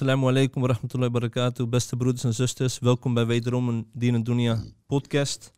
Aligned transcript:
Assalamu 0.00 0.28
alaikum 0.28 0.62
wa 0.62 0.68
rahmatullahi 0.68 1.12
wa 1.12 1.20
barakatuh. 1.20 1.68
Beste 1.68 1.96
broeders 1.96 2.24
en 2.24 2.34
zusters, 2.34 2.78
welkom 2.78 3.14
bij 3.14 3.26
wederom 3.26 3.68
een 3.68 3.86
Dien 3.92 4.14
en 4.14 4.22
Dunia 4.22 4.62
podcast. 4.86 5.54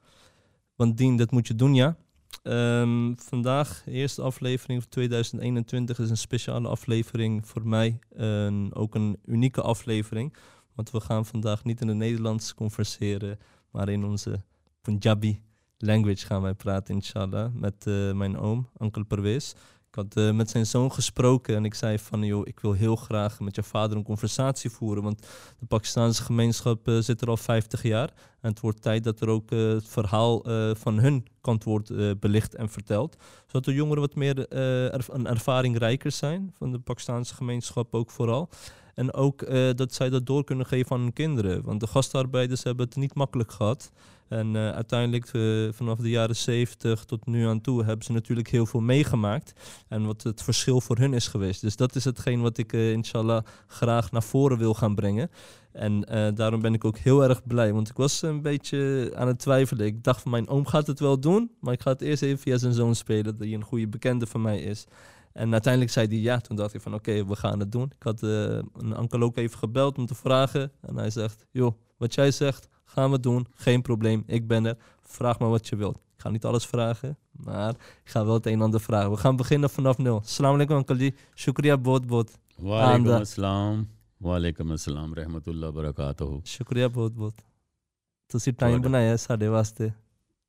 Want 0.76 0.96
Dien, 0.96 1.16
dat 1.16 1.30
moet 1.30 1.46
je 1.46 1.54
doen, 1.54 1.74
ja. 1.74 1.96
Ehm, 2.42 3.14
vandaag, 3.16 3.82
eerste 3.86 4.22
aflevering 4.22 4.80
van 4.80 4.90
2021, 4.90 5.98
is 5.98 6.10
een 6.10 6.16
speciale 6.16 6.68
aflevering 6.68 7.48
voor 7.48 7.66
mij. 7.66 7.98
Een, 8.10 8.74
ook 8.74 8.94
een 8.94 9.18
unieke 9.24 9.60
aflevering. 9.62 10.36
Want 10.74 10.90
we 10.90 11.00
gaan 11.00 11.26
vandaag 11.26 11.64
niet 11.64 11.80
in 11.80 11.88
het 11.88 11.96
Nederlands 11.96 12.54
converseren, 12.54 13.38
maar 13.70 13.88
in 13.88 14.04
onze 14.04 14.42
Punjabi 14.80 15.42
language 15.78 16.26
gaan 16.26 16.42
wij 16.42 16.54
praten, 16.54 16.94
inshallah. 16.94 17.52
Met 17.54 17.86
eh, 17.86 18.12
mijn 18.12 18.38
oom, 18.38 18.68
Uncle 18.78 19.04
Perwees. 19.04 19.54
Ik 19.92 19.98
had 19.98 20.16
uh, 20.16 20.30
met 20.30 20.50
zijn 20.50 20.66
zoon 20.66 20.92
gesproken 20.92 21.56
en 21.56 21.64
ik 21.64 21.74
zei 21.74 21.98
van, 21.98 22.22
joh, 22.22 22.46
ik 22.46 22.60
wil 22.60 22.72
heel 22.72 22.96
graag 22.96 23.40
met 23.40 23.54
je 23.54 23.62
vader 23.62 23.96
een 23.96 24.02
conversatie 24.02 24.70
voeren. 24.70 25.02
Want 25.02 25.26
de 25.58 25.66
Pakistanse 25.66 26.22
gemeenschap 26.22 26.88
uh, 26.88 26.98
zit 26.98 27.20
er 27.20 27.28
al 27.28 27.36
50 27.36 27.82
jaar. 27.82 28.12
En 28.40 28.50
het 28.50 28.60
wordt 28.60 28.82
tijd 28.82 29.04
dat 29.04 29.20
er 29.20 29.28
ook 29.28 29.50
uh, 29.50 29.72
het 29.72 29.88
verhaal 29.88 30.44
van 30.74 30.98
hun 30.98 31.26
kant 31.40 31.64
wordt 31.64 32.18
belicht 32.20 32.54
en 32.54 32.68
verteld. 32.68 33.16
Zodat 33.46 33.64
de 33.64 33.74
jongeren 33.74 34.00
wat 34.00 34.14
meer 34.14 34.48
erv 34.48 35.08
een 35.08 35.26
ervaringrijker 35.26 36.12
zijn, 36.12 36.50
van 36.58 36.72
de 36.72 36.78
Pakistanse 36.78 37.34
gemeenschap 37.34 37.94
ook 37.94 38.10
vooral. 38.10 38.48
En 38.94 39.14
ook 39.14 39.46
dat 39.76 39.94
zij 39.94 40.10
dat 40.10 40.26
door 40.26 40.44
kunnen 40.44 40.66
geven 40.66 40.96
aan 40.96 41.02
hun 41.02 41.12
kinderen. 41.12 41.62
Want 41.62 41.80
de 41.80 41.86
gastarbeiders 41.86 42.62
hebben 42.62 42.86
het 42.86 42.96
niet 42.96 43.14
makkelijk 43.14 43.52
gehad. 43.52 43.90
En 44.32 44.54
uh, 44.54 44.70
uiteindelijk 44.70 45.32
uh, 45.32 45.68
vanaf 45.72 45.98
de 45.98 46.10
jaren 46.10 46.36
70 46.36 47.04
tot 47.04 47.26
nu 47.26 47.46
aan 47.46 47.60
toe 47.60 47.84
hebben 47.84 48.04
ze 48.04 48.12
natuurlijk 48.12 48.48
heel 48.48 48.66
veel 48.66 48.80
meegemaakt. 48.80 49.52
En 49.88 50.06
wat 50.06 50.22
het 50.22 50.42
verschil 50.42 50.80
voor 50.80 50.96
hun 50.96 51.14
is 51.14 51.28
geweest. 51.28 51.60
Dus 51.60 51.76
dat 51.76 51.94
is 51.94 52.04
hetgeen 52.04 52.40
wat 52.40 52.58
ik 52.58 52.72
uh, 52.72 52.92
inshallah 52.92 53.42
graag 53.66 54.10
naar 54.10 54.22
voren 54.22 54.58
wil 54.58 54.74
gaan 54.74 54.94
brengen. 54.94 55.30
En 55.72 56.00
daarom 56.34 56.60
ben 56.60 56.74
ik 56.74 56.84
ook 56.84 56.98
heel 56.98 57.24
erg 57.24 57.46
blij. 57.46 57.72
Want 57.72 57.88
ik 57.88 57.96
was 57.96 58.22
een 58.22 58.42
beetje 58.42 59.10
aan 59.14 59.26
het 59.26 59.38
twijfelen. 59.38 59.86
Ik 59.86 60.04
dacht 60.04 60.22
van 60.22 60.30
mijn 60.30 60.48
oom 60.48 60.66
gaat 60.66 60.86
het 60.86 61.00
wel 61.00 61.20
doen. 61.20 61.50
Maar 61.60 61.72
ik 61.72 61.80
ga 61.80 61.90
het 61.90 62.00
eerst 62.00 62.22
even 62.22 62.38
via 62.38 62.58
zijn 62.58 62.72
zoon 62.72 62.94
spelen. 62.94 63.36
Hij 63.38 63.52
een 63.52 63.64
goede 63.64 63.88
bekende 63.88 64.26
van 64.26 64.42
mij 64.42 64.60
is. 64.60 64.86
En 65.32 65.52
uiteindelijk 65.52 65.92
zei 65.92 66.06
hij 66.06 66.18
ja. 66.18 66.38
Toen 66.38 66.56
dacht 66.56 66.72
hij 66.72 66.80
van 66.80 66.94
oké, 66.94 67.26
we 67.26 67.36
gaan 67.36 67.58
het 67.60 67.72
doen. 67.72 67.92
Ik 67.98 68.02
had 68.02 68.22
eh, 68.22 68.58
een 68.72 68.94
ankel 68.94 69.20
ook 69.22 69.36
even 69.36 69.58
gebeld 69.58 69.98
om 69.98 70.06
te 70.06 70.14
vragen. 70.14 70.72
En 70.80 70.96
hij 70.96 71.10
zegt, 71.10 71.46
joh, 71.50 71.72
wat 71.96 72.14
jij 72.14 72.30
zegt, 72.30 72.68
gaan 72.84 73.10
we 73.10 73.20
doen. 73.20 73.46
Geen 73.54 73.82
probleem, 73.82 74.22
ik 74.26 74.46
ben 74.46 74.66
er. 74.66 74.76
Vraag 75.00 75.38
maar 75.38 75.48
wat 75.50 75.68
je 75.68 75.76
wilt. 75.76 75.96
Ik 75.96 76.20
ga 76.20 76.30
niet 76.30 76.44
alles 76.44 76.66
vragen, 76.66 77.18
maar 77.32 77.70
ik 78.04 78.10
ga 78.10 78.24
wel 78.24 78.34
het 78.34 78.46
een 78.46 78.52
en 78.52 78.62
ander 78.62 78.80
vragen. 78.80 79.10
We 79.10 79.16
gaan 79.16 79.36
beginnen 79.36 79.70
vanaf 79.70 79.98
nul. 79.98 80.20
Salam 80.24 80.54
alaikum, 80.54 80.76
Ankali. 80.76 81.14
Shukriya, 81.34 81.78
boot, 81.78 82.06
boot. 82.06 82.38
Waalaikum 82.56 83.10
assalam. 83.10 83.88
Waalaikum 84.16 84.70
assalam, 84.70 85.14
rahmatullah, 85.14 85.72
barakatuh. 85.74 86.40
Shukriya, 86.44 86.90
boot, 86.90 87.14
boot. 87.14 87.34
ਤੁਸੀਂ 88.28 88.52
time 88.52 88.82
ਬਣਾਇਆ 88.82 89.16
ਸਾਡੇ 89.16 89.48
ਵਾਸਤੇ 89.48 89.90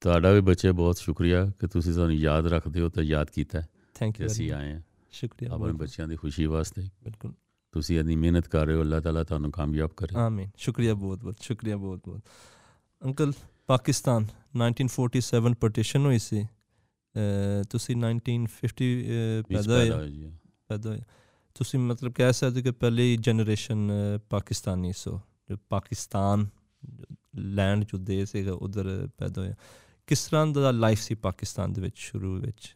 ਤੁਹਾਡਾ 0.01 0.31
ਵੀ 0.31 0.41
ਬੱਚੇ 0.41 0.71
ਬਹੁਤ 0.71 0.97
ਸ਼ੁਕਰੀਆ 0.97 1.51
ਕਿ 1.59 1.67
ਤੁਸੀਂ 1.67 1.93
ਸਾਨੂੰ 1.93 2.15
ਯਾਦ 2.15 2.47
ਰੱਖਦੇ 2.47 2.81
ਹੋ 2.81 2.89
ਤੇ 2.89 3.01
ਯਾਦ 3.01 3.29
ਕੀਤਾ 3.29 3.61
ਥੈਂਕ 4.03 4.15
ਕਿ 4.15 4.23
ਯੂ 4.23 4.27
ਅਸੀਂ 4.27 4.51
ਆਏ 4.51 4.73
ਹਾਂ। 4.73 4.81
ਸ਼ੁਕਰੀਆ 5.11 5.49
ਆਪਣੇ 5.49 5.57
ਬਹੁਤ 5.57 5.81
ਬੱਚਿਆਂ 5.81 6.07
ਦੀ 6.07 6.15
ਖੁਸ਼ੀ 6.15 6.45
ਵਾਸਤੇ। 6.45 6.89
ਬਿਲਕੁਲ। 7.03 7.33
ਤੁਸੀਂ 7.71 7.99
ਇੰਨੀ 7.99 8.15
ਮਿਹਨਤ 8.15 8.47
ਕਰ 8.47 8.65
ਰਹੇ 8.65 8.75
ਹੋ 8.75 8.79
ਅੱਲਾਹ 8.81 9.01
ਤਾਲਾ 9.01 9.23
ਤੁਹਾਨੂੰ 9.23 9.51
ਕਾਮਯਾਬ 9.51 9.89
ਕਰੇ। 9.97 10.15
ਆਮੀਨ 10.15 10.49
ਸ਼ੁਕਰੀਆ 10.57 10.93
ਬਹੁਤ 10.93 11.19
ਬਹੁਤ 11.19 11.35
ਸ਼ੁਕਰੀਆ 11.41 11.77
ਬਹੁਤ 11.77 12.01
ਬਹੁਤ 12.05 12.21
ਅੰਕਲ 13.03 13.33
ਪਾਕਿਸਤਾਨ 13.67 14.27
1947 14.55 15.55
ਪਾਰਟੀਸ਼ਨ 15.55 15.99
ਹੋਈ 15.99 16.19
ਸੀ। 16.19 16.43
ਅਹ 16.43 17.63
ਤੁਸੀਂ 17.69 17.95
1950 17.95 19.03
ਅਹ 19.03 19.43
ਵਿੱਚ 19.49 19.67
ਪੈਦਾ 19.67 19.77
ਹੋਏ 19.77 19.89
ਪੈਦਾ 19.89 19.97
ਹੋਏ। 19.97 20.11
ਜੀ 20.11 20.37
ਪੈਦਾ 20.67 20.89
ਹੋਏ। 20.89 21.01
ਤੁਸੀਂ 21.53 21.79
ਮਤਲਬ 21.79 22.13
ਕਹਿ 22.13 22.33
ਸਕਦੇ 22.33 22.59
ਹੋ 22.59 22.63
ਕਿ 22.63 22.71
ਪਹਿਲੀ 22.71 23.17
ਜਨਰੇਸ਼ਨ 23.17 23.91
ਪਾਕਿਸਤਾਨੀ 24.29 24.93
ਸੋ 24.97 25.21
ਜੋ 25.49 25.57
ਪਾਕਿਸਤਾਨ 25.69 26.47
ਲੈਂਡ 27.35 27.83
ਜੋ 27.83 27.97
ਦੇਸ਼ 27.97 28.35
ਹੈਗਾ 28.35 28.53
ਉਧਰ 28.53 29.09
ਪੈਦਾ 29.17 29.41
ਹੋਇਆ। 29.41 29.53
ਕਿਸ 30.07 30.25
ਤਰ੍ਹਾਂ 30.25 30.47
ਦਾ 30.47 30.71
ਲਾਈਫ 30.71 31.01
ਸੀ 31.01 31.15
ਪਾਕਿਸਤਾਨ 31.15 31.73
ਦੇ 31.73 31.81
ਵਿੱਚ 31.81 31.93
ਸ਼ੁਰੂ 31.95 32.41
ਵਿੱਚ? 32.41 32.75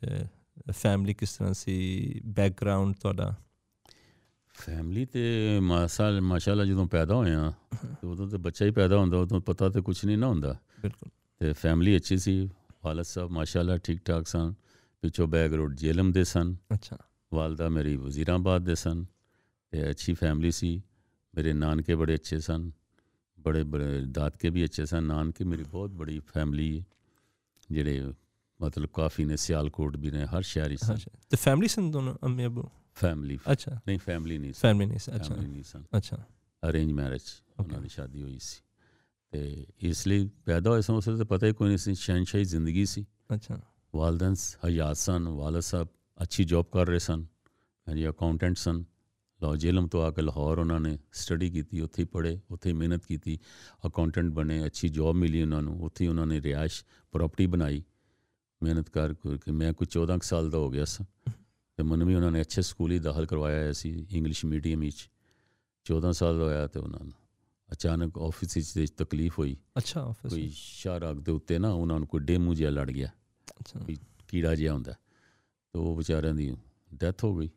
ਫੈਮਿਲੀ 0.72 1.13
ਕਿਸ 1.13 1.38
ਤਰ੍ਹਾਂ 1.38 1.53
ਸੀ 1.53 2.22
ਬੈਕਗ੍ਰਾਉਂਡ 2.25 2.95
ਤੁਹਾਡਾ 2.95 3.35
ਫੈਮਿਲੀ 4.56 5.06
ਤੇ 5.06 5.59
ਮਾਸ਼ਾਅੱਲਾ 5.59 6.22
ਮਾਸ਼ਾਅੱਲਾ 6.22 6.66
ਜਦੋਂ 6.66 6.88
ਪੈਦਾ 6.88 7.16
ਹੋਇਆ 7.16 7.53
ਤੇ 7.84 8.07
ਉਦੋਂ 8.07 8.28
ਤੇ 8.28 8.38
ਬੱਚਾ 8.38 8.66
ਹੀ 8.66 8.72
ਪੈਦਾ 8.72 8.97
ਹੁੰਦਾ 8.97 9.18
ਉਦੋਂ 9.18 9.41
ਪਤਾ 9.41 9.69
ਤੇ 9.69 9.81
ਕੁਝ 9.81 10.06
ਨਹੀਂ 10.06 10.18
ਨਾ 10.18 10.28
ਹੁੰਦਾ 10.28 10.56
ਬਿਲਕੁਲ 10.81 11.09
ਤੇ 11.40 11.53
ਫੈਮਿਲੀ 11.53 11.95
ਅੱਛੀ 11.97 12.18
ਸੀ 12.18 12.50
ਵਾਲਦ 12.84 13.06
ਸਾਹਿਬ 13.06 13.31
ਮਾਸ਼ਾਅੱਲਾ 13.31 13.78
ਠੀਕ 13.78 14.01
ਠਾਕ 14.06 14.28
ਸਨ 14.28 14.53
ਪਿੱਛੋਂ 15.03 15.28
ਬੈਕਗ੍ਰਾਉਂਡ 15.28 15.75
ਜੇਲਮ 15.75 16.12
ਦੇ 16.12 16.23
ਸਨ 16.23 16.56
ਅੱਛਾ 16.74 16.97
ਵਾਲਦਾ 17.34 17.69
ਮੇਰੀ 17.69 17.95
ਵਜ਼ੀਰਾਬਾਦ 17.95 18.63
ਦੇ 18.63 18.75
ਸਨ 18.75 19.06
ਤੇ 19.72 19.89
ਅੱਛੀ 19.89 20.13
ਫੈਮਿਲੀ 20.13 20.51
ਸੀ 20.51 20.81
ਮੇਰੇ 21.35 21.53
ਨਾਨਕੇ 21.53 21.95
ਬੜੇ 21.95 22.16
ਅੱਛੇ 22.16 22.39
ਸਨ 22.39 22.72
ਬੜੇ 23.39 23.63
ਬੜੇ 23.63 24.01
ਦਾਦਕੇ 24.01 24.50
ਵੀ 24.50 24.66
ਅੱਛੇ 24.66 24.85
ਸਨ 24.85 25.03
ਨਾਨਕੇ 25.03 25.44
ਮੇਰੀ 25.44 25.63
ਬਹੁਤ 25.63 25.91
ਬੜੀ 25.91 26.19
ਫੈਮਿਲੀ 26.19 26.84
ਜਿਹੜੇ 27.72 28.13
ਮਤਲਬ 28.59 28.90
ਕਾਫੀ 28.94 29.25
ਨੇ 29.25 29.35
ਸਿਆਲਕੋਟ 29.38 29.97
ਵੀ 29.97 30.12
ਨੇ 30.12 30.25
ਹਰ 30.25 30.41
ਸ਼ਹਿਰ 30.41 30.72
ਹੀ 30.72 30.78
ਸਨ 30.78 30.94
ਅੱਛਾ 30.94 31.12
ਤੇ 31.29 31.38
ਫੈਮਿਲੀ 31.38 31.68
ਸਨ 31.68 31.91
ਦੋਨੋਂ 31.91 32.16
ਅੰਮੀ 32.25 32.45
ਅਬੂ 32.45 32.69
ਫੈਮਿਲੀ 32.95 33.38
ਅੱਛਾ 33.51 33.72
ਨਹੀਂ 33.88 34.00
ਫੈਮਿਲੀ 34.00 34.38
ਨਹੀਂ 34.38 34.53
ਸੀ 34.53 34.59
ਫੈਮਿਲੀ 34.62 34.90
ਨਹੀਂ 34.90 35.00
ਸੀ 35.00 35.12
ਅੱਛਾ 35.16 35.34
ਫੈਮਿਲੀ 35.34 35.51
ਨਹੀਂ 35.51 35.63
ਸਨ 35.63 35.84
ਅੱਛਾ 35.97 36.18
ਅਰੇਂਜ 36.63 36.91
ਮੈਰਿਜ 36.91 37.22
ਉਹਨਾਂ 37.59 37.81
ਦੀ 37.81 37.90
ਸ਼ਾਦੀ 37.90 38.22
ਹੋਈ 38.23 38.38
ਸੀ 38.40 38.62
ਤੇ 39.34 39.66
ਇਸ 39.81 40.07
ਲਈ 40.07 40.29
ਪੈਦਾ 40.45 40.69
ਹੋਏ 40.69 40.81
ਸਨ 40.81 40.94
ਉਸ 40.94 41.07
ਵੇਲੇ 41.07 41.18
ਤਾਂ 41.18 41.25
ਪਤਾ 41.25 41.47
ਹੀ 41.47 41.53
ਕੋਈ 41.53 41.68
ਨਹੀਂ 41.68 41.78
ਸੀ 41.78 41.94
ਸ਼ਹਿਨਸ਼ਾਹੀ 41.95 42.44
ਜ਼ਿੰਦਗੀ 42.44 42.85
ਸੀ 42.85 43.06
ਅੱਛਾ 43.34 43.59
ਵਾਲਦਨ 43.94 44.35
ਹਯਾਤ 44.66 44.97
ਸਨ 44.97 45.28
ਵਾਲਦ 45.28 45.62
ਸਾਹਿਬ 45.62 45.88
ਅੱਛੀ 46.19 46.44
ਜੌਬ 46.44 46.66
ਕਰ 46.74 46.88
ਰਹੇ 46.88 47.00
ਸਨ 47.00 47.25
ਹਾਂਜੀ 47.88 48.07
ਅਕਾਊਂਟੈਂਟ 48.09 48.57
ਸਨ 48.57 48.84
ਲਾਹੌਰ 49.41 49.57
ਜੇਲਮ 49.57 49.88
ਤੋਂ 49.88 50.01
ਆ 50.03 50.09
ਕੇ 50.12 50.22
ਲਾਹੌਰ 50.22 50.59
ਉਹਨਾਂ 50.59 50.79
ਨੇ 50.79 50.97
ਸਟੱਡੀ 51.13 51.50
ਕੀਤੀ 51.50 51.81
ਉੱਥੇ 51.81 52.01
ਹੀ 52.01 52.07
ਪੜ੍ਹੇ 52.07 52.39
ਉੱਥੇ 52.51 52.69
ਹੀ 52.69 52.74
ਮਿਹਨਤ 52.74 53.06
ਕੀਤੀ 53.06 53.38
ਅਕਾਊਂਟੈਂਟ 53.88 54.31
ਬਣੇ 54.31 54.66
ਅੱਛੀ 54.66 54.89
ਜੌਬ 54.89 55.16
ਮਿਲੀ 55.16 55.41
ਉਹਨਾਂ 55.41 55.62
ਨੂੰ 55.62 55.79
ਉੱਥੇ 55.81 56.03
ਹੀ 56.03 56.09
ਉਹਨਾਂ 56.09 56.25
ਨੇ 56.28 56.41
ਰਿਹਾਇਸ਼ 56.41 56.84
ਪ੍ਰਾਪਰਟੀ 57.13 57.45
ਬਣਾਈ 57.45 57.84
ਮਿਹਨਤ 58.63 58.90
ਕਰ 58.90 59.13
ਕੇ 59.13 59.51
ਮੈਂ 59.51 59.73
ਕੋਈ 59.73 59.88
14 59.88 60.18
ਕੁ 60.18 60.28
ਸਾਲ 60.28 60.50
ਦਾ 60.50 60.57
ਹੋ 60.57 60.69
ਗਿਆ 60.69 60.85
ਸੀ। 60.85 61.06
ਤੇ 61.78 61.84
ਮੈਨੂੰ 61.84 62.07
ਵੀ 62.07 62.16
ਉਹਨਾਂ 62.16 62.31
ਨੇ 62.31 62.41
ਅੱਛੇ 62.41 62.62
ਸਕੂਲ 62.62 62.91
ਹੀ 62.91 63.00
ਦਾਖਲ 63.00 63.25
ਕਰਵਾਇਆ 63.25 63.59
ਹੋਇਆ 63.59 63.72
ਸੀ 63.72 64.06
ਇੰਗਲਿਸ਼ 64.12 64.45
ਮੀਡੀਅਮ 64.45 64.79
ਵਿੱਚ। 64.79 65.09
14 65.85 66.12
ਸਾਲ 66.12 66.38
ਦਾ 66.38 66.44
ਹੋਇਆ 66.44 66.68
ਤੇ 66.68 66.79
ਉਹਨਾਂ 66.79 67.00
ਨੂੰ। 67.00 67.13
ਅਚਾਨਕ 67.72 68.18
ਆਫਿਸ 68.18 68.78
ਵਿੱਚ 68.78 68.91
ਤਕਲੀਫ 68.91 69.40
ਹੋਈ। 69.40 69.57
ਅੱਛਾ 69.78 70.01
ਆਫਿਸ 70.01 70.31
ਕੋਈ 70.31 70.50
ਸ਼ਾਹਰਾਗ 70.53 71.16
ਦੇ 71.18 71.31
ਉੱਤੇ 71.31 71.59
ਨਾ 71.59 71.69
ਉਹਨਾਂ 71.69 72.00
ਨੂੰ 72.00 72.07
ਕੋਈ 72.07 72.22
ਡੇਮੂ 72.22 72.53
ਜਿਹਾ 72.53 72.69
ਲੜ 72.69 72.91
ਗਿਆ। 72.91 73.07
ਅੱਛਾ। 73.59 73.79
ਵੀ 73.79 73.97
ਕੀੜਾ 74.28 74.56
ਜਿਹਾ 74.56 74.74
ਹੁੰਦਾ। 74.74 74.91
ਤੇ 75.74 75.79
ਉਹ 75.79 75.97
ਵਿਚਾਰਿਆਂ 75.97 76.34
ਦੀ 76.34 76.56
ਡੈਥ 76.94 77.24
ਹੋ 77.24 77.35
ਗਈ। 77.35 77.50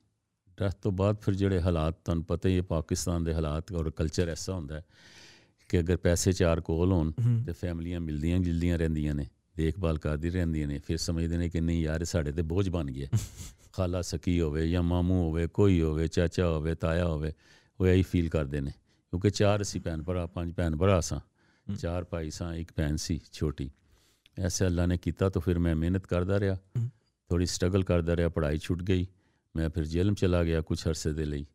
ਡੈਥ 0.60 0.74
ਤੋਂ 0.74 0.92
ਬਾਅਦ 0.92 1.16
ਫਿਰ 1.20 1.34
ਜਿਹੜੇ 1.34 1.60
ਹਾਲਾਤ 1.60 1.94
ਤੁਹਾਨੂੰ 2.04 2.24
ਪਤਾ 2.24 2.48
ਹੀ 2.48 2.56
ਹੈ 2.56 2.62
ਪਾਕਿਸਤਾਨ 2.62 3.24
ਦੇ 3.24 3.34
ਹਾਲਾਤ 3.34 3.72
ਔਰ 3.72 3.90
ਕਲਚਰ 3.90 4.28
ਐਸਾ 4.28 4.54
ਹੁੰਦਾ 4.54 4.74
ਹੈ 4.74 4.84
ਕਿ 5.68 5.80
ਅਗਰ 5.80 5.96
ਪੈਸੇ 5.96 6.32
ਚਾਰ 6.32 6.60
ਕੋਲ 6.60 6.92
ਹੋਣ 6.92 7.12
ਤੇ 7.46 7.52
ਫੈਮਲੀਆਂ 7.52 8.00
ਮਿਲਦੀਆਂ 8.00 8.38
ਜਿਲਦੀਆਂ 8.38 8.78
ਰਹਿੰਦੀਆਂ 8.78 9.14
ਨੇ। 9.14 9.26
ਦੇਖਭਾਲ 9.60 9.98
ਕਰਦੀ 9.98 10.30
ਰਹਿੰਦੀਆਂ 10.30 10.68
ਨੇ 10.68 10.78
ਫਿਰ 10.78 10.96
ਸਮਝਦੇ 10.96 11.36
ਨੇ 11.36 11.48
ਕਿ 11.48 11.60
ਨਹੀਂ 11.60 11.82
ਯਾਰ 11.82 12.00
ਇਹ 12.00 12.06
ਸਾਡੇ 12.06 12.32
ਤੇ 12.32 12.42
ਬੋਝ 12.42 12.68
ਬਣ 12.68 12.84
ਗਿਆ। 12.84 13.08
ਖਾਲਾ 13.72 14.02
ਸਕੀ 14.02 14.40
ਹੋਵੇ 14.40 14.70
ਜਾਂ 14.70 14.82
ਮਾਮੂ 14.82 15.14
ਹੋਵੇ 15.14 15.46
ਕੋਈ 15.46 15.80
ਹੋਵੇ 15.80 16.08
ਚਾਚਾ 16.08 16.48
ਹੋਵੇ 16.48 16.74
ਤਾਇਆ 16.74 17.06
ਹੋਵੇ 17.06 17.32
ਉਹ 17.80 17.86
ਇਹੀ 17.86 18.02
ਫੀਲ 18.02 18.28
ਕਰਦੇ 18.28 18.60
ਨੇ। 18.60 18.70
ਕਿਉਂਕਿ 18.70 19.30
ਚਾਰ 19.30 19.62
ਅਸੀਂ 19.62 19.80
ਭੈਣ 19.80 20.02
ਭਰਾ 20.02 20.26
ਪੰਜ 20.26 20.54
ਭੈਣ 20.54 20.76
ਭਰਾ 20.76 21.00
ਸਾਂ। 21.00 21.18
ਹਮ। 21.18 21.76
ਚਾਰ 21.76 22.04
ਭਾਈ 22.04 22.30
ਸਾਂ 22.30 22.54
ਇੱਕ 22.54 22.72
ਭੈਣ 22.76 22.96
ਸੀ 22.96 23.20
ਛੋਟੀ। 23.32 23.70
ਐਸੇ 24.38 24.66
ਅੱਲਾ 24.66 24.86
ਨੇ 24.86 24.96
ਕੀਤਾ 24.96 25.28
ਤਾਂ 25.28 25.42
ਫਿਰ 25.42 25.58
ਮੈਂ 25.58 25.76
ਮਿਹਨਤ 25.76 26.06
ਕਰਦਾ 26.06 26.40
ਰਿਹਾ। 26.40 26.54
ਹਮ। 26.54 26.88
ਥੋੜੀ 27.28 27.46
ਸਟਰਗਲ 27.46 27.84
ਕਰਦਾ 27.84 28.16
ਰਿਹਾ 28.16 28.28
ਪੜ੍ਹਾਈ 28.28 28.58
ਛੁੱਟ 28.58 28.82
ਗਈ। 28.82 29.06
ਮੈਂ 29.56 29.70
ਫਿਰ 29.70 29.84
ਜੇਲਮ 29.84 30.14
ਚਲਾ 30.14 30.44
ਗਿਆ 30.44 30.60
ਕੁਝ 30.60 30.86
ਅਰਸੇ 30.86 31.12
ਦੇ 31.12 31.24
ਲਈ। 31.24 31.46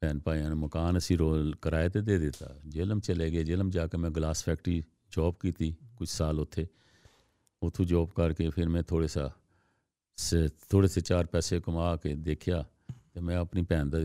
ਭੈਣ 0.00 0.18
ਭਾਈਆਂ 0.18 0.48
ਨੇ 0.48 0.54
ਮਕਾਨ 0.54 0.98
ਅਸੀਂ 0.98 1.18
ਰੋਲ 1.18 1.54
ਕਿਰਾਏ 1.62 1.88
ਤੇ 1.88 2.00
ਦੇ 2.00 2.18
ਦਿੱਤਾ। 2.18 2.56
ਜੇਲਮ 2.68 3.00
ਚਲੇ 3.00 3.30
ਗਏ 3.30 3.44
ਜੇਲਮ 3.44 3.70
ਜਾ 3.70 3.86
ਕੇ 3.86 3.98
ਮੈਂ 3.98 4.10
ਗਲਾਸ 4.10 4.44
ਫੈਕਟਰੀ 4.44 4.82
ਜੌਬ 5.16 5.34
ਕੀਤੀ 5.40 5.76
ਕੁਝ 5.96 6.08
ਸਾਲ 6.08 6.38
ਉੱਥੇ 7.66 7.84
ਜੌਬ 7.84 8.10
ਕਰਕੇ 8.10 8.50
ਫਿਰ 8.50 8.68
ਮੈਂ 8.68 8.82
ਥੋੜੇ 8.82 9.08
ਸਾ 9.08 9.30
ਥੋੜੇ 10.70 10.88
ਸੇ 10.88 11.00
ਚਾਰ 11.00 11.26
ਪੈਸੇ 11.26 11.60
ਕਮਾ 11.60 11.96
ਕੇ 11.96 12.14
ਦੇਖਿਆ 12.14 12.64
ਤੇ 13.14 13.20
ਮੈਂ 13.20 13.36
ਆਪਣੀ 13.36 13.62
ਭੈਣ 13.62 13.86
ਦਾ 13.86 13.98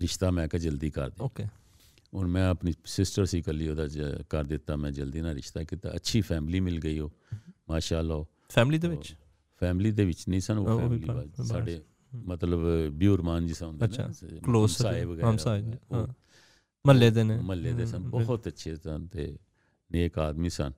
ਰਿਸ਼ਤਾ 0.00 0.30
ਮੈਂ 0.30 0.48
ਕਿਹਾ 0.48 0.60
ਜਲਦੀ 0.60 0.90
ਕਰ 0.90 1.10
ਦੇ। 1.10 1.16
ਓਕੇ 1.20 1.44
ਹੁਣ 2.14 2.26
ਮੈਂ 2.26 2.48
ਆਪਣੀ 2.48 2.72
ਸਿਸਟਰ 2.84 3.24
ਸੀ 3.24 3.38
ਇਕੱਲੀ 3.38 3.68
ਉਹਦਾ 3.68 3.86
ਜ- 3.86 4.22
ਕਰ 4.30 4.44
ਦਿੱਤਾ 4.44 4.76
ਮੈਂ 4.76 4.90
ਜਲਦੀ 4.90 5.20
ਨਾਲ 5.20 5.34
ਰਿਸ਼ਤਾ 5.34 5.64
ਕੀਤਾ। 5.64 5.94
ਅੱਛੀ 5.96 6.20
ਫੈਮਿਲੀ 6.20 6.60
ਮਿਲ 6.60 6.80
ਗਈ 6.80 6.98
ਉਹ 6.98 7.10
ਮਾਸ਼ਾਅੱਲਾ। 7.70 8.24
ਫੈਮਿਲੀ 8.48 8.78
ਦੇ 8.78 8.88
ਵਿੱਚ? 8.88 9.16
ਫੈਮਿਲੀ 9.60 9.90
ਦੇ 9.90 10.04
ਵਿੱਚ 10.04 10.28
ਨਹੀਂ 10.28 10.40
ਸਨ 10.40 10.58
ਉਹ 10.58 10.78
ਫੈਮਿਲੀ 10.78 11.30
ਸਾਡੇ। 11.44 11.80
ਮਤਲਬ 12.14 12.88
ਬਿਊਰਮਾਨ 12.92 13.46
ਜਿਸਾ 13.46 13.66
ਹੁੰਦੇ 13.66 13.84
ਅੱਛਾ, 13.84 14.08
ਨੇ 14.08 14.40
ਕਲੋਸ 14.40 14.70
ਹਮਸਾਏ 14.70 15.04
ਵਗੈਰਾ 15.04 15.30
ਹਮਸਾਏ 15.30 15.62
ਉਹ 15.90 15.96
ਹਾਂ। 15.96 16.06
ਮਹੱਲੇ 16.86 17.10
ਦੇ 17.10 17.24
ਨੇ। 17.24 17.36
ਮਹੱਲੇ 17.36 17.72
ਦੇ 17.72 17.86
ਸਨ 17.86 17.98
ਬਹੁਤ 18.02 18.48
ਅੱਛੇ 18.48 18.76
ਸਨ 18.76 19.06
ਤੇ 19.06 19.38
ਨੇਕ 19.92 20.18
ਆਦਮੀ 20.18 20.48
ਸਨ 20.48 20.72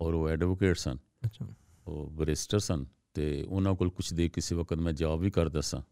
ਔਰ 0.00 0.14
ਉਹ 0.14 0.28
ਐਡਵੋਕੇਟ 0.28 0.76
ਸਨ। 0.76 0.98
ਅੱਛਾ। 1.24 1.46
ਉਹ 1.86 2.10
ਬਰਿਸਟਰ 2.10 2.58
ਸਨ 2.58 2.86
ਤੇ 3.14 3.42
ਉਹਨਾਂ 3.42 3.74
ਕੋਲ 3.74 3.90
ਕੁਝ 3.90 4.14
ਦੇ 4.14 4.28
ਕਿਸੇ 4.28 4.54
ਵਕਤ 4.54 4.74
ਮੈਂ 4.74 4.92
ਜੌਬ 4.92 5.20
ਵੀ 5.20 5.30
ਕਰਦਾ 5.30 5.60
ਸਾਂ। 5.60 5.82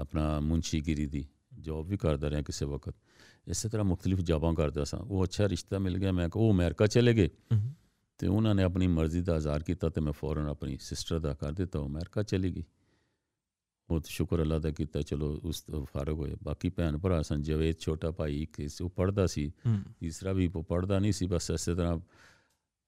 ਆਪਣਾ 0.00 0.40
ਮੁੰਸ਼ੀਗਿਰੀ 0.40 1.06
ਦੀ 1.06 1.28
ਜੌਬ 1.60 1.86
ਵੀ 1.86 1.96
ਕਰਦਾ 1.96 2.30
ਰਿਹਾ 2.30 2.42
ਕਿਸੇ 2.42 2.64
ਵਕਤ। 2.66 2.94
ਇਸੇ 3.48 3.68
ਤਰ੍ਹਾਂ 3.68 3.86
ਮੁxtਲਿਫ 3.86 4.18
ਜੌਬਾਂ 4.18 4.54
ਕਰਦਾ 4.54 4.84
ਸਾਂ। 4.84 4.98
ਉਹ 4.98 5.24
ਅੱਛਾ 5.24 5.48
ਰਿਸ਼ਤਾ 5.48 5.78
ਮਿਲ 5.78 5.98
ਗਿਆ। 5.98 6.12
ਮੈਂ 6.12 6.28
ਉਹ 6.36 6.52
ਅਮਰੀਕਾ 6.52 6.86
ਚਲੇ 6.86 7.14
ਗਏ। 7.14 7.30
ਤੇ 8.18 8.26
ਉਹਨਾਂ 8.26 8.54
ਨੇ 8.54 8.62
ਆਪਣੀ 8.62 8.86
ਮਰਜ਼ੀ 8.86 9.20
ਦਾ 9.20 9.36
ਇਜ਼ਹਾਰ 9.36 9.62
ਕੀਤਾ 9.62 9.88
ਤੇ 9.88 10.00
ਮੈਂ 10.00 10.12
ਫੌਰਨ 10.12 10.46
ਆਪਣੀ 10.46 10.78
ਸਿਸਟਰ 10.80 11.18
ਦਾ 11.18 11.34
ਕਰ 11.34 11.52
ਦਿੱਤਾ। 11.52 11.78
ਉਹ 11.78 11.86
ਅਮਰੀਕਾ 11.86 12.22
ਚਲੀ 12.22 12.56
ਗਈ। 12.56 12.64
ਉਹ 13.90 14.00
ਤਾਂ 14.00 14.08
ਸ਼ੁਕਰ 14.08 14.40
ਅੱਲਾ 14.40 14.58
ਦਾ 14.58 14.70
ਕੀਤਾ। 14.70 15.02
ਚਲੋ 15.02 15.40
ਉਸ 15.44 15.62
ਤੋਂ 15.62 15.86
ਫਾਰਗ 15.94 16.14
ਹੋਏ। 16.14 16.36
ਬਾਕੀ 16.42 16.68
ਭੈਣ 16.68 16.98
ਭਰਾ 16.98 17.22
ਸਨ 17.22 17.42
ਜਵੇਦ 17.42 17.76
ਛੋਟਾ 17.78 18.10
ਭਾਈ 18.10 18.42
ਇੱਕ 18.42 18.68
ਸੀ 18.68 18.84
ਉਹ 18.84 18.90
ਪੜਦਾ 18.90 19.26
ਸੀ। 19.26 19.52
ਤੀਸਰਾ 20.00 20.32
ਵੀ 20.32 20.50
ਉਹ 20.56 20.62
ਪੜਦਾ 20.62 20.98
ਨਹੀਂ 20.98 21.12
ਸੀ। 21.12 21.26
ਬਸ 21.26 21.50
ਇਸੇ 21.50 21.74
ਤਰ੍ਹਾਂ 21.74 21.98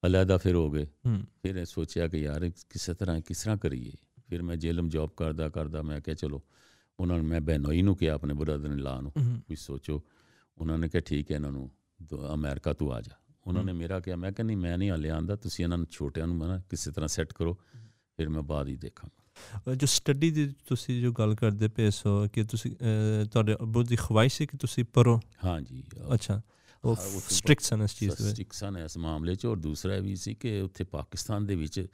ਅਲੱਦਾ 0.03 0.37
ਫਿਰ 0.37 0.55
ਹੋ 0.55 0.69
ਗਏ 0.71 0.85
ਹੂੰ 1.05 1.19
ਫਿਰ 1.41 1.55
ਇਹ 1.55 1.65
ਸੋਚਿਆ 1.65 2.07
ਕਿ 2.07 2.17
ਯਾਰ 2.17 2.49
ਕਿਸੇ 2.69 2.93
ਤਰ੍ਹਾਂ 2.93 3.21
ਕਿਸ 3.21 3.43
ਤਰ੍ਹਾਂ 3.43 3.57
ਕਰੀਏ 3.57 3.91
ਫਿਰ 4.29 4.41
ਮੈਂ 4.41 4.55
ਜੇਲਮ 4.55 4.89
ਜੌਬ 4.89 5.09
ਕਰਦਾ 5.17 5.49
ਕਰਦਾ 5.49 5.81
ਮੈਂ 5.81 6.01
ਕਿਹਾ 6.01 6.15
ਚਲੋ 6.15 6.41
ਉਹਨਾਂ 6.99 7.17
ਨੂੰ 7.17 7.25
ਮੈਂ 7.25 7.41
ਬੈਨੋਈ 7.41 7.81
ਨੂੰ 7.81 7.95
ਕਿਹਾ 7.95 8.13
ਆਪਣੇ 8.15 8.33
ਬ੍ਰਦਰ 8.33 8.69
ਨੇ 8.69 8.75
ਲਾ 8.75 9.01
ਨੂੰ 9.01 9.11
ਹੂੰ 9.17 9.41
ਵੀ 9.49 9.55
ਸੋਚੋ 9.55 10.01
ਉਹਨਾਂ 10.57 10.77
ਨੇ 10.77 10.89
ਕਿਹਾ 10.89 11.01
ਠੀਕ 11.01 11.31
ਹੈ 11.31 11.35
ਇਹਨਾਂ 11.35 11.51
ਨੂੰ 11.51 11.69
ਦੋ- 12.01 12.33
ਅਮਰੀਕਾ 12.33 12.73
ਤੂੰ 12.73 12.93
ਆ 12.93 13.01
ਜਾ 13.01 13.11
ਉਹਨਾਂ 13.47 13.63
ਨੇ 13.63 13.73
ਮੇਰਾ 13.73 13.99
ਕਿਹਾ 13.99 14.15
ਮੈਂ 14.15 14.31
ਕਿਹਾ 14.31 14.45
ਨਹੀਂ 14.45 14.57
ਮੈਂ 14.57 14.77
ਨਹੀਂ 14.77 14.89
ਹਾਲੇ 14.91 15.09
ਆਂਦਾ 15.09 15.35
ਤੁਸੀਂ 15.35 15.65
ਇਹਨਾਂ 15.65 15.77
ਨੂੰ 15.77 15.87
ਛੋਟਿਆਂ 15.91 16.27
ਨੂੰ 16.27 16.35
ਮਨਾ 16.35 16.57
ਕਿਸੇ 16.69 16.91
ਤਰ੍ਹਾਂ 16.91 17.07
ਸੈੱਟ 17.07 17.33
ਕਰੋ 17.33 17.57
ਫਿਰ 18.17 18.29
ਮੈਂ 18.29 18.41
ਬਾਅਦ 18.41 18.67
ਹੀ 18.67 18.75
ਦੇਖਾਂਗਾ 18.75 19.21
ਅਹ 19.71 19.75
ਜੋ 19.75 19.87
ਸਟੱਡੀ 19.87 20.31
ਦੀ 20.31 20.53
ਤੁਸੀਂ 20.67 21.01
ਜੋ 21.01 21.11
ਗੱਲ 21.11 21.35
ਕਰਦੇ 21.35 21.67
ਪਏ 21.67 21.89
ਸੋ 21.89 22.27
ਕਿ 22.33 22.43
ਤੁਸੀਂ 22.43 22.71
ਅਹ, 22.71 23.25
ਤੁਹਾਡੇ 23.25 23.55
ਬਹੁਤ 23.61 23.87
ਉਹ 26.83 26.95
ਸਟ੍ਰਿਕਟ 27.29 27.63
ਸਨ 27.63 27.81
ਇਸ 27.81 27.95
ਚੀਜ਼ 27.95 28.11
ਦੇ 28.11 28.29
ਸਟ੍ਰਿਕਟ 28.31 28.53
ਸਨ 28.53 28.77
ਇਸ 28.77 28.97
ਮਾਮਲੇ 28.97 29.35
'ਚ। 29.35 29.45
ਔਰ 29.45 29.57
ਦੂਸਰਾ 29.57 29.99
ਵੀ 29.99 30.15
ਸੀ 30.15 30.33
ਕਿ 30.35 30.59
ਉੱਥੇ 30.61 30.83
ਪਾਕਿਸਤਾਨ 30.83 31.45
ਦੇ 31.45 31.55
ਵਿੱਚ 31.55 31.85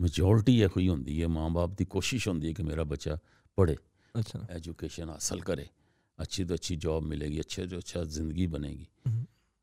ਮੈਜੋਰਟੀ 0.00 0.60
ਇਹ 0.62 0.68
ਕੋਈ 0.68 0.88
ਹੁੰਦੀ 0.88 1.20
ਹੈ। 1.22 1.28
ਮਾਂ-ਬਾਪ 1.28 1.76
ਦੀ 1.78 1.84
ਕੋਸ਼ਿਸ਼ 1.84 2.28
ਹੁੰਦੀ 2.28 2.48
ਹੈ 2.48 2.52
ਕਿ 2.52 2.62
ਮੇਰਾ 2.62 2.84
ਬੱਚਾ 2.84 3.18
ਪੜ੍ਹੇ 3.58 3.76
ਅੱਛਾ। 4.14 4.46
ਐਜੂਕੇਸ਼ਨ 4.50 5.10
ਹਾਸਲ 5.10 5.40
ਕਰੇ 5.40 5.66
ਅੱਛੀ 6.18 6.44
ਤੋਂ 6.44 6.56
ਅੱਛੀ 6.56 6.76
ਜੌਬ 6.76 7.04
ਮਿਲੇਗੀ 7.04 7.40
ਅੱਛੇ 7.40 7.66
ਤੋਂ 7.66 7.78
ਅੱਛਾ 7.78 8.04
ਜ਼ਿੰਦਗੀ 8.04 8.46
ਬਣੇਗੀ। 8.46 8.86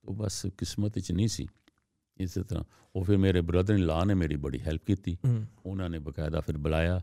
ਉਹ 0.03 0.15
ਬਸ 0.15 0.45
ਕਿਸਮਤ 0.57 0.99
'ਚ 0.99 1.11
ਨਹੀਂ 1.11 1.27
ਸੀ। 1.27 1.47
ਇਸ 2.19 2.33
ਤਰ੍ਹਾਂ 2.33 2.63
ਉਹ 2.95 3.03
ਫਿਰ 3.03 3.17
ਮੇਰੇ 3.17 3.41
ਬ੍ਰਦਰ 3.41 3.73
ਇਨ 3.73 3.85
ਲਾ 3.85 4.03
ਨੇ 4.03 4.13
ਮੇਰੀ 4.13 4.35
ਬੜੀ 4.35 4.59
ਹੈਲਪ 4.59 4.85
ਕੀਤੀ। 4.85 5.17
ਉਹਨਾਂ 5.65 5.89
ਨੇ 5.89 5.99
ਬਕਾਇਦਾ 5.99 6.41
ਫਿਰ 6.41 6.57
ਬੁਲਾਇਆ 6.57 7.01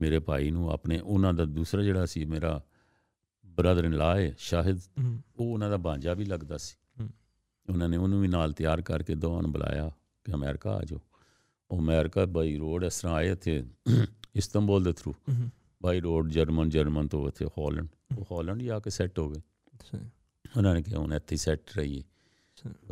ਮੇਰੇ 0.00 0.18
ਭਾਈ 0.18 0.50
ਨੂੰ 0.50 0.70
ਆਪਣੇ 0.70 0.98
ਉਹਨਾਂ 0.98 1.32
ਦਾ 1.34 1.44
ਦੂਸਰਾ 1.44 1.82
ਜਿਹੜਾ 1.82 2.06
ਸੀ 2.06 2.24
ਮੇਰਾ 2.24 2.60
ਬ੍ਰਦਰ 3.46 3.84
ਇਨ 3.84 3.96
ਲਾ 3.96 4.14
ਹੈ। 4.16 4.34
ਸ਼ਾਹਿਦ 4.38 4.80
ਉਹ 4.98 5.44
ਉਹਨਾਂ 5.44 5.70
ਦਾ 5.70 5.76
ਬਾਂਝਾ 5.76 6.14
ਵੀ 6.14 6.24
ਲੱਗਦਾ 6.24 6.56
ਸੀ। 6.56 6.76
ਉਹਨਾਂ 7.68 7.88
ਨੇ 7.88 7.96
ਉਹਨੂੰ 7.96 8.20
ਵੀ 8.20 8.28
ਨਾਲ 8.28 8.52
ਤਿਆਰ 8.52 8.82
ਕਰਕੇ 8.82 9.14
ਦੋਵਾਂ 9.14 9.42
ਨੂੰ 9.42 9.52
ਬੁਲਾਇਆ 9.52 9.90
ਕਿ 10.24 10.32
ਅਮਰੀਕਾ 10.32 10.70
ਆ 10.70 10.82
ਜਾਓ। 10.82 11.00
ਉਹ 11.70 11.78
ਅਮਰੀਕਾ 11.78 12.24
ਬਾਈ 12.24 12.56
ਰੋਡ 12.56 12.84
ਇਸ 12.84 13.00
ਤਰ੍ਹਾਂ 13.00 13.14
ਆਏ 13.14 13.30
ਇੱਥੇ 13.30 13.64
ਇਸਤੰਬੁਲ 14.36 14.84
ਦੇ 14.84 14.92
through 14.92 15.14
by 15.82 16.00
road 16.00 16.30
German 16.30 16.68
German 16.68 17.08
ਤੋਂ 17.08 17.28
ਇੱਥੇ 17.28 17.46
ਹਾਲੈਂਡ। 17.46 17.88
ਉਹ 18.18 18.24
ਹਾਲੈਂਡ 18.32 18.62
ਹੀ 18.62 18.68
ਆ 18.68 18.78
ਕੇ 18.78 18.90
ਸੈੱਟ 18.90 19.18
ਹੋ 19.18 19.28
ਗਏ। 19.30 19.40
ਉਹਨਾਂ 20.56 20.74
ਨੇ 20.74 20.82
ਕਿਹਾ 20.82 20.98
ਹੁਣ 20.98 21.12
ਇੱਥੇ 21.12 21.36
ਸੈੱਟ 21.36 21.76
ਰਹੀਏ। 21.76 22.02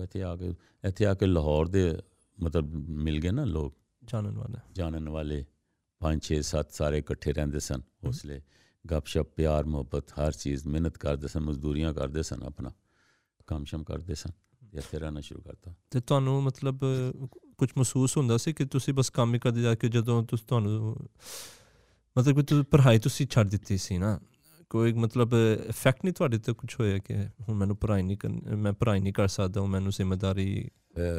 ਇੱਥੇ 0.03 0.23
ਆ 0.23 0.37
ਕੇ 0.37 0.55
ਇੱਥੇ 0.85 1.07
ਆ 1.07 1.15
ਕੇ 1.15 1.27
ਲਾਹੌਰ 1.27 1.69
ਦੇ 1.69 1.99
ਮਤਲਬ 2.43 2.75
ਮਿਲ 2.89 3.21
ਗਏ 3.21 3.31
ਨਾ 3.31 3.45
ਲੋਕ। 3.45 3.75
ਜਾਣਨ 4.05 4.39
ਵਾਲਾ। 4.39 4.61
ਜਾਣਨ 4.73 5.09
ਵਾਲੇ। 5.09 5.45
ਪੰਜ 6.01 6.23
ਛੇ 6.23 6.43
ਸੱਤ 6.43 6.71
ਸਾਰੇ 6.71 6.99
ਇਕੱਠੇ 6.99 7.33
ਰਹਿੰਦੇ 7.33 7.61
ਸਨ। 7.61 7.81
ਹੌਸਲੇ 8.05 8.41
ਗੱਪਸ਼ਪ 8.91 9.27
ਪਿਆਰ 9.37 9.65
ਮੁਹੱਬਤ 9.65 10.11
ਹਰ 10.13 10.33
ਚੀਜ਼ 10.33 10.67
ਮਿਹਨਤ 10.67 10.99
ਕਰਦੇ 10.99 11.29
ਸਨ 11.29 11.41
ਮਜ਼ਦੂਰੀਆਂ 11.41 11.95
ਕਰਦੇ 11.95 12.23
ਸਨ 12.23 12.43
ਆਪਣਾ। 12.43 12.73
ਕੰਮ 13.47 13.65
ਸ਼ਮ 13.65 13.85
ਕਰਦੇ 13.85 14.15
ਸਨ। 14.15 14.31
ਇੱਥੇ 14.79 14.99
ਰਹਿਣਾ 14.99 15.21
ਸ਼ੁਰੂ 15.21 15.41
ਕਰਤਾ? 15.41 15.75
ਤੇ 15.91 16.01
ਤੁਹਾਨੂੰ 16.01 16.43
ਮਤਲਬ 16.43 16.81
ਕੁਝ 17.59 17.69
ਮਹਿਸੂਸ 17.77 18.17
ਹੁੰਦਾ 18.17 18.37
ਸੀ 18.37 18.53
ਕਿ 18.53 18.65
ਤੁਸੀਂ 18.65 18.95
ਬਸ 18.95 19.11
ਕੰਮ 19.11 19.35
ਹੀ 19.35 19.39
ਕਰਦੇ 19.39 19.63
ਜਾ 19.63 19.75
ਕੇ 19.75 19.89
ਜਦੋਂ 19.89 20.25
ਤੁਸੀਂ 20.25 20.47
ਤੁਹਾਨੂੰ 20.47 21.09
ਮਤਲਬ 22.19 22.37
ਕਿ 22.37 22.43
ਤੁਸੀਂ 22.43 22.65
ਪੜ੍ਹਾਈ 22.65 22.99
ਤੁਸੀਂ 22.99 23.27
ਛੱਡ 23.27 23.49
ਦਿੱਤੀ 23.49 23.79
ਸੀ 23.79 23.99
ਨਾ? 23.99 24.21
ਕੋਈ 24.71 24.93
ਮਤਲਬ 24.93 25.35
ਇਫੈਕਟ 25.69 26.05
ਨਹੀਂ 26.05 26.15
ਤੁਹਾਡੇ 26.15 26.39
ਤੇ 26.39 26.53
ਕੁਝ 26.53 26.75
ਹੋਇਆ 26.81 26.99
ਕਿ 26.99 27.15
ਹੁਣ 27.17 27.55
ਮੈਨੂੰ 27.55 27.77
ਪੜ੍ਹਾਈ 27.77 28.03
ਨਹੀਂ 28.03 28.17
ਕਰਨੀ 28.17 28.41
ਮੈਂ 28.57 28.73
ਪੜ੍ਹਾਈ 28.73 29.01
ਨਹੀਂ 29.01 29.13
ਕਰ 29.13 29.29
ਸਕਦਾ 29.29 29.61
ਹੁਣ 29.61 29.71
ਮੈਨੂੰ 29.71 29.93
ਜ਼ਿੰਮੇਵਾਰੀ 29.93 30.71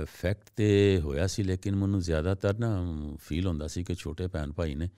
ਫੈਕਟ 0.06 0.50
ਤੇ 0.56 1.00
ਹੋਇਆ 1.04 1.27
ਸੀ 1.27 1.44
ਲੇਕਿਨ 1.44 1.75
ਮੈਨੂੰ 1.75 2.00
ਜ਼ਿਆਦਾਤਰ 2.00 2.59
ਨਾ 2.59 2.77
ਫੀਲ 3.19 3.48
ਹੁੰਦਾ 3.48 3.68
ਸੀ 3.68 3.83
ਕਿ 3.83 3.95
ਛੋਟੇ 3.95 4.27
ਭੈਣ 4.27 4.51
ਭਾਈ 4.51 4.75
ਨੇ 4.75 4.89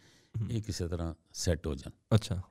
ਇਹ 0.52 0.62
ਕਿਸੇ 0.62 0.88
ਤਰ੍ਹਾਂ 0.88 1.14
ਸੈੱਟ 1.34 1.68
ਹੋ 1.68 1.76
ਜਾਣ। 1.76 2.16
ਅੱਛਾ। 2.16 2.42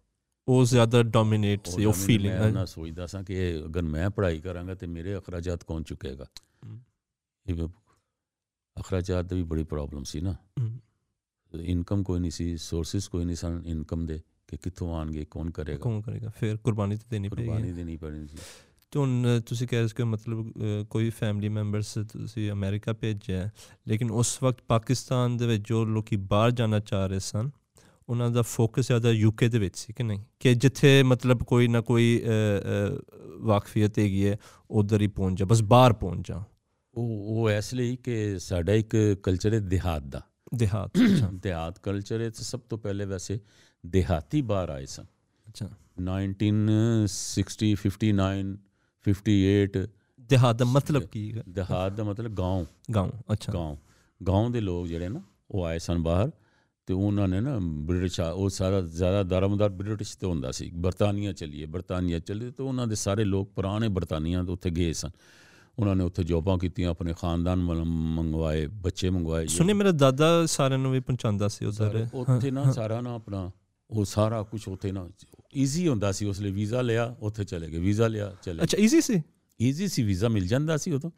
ਉਹ 0.48 0.64
ਜ਼ਿਆਦਾ 0.64 1.02
ਡੋਮਿਨੇਟ 1.04 1.66
ਸੀ 1.68 1.84
ਉਹ 1.84 1.92
ਮੈਂ 1.92 2.04
ਫੀਲਿੰਗ 2.06 2.40
ਉਹਨਾਂ 2.40 2.64
ਸੋਚਦਾ 2.66 3.06
ਸਾਂ 3.06 3.22
ਕਿ 3.22 3.34
ਇਹ 3.38 3.64
ਅਗਰ 3.64 3.82
ਮੈਂ 3.84 4.08
ਪੜ੍ਹਾਈ 4.10 4.40
ਕਰਾਂਗਾ 4.40 4.74
ਤੇ 4.74 4.86
ਮੇਰੇ 4.88 5.16
ਅਖਰਾਜਾਤ 5.18 5.64
ਕੌਣ 5.64 5.82
ਚੁੱਕੇਗਾ 5.82 6.26
ਹਮ। 6.62 6.78
ਇਹ 7.46 7.66
ਅਖਰਾਜਾਤ 8.76 9.24
ਦੀ 9.24 9.36
ਵੀ 9.36 9.42
ਬੜੀ 9.44 9.64
ਪ੍ਰੋਬਲਮ 9.66 10.04
ਸੀ 10.04 10.20
ਨਾ 10.20 10.34
ਇਨਕਮ 11.52 12.02
ਕੋਈ 12.02 12.20
ਨਹੀਂ 12.20 12.30
ਸੀ 12.30 12.56
ਸੋਰਸਸ 12.58 13.08
ਕੋਈ 13.08 13.24
ਨਹੀਂ 13.24 13.36
ਸਨ 13.36 13.60
ਇਨਕਮ 13.66 14.06
ਦੇ 14.06 14.20
ਕਿ 14.48 14.56
ਕਿੱਥੋਂ 14.56 14.94
ਆਣਗੇ 14.94 15.24
ਕੌਣ 15.30 15.50
ਕਰੇਗਾ 15.50 15.78
ਕੌਣ 15.78 16.00
ਕਰੇਗਾ 16.00 16.28
ਫਿਰ 16.30 16.56
ਕੁਰਬਾਨੀ 16.56 16.96
ਤੇ 16.96 17.04
ਦੇਣੀ 17.10 17.28
ਕੁਰਬਾਨੀ 17.28 17.62
ਪਏਗੀ 17.62 17.72
ਦੇਣੀ 17.72 17.96
ਪੈਣੀ 17.96 18.26
ਸੀ 18.26 18.36
ਤੇ 18.92 18.98
ਹੁਣ 18.98 19.40
ਤੁਸੀਂ 19.46 19.66
ਕਹਿ 19.68 19.78
ਰਹੇ 19.78 19.88
ਸੀ 19.88 19.94
ਕਿ 19.96 20.04
ਮਤਲਬ 20.04 20.46
ਅਹ, 20.48 20.84
ਕੋਈ 20.84 21.10
ਫੈਮਿਲੀ 21.10 21.48
ਮੈਂਬਰਸ 21.48 21.92
ਤੁਸੀਂ 22.12 22.50
ਅਮਰੀਕਾ 22.50 22.92
ਭੇਜਿਆ 22.92 23.40
ਹੈ, 23.40 23.50
ਲੇਕਿਨ 23.86 24.10
ਉਸ 24.12 24.38
ਵਕਤ 24.42 24.62
ਪਾਕਿਸਤਾਨ 24.68 25.36
ਦੇ 25.36 25.46
ਵਿੱਚ 25.46 25.66
ਜੋ 25.68 25.84
ਲੋਕੀ 25.86 26.16
ਬਾਹਰ 26.26 26.50
ਜਾਣਾ 26.52 26.78
ਚਾਹ 26.80 27.06
ਰਹੇ 27.06 27.18
ਸਨ 27.20 27.50
ਉਹਨਾਂ 28.09 28.31
ਦਾ 28.31 28.41
ਫੋਕਸ 28.41 28.87
ਜ਼ਿਆਦਾ 28.87 29.11
ਯੂਕੇ 29.11 29.49
ਦੇ 29.49 29.59
ਵਿੱਚ 29.59 29.77
ਸੀ 29.77 29.93
ਕਿ 29.93 30.03
ਨਹੀਂ 30.03 30.19
ਕਿ 30.39 30.53
ਜਿੱਥੇ 30.55 31.03
ਮਤਲਬ 31.03 31.43
ਕੋਈ 31.43 31.67
ਨਾ 31.67 31.81
ਕੋਈ 31.81 32.21
ਅਹ, 32.23 32.27
ਅਹ, 32.27 32.97
ਵਾਕਫੀਅਤ 33.39 33.99
ਹੈਗੀ 33.99 34.27
ਹੈ 34.27 34.37
ਉਧਰ 34.71 35.01
ਹੀ 35.01 35.07
ਪਹੁੰਚ 35.07 35.39
ਜਾ 35.39 35.45
ਬਸ 35.45 35.61
ਬਾਹਰ 35.61 35.93
ਪਹੁੰਚ 35.93 36.27
ਜਾ 36.27 36.43
ਉਹ 36.93 37.25
ਉਹ 37.27 37.49
ਇਸ 37.49 37.73
ਲਈ 37.73 37.95
ਕਿ 37.95 38.39
ਸਾਡਾ 38.39 38.73
ਇੱਕ 38.73 38.95
ਕਲਚਰ 39.23 39.53
ਹੈ 39.53 39.59
ਦਿਹਾਤ 39.59 40.03
ਦਾ 40.03 40.21
ਦਿਹਾਤ 40.55 40.91
ਅੱਛਾ 40.97 41.29
ਦਿਹਾਤ 41.33 41.79
ਕਲਚਰ 41.79 42.21
ਹੈ 42.21 42.29
ਤੇ 42.29 42.43
ਸਭ 42.43 42.59
ਤੋਂ 42.59 42.77
ਪਹਿਲੇ 42.77 43.05
ਵੈਸੇ 43.05 43.39
ਦਿਹਾਤੀ 43.85 44.41
ਬਾਹਰ 44.41 44.69
ਆਏ 44.69 44.85
ਸਨ 44.85 45.05
ਅੱਛਾ 45.47 45.69
1960 46.03 47.69
59 47.75 48.53
58 49.05 49.85
ਦਿਹਾਤ 50.29 50.55
ਦਾ 50.55 50.65
ਮਤਲਬ 50.65 51.03
ਕੀ 51.03 51.33
ਹੈ 51.33 51.43
ਦਿਹਾਤ 51.49 51.91
ਦਾ 51.93 52.03
ਮਤਲਬ 52.03 52.39
گاؤں 52.39 52.65
گاؤں 52.97 53.11
ਅੱਛਾ 53.33 53.53
گاؤں 53.53 53.75
گاؤں 54.21 54.51
ਦੇ 54.51 54.59
ਲੋਕ 54.61 54.87
ਜਿਹੜੇ 54.87 55.09
ਨਾ 55.09 55.21
ਉਹ 55.51 55.65
ਆਏ 55.65 55.79
ਸਨ 55.79 55.97
ਬਾਹਰ 56.03 56.31
ਤੇ 56.88 56.94
ਉਹਨਾਂ 56.94 57.28
ਨੇ 57.28 57.40
ਨਾ 57.40 57.58
ਬ੍ਰਿਟਿਸ਼ 57.62 58.20
ਉਹ 58.20 58.48
ਸਾਰਾ 58.48 58.80
ਜ਼ਿਆਦਾ 58.80 59.22
ਦਾਰਮਦਾਰ 59.22 59.68
ਬ੍ਰਿਟਿਸ਼ 59.68 60.18
ਤੇ 60.18 60.26
ਹੁੰਦਾ 60.26 60.52
ਸੀ। 60.52 60.70
ਬਰਤਾਨੀਆ 60.74 61.32
ਚਲੀਏ 61.32 61.66
ਬਰਤਾਨੀਆ 61.66 62.18
ਚੱਲੀਏ 62.18 62.50
ਤੇ 62.50 62.62
ਉਹਨਾਂ 62.62 62.86
ਦੇ 62.86 62.94
ਸਾਰੇ 62.94 63.24
ਲੋਕ 63.24 63.50
ਪੁਰਾਣੇ 63.56 63.88
ਬਰਤਾਨੀਆ 63.88 64.42
ਤੋਂ 64.42 64.54
ਉੱਥੇ 64.54 64.70
ਗਏ 64.70 64.92
ਸਨ। 64.92 65.10
ਉਹਨਾਂ 65.78 65.96
ਨੇ 65.96 66.04
ਉੱਥੇ 66.04 66.24
ਜੋਬਾਂ 66.24 66.58
ਕੀਤੀਆਂ 66.58 66.90
ਆਪਣੇ 66.90 67.14
ਖਾਨਦਾਨ 67.20 67.58
ਮੰਗਵਾਏ 67.58 68.66
ਬੱਚੇ 68.66 69.10
ਮੰਗਵਾਏ। 69.10 69.46
ਸੁਣੇ 69.46 69.72
ਮੇਰਾ 69.72 69.90
ਦਾਦਾ 69.90 70.46
ਸਾਰਿਆਂ 70.46 70.78
ਨੂੰ 70.78 70.92
ਵੀ 70.92 71.00
ਪਹੁੰਚਾਉਂਦਾ 71.00 71.48
ਸੀ 71.48 71.64
ਉਧਰ। 71.64 72.06
ਉੱਥੇ 72.14 72.50
ਨਾ 72.50 72.72
ਸਾਰਾ 72.72 73.00
ਨਾ 73.00 73.14
ਆਪਣਾ 73.14 73.50
ਉਹ 73.90 74.04
ਸਾਰਾ 74.04 74.42
ਕੁਝ 74.42 74.68
ਉੱਥੇ 74.68 74.92
ਨਾ 74.92 75.08
ਈਜ਼ੀ 75.56 75.88
ਹੁੰਦਾ 75.88 76.12
ਸੀ 76.12 76.26
ਉਸ 76.26 76.40
ਲਈ 76.40 76.50
ਵੀਜ਼ਾ 76.50 76.82
ਲਿਆ 76.82 77.16
ਉੱਥੇ 77.20 77.44
ਚਲੇ 77.44 77.70
ਗਏ। 77.70 77.78
ਵੀਜ਼ਾ 77.78 78.08
ਲਿਆ 78.08 78.36
ਚਲੇ 78.42 78.62
ਅੱਛਾ 78.62 78.78
ਈਜ਼ੀ 78.78 79.00
ਸੀ? 79.00 79.22
ਈਜ਼ੀ 79.62 79.88
ਸੀ 79.88 80.02
ਵੀਜ਼ਾ 80.02 80.28
ਮਿਲ 80.28 80.46
ਜਾਂਦਾ 80.46 80.76
ਸੀ 80.76 80.92
ਉਦੋਂ। 80.92 81.10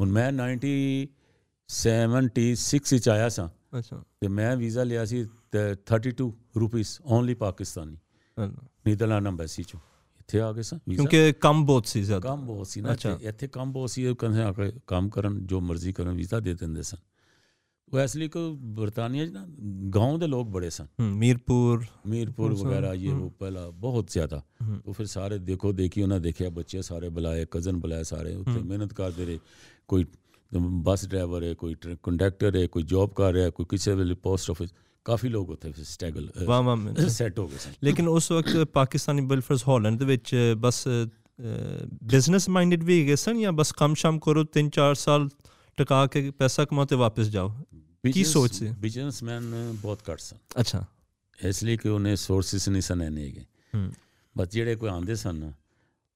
ਹੁਣ 0.00 0.10
ਮੈਂ 0.10 0.32
1976 0.32 2.92
ਵਿੱਚ 2.92 3.08
ਆਇਆ 3.08 3.28
ਸਾਂ। 3.28 3.48
میر 22.04 22.26
پو 22.36 22.48
پا 23.38 23.68
بہت 23.80 24.04
زیادہ۔ 24.10 24.40
سارے 25.04 25.38
دیکھو 25.38 25.72
بچے 26.50 26.82
بلا 27.08 27.34
بلا 27.76 28.04
سارے 28.04 28.36
محنت 28.60 28.94
کرتے 28.94 29.26
رہے۔ 29.26 29.36
کوئی 29.86 30.04
ਬੱਸ 30.58 31.06
ਡਰਾਈਵਰ 31.06 31.42
ਹੈ 31.42 31.52
ਕੋਈ 31.54 31.74
ਕੰਡਕਟਰ 32.02 32.56
ਹੈ 32.56 32.66
ਕੋਈ 32.66 32.82
ਜੌਬ 32.82 33.12
ਕਰ 33.12 33.32
ਰਿਹਾ 33.32 33.50
ਕੋਈ 33.50 33.66
ਕਿਸੇ 33.70 33.94
ਵੇਲੇ 33.94 34.14
ਪੋਸਟ 34.14 34.50
ਆਫਿਸ 34.50 34.70
ਕਾਫੀ 35.04 35.28
ਲੋਕ 35.28 35.50
ਉੱਥੇ 35.50 35.72
ਸਟੈਗਲ 35.78 36.28
ਸੈੱਟ 37.08 37.38
ਹੋ 37.38 37.46
ਗਏ 37.48 37.58
ਸਨ। 37.58 37.72
ਲੇਕਿਨ 37.84 38.08
ਉਸ 38.08 38.30
ਵਕਤ 38.32 38.64
ਪਾਕਿਸਤਾਨੀ 38.64 39.22
ਬਿਲਫਰਸ 39.22 39.68
ਹਾਲੈਂਡ 39.68 39.98
ਦੇ 39.98 40.04
ਵਿੱਚ 40.04 40.34
ਬਸ 40.58 40.86
ਬਿਜ਼ਨਸ 42.04 42.48
ਮਾਈਂਡਡ 42.48 42.82
ਵੀ 42.82 43.00
ਹੈਗੇ 43.00 43.16
ਸਨ 43.16 43.40
ਜਾਂ 43.40 43.52
ਬਸ 43.52 43.72
ਕੰਮ 43.72 43.94
ਸ਼ਾਮ 43.94 44.18
ਕਰੋ 44.18 44.44
3-4 44.58 44.94
ਸਾਲ 44.94 45.28
ਟਿਕਾ 45.78 46.06
ਕੇ 46.06 46.30
ਪੈਸਾ 46.30 46.64
ਕਮਾਓ 46.64 46.84
ਤੇ 46.84 46.96
ਵਾਪਸ 46.96 47.26
ਜਾਓ? 47.26 47.54
ਕੀ 48.12 48.24
ਸੋਚ 48.24 48.54
ਸੀ? 48.54 48.68
ਬਿਜ਼ਨਸਮੈਨ 48.78 49.72
ਬਹੁਤ 49.74 50.00
ਘੱਟ 50.10 50.20
ਸਨ। 50.20 50.36
ਅੱਛਾ। 50.60 50.84
ਇਸ 51.38 51.62
ਲਈ 51.64 51.76
ਕਿ 51.76 51.88
ਉਹਨੇ 51.88 52.16
ਸੋਰਸਿਸ 52.16 52.68
ਨਹੀਂ 52.68 52.82
ਸਨ 52.82 53.02
ਇਹਨੇ 53.02 53.22
ਹੈਗੇ। 53.22 53.44
ਬਸ 54.34 54.48
ਜਿਹੜੇ 54.48 54.76
ਕੋਈ 54.76 54.88
ਆਉਂਦੇ 54.88 55.14
ਸਨ 55.14 55.52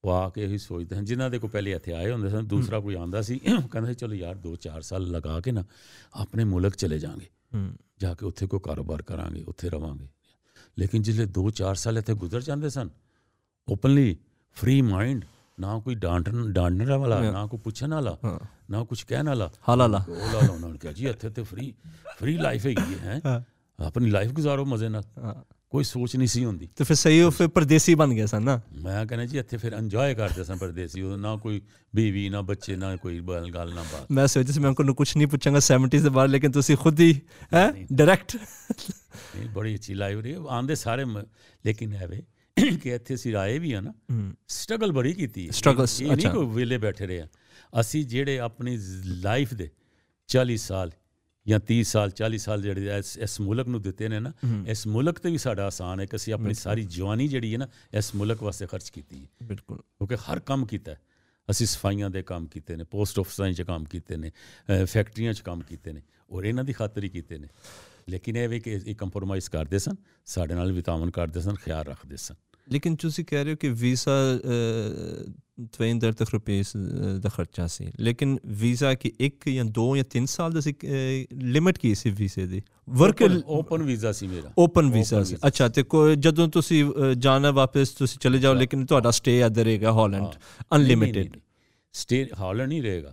ਉਹ 0.05 0.11
ਆ 0.13 0.29
ਕੇ 0.29 0.43
ਇਹੀ 0.45 0.59
ਸੋਚਦੇ 0.59 0.97
ਹਨ। 0.97 1.05
ਜਿਨ੍ਹਾਂ 1.05 1.29
ਦੇ 1.31 1.39
ਕੋਲ 1.39 1.51
ਪਹਿਲੇ 1.51 1.73
ਇੱਥੇ 1.73 1.93
ਆਏ 1.93 2.11
ਹੁੰਦੇ 2.13 2.29
ਸਨ 2.31 2.47
ਦੂਸਰਾ 2.47 2.81
ਕੋਈ 2.81 2.95
ਆਂਦਾ 2.97 3.23
ਸੀ 3.23 3.39
ਕਹਿੰਦਾ 3.39 3.89
ਸੀ, 3.89 3.95
ਚਲੋ 3.95 4.15
ਯਾਰ 4.15 4.37
2-4 4.39 4.81
ਸਾਲ 4.83 5.09
ਲਗਾ 5.11 5.41
ਕੇ 5.41 5.53
ਨਾ 5.53 5.65
ਆਪਣੇ 6.15 6.45
ਮੁਲਕ 6.45 6.77
ਚਲੇ 6.77 6.99
ਜਾਾਂਗੇ। 6.99 7.27
ਜਾ 8.01 8.15
ਕੇ 8.15 8.27
ਉੱਥੇ 8.27 8.47
ਕੋਈ 8.47 8.61
ਕਾਰੋਬਾਰ 8.65 9.03
ਕਰਾਂਗੇ 9.03 9.43
ਉੱਥੇ 9.49 9.69
ਰਵਾਂਗੇ। 9.71 10.09
ਲੇਕਿਨ 10.79 11.03
ਜਿਹੜੇ 11.03 11.27
2-4 11.35 11.75
ਸਾਲ 11.77 11.99
ਇੱਥੇ 11.99 12.15
ਗੁਜ਼ਰ 12.17 12.41
ਜਾਂਦੇ 12.43 12.71
ਸਨ 12.71 12.91
ਓਪਨਲੀ 13.69 14.17
ਫ੍ਰੀ 14.57 14.81
ਮਾਈਂਡ 14.83 15.25
ਨਾ 15.59 15.79
ਕੋਈ 15.81 15.95
ਡਾਂਟਣ 15.97 16.53
ਡਾਂਟਣ 16.53 16.91
ਵਾਲਾ. 16.91 17.21
ਨਾ 17.23 17.47
ਕੋਈ 17.47 17.61
ਪੁੱਛਣ 17.61 17.95
ਵਾਲਾ 17.95 18.17
ਨਾ 18.71 18.83
ਕੁਝ 18.85 19.03
ਕਹਿਣ 19.03 19.29
ਵਾਲਾ। 19.29 19.51
ਹਾਲਾਲਾ 19.69 20.05
ਉਹ 20.09 20.15
ਲਾ 20.15 20.41
ਲਾ 20.41 20.49
ਉਹਨਾਂ 20.49 20.69
ਨੇ 20.69 20.79
ਕਿਹਾ 20.79 20.93
ਜੀ 20.93 21.07
ਇੱਥੇ 21.09 21.31
ਤੇ 21.31 21.43
ਫ੍ਰੀ 21.43 21.73
ਫ੍ਰੀ 22.19 22.37
ਲਾਈਫ 22.39 22.67
ਹੈਗੀ 22.67 22.99
ਹੈ 23.01 23.21
ਆਪਣੀ 23.79 24.11
ਲਾਈਫ 24.11 24.33
ਗੁਜ਼ਾਰੋ 24.33 24.65
ਮਜ਼ੇ 24.67 24.89
ਨਾਲ। 24.89 25.03
ਕੋਈ 25.71 25.85
ਸੋਚ 25.85 26.17
ਨਹੀਂ 26.17 26.29
ਸੀ 26.29 26.45
ਹੁੰਦੀ। 26.45 26.69
ਤੇ 26.77 26.85
ਫਿਰ 26.85 26.97
ਸਹੀ 26.97 27.21
ਉਹ 27.21 27.31
ਫਿਰ 27.31 27.49
ਪਰਦੇਸੀ 27.49 27.95
ਬਣ 27.95 28.13
ਗਿਆ 28.15 28.27
ਸਨ 28.27 28.43
ਨਾ। 28.43 28.61
ਮੈਂ 28.83 29.05
ਕਹਿੰਦਾ 29.07 29.25
ਜੀ 29.27 29.39
ਇੱਥੇ 29.39 29.57
ਫਿਰ 29.57 29.73
ਇੰਜੋਏ 29.73 30.15
ਕਰਦੇ 30.15 30.45
ਸਾਂ 30.45 30.57
ਪਰਦੇਸੀ 30.57 31.03
ਉਦੋਂ 31.03 31.19
ਨਾ 31.19 31.35
ਕੋਈ 31.37 31.61
ਬੀਵੀ 31.95 32.29
ਨਾ 32.29 32.41
ਬੱਚੇ 32.43 32.77
ਨਾ 32.77 32.95
ਕੋਈ 32.97 33.19
ਗੱਲ 33.55 33.75
ਨਾ 33.75 33.83
ਬਾਤ। 33.83 34.11
ਮੈਂ 34.11 34.27
ਸੋਚਿਆ 34.27 34.53
ਸੀ 34.53 34.61
ਮੈਂ 34.61 34.69
ਅੰਕਲ 34.71 34.85
ਨੂੰ 34.85 34.95
ਕੁਝ 34.95 35.17
ਨਹੀਂ 35.17 35.27
ਪੁੱਛਾਂਗਾ 35.27 35.59
70s 35.67 36.03
ਦੇ 36.03 36.09
ਬਾਅਦ 36.09 36.31
ਲੇਕਿਨ 36.31 36.51
ਤੁਸੀਂ 36.53 36.77
ਖੁਦ 36.77 37.01
ਹੀ 37.01 37.13
ਹੈ 37.55 37.71
ਡਾਇਰੈਕਟ 37.93 38.37
ਨਹੀਂ 38.37 39.49
ਬੜੀ 39.49 39.75
ਅੱਛੀ 39.75 39.95
ਰਹੀ। 39.95 40.35
ਆਂਦੇ 40.49 40.75
ਸਾਰੇ 40.75 41.05
ਲੇਕਿਨ 41.65 41.93
ਹੈ 41.93 42.07
ਵੇ 42.07 42.23
ਕਿ 42.83 42.95
ਇੱਥੇ 42.95 43.15
ਅਸੀਂ 43.15 43.35
ਆਏ 43.37 43.59
ਵੀ 43.59 43.73
ਆ 43.73 43.81
ਨਾ 43.81 43.93
ਸਟਰਗਲ 44.49 44.93
ਬੜੀ 44.93 45.13
ਕੀਤੀ। 45.13 45.47
ਹੈ 45.47 45.53
Struggles, 45.59 46.03
ਇਹ 46.03 46.17
ਨਹੀਂ। 46.17 46.31
ਕੋਈ 46.31 46.47
ਵਿਲੇ 46.47 46.79
ਬੈਠੇ 46.79 47.07
ਰਹੇ 47.07 47.25
ਅਸੀਂ 47.81 48.05
ਜਿਹੜੇ 48.05 48.39
ਆਪਣੀ 48.39 48.79
ਲਾਈਫ 49.05 49.55
ਦੇ 49.55 49.69
40 50.29 50.57
ਸਾਲ 50.57 50.91
ਜਾਂ 51.49 51.61
30 51.73 51.83
ਸਾਲ 51.83 52.11
40 52.11 52.37
ਸਾਲ 52.37 52.63
ਜਿਹੜੇ 52.63 52.99
ਇਸ 52.99 53.19
ਇਸ 53.19 53.41
ਮੁਲਕ 53.41 53.69
ਨੂੰ 53.69 53.83
ਦਿੱਤੇ 53.83 54.09
ਨੇ 54.09 54.21
ਨਾ 54.21 54.33
ਇਸ 54.67 54.87
ਮੁਲਕ 54.87 55.19
ਤੇ 55.19 55.31
ਵੀ 55.31 55.39
ਸਾਡਾ 55.39 55.67
ਆਸਾਨ 55.67 56.01
ਹੈ 56.01 56.07
ਕਿ 56.07 56.17
ਅਸੀਂ 56.17 56.35
ਆਪਣੀ 56.35 56.55
ਸਾਰੀ 56.55 56.85
ਜਵਾਨੀ 56.85 57.29
ਜਿਹੜੀ 57.29 57.53
ਹੈ 57.53 57.59
ਨਾ 57.59 57.69
ਇਸ 57.95 58.15
ਮੁਲਕ 58.15 58.43
ਵਾਸਤੇ 58.43 58.67
ਖਰਚ 58.67 58.91
ਕੀਤੀ 58.91 59.23
ਹੈ। 59.23 59.29
ਬਿਲਕੁਲ। 59.43 59.79
ਕਿਉਂਕਿ 59.79 60.17
ਹਰ 60.17 60.41
ਕੰਮ 60.41 60.67
ਕੀਤਾ 60.67 60.93
ਹੈ। 60.93 61.01
ਅਸੀਂ 61.51 61.67
ਸਫਾਈਆਂ 61.67 62.11
ਦੇ 62.11 62.23
ਕੰਮ 62.23 62.47
ਕੀਤੇ 62.47 62.77
ਨੇ 62.77 62.85
ਪੋਸਟ 62.85 63.19
ਆਫਿਸਾਂ 63.19 63.53
'ਚ 63.53 63.63
ਕੰਮ 63.63 63.85
ਕੀਤੇ 63.85 64.17
ਨੇ 64.17 64.33
ਫੈਕਟਰੀਆਂ 64.85 65.33
'ਚ 65.33 65.41
ਕੰਮ 65.41 65.61
ਕੀਤੇ 65.61 65.93
ਨੇ 65.93 66.03
ਔਰ 66.31 66.45
ਇਹਨਾਂ 66.45 66.65
ਦੀ 66.65 66.73
ਖਾਤਰ 66.73 67.05
ਹੀ 67.05 67.09
ਕੀਤੇ 67.09 67.39
ਨੇ। 67.39 67.49
ਲੇਕਿਨ 68.09 68.37
ਇਹ 68.37 68.49
ਵੀ 68.49 68.61
ਕਿ 68.61 68.81
ਇਹ 68.87 68.95
ਕੰਪਰੋਮਾਈਜ਼ 68.95 69.51
ਕਰਦੇ 69.51 69.79
ਸਨ 69.79 69.95
ਸਾਡੇ 70.27 70.55
ਨਾਲ 70.55 70.73
ਵੀ 70.73 70.83
ਤਾਮਨ 70.83 71.11
ਕਰਦੇ 71.11 71.41
ਸਨ 71.41 71.55
ਖਿਆਲ 71.55 71.85
ਰੱਖਦੇ 71.85 72.17
ਸਨ। 72.17 72.35
ਲੇਕਿਨ 72.73 72.97
ਤੁਸੀਂ 72.97 73.25
ਕਹਿ 73.25 73.45
ਰਹੇ 73.45 73.53
ਹੋ 73.53 73.57
ਕਿ 73.57 73.69
ਵੀਜ਼ਾ 73.69 74.13
32 75.83 76.33
ਰੁਪਏ 76.33 76.63
ਦਾ 77.21 77.29
ਖਰਚਾ 77.29 77.67
ਸੀ 77.67 77.87
ਲੇਕਿਨ 78.01 78.39
ਵੀਜ਼ਾ 78.47 78.95
ਕਿ 78.95 79.13
ਇੱਕ 79.21 79.49
ਜਾਂ 79.49 79.65
ਦੋ 79.65 79.97
ਜਾਂ 79.97 80.05
ਤਿੰਨ 80.11 80.27
ਸਾਲ 80.27 80.53
ਦਾ 80.53 80.61
ਸੀ 80.61 80.75
ਲਿਮਿਟ 81.33 81.79
ਕੀ 81.79 81.95
ਸੀ 81.95 82.11
ਵੀਜ਼ੇ 82.11 82.47
ਦੀ 82.47 82.63
ਵਰਕ 82.89 83.23
ਓਪਨ 83.47 83.83
ਵੀਜ਼ਾ 83.83 84.13
ਸੀ 84.13 84.27
ਮੇਰਾ 84.27 84.53
ਓਪਨ 84.59 84.91
ਵੀਜ਼ਾ 84.91 85.25
ਸੀ 85.25 85.37
ਅੱਛਾ 85.47 85.69
ਤੇ 85.69 85.85
ਜਦੋਂ 86.19 86.49
ਤੁਸੀਂ 86.49 86.85
ਜਾਣਾ 87.19 87.51
ਵਾਪਸ 87.51 87.89
ਤੁਸੀਂ 87.89 88.19
ਚਲੇ 88.21 88.39
ਜਾਓ 88.39 88.55
ਲੇਕਿਨ 88.55 88.87
ਤੁਹਾਡਾ 88.87 89.11
ਸਟੇ 89.11 89.39
ਇੱਧਰ 89.41 89.65
ਰਹੇਗਾ 89.65 89.93
ਹਾਲੈਂਡ 89.93 90.27
ਅਨਲਿਮਿਟਿਡ 90.77 91.37
ਸਟੇ 91.93 92.27
ਹਾਲੈਂਡ 92.41 92.69
ਨਹੀਂ 92.69 92.83
ਰਹੇਗਾ 92.83 93.13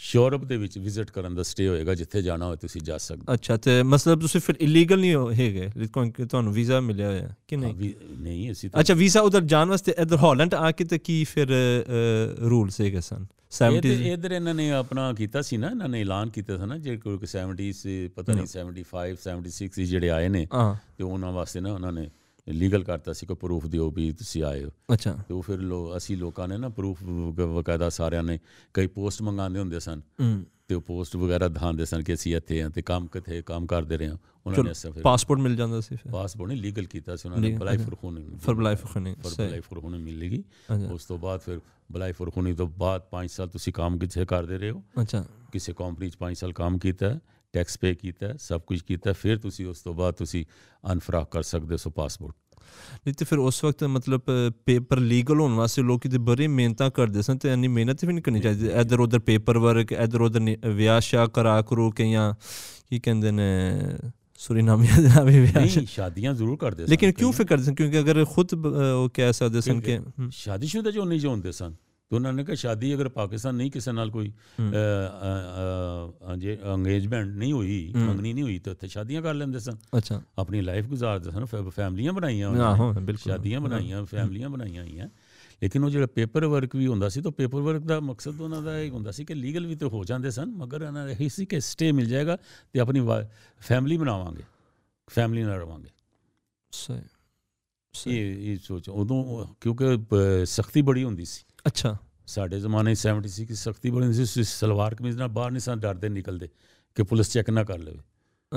ਯੂਰਪ 0.00 0.44
ਦੇ 0.44 0.56
ਵਿੱਚ 0.56 0.78
ਵਿਜ਼ਿਟ 0.78 1.10
ਕਰਨ 1.10 1.34
ਦਾ 1.34 1.42
ਸਟੇ 1.42 1.66
ਹੋਏਗਾ 1.68 1.94
ਜਿੱਥੇ 1.94 2.22
ਜਾਣਾ 2.22 2.46
ਹੋਵੇ 2.46 2.56
ਤੁਸੀਂ 2.56 2.80
ਜਾ 2.80 2.98
ਸਕਦੇ 2.98 3.32
ਅੱਛਾ 3.34 3.56
ਤੇ 3.56 3.82
ਮਤਲਬ 3.82 4.20
ਤੁਸੀਂ 4.20 4.40
ਫਿਰ 4.40 4.54
ਇਲੀਗਲ 4.60 5.00
ਨਹੀਂ 5.00 5.14
ਹੋ- 5.14 5.32
ਹੈਗੇ 5.32 5.68
ਕਿਉਂਕਿ 5.76 6.24
ਤੁਹਾਨੂੰ 6.24 6.52
ਵੀਜ਼ਾ 6.52 6.80
ਮਿਲਿਆ 6.80 7.08
ਹੋਇਆ 7.08 7.34
ਕਿ 7.48 7.56
ਨਹੀਂ? 7.56 7.92
ਨਹੀਂ 8.20 8.50
ਅਸੀਂ 8.52 8.70
ਤਾਂ 8.70 8.80
ਅੱਛਾ 8.80 8.94
ਵੀਜ਼ਾ 8.94 9.20
ਉਧਰ 9.20 9.40
ਜਾਣ 9.40 9.68
ਵਾਸਤੇ 9.68 9.94
ਇੱਧਰ 9.98 10.16
ਹਾਲੈਂਡ 10.16 10.54
ਆ 10.54 10.70
ਕੇ 10.72 10.84
ਤੇ 10.84 10.98
ਕੀ 10.98 11.24
ਫਿਰ 11.24 11.48
ਰੂਲਸ 12.40 12.80
ਹੈਗੇ 12.80 13.00
ਸਨ? 13.00 13.26
70s 13.58 14.00
ਇਧਰ 14.06 14.32
ਇਹਨਾਂ 14.32 14.54
ਨੇ 14.54 14.70
ਆਪਣਾ 14.72 15.12
ਕੀਤਾ 15.12 15.42
ਸੀ 15.42 15.56
ਨਾ 15.56 15.68
ਇਹਨਾਂ 15.70 15.88
ਨੇ 15.88 16.00
ਐਲਾਨ 16.00 16.30
ਕੀਤਾ 16.30 16.56
ਸੀ 16.56 16.66
ਨਾ 16.66 16.76
ਜੇ 16.78 16.96
ਕੋਈ 16.96 17.18
70 17.26 17.70
ਸੀ 17.72 18.08
ਪਤਾ 18.08 18.32
ਨਹੀਂ 18.32 18.46
75 18.46 19.14
76 19.22 19.68
ਸੀ 19.70 19.84
ਜਿਹੜੇ 19.84 20.10
ਆਏ 20.10 20.28
ਨੇ 20.28 20.46
ਤੇ 20.98 21.04
ਉਹਨਾਂ 21.04 21.32
ਵਾਸਤੇ 21.32 21.60
ਨਾ 21.60 21.72
ਉਹਨਾਂ 21.72 21.92
ਨੇ 21.92 22.08
ਲੀਗਲ 22.48 22.84
ਕਰਤਾ 22.84 23.12
ਸੀ 23.12 23.26
ਕੋਈ 23.26 23.36
ਪ੍ਰੂਫ 23.36 23.66
ਦਿਓ 23.66 23.90
ਵੀ 23.90 24.12
ਤੁਸੀਂ 24.12 24.42
ਆਏ 24.42 24.64
ਹੋ। 24.64 24.70
ਅੱਛਾ। 24.92 25.12
ਤੇ 25.28 25.34
ਉਹ 25.34 25.42
ਫਿਰ 25.42 25.58
ਲੋ 25.58 25.96
ਅਸੀਂ 25.96 26.16
ਲੋਕਾਂ 26.16 26.48
ਨੇ 26.48 26.56
ਨਾ 26.56 26.68
ਪ੍ਰੂਫ 26.68 27.02
ਵਕਾਇਦਾ 27.32 27.88
ਸਾਰਿਆਂ 27.88 28.22
ਨੇ 28.22 28.38
ਕਈ 28.74 28.86
ਪੋਸਟ 28.86 29.22
ਮੰਗਾਉਂਦੇ 29.22 29.60
ਹੁੰਦੇ 29.60 29.80
ਸਨ। 29.80 30.00
ਤੇ 30.68 30.74
ਉਹ 30.74 30.80
ਪੋਸਟ 30.80 31.16
ਵਗੈਰਾ 31.16 31.48
ਦਿਖਾਉਂਦੇ 31.48 31.84
ਸਨ 31.84 32.02
ਕਿ 32.02 32.14
ਅਸੀਂ 32.14 32.36
ਇੱਥੇ 32.36 32.62
ਹਾਂ 32.62 32.70
ਤੇ 32.70 32.82
ਕੰਮ 32.82 33.06
ਕਿੱਥੇ 33.06 33.42
ਕੰਮ 33.42 33.66
ਕਰਦੇ 33.66 33.98
ਰਹੇ 33.98 34.08
ਹਾਂ। 34.08 34.16
ਉਹਨਾਂ 34.46 34.64
ਨੇ 34.64 34.70
ਅਸਾਂ 34.70 34.92
ਫਿਰ 34.92 35.02
ਪਾਸਪੋਰਟ 35.02 35.40
ਮਿਲ 35.40 35.56
ਜਾਂਦਾ 35.56 35.80
ਸੀ 35.80 35.96
ਫਿਰ। 35.96 36.12
ਪਾਸਪੋਰਟ 36.12 36.48
ਨਹੀਂ 36.50 36.62
ਲੀਗਲ 36.62 36.84
ਕੀਤਾ 36.84 37.16
ਸੀ 37.16 37.28
ਉਹਨਾਂ 37.28 37.40
ਨੇ 37.40 37.56
ਬਲਾਈ। 37.56 37.76
ਫਰਖੂਨੀ। 37.76 38.36
ਫਰ 38.38 38.54
ਬਲਾਈ 38.54 38.74
ਫਖਣੀ 38.74 39.14
ਫਰ 39.14 39.46
ਬਲਾਈ 39.46 39.60
ਫਰਖੂਨੀ 39.60 39.98
ਮਿਲੇਗੀ 39.98 40.44
ਉਸ 40.92 41.04
ਤੋਂ 41.04 41.18
ਬਾਅਦ 41.18 41.40
ਫਿਰ 41.40 41.60
ਬਲਾਈ 41.92 42.12
ਫਰਖੂਨੀ 42.12 42.54
ਤੋਂ 42.54 42.66
ਬਾਅਦ 42.66 43.02
5 43.10 43.28
ਸਾਲ 43.28 43.48
ਤੁਸੀਂ 43.48 43.72
ਕੰਮ 43.72 43.98
ਕਿੱਥੇ 43.98 44.24
ਕਰਦੇ 44.24 44.58
ਰਹੇ 44.58 44.70
ਹੋ? 44.70 44.82
ਅੱਛਾ। 45.02 45.24
ਕਿਸੇ 45.52 45.72
ਕੰਪਨੀ 45.72 46.10
'ਚ 46.10 46.16
5 46.20 46.34
ਸਾਲ 46.34 46.52
ਕੰਮ 46.52 46.78
ਕੀਤਾ। 46.78 47.18
ਟੈਕਸ 47.52 47.78
ਪੇ 47.78 47.94
ਕੀਤਾ 47.94 48.26
ਸਭ 48.38 48.60
ਕੁਝ 48.60 48.82
ਕੀਤਾ 48.82 49.12
ਫਿਰ 49.12 49.38
ਤੁਸੀਂ 49.38 49.66
ਉਸ 49.66 49.80
ਤੋਂ 49.80 49.94
ਬਾਅਦ 49.94 50.14
ਤੁਸੀਂ 50.14 50.44
ਅਨਫਰਾਕ 50.92 51.30
ਕਰ 51.30 51.42
ਸਕਦੇ 51.42 51.72
ਹੋ 51.72 51.76
ਸੋ 51.76 51.90
ਪਾਸਪੋਰਟ 51.90 52.34
ਨਹੀਂ 53.06 53.14
ਤੇ 53.14 53.24
ਫਿਰ 53.24 53.38
ਉਸ 53.38 53.64
ਵਕਤ 53.64 53.84
ਮਤਲਬ 53.84 54.20
ਪੇਪਰ 54.66 54.98
ਲੀਗਲ 54.98 55.40
ਹੋਣ 55.40 55.52
ਵਾਸਤੇ 55.52 55.82
ਲੋਕੀ 55.82 56.08
ਤੇ 56.08 56.18
ਬੜੀ 56.18 56.46
ਮਿਹਨਤਾਂ 56.46 56.90
ਕਰਦੇ 56.90 57.22
ਸਨ 57.22 57.38
ਤੇ 57.38 57.52
ਇੰਨੀ 57.52 57.68
ਮਿਹਨਤ 57.68 58.04
ਵੀ 58.04 58.12
ਨਹੀਂ 58.12 58.22
ਕਰਨੀ 58.22 58.40
ਚਾਹੀਦੀ। 58.40 58.66
ਇੱਧਰ 58.66 59.00
ਉੱਧਰ 59.00 59.18
ਪੇਪਰ 59.18 59.58
ਵਰਕ 59.58 59.92
ਇੱਧਰ 59.92 60.20
ਉੱਧਰ 60.20 60.40
ਵਿਆਹ 60.68 61.00
ਸ਼ਾ 61.00 61.26
ਕਰਾ 61.26 61.62
ਕਰੂ 61.62 61.90
ਕੇ 61.90 62.10
ਜਾਂ 62.10 62.34
ਕੀ 62.90 63.00
ਕਹਿੰਦੇ 63.00 63.30
ਨੇ 63.30 63.80
ਸੁਰੀਨਾਮੀਆਂ 64.38 65.02
ਦੇ 65.02 65.08
ਨਾਲ 65.08 65.24
ਵੀ 65.24 65.40
ਵਿਆਹ 65.40 65.60
ਨਹੀਂ 65.60 65.86
ਸ਼ਾਦੀਆਂ 65.86 66.34
ਜ਼ਰੂਰ 66.34 66.56
ਕਰਦੇ 66.56 66.86
ਸਨ 66.86 66.90
ਲੇਕਿਨ 66.90 67.12
ਕਿਉਂ। 67.12 67.32
ਫਿਰ 67.32 67.46
ਕਰਦੇ 67.46 67.64
ਸਨ? 67.64 67.74
ਕਿਉਂਕਿ 67.74 68.00
ਅਗਰ 68.00 68.24
ਖੁਦ 68.24 68.66
ਉਹ 68.66 69.10
ਕਹਿ 69.14 69.32
ਸਕਦੇ 69.32 69.60
ਸਨ 69.60 69.80
ਕਿ 69.80 70.00
ਸ਼ਾਦੀशुदा 70.30 70.90
ਜੋ 70.90 71.04
ਨਹੀਂ 71.04 71.20
ਜੋ 71.20 71.30
ਹੁੰਦੇ 71.30 71.52
ਸਨ। 71.52 71.74
ਤੇ 72.10 72.16
ਉਹਨਾਂ 72.16 72.32
ਨੇ 72.32 72.44
ਕਿਹਾ 72.44 72.54
ਸ਼ਾਦੀ 72.54 72.94
ਅਗਰ 72.94 73.08
ਪਾਕਿਸਤਾਨ 73.08 73.54
ਨਹੀਂ 73.54 73.70
ਕਿਸੇ 73.70 73.92
ਨਾਲ 73.92 74.10
ਕੋਈ। 74.10 74.32
ਜੇ 76.38 76.56
ਅੰਗੇਜਮੈਂਟ 76.74 77.26
ਨਹੀਂ 77.28 77.52
ਹੋਈ 77.52 77.92
ਮੰਗਣੀ 77.96 78.32
ਨਹੀਂ 78.32 78.44
ਹੋਈ 78.44 78.58
ਤਾਂ 78.58 78.72
ਉੱਥੇ 78.72 78.88
ਸ਼ਾਦੀਆਂ 78.88 79.22
ਕਰ 79.22 79.34
ਲੈਂਦੇ 79.34 79.58
ਸਨ। 79.58 79.76
ਅੱਛਾ। 79.98 80.20
ਆਪਣੀ 80.38 80.60
ਲਾਈਫ 80.60 80.86
ਗੁਜ਼ਾਰਦੇ 80.86 81.30
ਸਨ 81.30 81.44
ਫੈਮਲੀਆਂ 81.70 82.12
ਬਣਾਈਆਂ 82.12 82.50
ਆਹੋ 82.62 82.92
ਬਿਲਕੁਲ। 82.92 83.16
ਸ਼ਾਦੀਆਂ 83.24 83.60
ਬਣਾਈਆਂ 83.60 84.04
ਫੈਮਲੀਆਂ 84.04 84.48
ਬਣਾਈਆਂ 84.50 84.82
ਹੋਈਆਂ। 84.82 85.08
ਲੇਕਿਨ 85.62 85.84
ਉਹ 85.84 85.90
ਜਿਹੜਾ 85.90 86.06
ਪੇਪਰ 86.06 86.44
ਵਰਕ 86.46 86.76
ਵੀ 86.76 86.86
ਹੁੰਦਾ 86.86 87.08
ਸੀ 87.08 87.20
ਤਾਂ 87.20 87.30
ਪੇਪਰ 87.32 87.60
ਵਰਕ 87.60 87.82
ਦਾ 87.82 87.98
ਮਕਸਦ 88.00 88.40
ਉਹਨਾਂ 88.40 88.62
ਦਾ 88.62 88.78
ਇਹ 88.80 88.90
ਹੁੰਦਾ 88.90 89.10
ਸੀ 89.10 89.24
ਕਿ 89.24 89.34
ਲੀਗਲ 89.34 89.66
ਵੀ 89.66 89.76
ਤੇ 89.76 89.86
ਹੋ 89.86 90.02
ਜਾਂਦੇ 90.04 90.30
ਸਨ 90.30 90.50
ਮਗਰ 90.54 90.82
ਉਹਨਾਂ 90.82 91.06
ਦਾ 91.06 91.12
ਇਹ 91.12 91.28
ਸੀ 91.28 91.46
ਕਿ 91.46 91.60
ਸਟੇ 91.60 91.90
ਮਿਲ 91.92 92.06
ਜਾਏਗਾ 92.06 92.36
ਤੇ 92.72 92.80
ਆਪਣੀ 92.80 93.00
ਫੈਮਲੀ 93.60 93.96
ਬਣਾਵਾਂਗੇ 93.96 94.42
ਫੈਮਲੀ 95.10 95.42
ਨਾਲ 95.42 95.60
ਰਵਾਂਗੇ। 95.60 95.90
ਸਹੀ। 96.72 97.00
ਇਹ 98.06 98.52
ਇਹ 98.52 98.58
ਸੋਚ 98.64 98.88
ਉਦੋਂ 98.88 99.46
ਕਿਉਂਕਿ 99.60 99.84
ਸਖਤੀ 100.46 100.82
ਬੜੀ 100.82 101.04
ਹੁੰਦੀ 101.04 101.24
ਸੀ। 101.24 101.44
ਅੱਛਾ। 101.68 101.96
ਸਾਡੇ 102.26 102.60
ਜ਼ਮਾਨੇ 102.60 102.94
'ਚ 102.94 102.98
76 102.98 103.20
ਦੀ 103.20 103.54
ਸਖਤੀ 103.54 103.90
ਬੜੀ 103.90 104.06
ਹੁੰਦੀ 104.06 104.24
ਸੀ 104.24 104.44
ਸਲਵਾਰ 104.44 104.94
ਕਮੀਜ਼ 104.94 105.16
ਨਾਲ 105.18 105.28
ਬਾਹਰ 105.28 105.50
ਨਹੀਂ 105.50 105.60
ਸਨ 105.60 105.80
ਡਰਦੇ 105.80 106.08
ਨਿਕਲਦੇ 106.08 106.48
ਕਿ 106.94 107.02
ਪੁਲਿਸ 107.02 107.32
ਚੈੱਕ 107.32 107.50
ਨਾ 107.50 107.64
ਕਰ 107.64 107.78
ਲਵੇ। 107.78 107.98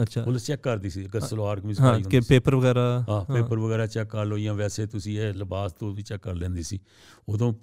ਅੱਛਾ। 0.02 0.24
ਪੁਲਿਸ 0.24 0.46
ਚੈੱਕ 0.46 0.64
ਕਰਦੀ 0.64 0.90
ਸੀ 0.90 1.06
ਅਗਰ 1.06 1.20
ਸਲਵਾਰ 1.20 1.60
ਕਮੀਜ਼ 1.60 1.82
ਹਾਂ 1.82 1.92
ਪਾਈ 1.92 2.04
ਕਿ 2.04 2.22
ਸੀ। 2.22 2.28
ਪੇਪਰ 2.30 2.56
ਵਗੈਰਾ 2.56 3.06
ਹਾਂ 3.10 3.34
ਪੇਪਰ 3.34 3.58
ਵਗੈਰਾ 3.58 3.88
ਚੈੱਕ 3.88 4.10
ਕਰ 4.10 4.26
ਲਓ 4.26 4.38
ਜਾਂ 4.38 4.54
ਵੈਸੇ 4.54 4.86
ਤੁਸੀਂ 4.86 5.20
ਇਹ 5.20 5.34
ਲਿਬਾਸ 5.34 5.74
ਤੋਂ 5.74 5.94
ਵੀ 5.94 6.02
ਚੈੱਕ 6.02 6.24
ਕਰ 6.24 6.36
ਲੈਂਦੀ 6.36 6.64
ਸੀ। 6.64 6.80
ਉਦੋਂ 7.30 7.54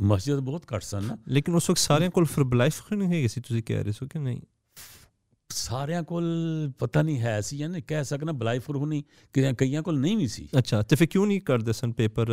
ਮਸਜਿਦ 0.00 0.38
ਬਹੁਤ 0.38 0.62
ਘੱਟ 0.74 0.82
ਸਨ 0.82 1.04
ਨਾ। 1.04 1.16
ਲੇਕਿਨ 1.28 1.54
ਉਸ 1.54 1.70
ਵਕਤ 1.70 1.80
ਸਾਰਿਆਂ 1.80 2.10
ਕੋਲ 2.10 2.24
ਫਿਰ 2.24 2.44
ਬਲਾਈਫ 2.44 2.92
ਨਹੀਂ 2.92 3.08
ਹੈਗੀ 3.08 3.28
ਸੀ 3.28 3.40
ਤੁਸੀਂ 3.40 3.62
ਕਹਿ 3.62 3.84
ਰਹੇ 3.84 3.92
ਸੋ 3.92 4.06
ਕਿ 4.06 4.18
ਨਹੀਂ? 4.18 4.40
ਸਾਰਿਆਂ 5.54 6.02
ਕੋਲ 6.02 6.24
ਪਤਾ 6.78 7.02
ਨਹੀਂ 7.02 7.18
ਹੈ 7.20 7.40
ਸੀ 7.40 7.56
ਜਾਂ 7.58 7.68
ਨਹੀਂ 7.68 7.82
ਕਹਿ 7.82 8.04
ਸਕਣਾ 8.04 8.32
ਬਲਾਈ 8.32 8.58
ਫਰਹੂਨੀ 8.58 9.02
ਕਿ 9.32 9.52
ਕਈਆਂ 9.58 9.82
ਕੋਲ 9.82 9.98
ਨਹੀਂ 10.00 10.16
ਵੀ 10.16 10.26
ਸੀ। 10.28 10.48
ਅੱਛਾ 10.58 10.82
ਤੇ 10.82 10.96
ਫਿਰ 10.96 11.08
ਕਿਉਂ 11.08 11.26
ਨਹੀਂ 11.26 11.40
ਕਰਦੇ 11.40 11.72
ਸਨ 11.72 11.92
ਪੇਪਰ 11.92 12.30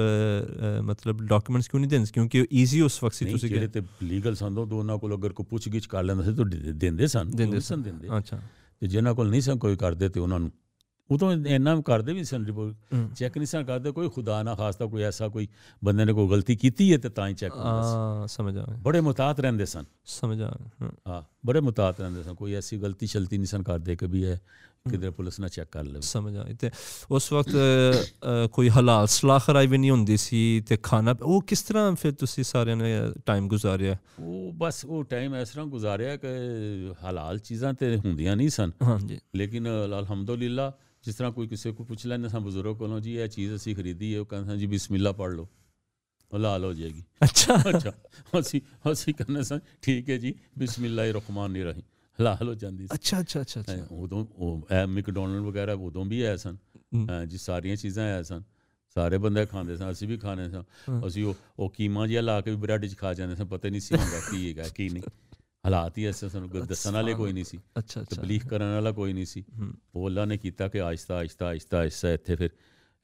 ਮਤਲਬ 0.81 1.21
ਡਾਕੂਮੈਂਟਸ 1.21 1.67
ਕਿਉਂ 1.67 1.79
ਨਹੀਂ 1.81 1.89
ਦਿੰਦੇ? 1.89 2.11
ਕਿਉਂਕਿ 2.13 2.45
ਈਜ਼ੀ 2.53 2.81
ਉਸ 2.81 3.03
ਵਕਤ 3.03 3.13
ਸੀ 3.13 3.25
ਤੁਸੀਂ 3.25 3.49
ਜਿਹੜੇ 3.49 3.67
ਕਹਿ। 3.67 3.81
ਤੇ 3.81 4.05
ਲੀਗਲ 4.05 4.35
ਸਨ 4.35 4.57
ਉਹ 4.57 4.73
ਉਹਨਾਂ 4.73 4.97
ਕੋਲ 4.97 5.15
ਅਗਰ 5.15 5.33
ਕੋਈ 5.33 5.45
ਪੁੱਛਗਿੱਛ 5.49 5.87
ਕਰ 5.87 6.03
ਲੈਂਦਾ 6.03 6.23
ਸੀ 6.23 6.33
ਤਾਂ 6.35 6.45
ਦਿੰਦੇ 6.73 7.07
ਸਨ 7.07 7.31
ਦਿੰਦੇ 7.31 7.59
ਸਨ। 7.59 7.81
ਦਿੰਦੇ। 7.81 8.07
ਅੱਛਾ। 8.17 8.39
ਤੇ 8.81 8.87
ਜਿਨ੍ਹਾਂ 8.87 9.13
ਕੋਲ 9.15 9.29
ਨਹੀਂ 9.29 9.41
ਸਨ 9.41 9.57
ਕੋਈ 9.57 9.75
ਕਰਦੇ 9.75 10.09
ਤੇ 10.09 10.19
ਉਹਨਾਂ 10.19 10.39
ਨੂੰ 10.39 10.51
ਉਦੋਂ 11.11 11.31
ਇੰਨਾ 11.33 11.81
ਕਰਦੇ 11.81 12.13
ਵੀ 12.13 12.23
ਸਨ 12.23 12.45
ਰਿਪੋਰਟ। 12.45 12.75
ਚੈੱਕ 13.15 13.37
ਨਹੀਂ 13.37 13.47
ਸਨ 13.47 13.63
ਕਰਦੇ 13.63 13.91
ਕੋਈ 13.91 14.09
ਖੁਦਾ 14.09 14.41
ਨਾ 14.43 14.55
ਖਾਸਤਾ 14.55 14.85
ਕੋਈ 14.85 15.01
ਐਸਾ 15.03 15.27
ਕੋਈ 15.27 15.47
ਬੰਦੇ 15.83 16.05
ਨੇ 16.05 16.13
ਕੋਈ 16.13 16.29
ਗਲਤੀ 16.29 16.55
ਕੀਤੀ 16.55 16.91
ਹੈ 16.93 16.97
ਤੇ 16.97 17.09
ਤਾਂ 17.09 17.27
ਹੀ 17.27 17.33
ਚੈੱਕ 17.33 17.55
ਹੁੰਦਾ 17.55 17.81
ਸੀ। 17.81 17.95
ਆ 18.23 18.25
ਸਮਝ 18.27 18.57
ਆ 18.57 18.65
ਗਿਆ 18.67 18.77
ਬੜੇ 18.77 19.01
ਮੁਤਾਤ 19.01 19.39
ਰਹਿੰਦੇ 19.39 19.65
ਸਨ। 19.65 19.85
ਸਮਝ 20.05 20.41
ਆ 20.41 20.51
ਗਿਆ 20.59 20.69
ਹਾਂ। 20.81 20.91
ਹਾਂ 21.07 21.21
ਬੜੇ 21.45 21.59
ਮੁਤਾਤ 21.59 22.01
ਰਹਿੰਦੇ 22.01 22.23
ਸਨ। 22.23 22.33
ਕੋਈ 22.33 22.53
ਐਸੀ 22.53 22.77
ਗਲਤੀ 22.77 23.07
ਸ਼ਲਤੀ 23.07 23.37
ਨਹੀਂ 23.37 23.47
ਸਨ 23.47 23.63
ਕਰਦੇ 23.63 23.95
ਕਿ 23.95 24.07
ਵੀ 24.07 24.23
ਇਹ 24.23 24.37
ਕਿਧਰ 24.89 25.11
ਪੁਲਿਸ 25.11 25.39
ਨਾ 25.39 25.47
ਚੈੱਕ 25.47 25.69
ਕਰ 25.71 25.83
ਲਵੇ। 25.83 26.01
ਸਮਝ 26.01 26.35
ਆ 26.37 26.45
ਤੇ 26.59 26.69
ਉਸ 27.11 27.31
ਵਕਤ 27.33 27.55
ਕੋਈ 28.51 28.69
ਹਲਾਲ 28.69 29.07
ਸਲਾਹ 29.07 29.39
ਖਰਾਈ 29.39 29.67
ਵੀ 29.67 29.77
ਨਹੀਂ 29.77 29.91
ਹੁੰਦੀ 29.91 30.17
ਸੀ 30.17 30.61
ਤੇ 30.67 30.77
ਖਾਣਾ 30.77 31.15
ਉਹ 31.21 31.41
ਕਿਸ 31.41 31.61
ਤਰ੍ਹਾਂ 31.61 31.95
ਫਿਰ 31.95 32.11
ਤੁਸੀਂ 32.11 32.43
ਸਾਰਿਆਂ 32.43 32.75
ਨੇ 32.75 32.91
ਟਾਈਮ 33.25 33.47
ਗੁਜ਼ਾਰਿਆ? 33.47 33.97
ਉਹ 34.19 34.51
ਬਸ 34.53 34.85
ਉਹ 34.85 35.03
ਟਾਈਮ 35.03 35.35
ਇਸ 35.35 35.49
ਤਰ੍ਹਾਂ 35.49 35.65
ਗੁਜ਼ਾਰਿਆ 35.65 36.15
ਕਿ 36.15 36.27
ਹਲਾਲ 37.09 37.39
ਚੀਜ਼ਾਂ 37.39 37.73
ਤੇ 37.73 37.95
ਹੁੰਦੀਆਂ 37.97 38.35
ਨਹੀਂ 38.35 38.49
ਸਨ। 38.49 38.71
ਹਾਂਜੀ। 38.83 39.19
ਲੇਕਿਨ 39.35 39.67
ਅਲਹਮਦੁਲਿਲਾ 39.85 40.71
ਜਿਸ 41.03 41.15
ਤਰ੍ਹਾਂ 41.15 41.31
ਕੋਈ 41.31 41.47
ਕਿਸੇ 41.47 41.71
ਕੋ 41.71 41.83
ਪੁੱਛ 41.83 42.05
ਲੈਂਦੇ 42.05 42.29
ਸਾਂ 42.29 42.39
ਬਜ਼ੁਰਗ 42.41 42.75
ਕੋਲੋਂ 42.77 42.99
ਜੀ 42.99 43.15
ਇਹ 43.15 43.27
ਚੀਜ਼ 43.27 43.55
ਅਸੀਂ 43.55 43.75
ਖਰੀਦੀ 43.75 44.13
ਹੈ 44.15 44.19
ਉਹ 44.19 44.25
ਕਹਿੰਦੇ 44.25 44.47
ਸਾਂ 44.47 44.57
ਜੀ 44.57 44.65
ਬਿਸਮਿਲ੍ਲਾ 44.67 45.11
ਪੜ੍ਹ 45.11 45.33
ਲਓ 45.35 45.47
ਹਲਾਲ 46.33 46.63
ਹੋ 46.65 46.73
ਜਾਏਗੀ 46.73 47.03
ਅੱਛਾ 47.23 47.55
ਅੱਛਾ 47.69 47.91
ਅਸੀਂ 48.39 48.61
ਅਸੀਂ 48.91 49.13
ਕਹਿੰਦੇ 49.13 49.43
ਸਾਂ 49.43 49.59
ਠੀਕ 49.81 50.09
ਹੈ 50.09 50.17
ਜੀ 50.17 50.33
ਬਿਸਮਿਲ੍ਲਾਹਿਰ 50.57 51.13
ਰਹਿਮਾਨ 51.13 51.55
ਰਹੀਮ 51.57 51.81
ਹਲਾਲ 52.19 52.47
ਹੋ 52.47 52.53
ਜਾਂਦੀ 52.55 52.83
ਸੀ 52.83 52.93
ਅੱਛਾ 52.95 53.19
ਅੱਛਾ 53.19 53.41
ਅੱਛਾ 53.41 53.61
ਅੱਛਾ 53.61 53.73
ਹੈਂ, 53.73 53.85
ਉਦੋਂ 53.91 54.25
ਉਹ 54.35 54.67
ਇਹ 54.71 54.85
ਮੈਕਡੋਨਲਡ 54.87 55.43
ਵਗੈਰਾ 55.43 55.73
ਉਦੋਂ 55.73 56.05
ਵੀ 56.05 56.21
ਆਏ 56.21 56.37
ਸਨ 56.37 56.57
ਹਮ। 56.95 57.09
ਹੈਂ, 57.09 57.25
ਜੀ 57.25 57.37
ਸਾਰੀਆਂ 57.37 57.75
ਚੀਜ਼ਾਂ 57.75 58.05
ਆਏ 58.15 58.23
ਸਨ 58.23 58.43
ਸਾਰੇ 58.95 59.17
ਬੰਦੇ 59.17 59.45
ਖਾਂਦੇ 59.45 59.77
ਸਨ 59.77 59.91
ਅਸੀਂ 59.91 60.07
ਵੀ 60.07 60.17
ਖਾਣੇ 60.17 60.49
ਸਾਂ 60.49 60.63
ਹਾਂ। 60.89 61.01
ਅਸੀਂ 61.07 61.23
ਉਹ 61.25 61.35
ਉਹ 61.59 61.69
ਕੀਮਾ 61.69 62.05
ਜਿਹਾ 62.07 62.21
ਲਾ 62.21 62.39
ਕੇ 62.41 62.51
ਵੀ 62.51 62.57
ਬ੍ਰੈਡ 62.57 62.85
'ਚ 62.85 62.95
ਖਾ 62.97 63.13
ਜਾਂਦੇ 63.13 63.35
ਸਾਂ 63.35 63.45
ਪਤਾ 63.45 63.69
ਨਹੀਂ 63.69 63.81
ਸੀ 63.81 63.95
ਹੁੰਦਾ 63.95 64.19
ਕੀ 64.31 64.47
ਹੈਗਾ 64.49 64.67
ਕੀ 64.69 64.89
ਨਹੀਂ 64.89 65.03
ਹਾਲਾਤ 65.63 65.97
ਹੀ 65.97 66.05
ਐਸੇ 66.05 66.29
ਸਾਨੂੰ 66.29 66.49
ਕੋਈ 66.49 66.61
ਦੱਸਣ 66.63 66.93
ਵਾਲੇ 66.93 67.13
ਕੋਈ 67.15 67.33
ਨਹੀਂ 67.33 67.43
ਸੀ 67.45 67.57
ਅੱਛਾ 67.79 68.01
ਅੱਛਾ 68.01 68.15
ਤਬਲੀਗ 68.15 68.41
ਕਰਨ 68.49 68.73
ਵਾਲਾ 68.73 68.91
ਕੋਈ 68.93 69.13
ਨਹੀਂ 69.13 69.25
ਸੀ 69.25 69.43
ਹਮ। 69.51 69.73
ਉਹ 69.95 70.07
ਅੱਲਾ 70.07 70.25
ਨੇ 70.25 70.37
ਕੀਤਾ 70.37 70.67
ਕਿ 70.67 70.81
ਆਹਿਸਤਾ 70.81 71.15
ਆਹਿਸਤਾ 71.15 71.47
ਆਹਿਸਤਾ 71.47 71.77
ਆਹਿਸਤਾ 71.79 72.11
ਇੱਥੇ 72.11 72.35
ਫਿਰ 72.35 72.49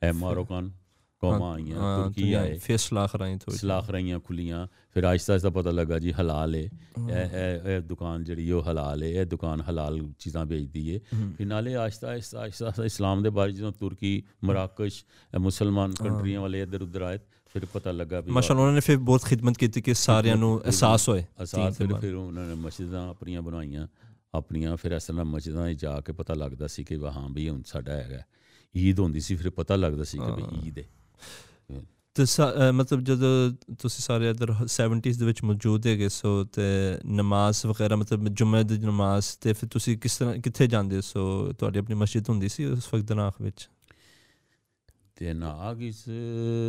ਇਹ 0.01 0.13
ਮਾਰੋਕਾਨ 0.15 0.69
ਕੌਮਾਂ 1.23 1.51
ਆਈਆਂ 1.53 1.77
ਹਾਂ, 1.77 1.97
ਤੁਰਕੀ 1.97 2.13
ਤੁਸੀਂ 2.13 2.35
ਆਏ 2.35 2.57
ਫਿਰ 2.59 2.77
ਸਲਾਹ 2.77 3.07
ਖਰਾਈ 3.07 3.37
ਥੋੜੀ 3.37 3.57
ਸਲਾਖ 3.57 3.89
ਰਹੀਆਂ 3.89 4.19
ਖੁੱਲੀਆਂ 4.21 4.65
ਫਿਰ 4.95 5.03
ਆਹਿਸਤਾ 5.03 5.33
ਆਹਿਸਤਾ 5.33 5.49
ਪਤਾ 5.51 5.71
ਲੱਗਾ 5.71 5.99
ਜੀ 5.99 6.11
ਹਲਾਲ 6.13 6.55
ਹੈ 6.55 6.61
ਇਹ 6.61 7.35
ਇਹ 7.35 7.69
ਇਹ 7.69 7.81
ਦੁਕਾਨ 7.83 8.23
ਜਿਹੜੀ 8.23 8.49
ਉਹ 8.51 8.63
ਹਲਾਲ 8.63 9.03
ਹੈ 9.03 9.07
ਇਹ 9.11 9.25
ਦੁਕਾਨ 9.27 9.61
ਹਲਾਲ 9.61 9.99
ਚੀਜ਼ਾਂ 10.19 10.45
ਵੇਚਦੀ 10.45 10.93
ਹੈ 10.93 10.99
ਫਿਰ 11.37 11.45
ਨਾਲੇ 11.47 11.75
ਆਹਿਸਤਾ 11.75 12.07
ਆਹਿਸਤਾ 12.09 12.39
ਆਹਿਸਤਾ 12.39 12.65
ਆਹਿਸਤਾ 12.65 12.85
ਇਸਲਾਮ 12.85 13.23
ਦੇ 13.23 13.29
ਬਾਰੇ 13.31 13.51
ਜਦੋਂ 13.51 13.71
ਤੁਰਕੀ 13.73 14.21
ਮਰਾਕਸ਼ 14.43 15.03
ਇਹ 15.33 15.39
ਮੁਸਲਮਾਨ 15.41 15.93
ਕੰਟਰੀਆਂ 15.95 16.41
ਵਾਲੇ 16.41 16.61
ਇੱਧਰ 16.61 16.81
ਉੱਧਰ 16.81 17.01
ਆਏ 17.03 17.19
ਫਿਰ 17.55 17.65
ਪਤਾ 17.65 17.91
ਲੱਗਾ 17.91 18.19
ਵੀ 18.21 18.31
ਮਾਸ਼ਾਅੱਲਾ 18.31 18.61
ਉਹਨਾਂ 18.61 18.73
ਨੇ 18.73 18.79
ਫਿਰ 18.79 18.97
ਬਹੁਤ 18.97 19.25
ਖਿਦਮਤ 19.25 19.57
ਕੀਤੀ 19.57 19.81
ਕਿ 19.81 19.93
ਸਾਰਿਆਂ 19.93 20.35
ਨੂੰ 20.35 20.49
ਅਹਿਸਾਸ 20.65 21.07
ਹੋਏ 21.09 21.23
ਅਸਾਸ 21.43 21.77
ਫਿਰ 21.77 21.93
ਫਿਰ 21.93 22.13
ਉਹਨਾਂ 22.13 22.45
ਨੇ 22.47 22.53
ਮਸਜਿਦਾਂ 22.53 23.07
ਆਪਣੀਆਂ 23.09 23.41
ਬਣਾਈਆਂ 23.41 23.87
ਆਪਣੀਆਂ 24.33 24.75
ਫਿਰ 24.77 24.91
ਇਸ 24.91 25.03
ਤਰ੍ਹਾਂ 25.03 25.25
ਮਸਜਿਦਾਂ 25.25 25.73
'ਚ 25.73 25.79
ਜਾ 25.79 25.99
ਕੇ 26.01 26.13
ਪਤਾ 26.13 26.33
ਲੱਗਦਾ 26.33 26.67
ਸੀ 26.67 26.83
ਕਿ 26.83 26.95
ਵੀ 26.95 27.11
ਹਾਂ 27.15 27.29
ਵੀ 27.29 27.49
ਹੁਣ 27.49 27.61
ਸਾਡਾ 27.65 27.93
ਹੈਗਾ 27.93 28.21
ਈਦ 28.75 28.99
ਹੁੰਦੀ 28.99 29.19
ਸੀ 29.19 29.35
ਫਿਰ 29.35 29.49
ਪਤਾ 29.49 29.75
ਲੱਗਦਾ 29.75 30.03
ਸੀ 30.03 30.17
ਕਿ 30.17 30.31
ਵੀ 30.31 30.67
ਈਦ 30.67 30.79
ਹੈ 30.79 30.85
ਤੇ 32.15 32.23
ਮਤਲਬ 32.71 33.01
ਜਦੋਂ 33.01 33.29
ਤੁਸੀਂ 33.79 34.03
ਸਾਰੇ 34.03 34.29
ਇਧਰ 34.29 34.51
70s 34.65 35.17
ਦੇ 35.19 35.25
ਵਿੱਚ 35.25 35.43
ਮੌਜੂਦ 35.43 35.87
ਹੈਗੇ 35.87 36.09
ਸੋ 36.09 36.43
ਤੇ 36.43 36.67
ਨਮਾਜ਼ 37.05 37.65
ਵਗੈਰਾ 37.65 37.95
ਮਤਲਬ 37.95 38.27
ਜੁਮੇ 38.33 38.63
ਦੀ 38.63 38.77
ਨਮਾਜ਼ 38.77 39.25
ਤੇ 39.41 39.53
ਫਿਰ 39.53 39.69
ਤੁਸੀਂ 39.69 39.97
ਕਿਸ 39.97 40.17
ਤਰ੍ਹਾਂ 40.17 40.35
ਕਿੱਥੇ 40.39 40.67
ਜਾਂਦੇ 40.67 41.01
ਸੋ 41.01 41.25
ਤੁਹਾਡੀ 41.59 41.79
ਆਪਣੀ 41.79 41.95
ਮਸਜਿਦ 41.95 42.29
ਹੁੰਦੀ 42.29 42.49
ਸੀ 42.49 42.65
ਉਸ 42.65 42.93
ਵਕਤ 42.93 43.05
ਦਨਾਖ 43.05 43.41
ਵਿੱਚ 43.41 43.67
ਤੇ 45.15 45.33
ਨਾਗ 45.33 45.81
ਇਸ 45.83 46.03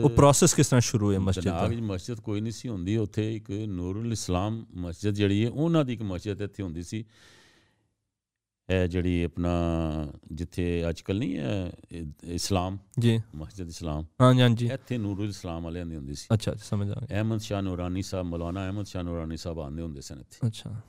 ਉਹ 0.05 0.11
ਪ੍ਰੋਸੈਸ 0.11 0.55
ਕਿਸ 0.55 0.67
ਤਰ੍ਹਾਂ 0.69 0.81
ਸ਼ੁਰੂ 0.81 1.07
ਹੋਇਆ 1.07 1.19
ਮਸਜਿਦ 1.19 1.45
ਦਾ? 1.45 1.69
ਦੀ 1.69 1.81
ਮਸਜਿਦ 1.81 2.21
ਕੋਈ 2.21 2.41
ਨਹੀਂ 2.41 2.53
ਸੀ 2.53 2.69
ਹੁੰਦੀ 2.69 2.97
ਉੱਥੇ 2.97 3.37
ਇੱਕ 3.37 3.51
ਨੂਰੁਲ 3.51 4.13
ਇਸਲਾਮ 4.13 4.67
ਮਸਜਿਦ 4.77 5.15
ਜਿਹੜੀ 5.15 5.45
ਹੈ 5.45 5.51
ਉਹਨਾਂ 5.51 5.85
ਦੀ 5.85 5.93
ਇੱਕ 5.93 6.03
ਮਸਜਿਦ 6.03 6.43
ਇੱਥੇ 6.43 6.63
ਹੁੰਦੀ 6.63 6.83
ਸੀ। 6.83 7.05
ਇਹ 8.71 8.87
ਜਿਹੜੀ 8.89 9.23
ਆਪਣਾ 9.23 9.51
ਜਿੱਥੇ 10.33 10.89
ਅੱਜ 10.89 11.01
ਕੱਲ 11.01 11.19
ਨਹੀਂ 11.19 11.37
ਹੈ 11.37 11.73
ਇਸਲਾਮ 12.25 12.79
ਜੀ। 12.99 13.21
ਮਸਜਿਦ 13.37 13.69
ਇਸਲਾਮ। 13.69 14.05
ਹਾਂਜੀ 14.21 14.43
ਹਾਂਜੀ 14.43 14.67
ਇੱਥੇ 14.67 14.99
ਨੂਰੁਲ 14.99 15.29
ਇਸਲਾਮ 15.29 15.65
ਵਾਲਿਆਂ 15.65 15.87
ਦੀ 15.87 15.97
ਹੁੰਦੀ 15.97 16.15
ਸੀ। 16.15 16.27
ਅੱਛਾ 16.35 16.55
ਸਮਝ 16.55 16.91
ਆ 16.91 16.95
ਗਿਆ। 16.95 17.07
ਅਹਿਮਦ 17.11 17.41
ਸ਼ਾਹ 17.41 17.63
ਨੂਰਾਨੀ 17.63 18.03
ਸਾਹਿਬ 18.03 18.27
ਮੌਲਾਨਾ 18.27 18.65
ਅਹਿਮਦ 18.67 18.87
ਸ਼ਾਹ 18.87 19.03
ਨੂਰਾਨੀ 19.03 19.37
ਸਾਹਿਬ 19.37 19.61
ਆਉਂਦੇ 19.61 19.83
ਹੁੰਦੇ 19.83 20.01
ਸਨ 20.01 20.21
ਇੱਥੇ। 20.21 20.47
ਅੱਛਾ। 20.47 20.81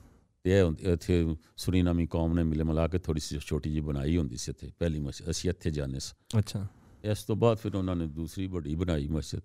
ਤੇ 0.44 0.60
ਇੱਥੇ 0.92 1.36
ਸੁਰੀਨਾਮੀ 1.56 2.06
ਕੌਮ 2.06 2.34
ਨੇ 2.34 2.42
ਮਿਲੇ 2.42 2.64
ਮਿਲਾ 2.64 2.88
ਕੇ 2.88 2.98
ਥੋੜੀ 2.98 3.20
ਸੀ 3.20 3.38
ਛੋਟੀ 3.38 3.70
ਜੀ 3.70 3.80
ਬਣਾਈ 3.80 4.16
ਹੁੰਦੀ 4.16 4.36
ਸੀ 4.36 4.50
ਇੱਥੇ 4.50 4.70
ਪਹਿਲੀ 4.78 4.98
ਮਸਜਿਦ 4.98 5.30
ਅਸੀਂ 5.30 5.50
ਇੱਥੇ 5.50 5.70
ਜਾਂਦੇ 5.70 5.98
ਸੀ। 5.98 6.38
ਅੱਛਾ। 6.38 6.66
ਇਸ 7.04 7.22
ਤੋਂ 7.24 7.36
ਬਾਅਦ 7.36 7.58
ਫਿਰ 7.58 7.76
ਉਹਨਾਂ 7.76 7.96
ਨੇ 7.96 8.06
ਦੂਸਰੀ 8.06 8.46
ਵੱਡੀ 8.46 8.74
ਬਣਾਈ 8.74 9.08
ਮਸਜਿਦ। 9.08 9.40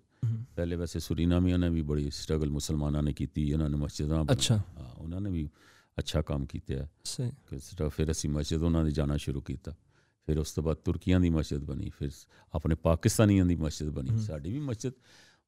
ਪਹਿਲੇ 0.56 0.76
ਵੈਸੇ 0.76 1.00
ਸੁਰੀਨਾਮੀਆਂ 1.00 1.58
ਨੇ 1.58 1.70
ਵੀ 1.70 1.82
ਬੜੀ 1.82 2.10
ਸਟਰਗਲ 2.10 2.50
ਮੁਸਲਮਾਨਾਂ 2.50 3.02
ਨੇ 3.02 3.12
ਕੀਤੀ 3.12 3.52
ਉਹਨਾਂ 3.52 3.70
ਨੇ 3.70 3.76
ਮਸਜਿਦਾਂ 3.76 4.24
ਅੱਛਾ। 4.32 4.62
ਉਹਨਾਂ 4.98 5.20
ਨੇ 5.20 5.30
ਵੀ 5.30 5.48
ਅੱਛਾ 5.98 6.22
ਕੰਮ 6.22 6.46
ਕੀਤਾ 6.46 6.88
ਸਹੀ। 7.04 7.30
ਕਿ 7.50 7.88
ਫਿਰ 7.88 8.10
ਅਸੀਂ 8.10 8.30
ਮਸਜਿਦ 8.30 8.62
ਉਹਨਾਂ 8.62 8.84
ਦੀ 8.84 8.90
ਜਾਣਾ 8.90 9.16
ਸ਼ੁਰੂ 9.16 9.40
ਕੀਤਾ। 9.40 9.74
ਫਿਰ 10.26 10.38
ਉਸ 10.38 10.52
ਤੋਂ 10.52 10.64
ਬਾਅਦ 10.64 10.76
ਤੁਰਕੀਆਂ 10.76 11.20
ਦੀ 11.20 11.30
ਮਸਜਿਦ 11.30 11.64
ਬਣੀ 11.64 11.90
ਫਿਰ 11.98 12.10
ਆਪਣੇ 12.54 12.74
ਪਾਕਿਸਤਾਨੀਆਂ 12.74 13.46
ਦੀ 13.46 13.56
ਮਸਜਿਦ 13.56 13.88
ਬਣੀ। 13.90 14.18
ਸਾਡੀ 14.18 14.52
ਵੀ 14.52 14.60
ਮਸਜਿਦ 14.60 14.92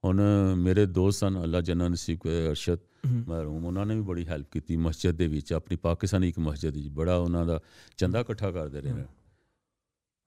ਹੁਣ 0.04 0.20
ਮੇਰੇ 0.56 0.86
ਦੋਸਤ 0.86 1.24
ਹਨ 1.24 1.42
ਅੱਲਾ 1.42 1.60
ਜੰਨਾ 1.60 1.88
ਨਸੀਬ 1.88 2.18
ਅਰਸ਼ਦ 2.50 2.78
ਹਮ, 3.06 3.24
ਮਰਹੂਮ 3.28 3.64
ਉਹਨਾਂ 3.64 3.86
ਨੇ 3.86 3.94
ਵੀ 3.94 4.00
ਬੜੀ 4.00 4.26
ਹੈਲਪ 4.26 4.50
ਕੀਤੀ 4.50 4.76
ਮਸਜਿਦ 4.76 5.16
ਦੇ 5.16 5.26
ਵਿੱਚ। 5.26 5.52
ਆਪਣੀ 5.52 5.76
ਪਾਕਿਸਤਾਨੀ 5.76 6.28
ਇੱਕ 6.28 6.38
ਮਸਜਿਦ 6.38 6.74
ਵਿੱਚ 6.74 6.88
ਬੜਾ 6.88 7.16
ਉਹਨਾਂ 7.16 7.46
ਦਾ 7.46 7.60
ਚੰਦਾ 7.96 8.20
ਇਕੱਠਾ 8.20 8.50
ਕਰਦੇ 8.50 8.80
ਰਹੇ। 8.80 9.04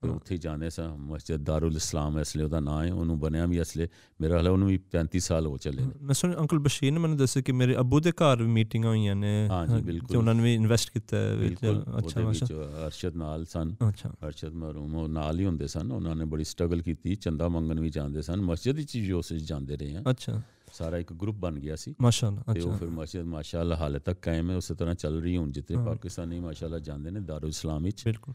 ਤੇ। 0.03 0.09
ਉੱਥੇ 0.09 0.37
ਜਾਂਦੇ 0.37 0.69
ਸਾਂ 0.69 0.97
ਮਸਜਿਦ 0.97 1.41
ਦਾਰੁਲ 1.43 1.75
ਇਸਲਾਮ 1.75 2.19
ਇਸ 2.19 2.37
ਲਈ 2.37 2.43
ਉਹਦਾ 2.43 2.59
ਨਾਂ 2.59 2.85
ਹੈ 2.85 2.93
ਉਹਨੂੰ 2.93 3.19
ਬਣਿਆ 3.19 3.45
ਵੀ 3.45 3.57
ਇਸ 3.59 3.77
ਲਈ 3.77 3.87
ਮੇਰਾ 4.21 4.37
ਹਾਲ 4.37 4.47
ਉਹਨੂੰ 4.47 4.67
ਵੀ 4.67 4.79
35 4.91 5.19
ਸਾਲ 5.19 5.45
ਹੋ 5.45 5.57
ਚੱਲੇ 5.57 5.83
ਨੇ। 5.83 5.91
ਮੈਂ 6.01 6.13
ਸੁਣ 6.13 6.35
ਅੰਕਲ 6.39 6.59
ਬਸ਼ੀਰ 6.59 6.91
ਨੇ 6.91 6.99
ਮੈਨੂੰ 6.99 7.17
ਦੱਸਿਆ 7.17 7.41
ਕਿ 7.41 7.51
ਮੇਰੇ 7.51 7.79
ਅੱਬੂ 7.79 7.99
ਦੇ 7.99 8.11
ਘਰ 8.11 8.43
ਵੀ 8.43 8.47
ਮੀਟਿੰਗਾਂ 8.47 8.89
ਹੋਈਆਂ 8.89 9.15
ਨੇ 9.15 9.47
ਹਾਂ 9.49 9.67
ਜੀ, 9.67 9.73
ਹਾਂ, 9.73 9.79
ਬਿਲਕੁਲ। 9.79 10.07
ਤੇ 10.07 10.17
ਉਹਨਾਂ 10.17 10.35
ਨੇ 10.35 10.43
ਵੀ 10.43 10.55
ਇਨਵੈਸਟ 10.55 10.89
ਕੀਤਾ 10.89 11.17
ਬਿਲਕੁਲ 11.39 11.83
ਅੱਛਾ 11.97 12.21
ਮਾਸ਼ਾ 12.21 12.45
ਅਰਸ਼ਦ 12.85 13.15
ਨਾਲ 13.15 13.45
ਸਨ। 13.45 13.75
ਅੱਛਾ। 13.89 14.09
ਅਰਸ਼ਦ 14.27 14.53
ਮਰਹੂਮ 14.53 14.95
ਉਹ 14.95 15.07
ਨਾਲ 15.07 15.39
ਹੀ 15.39 15.45
ਹੁੰਦੇ 15.45 15.67
ਸਨ 15.67 15.91
ਉਹਨਾਂ 15.91 16.15
ਨੇ 16.15 16.25
ਬੜੀ 16.25 16.43
ਸਟਰਗਲ 16.43 16.81
ਕੀਤੀ 16.81 17.15
ਚੰਦਾ 17.15 17.49
ਮੰਗਣ 17.49 17.79
ਵੀ 17.79 17.89
ਜਾਂਦੇ 17.89 18.21
ਸਨ 18.21 18.41
ਮਸਜਿਦ 18.41 18.75
ਵਿੱਚ 18.75 18.97
ਵੀ 18.97 19.11
ਉਸ 19.11 19.33
ਜਾਂਦੇ 19.33 19.77
ਰਹੇ 19.77 19.95
ਆ। 19.95 20.03
ਅੱਛਾ। 20.09 20.41
ਸਾਰਾ 20.73 20.97
ਇੱਕ 20.97 21.13
ਗਰੁੱਪ 21.13 21.37
ਬਣ 21.37 21.59
ਗਿਆ 21.59 21.75
ਸੀ। 21.75 21.95
ਮਾਸ਼ਾਅੱਲਾ 22.01 22.53
ਤੇ 22.53 22.59
ਉਹ 22.61 22.67
ਅੱਛਾ। 22.69 22.77
ਫਿਰ 22.77 22.89
ਮਸਜਿਦ 22.89 23.25
ਮਾਸ਼ਾਅੱਲਾ 23.25 23.75
ਹਾਲੇ 23.75 23.99
ਤੱਕ 23.99 24.19
ਕਾਇਮ 24.21 24.51
ਹੈ 24.51 24.55
ਉਸੇ 24.55 24.75
ਤਰ੍ਹਾਂ 24.75 24.95
ਚੱਲ 24.95 25.21
ਰਹੀ 25.21 25.37
ਹੁਣ 25.37 25.51
ਹਾਂ। 25.77 25.85
ਪਾਕਿਸਤਾਨੀ 25.85 26.39
ਮਾਸ਼ਾਅੱਲਾ 26.39 26.79
ਜਾਂਦੇ 26.79 27.11
ਨੇ 27.11 27.19
ਦਾਰੁਲ 27.19 27.49
ਇਸਲਾਮ 27.49 27.83
ਵਿੱਚ। 27.83 28.05
ਬਿਲਕੁਲ। 28.05 28.33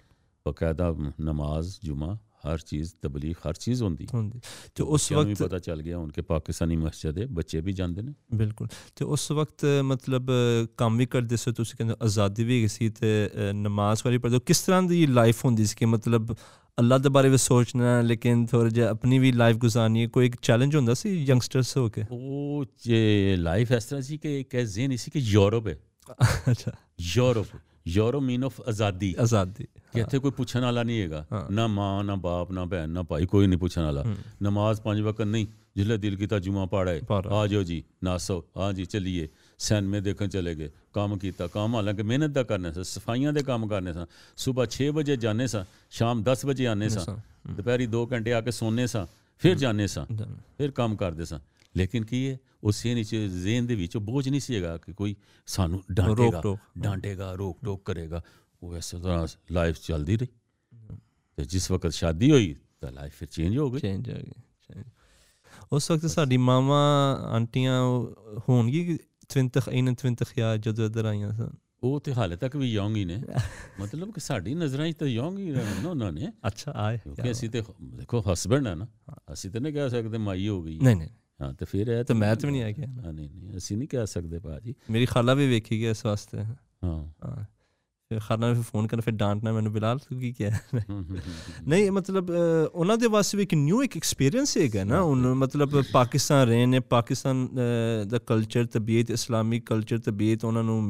ਬਕਾਇਦਾ 0.49 0.95
ਨਮਾਜ਼ 1.21 1.75
ਜੁਮਾ 1.85 2.17
ਹਰ 2.47 2.59
ਚੀਜ਼ 2.59 2.93
ਤਬਲੀਗ 3.03 3.35
ਹਰ 3.47 3.53
ਚੀਜ਼ 3.55 3.83
ਹੁੰਦੀ 3.83 4.07
ਹੁੰਦੀ 4.15 4.41
ਤੇ 4.77 4.83
ਉਸ 4.83 5.03
ਬੱਚਿਆਂ 5.03 5.19
ਨੂੰ 5.21 5.27
ਵੀ 5.27 5.33
ਵਕਤ 5.35 5.43
ਪਤਾ 5.45 5.59
ਚੱਲ 5.59 5.83
ਗਿਆ 5.83 5.99
ਹੁਣ 5.99 6.11
ਕਿ 6.11 6.23
ਪਾਕਿਸਤਾਨੀ 6.23 6.77
ਮਸਜਿਦ 6.77 7.19
ਹੈ 7.19 7.27
ਬੱਚੇ 7.27 7.61
ਵੀ 7.61 7.73
ਜਾਂਦੇ 7.73 8.03
ਨੇ 8.03 8.13
ਬਿਲਕੁਲ 8.35 8.69
ਤੇ 8.97 9.05
ਉਸ 9.05 9.31
ਵਕਤ 9.31 9.65
ਮਤਲਬ 9.85 10.31
ਅ, 10.31 10.67
ਕੰਮ 10.77 10.97
ਵੀ 10.97 11.07
ਕਰਦੇ 11.07 11.37
ਸੀ 11.37 11.53
ਤੁਸੀਂ 11.53 11.77
ਕਹਿੰਦੇ 11.79 11.95
ਆਜ਼ਾਦੀ 12.03 12.45
ਵੀ 12.45 12.57
ਹੈਗੀ 12.57 12.69
ਸੀ 12.69 12.89
ਤੇ 12.91 13.13
ਅ, 13.27 13.53
ਨਮਾਜ਼ 13.53 14.03
ਵਾਲੀ 14.05 14.19
ਪੜ੍ਹਦੇ 14.19 14.37
ਹੋ। 14.37 14.41
ਕਿਸ 14.47 14.61
ਤਰ੍ਹਾਂ 14.61 14.83
ਦੀ 14.83 15.07
ਲਾਈਫ 15.07 15.45
ਹੁੰਦੀ 15.45 15.67
ਸੀ 15.67 15.77
ਕਿ 15.79 15.87
ਮਤਲਬ 15.87 16.35
ਅੱਲਾ 16.79 16.99
ਦੇ 16.99 17.09
ਬਾਰੇ 17.09 17.29
ਵੀ 17.29 17.37
ਸੋਚਣਾ 17.37 18.01
ਲੇਕਿਨ 18.01 18.45
ਥੋੜਾ 18.47 18.69
ਜਿਹਾ 18.69 18.89
ਆਪਣੀ 18.91 19.19
ਵੀ 19.19 19.33
ਲਾਈਫ 19.33 19.57
ਗੁਜ਼ਾਰਨੀ 19.57 20.03
ਹੈ 20.03 20.07
ਕੋਈ 20.09 20.27
ਇੱਕ 20.27 20.37
ਚੈਲੰਜ 20.43 20.77
ਹੁੰਦਾ 20.77 20.95
ਸੀ 20.95 21.15
ਯੰਗਸਟਰਸ 21.25 21.77
ਹੋ 21.77 21.89
ਕੇ 21.89 22.05
ਉਹ 22.11 22.65
ਜੇ 22.85 23.37
ਲਾਈਫ 23.39 23.73
ਇਸ 23.73 23.85
ਤਰ੍ਹਾਂ 23.85 24.03
ਸੀ 24.03 24.19
ਕਿ 24.19 24.41
ਇੱਕ 24.41 24.57
ਜ਼ਿਹਨ 27.87 27.97
ਨਹੀਂ 27.97 28.03
ਸੀ 28.03 28.03
ਕਿ 28.03 28.03
ਯੂਰਪ 28.03 28.03
ਹੈ 28.03 28.11
ਅੱਛਾ 28.11 28.11
ਯੂਰਪ 28.11 28.15
ਯੂਰਪ 28.15 28.23
ਮੀਨ 28.23 28.45
ਆਫ 28.45 28.61
ਆਜ਼ਾਦੀ 28.69 29.15
ਆਜ਼ਾਦੀ 29.19 29.65
ਕਿ 29.93 30.01
ਇੱਥੇ 30.01 30.19
ਕੋਈ 30.19 30.31
ਪੁੱਛਣ 30.31 30.61
ਵਾਲਾ 30.61 30.83
ਨਹੀਂ 30.83 31.01
ਹੈਗਾ 31.03 31.25
ਹਾਂ। 31.33 31.45
ਨਾ 31.51 31.67
ਮਾਂ 31.67 32.05
ਨਾ 32.05 32.15
ਬਾਪ 32.17 32.53
ਨਾ 32.53 32.65
ਭੈਣ 32.65 32.89
ਨਾ 32.89 33.03
ਭਾਈ 33.03 33.27
ਕੋਈ 33.27 33.47
ਨਹੀਂ 33.47 33.59
ਪੁੱਛਣ 33.59 33.83
ਵਾਲਾ 33.83 34.03
ਹਮ, 34.03 34.15
ਨਮਾਜ਼ 34.43 34.81
ਪੰਜ 34.81 35.01
ਵਕਤ 35.01 35.21
ਨਹੀਂ 35.23 35.47
ਜਿਸਲੇ 35.77 35.97
ਦਿਲ 35.97 36.17
ਕੀਤਾ 36.17 36.39
ਜੁਮਾ 36.39 36.65
ਪੜਾਏ 36.67 37.01
ਪੜ੍ਹ 37.01 37.27
ਆਏ। 37.29 37.35
ਆ 37.35 37.47
ਜਾਓ 37.47 37.63
ਜੀ 37.63 37.83
ਨਾਸੋ 38.05 38.45
ਹਾਂ 38.59 38.73
ਜੀ 38.73 38.85
ਚਲਿਏ 38.85 39.29
ਸੈਨਮੇ 39.59 40.01
ਦੇਖਣ 40.01 40.29
ਚਲੇ 40.29 40.55
ਗਏ 40.55 40.71
ਕੰਮ 40.95 41.17
ਕੀਤਾ 41.19 41.47
ਕੰਮ 41.47 41.75
ਹਾਲਾਂਕਿ 41.77 42.03
ਮਿਹਨਤ 42.03 42.31
ਦਾ 42.31 42.43
ਕਰਨੇ 42.43 42.73
ਸਾਂ 42.73 42.85
ਸਫਾਈਆਂ 42.85 43.33
ਦੇ 43.33 43.43
ਕੰਮ 43.43 43.67
ਕਰਨੇ 43.69 43.93
ਸਾਂ 43.93 44.07
ਸਵੇਰ 44.37 44.69
6 44.79 44.91
ਵਜੇ 44.93 45.17
ਜਾਣੇ 45.17 45.47
ਸਾਂ 45.47 45.65
ਸ਼ਾਮ 45.91 46.23
10 46.23 46.47
ਵਜੇ 46.47 46.67
ਆਨੇ 46.67 46.89
ਸਾਂ 46.89 47.05
ਹਮ, 47.09 47.55
ਦੁਪਹਿਰੀ 47.55 47.87
2 47.87 48.07
ਲੇਕਿਨ 51.77 52.05
ਕੀ 52.05 52.31
ਹੈ 52.31 52.39
ਉਸ 52.65 52.83
ਜ਼ੇਨ 52.83 52.97
ਵਿੱਚ 52.97 53.17
ਜ਼ੇਨ 53.17 53.67
ਦੇ 53.67 53.75
ਵਿੱਚ 53.75 53.97
ਬੋਝ 53.97 54.29
ਨਹੀਂ 54.29 54.41
ਸੀ 54.41 54.57
ਹੈਗਾ 54.57 54.79
ਕਿ 54.79 54.93
ਕੋਈ 54.93 55.17
ਸਾਨੂੰ 55.47 55.83
ਡਾਂਟੇਗਾ 55.93 56.43
ਡਾਂਟੇਗਾ 56.79 57.33
ਰੋਕ 57.33 57.59
ਟੋਕ 57.65 57.85
ਕਰੇਗਾ। 57.85 58.23
ਉਹ 58.63 58.77
ਇਸੇ 58.77 58.99
ਤਰ੍ਹਾਂ 58.99 59.27
ਲਾਈਫ 59.51 59.79
ਚੱਲਦੀ 59.87 60.17
ਰਹੀ। 60.17 60.29
ਤੇ 61.37 61.45
ਜਿਸ 61.45 61.71
ਵਕਤ 61.71 61.93
ਸ਼ਾਦੀ 61.93 62.31
ਹੋਈ 62.31 62.57
ਤਾਂ 62.81 62.93
ਲਾਈਫ 62.93 63.13
ਫਿਰ 63.15 63.29
ਚੇਂਜ 63.29 63.59
ਹੋ 63.59 63.71
ਗਈ। 63.71 63.81
ਚੇਂਜ 63.81 64.11
ਆ 64.11 64.19
ਗਈ। 64.19 64.83
ਉਸ 65.73 65.91
ਵਕਤ 65.91 66.07
ਸਾਡੀ 66.07 66.37
ਮਾਵਾਂ 66.37 67.17
ਆਂਟੀਆਂ 67.17 67.83
ਹੋਣਗੀ 68.49 68.99
20 69.29 69.61
21 69.61 70.25
ਜਾਂ 70.39 70.59
ਜਦੋਂ 70.59 70.87
ਇੱਧਰ 70.87 71.05
ਆਈਆਂ 71.05 71.33
ਸਨ? 71.33 71.51
ਉਹ 71.83 72.01
ਤੇ 72.01 72.15
ਹਾਲੇ 72.15 72.37
ਤੱਕ 72.37 72.57
ਵੀ 72.57 72.73
ਯੋਂਗ 72.73 72.97
ਹੀ 72.97 73.05
ਨੇ। 73.05 73.23
ਮਤਲਬ 73.81 74.13
ਕਿ 74.13 74.21
ਸਾਡੀ 74.21 74.55
ਨਜ਼ਰਾਂ 74.55 74.91
'ਚ 74.91 74.97
ਤਾਂ 74.97 75.07
ਯੋਂਗ 75.07 75.39
ਹੀ 75.39 75.53
ਰਹਿਣਾ 75.53 75.83
ਨਾ 75.83 75.91
ਉਹਨਾਂ 75.91 76.13
ਨੇ। 76.13 76.33
ਅੱਛਾ 76.47 76.73
ਆਏ 76.73 76.99
ਕਿਉਂਕਿ 76.99 77.31
ਅਸੀਂ 77.31 77.51
ਤੇ 77.51 77.63
ਦੇਖੋ 77.83 78.25
ਹਸਬੰਡ 78.33 78.67
ਹੈ 78.67 78.75
ਨਾ। 78.75 78.87
ਅਸੀਂ 79.33 79.51
ਤਾਂ 79.51 79.61
ਨਹੀਂ 79.61 79.73
ਕਹਿ 79.73 79.91
ਸਕਦੇ 79.91 80.19
ਮਾਈ 80.19 80.49
ਹੋ 80.49 80.63
ਗਈ। 80.63 80.79
ਨਹੀਂ 80.79 80.97
ਨਹੀਂ। 80.97 81.09
ਹਾਂ 81.41 81.53
ਤੇ 81.55 81.65
ਫਿਰ 81.65 81.89
ਇਹ 81.89 82.05
ਤੇ 82.05 82.15
ਮੈਂ 82.15 82.35
ਤਾਂ 82.37 82.47
ਵੀ 82.47 82.53
ਨਹੀਂ 82.53 82.63
ਆ 82.65 82.71
ਗਿਆ 82.73 82.87
ਹਾਂ, 82.99 83.13
ਨਹੀਂ 83.13 83.29
ਨਹੀਂ 83.31 83.57
ਅਸੀਂ 83.57 83.77
ਨਹੀਂ 83.77 83.89
ਕਹਿ 83.89 84.07
ਸਕਦੇ 84.09 84.39
ਭਾਜੀ 84.41 84.75
ਮੇਰੀ 84.91 85.07
ਖਾਲਾ 85.07 85.35
ਵੀ 85.35 85.47
ਵੇਖੀ 85.49 85.81
ਗਿਆ 85.81 85.91
ਇਸ 85.91 86.05
ਵਾਸਤੇ 86.07 86.39
ਹਾਂ 86.39 86.47
ਹਾਂ 87.25 87.45
ਫਿਰ 88.11 88.19
ਖਾਲਾ 88.21 88.49
ਨੇ 88.49 88.55
ਫਿਰ 88.55 88.63
ਫੋਨ 88.63 88.87
ਕਰਨ 88.87 89.01
ਫਿਰ 89.01 89.15
ਡਾਂਟਣਾ 89.15 89.53
ਮੈਨੂੰ 89.53 89.73
ਬਿਲਾਲ 89.73 89.99
ਤੂੰ 89.99 90.19
ਕੀ 90.21 90.33
ਕਿਹਾ 90.33 90.51
ਹਮ, 90.51 90.79
ਹਮ, 90.81 91.03
ਹਮ, 91.03 91.17
ਹਮ। 91.17 91.69
ਨਹੀਂ 91.69 91.91
ਮਤਲਬ 91.91 92.31
ਅਹ, 92.31 92.67
ਉਹਨਾਂ 92.67 92.97
ਦੇ 92.99 93.07
ਵਾਸਤੇ 93.09 93.37
ਵੀ 93.39 93.43
ਇੱਕ 93.43 93.55
ਨਿਊ 93.55 93.83
ਇੱਕ 93.83 93.97
ਐਕਸਪੀਰੀਅੰਸ 93.97 94.57
ਹੈਗਾ 94.59 94.85
ਨਾ 94.85 95.01
ਹੁਣ 95.03 95.33
ਮਤਲਬ 95.35 95.81
ਪਾਕਿਸਤਾਨ 95.93 96.47
ਰਹੇ 96.49 96.67
ਨੇ 96.67 96.81
ਪਾਕਿਸਤਾਨ 96.89 97.47
ਅਹ, 97.49 98.05
ਦਾ 98.05 98.19
ਕਲਚਰ 98.19 98.65
ਤਬੀਅਤ 98.67 99.11
ਇਸਲਾਮੀ 99.11 99.61
ਕਲਚਰ 99.63 99.99
ਤਬੀਅਤ 100.01 100.45
ਉਹਨਾਂ 100.45 100.63
ਨੂੰ 100.65 100.83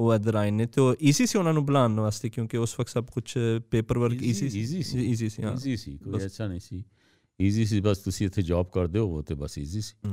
ਮਿਲਿਆ 0.00 0.18
ਤੇ 0.18 0.24
80 0.24 0.24
81 0.24 0.32
79 0.32 0.32
ਉਹ 0.32 0.32
ਇੱਧਰ 0.32 0.34
ਆਏ 0.34 0.50
ਨੇ 0.50 0.66
ਤੇ 0.66 0.96
ਈਜ਼ੀ 1.02 1.26
ਸੀ 1.26 1.38
ਉਹਨਾਂ 1.38 1.52
ਨੂੰ 1.52 1.66
ਬੁਲਾਉਣ 1.66 2.00
ਵਾਸਤੇ 2.00 2.30
ਕਿਉਂਕਿ 2.30 2.56
ਉਸ 2.56 2.80
ਵਕਤ 2.80 2.90
ਸਭ 2.90 3.06
ਕੁਝ 3.06 3.34
ਪੇਪਰ 3.70 3.98
ਵਰਕ 3.98 4.22
ਈਜ਼ੀ 4.22 4.48
ਸੀ। 4.48 4.60
ਈਜ਼ੀ 4.60 5.28
ਸੀ। 5.28 5.42
ਹਾਂ। 5.42 5.52
ਈਜ਼ੀ 5.52 5.76
ਸੀ 5.76 5.98
ਕੋਈ। 5.98 6.20
ਐਸਾ 6.20 6.46
ਨਹੀਂ 6.46 6.60
ਸੀ। 6.60 6.84
ਈਜ਼ੀ 7.40 7.66
ਸੀ 7.66 7.80
ਬਸ 7.80 7.98
ਤੁਸੀਂ 7.98 8.26
ਇੱਥੇ 8.26 8.42
ਜੌਬ 8.42 8.66
ਕਰਦੇ 8.66 8.98
ਹੋ 8.98 9.22
ਤੇ 9.22 9.34
ਬਸ 9.34 9.58
ਈਜ਼ੀ 9.58 9.80
ਸੀ। 9.80 10.10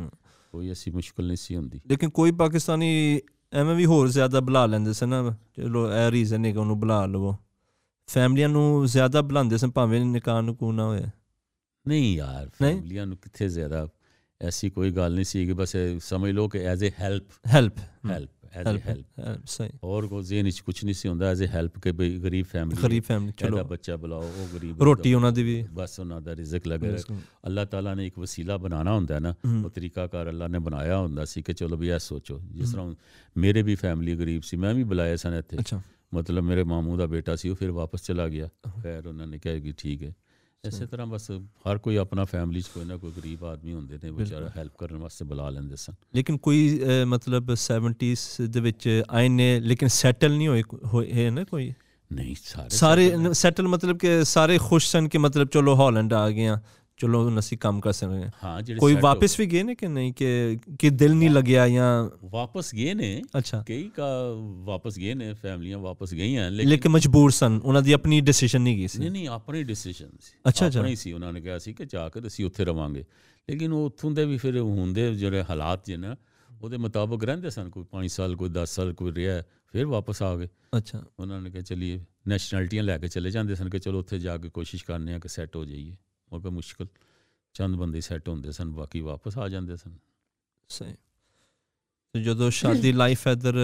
ਕੋਈ 0.51 0.69
ਐਸੀ 0.69 0.91
ਮੁਸ਼ਕਲ 0.91 1.27
ਨਹੀਂ 1.27 1.37
ਸੀ 1.37 1.55
ਹੁੰਦੀ। 1.55 1.81
ਲੇਕਿਨ 1.87 2.09
ਕੋਈ 2.09 2.31
ਪਾਕਿਸਤਾਨੀ 2.31 3.21
ਐਵੇਂ 3.53 3.75
ਵੀ 3.75 3.85
ਹੋਰ 3.85 4.07
ਜ਼ਿਆਦਾ 4.07 4.39
ਬੁਲਾ 4.39 4.65
ਲੈਂਦੇ 4.65 4.93
ਸਨ 4.93 5.09
ਨਾ 5.09 5.37
ਚਲੋ 5.55 5.91
ਇਹ 5.91 6.11
ਰੀਜ਼ਨ 6.11 6.45
ਹੈ 6.45 6.51
ਕਿ 6.51 6.57
ਉਹਨੂੰ 6.57 6.79
ਬੁਲਾ 6.79 7.05
ਲਵੋ। 7.05 7.35
ਫੈਮਲੀਆਂ 8.07 8.49
ਨੂੰ 8.49 8.85
ਜ਼ਿਆਦਾ 8.85 9.21
ਬੁਲਾਉਂਦੇ 9.21 9.57
ਸਨ 9.57 9.71
ਭਾਵੇਂ 9.71 10.05
ਨਿਕਾਹ 10.05 10.41
ਨੂੰ 10.41 10.57
ਨਾ 10.75 10.85
ਹੋਏ। 10.85 11.01
ਨਹੀਂ 11.87 12.15
ਯਾਰ? 12.15 12.49
ਫੈਮਲੀਆਂ 12.49 13.05
ਨੂੰ 13.05 13.17
ਕਿੱਥੇ 13.17 13.49
ਜ਼ਿਆਦਾ 13.49 13.87
ਐਸੀ 14.41 14.69
ਕੋਈ 14.69 14.91
ਗੱਲ 14.91 15.13
ਨਹੀਂ 15.13 15.25
ਸੀ 15.25 15.45
ਕਿ 15.45 15.53
ਬਸ 15.53 15.75
ਸਮਝ 15.99 16.31
ਲਓ 16.31 16.47
ਕਿ 16.47 16.59
as 16.59 16.85
a 16.85 16.87
help 16.99 17.23
help 17.47 17.73
help 18.09 18.42
as 18.53 18.67
a 18.67 18.79
help 18.87 19.45
ਸਹੀ 19.45 19.69
ਔਰ 19.83 20.07
ਕੋ 20.07 20.21
ਜ਼ੇਨ 20.21 20.45
ਵਿੱਚ 20.45 20.59
ਕੁਝ 20.59 20.75
ਨਹੀਂ 20.83 20.93
ਸੀ 20.93 21.09
ਹੁੰਦਾ 21.09 21.29
ਐਜ਼ 21.29 21.43
ਅ 21.43 21.47
ਹੈਲਪ 21.47 21.79
ਕਿ 21.79 21.91
ਬਈ 21.91 22.17
ਗਰੀਬ 22.19 22.45
ਫੈਮਿਲੀ 22.45 22.81
ਗਰੀਬ 22.83 23.03
ਫੈਮਲੀ 23.03 23.33
ਚਲੋ 23.37 23.57
ਚਲੋ 23.57 23.63
ਬੱਚਾ 23.63 23.95
ਬੁਲਾਓ 23.95 24.21
ਉਹ 24.21 24.47
ਗਰੀਬ 24.53 24.83
ਰੋਟੀ 24.83 25.13
ਉਹਨਾਂ 25.13 25.31
ਦੀ 25.31 25.43
ਵੀ 25.43 25.61
ਬਸ 25.73 25.99
ਉਹਨਾਂ 25.99 26.21
ਦਾ 26.21 26.35
ਰਿਜ਼ਕ 26.35 26.67
ਲੱਗੇ 26.67 26.95
ਅੱਲਾਹ 27.47 27.65
ਤਾਲਾ 27.65 27.93
ਨੇ 27.93 28.07
ਇੱਕ 28.07 28.19
ਵਸੀਲਾ 28.19 28.57
ਬਣਾਉਣਾ 28.57 28.95
ਹੁੰਦਾ 28.95 29.15
ਹੈ 29.15 29.19
ਨਾ 29.19 29.33
ਉਹ 29.63 29.69
ਤਰੀਕਾਕਾਰ 29.69 30.29
ਅੱਲਾ 30.29 30.47
ਨੇ 30.47 30.59
ਬਣਾਇਆ 30.59 30.97
ਹੁੰਦਾ 30.97 31.25
ਸੀ 31.25 31.41
ਕਿ 31.41 31.53
ਚਲੋ 31.53 31.77
ਵੀ 31.77 31.89
ਇਹ 31.89 31.99
ਸੋਚੋ 31.99 32.39
ਜਿਸ 32.51 32.71
ਤਰ੍ਹਾਂ 32.71 32.85
ਹੁਣ 32.85 32.95
ਮੇਰੇ 33.37 33.61
ਵੀ 33.61 33.75
ਫੈਮਿਲੀ 33.75 34.15
ਗਰੀਬ 34.15 34.41
ਸੀ 34.41 34.57
ਮੈਂ 34.57 34.73
ਵੀ 34.73 34.83
ਬੁਲਾਇਆ 34.83 35.15
ਸਨ 35.15 35.33
ਇੱਥੇ 35.33 35.57
ਅੱਛਾ 35.59 35.81
ਮਤਲਬ 36.13 36.43
ਮੇਰੇ 36.43 36.63
ਮਾਮੂ 36.63 36.97
ਦਾ 36.97 37.05
ਬੇਟਾ 37.05 37.35
ਸੀ 37.35 37.49
ਉਹ 37.49 37.55
ਫਿਰ 37.55 37.71
ਵਾਪਸ 37.71 38.03
ਚਲਾ 38.03 38.27
ਗਿਆ 38.27 38.49
ਖੈਰ 38.83 39.07
ਉਹਨਾਂ 39.07 39.27
ਨੇ 39.27 39.37
ਕਿਹਾ 39.37 39.59
ਕਿ 39.59 39.73
ਠੀਕ 39.77 40.03
ਹੈ 40.03 40.13
ਇਸੇ 40.63 40.85
ਤਰ੍ਹਾਂ 40.85 41.05
ਬਸ 41.07 41.29
ਹਰ 41.65 41.77
ਕੋਈ 41.77 41.95
ਆਪਣਾ 41.95 42.23
ਫੈਮਿਲੀ 42.25 42.61
'ਚ 42.61 42.67
ਕੋਈ 42.73 42.83
ਨਾ 42.85 42.95
ਕੋਈ 42.97 43.11
ਗਰੀਬ 43.13 43.43
ਆਦਮੀ 43.45 43.73
ਹੁੰਦੇ 43.73 43.97
ਨੇ 44.03 44.09
ਵਿਚਾਰਾ 44.11 44.49
ਹੈਲਪ 44.57 44.75
ਕਰਨ 44.77 44.97
ਵਾਸਤੇ 44.97 45.25
ਬੁਲਾ 45.25 45.49
ਲੈਂਦੇ 45.49 45.75
ਸਨ 45.75 45.93
ਲੇਕਿਨ 46.15 46.37
ਕੋਈ 46.37 46.59
ਅਹ, 46.81 47.05
ਮਤਲਬ 47.05 47.51
70s 47.63 48.47
ਦੇ 48.47 48.59
ਵਿੱਚ 48.59 48.87
ਆਏ 49.09 49.29
ਨੇ 49.29 49.59
ਲੇਕਿਨ 49.59 49.87
ਸੈਟਲ 49.89 50.37
ਨਹੀਂ 50.37 50.47
ਹੋਏ 50.47 50.63
ਹੋਏ 50.85 51.11
ਹੈ 51.13 51.29
ਨਾ 51.31 51.43
ਕੋਈ 51.43 51.71
ਨਹੀਂ 52.11 52.35
ਸਾਰੇ 52.43 52.69
ਸਾਰੇ 52.69 53.11
ਸੈਟਲ 53.33 53.67
ਮਤਲਬ 53.67 53.97
ਕਿ 53.97 54.23
ਸਾਰੇ 54.25 54.57
ਖੁਸ਼ 54.61 54.87
ਸਨ 54.87 55.07
ਕਿ 55.07 55.17
ਮਤਲਬ 55.17 55.47
ਚਲੋ 55.47 55.75
ਹਾਲੈਂਡ 55.75 56.13
ਆ 56.13 56.29
ਗਏ 56.29 56.47
ਆ 56.47 56.59
ਚਲੋ 56.97 57.39
ਅਸੀਂ 57.39 57.57
ਕੰਮ 57.57 57.79
ਕਰ 57.79 57.91
ਸਕਦੇ 57.91 58.23
ਹਾਂ 58.23 58.31
ਹਾਂ 58.43 58.61
ਜਿਹੜੇ 58.61 58.79
ਕੋਈ 58.79 58.95
ਵਾਪਸ 59.01 59.39
ਵੀ 59.39 59.45
ਗਏ 59.45 59.63
ਨੇ 59.63 59.75
ਕਿ 59.75 59.87
ਨਹੀਂ? 59.87 60.13
ਕਿ 60.13 60.57
ਕਿ 60.79 60.89
ਦਿਲ 60.89 61.13
ਨਹੀਂ 61.13 61.29
ਲੱਗਿਆ 61.29 61.69
ਜਾਂ। 61.69 62.09
ਵਾਪਸ 62.25 62.75
ਗਏ 62.75 62.93
ਨੇ। 62.93 63.21
ਅੱਛਾ। 63.37 63.63
ਕਈ 63.67 63.89
ਕਾ 63.89 64.07
ਵਾਪਸ 64.63 64.97
ਗਏ 64.97 65.13
ਨੇ 65.13 65.33
ਫੈਮਲੀਆਂ 65.33 65.77
ਵਾਪਸ 65.77 66.13
ਗਈਆਂ 66.13 66.51
ਲੇਕਿਨ 66.51 66.69
ਲੇਕਿਨ 66.69 66.91
ਮਜਬੂਰ 66.91 67.31
ਸਨ। 67.31 67.61
ਉਹਨਾਂ 67.63 67.81
ਦੀ 67.81 67.91
ਆਪਣੀ 67.91 68.21
ਡਿਸੀਜਨ 68.21 68.61
ਨਹੀਂ 68.61 68.77
ਗਈ 68.77 68.87
ਸੀ। 68.87 68.99
ਨਹੀਂ 68.99 69.11
ਨਹੀਂ 69.11 69.27
ਆਪਣੀ 69.27 69.63
ਡਿਸੀਜਨ 69.63 70.09
ਸੀ। 70.21 70.39
ਅੱਛਾ, 70.47 70.67
ਅੱਛਾ। 70.67 70.79
ਆਪਣਾ 70.79 70.95
ਸੀ 70.95 71.11
ਉਹਨਾਂ 71.11 71.33
ਨੇ 71.33 71.41
ਕਿਹਾ 71.41 71.59
ਸੀ 71.59 71.73
ਕਿ 71.73 71.85
ਜਾ 71.85 72.09
ਕੇ 72.09 72.27
ਅਸੀਂ 72.27 72.45
ਉੱਥੇ 72.45 72.65
ਰਵਾਂਗੇ। 72.65 73.03
ਲੇਕਿਨ 73.49 73.73
ਉਹ 73.73 73.85
ਉੱਥੋਂ 73.85 74.11
ਦੇ 74.11 74.25
ਵੀ 74.25 74.37
ਫਿਰ 74.37 74.59
ਹੁੰਦੇ 74.59 75.15
ਜਿਹੜੇ 75.15 75.43
ਹਾਲਾਤ 75.49 75.85
ਜੇ 75.85 75.97
ਨਾ 75.97 76.15
ਉਹਦੇ 76.61 76.77
ਮੁਤਾਬਕ 76.77 77.23
ਰਹਿੰਦੇ 77.23 77.49
ਸਨ। 77.49 77.69
ਕੋਈ 77.69 77.83
5 77.91 78.11
ਸਾਲ 78.11 78.35
ਕੋਈ 78.35 78.49
10 78.49 78.69
ਸਾਲ 78.69 78.93
ਕੋਈ 78.93 79.11
ਰਿਹਾ 79.11 79.43
ਫਿਰ 79.71 79.85
ਵਾਪਸ 79.85 80.23
ਆ 80.23 80.35
ਗਏ। 80.35 80.47
ਅੱਛਾ। 80.77 81.03
ਉਹਨਾਂ 81.19 81.41
ਨੇ 81.41 81.49
ਕਿਹਾ 81.49 81.61
ਚਲਿਏ 81.61 81.99
ਨੈਸ਼ਨੈਲਿਟੀਆਂ 82.27 82.83
ਲੈ 82.83 82.97
ਕੇ 82.97 83.07
ਚਲੇ 83.07 83.31
ਜਾਂਦੇ 83.31 83.55
ਸਨ 83.55 83.69
ਕਿ 83.69 83.79
ਚਲੋ 83.79 83.99
ਉੱਥੇ 83.99 84.19
ਜਾ 84.19 84.37
ਕੇ 84.37 84.49
ਕੋਸ਼ਿਸ਼ 84.49 84.85
ਕਰਨੇ 84.85 85.13
ਆ 85.13 85.19
ਕਿ 85.19 85.27
ਸੈੱਟ 85.27 85.55
ਹੋ 85.55 85.65
ਜਾਈਏ। 85.65 85.95
ਮਗਰ 86.33 86.49
ਮੁਸ਼ਕਲ 86.49 86.87
ਚੰਦ 87.53 87.75
ਬੰਦੇ 87.75 88.01
ਸੈੱਟ 88.01 88.29
ਹੁੰਦੇ 88.29 88.51
ਸਨ, 88.51 88.71
ਬਾਕੀ 88.71 89.01
ਵਾਪਸ 89.01 89.37
ਆ 89.37 89.49
ਜਾਂਦੇ 89.49 89.75
ਸਨ। 89.75 89.97
ਸਹੀ। 90.69 90.95
ਤੇ 92.13 92.23
ਜਦੋਂ 92.23 92.49
ਸ਼ਾਦੀ 92.49 92.91
ਲਾਈਫ 92.91 93.27
ਇਧਰ 93.27 93.55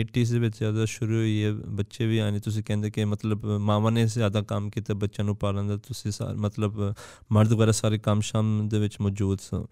80s 0.00 0.32
ਦੇ 0.32 0.38
ਵਿੱਚ 0.38 0.60
ਜਦੋਂ 0.60 0.86
ਸ਼ੁਰੂ 0.86 1.12
ਹੋਈ 1.12 1.44
ਹੈ, 1.44 1.52
ਬੱਚੇ 1.52 2.06
ਵੀ 2.06 2.18
ਆਏ 2.18 2.40
ਤੁਸੀਂ 2.40 2.64
ਕਹਿੰਦੇ 2.64 2.90
ਕਿ 2.90 3.04
ਮਤਲਬ 3.04 3.46
ਮਾਵਾਂ 3.46 3.92
ਨੇ 3.92 4.06
ਜ਼ਿਆਦਾ 4.06 4.42
ਕੰਮ 4.42 4.70
ਕੀਤਾ 4.70 4.94
ਬੱਚਿਆਂ 4.94 5.24
ਨੂੰ 5.24 5.36
ਪਾਲਣ 5.36 5.68
ਦਾ, 5.68 5.76
ਤੁਸੀਂ 5.76 6.10
ਸਾ- 6.10 6.36
ਮਤਲਬ 6.36 6.94
ਮਰਦ 7.32 7.52
ਵਗੈਰਾ 7.52 7.72
ਸਾਰੇ 7.72 7.98
ਕੰਮ 7.98 8.20
ਸ਼ਾਮ 8.20 8.68
ਦੇ 8.68 8.78
ਵਿੱਚ 8.78 9.00
ਮੌਜੂਦ 9.00 9.38
ਸਨ। 9.38 9.64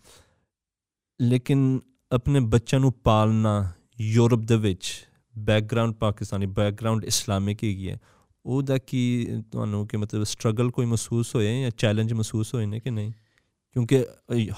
ਲੇਕਿਨ 1.21 1.81
ਆਪਣੇ 2.13 2.41
ਬੱਚਿਆਂ 2.41 2.81
ਨੂੰ 2.81 2.93
ਪਾਲਣਾ 2.93 3.73
ਯੂਰਪ 4.01 4.39
ਦੇ 4.39 4.57
ਵਿੱਚ 4.57 5.09
ਬੈਕਗ੍ਰਾਉਂਡ 5.39 5.95
ਪਾਕਿਸਤਾਨੀ 5.95 6.47
ਬੈਕਗ੍ਰਾਉਂਡ 6.47 7.05
ਇਸਲਾਮਿਕ 7.05 7.65
ਹੈਗੀ 7.65 7.91
ਹੈ 7.91 7.99
ਉਹਦਾ 8.47 8.79
ਕੀ 8.79 9.29
ਤੁਹਾਨੂੰ 9.53 9.87
ਕਿ 9.89 9.97
ਮਤਲਬ 9.97 10.25
ਸਟਰਗਲ 10.25 10.71
ਕੋਈ 10.71 10.87
ਮਹਿਸੂਸ 10.87 11.35
ਹੋਏ 11.35 11.63
ਜਾਂ 11.63 11.71
ਚੈਲੰਜ 11.71 12.13
ਮਹਿਸੂਸ 12.13 12.55
ਹੋਏ 12.55 12.67
ਨੇ 12.67 12.81
ਕਿ 12.81 12.91
ਨਹੀਂ? 12.91 13.13
ਕਿਉਂਕਿ 13.73 14.07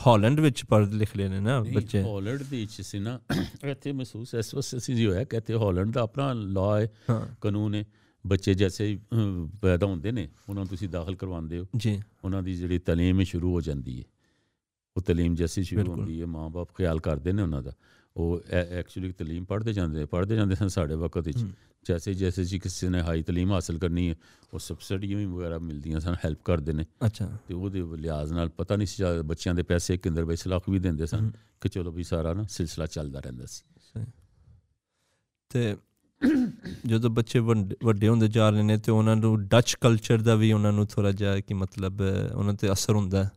ਹਾਲੈਂਡ 0.07 0.41
ਵਿੱਚ 0.41 0.65
ਪੜ੍ਹ 0.65 0.87
ਲਿਖ 0.87 1.17
ਲਏ 1.17 1.29
ਨੇ 1.29 1.41
ਨਾ 1.41 1.63
ਬੱਚੇ। 1.63 2.03
ਹਾਲੈਂਡ 2.03 2.43
ਦੇ 2.43 2.61
ਵਿੱਚ 2.61 2.83
ਸੀ 2.83 2.99
ਨਾ 2.99 3.21
ਇੱਥੇ 3.65 3.93
ਮਹਿਸੂਸ 3.93 4.35
ਇਸ 4.35 4.55
ਵਸਤੇ 4.55 4.79
ਸੀ 4.79 4.95
ਜੋ 4.95 5.15
ਹੈ 5.15 5.25
ਕਿ 5.25 5.37
ਇੱਥੇ 5.37 5.55
ਹਾਲੈਂਡ 5.55 5.93
ਦਾ 5.93 6.01
ਆਪਣਾ 6.01 6.33
ਲਾਅ 6.33 6.81
ਹੈ 6.81 6.89
ਕਾਨੂੰਨ 7.41 7.75
ਹੈ। 7.75 7.85
ਬੱਚੇ 8.27 8.55
ਜੈਸੇ 8.55 8.99
ਪੈਦਾ 9.63 9.87
ਹੁੰਦੇ 9.87 10.13
ਨੇ 10.13 10.29
ਉਹਨਾਂ 10.49 10.65
ਨੂੰ 10.65 10.69
ਤੁਸੀਂ 10.69 10.89
ਦਾਖਲ 10.89 11.15
ਕਰਵਾਉਂਦੇ 11.15 11.59
ਹੋ। 11.59 11.65
ਜੀ। 11.77 12.01
ਉਹਨਾਂ 12.25 12.43
ਦੀ 12.43 12.55
ਜਿਹੜੀ 12.55 12.79
ਤਾਲੀਮ 12.79 13.21
ਹੈ 13.21 13.25
ਸ਼ੁਰੂ 13.25 13.53
ਹੋ 13.53 13.61
ਜਾਂਦੀ 13.61 13.99
ਹੈ। 13.99 14.05
ਉਹ 14.97 15.03
ਤਾਲੀਮ 15.03 15.35
ਜੈਸੀ 15.35 15.63
ਸ਼ੁਰੂ। 15.63 15.93
ਹੁੰਦੀ 15.93 16.21
ਹੈ 16.21 16.27
ਮਾਂ-ਬਾਪ 16.27 16.69
ਖਿਆਲ 16.69 17.01
ਕਰਦੇ 17.01 17.33
ਨੇ 17.33 17.43
ਉਹਨਾਂ 17.43 17.63
ਦਾ। 17.63 17.73
ਉਹ 18.17 18.41
ਐਕਚੁਅਲੀ 18.51 19.13
ਤਾਲੀਮ 19.13 19.45
ਪੜ੍ਹਦੇ 19.45 19.73
ਜਾਂਦੇ 19.73 20.05
ਪੜ੍ਹਦੇ 20.05 20.37
ਜਾਂਦੇ 20.37 20.55
ਸਨ 20.55 20.69
ਸਾਡੇ 20.69 20.95
ਵਕਤ 20.95 21.27
ਵਿੱਚ। 21.27 21.45
ਜੈਸੇ 21.87 22.15
ਜੈਸੇ 22.15 22.45
ਜੀ 22.45 22.59
ਕਿਸੇ 22.59 22.89
ਨੇ 22.89 23.01
ਹਾਈ 23.01 23.23
ਤਾਲੀਮ 23.23 23.53
ਹਾਸਲ 23.53 23.79
ਕਰਨੀ 23.79 24.09
ਹੈ 24.11 24.15
ਉਹ 24.55 24.59
ਸਬਸਿਡੀਆਂ 24.59 25.19
ਵੀ 25.19 25.25
ਵਗੈਰਾ 25.27 25.59
ਮਿਲਦੀਆਂ 25.59 26.01
ਸਨ 26.01 26.15
ਹੈਲਪ 26.25 26.43
ਕਰਦੇ 26.45 26.73
ਨੇ। 26.73 26.85
ਅੱਛਾ। 27.07 27.39
ਤੇ 27.49 27.55
ਉਹਦੇ 27.55 27.83
ਲਿਹਾਜ਼ 27.97 28.33
ਨਾਲ 28.33 28.49
ਪਤਾ 28.49 28.77
ਨਹੀਂ 28.77 28.87
ਸੀ 28.87 29.05
ਬੱਚਿਆਂ 29.25 29.55
ਦੇ 29.55 29.63
ਪੈਸੇ 29.63 29.97
ਕਿੰਦਰ 29.97 30.25
ਵਿੱਚ 30.25 30.49
ਲੱਖ 30.49 30.69
ਵੀ 30.69 30.79
ਦਿੰਦੇ 30.79 31.07
ਸਨ। 31.07 31.31
ਕਿ 31.61 31.69
ਚਲੋ 31.69 31.91
ਵੀ 31.91 32.03
ਸਾਰਾ 32.03 32.35
ਨਾ 32.35 32.43
ਸਿਲਸਿਲਾ 32.43 32.87
ਚੱਲਦਾ 32.87 33.21
ਰਹਿੰਦਾ 33.21 33.47
ਸੀ। 33.47 34.05
ਤੇ 35.51 35.77
ਜਦੋਂ 36.87 37.11
ਬੱਚੇ 37.11 37.39
ਵੱਡੇ 37.85 38.09
ਹੁੰਦੇ 38.09 38.29
ਜਾ 38.29 38.51
ਰਹੇ 38.51 38.63
ਨੇ 38.63 38.79
ਤੇ 38.79 38.93
ਉਹਨਾਂ 38.93 39.17
ਨੂੰ 39.17 39.47
ਡੱਚ 39.49 39.77
ਕਲਚਰ 39.81 40.23
ਦਾ 40.23 40.35
ਵੀ 40.35 40.53
ਉਹਨਾਂ 40.53 40.73
ਨੂੰ 40.73 40.87
ਥੋੜਾ 40.87 41.13
ਜਿਹਾ 41.13 41.41
ਕਿ 41.41 41.55
ਮਤਲਬ 41.55 42.01
ਉਹਨਾਂ 42.35 42.55
ਤੇ 42.55 42.73
ਅਸਰ 42.73 42.95
ਹੁੰਦਾ 42.95 43.25
ਹੈ? 43.25 43.31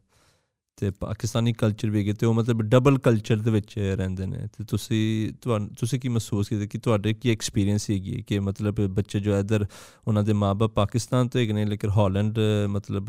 ਤੇ 0.77 0.91
ਪਾਕਿਸਤਾਨੀ 0.91 1.53
ਕਲਚਰ 1.53 1.89
ਵੀ 1.89 1.99
ਹੈਗੇ 1.99 2.13
ਤੇ 2.13 2.25
ਉਹ 2.25 2.33
ਮਤਲਬ 2.33 2.61
ਡਬਲ 2.61 2.99
ਕਲਚਰ 2.99 3.37
ਦੇ 3.37 3.51
ਵਿੱਚ 3.51 3.79
ਰਹਿੰਦੇ 3.79 4.25
ਨੇ 4.25 4.47
ਤੇ 4.57 4.63
ਤੁਸੀਂ 4.63 5.33
ਤੁਹਾਨੂੰ 5.41 5.69
ਤੁਸੀਂ 5.69 5.99
ਕੀ 5.99 6.07
ਮਹਿਸੂਸ 6.07 6.49
ਕੀਤਾ 6.49 6.65
ਕਿ 6.65 6.77
ਤੁਹਾਡੇ 6.77 7.13
ਕੀ 7.13 7.31
ਐਕਸਪੀਰੀਅੰਸ 7.31 7.89
ਹੈਗੀ 7.89 8.15
ਹੈ 8.15 8.21
ਕਿ 8.21 8.39
ਮਤਲਬ 8.39 8.81
ਬੱਚੇ 8.81 9.19
ਜੋ 9.19 9.39
ਇਧਰ 9.39 9.65
ਉਹਨਾਂ 10.07 10.23
ਦੇ 10.23 10.33
ਮਾਪੇ 10.33 10.67
ਪਾਕਿਸਤਾਨ 10.67 11.27
ਤੋਂ 11.27 11.41
ਹੈਗੇ 11.41 11.53
ਨੇ 11.53 11.65
ਲੇਕਿਨ 11.65 11.89
ਹਾਲੈਂਡ 11.89 12.39
ਮਤਲਬ 12.67 13.07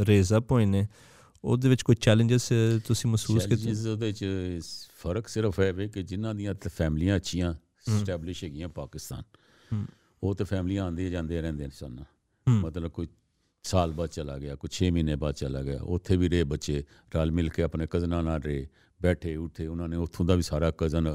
ਰੇਜ਼ 0.00 0.34
ਅਪ 0.34 0.52
ਹੋਏ 0.52 0.66
ਨੇ 0.66 0.86
ਉਹਦੇ 1.44 1.68
ਵਿੱਚ 1.68 1.82
ਕੋਈ 1.82 1.96
ਚੈਲੰਜਸ 2.00 2.52
ਤੁਸੀਂ 2.86 3.10
ਮਹਿਸੂਸ 3.10 3.46
ਕੀਤੇ 3.46 3.62
Challenges 3.62 3.88
ਉਹਦੇ 3.88 4.12
ਚ 4.12 4.24
ਫ਼ਰਕ 5.02 5.28
ਸਿਰਫ 5.28 5.60
ਹੈ 5.60 5.72
ਵੀ 5.72 5.88
ਕਿ 5.88 6.02
ਜਿਨ੍ਹਾਂ 6.02 6.34
ਦੀਆਂ 6.34 6.54
ਤੇ 6.54 6.68
ਫੈਮਲੀਆਂ 6.68 7.16
ਅੱਛੀਆਂ 7.16 7.54
ਸਟੈਬਲਿਸ਼ 8.00 8.44
ਹੈਗੀਆਂ 8.44 8.68
ਪਾਕਿਸਤਾਨ। 8.68 9.86
ਉਹ 10.22 10.34
ਤੇ 10.34 10.44
ਫੈਮਲੀਆਂ 10.44 10.84
ਆਉਂਦੀਆਂ 10.84 11.10
ਜਾਂਦੀਆਂ 11.10 11.42
ਰਹਿੰਦੀਆਂ 11.42 11.68
ਸਨ। 11.68 12.04
ਮਤਲਬ 12.48 12.88
ਕੋਈ 12.90 13.06
ਸਾਲ 13.64 13.92
ਬਾਅਦ 13.92 14.10
ਚਲਾ 14.10 14.36
ਗਿਆ 14.38 14.54
ਕੋਈ 14.56 14.70
6 14.76 14.88
ਮਹੀਨੇ 14.92 15.14
ਬਾਅਦ 15.16 15.34
ਚਲਾ 15.36 15.62
ਗਿਆ। 15.62 15.78
ਉੱਥੇ 15.96 16.16
ਵੀ 16.16 16.28
ਰਹੇ 16.28 16.44
ਬੱਚੇ 16.52 16.82
ਰਲ 17.16 17.30
ਮਿਲ 17.32 17.48
ਕੇ 17.48 17.62
ਆਪਣੇ 17.62 17.86
ਕਜ਼ਨਾਂ 17.90 18.22
ਨਾਲ 18.22 18.40
ਰਹੇ 18.42 18.66
ਬੈਠੇ 19.00 19.34
ਉੱਠੇ 19.36 19.66
ਉਹਨਾਂ 19.66 19.88
ਨੇ 19.88 19.96
ਉੱਥੋਂ 19.96 20.24
ਦਾ 20.26 20.34
ਵੀ 20.34 20.42
ਸਾਰਾ 20.42 20.70
ਕਜ਼ਨ 20.78 21.08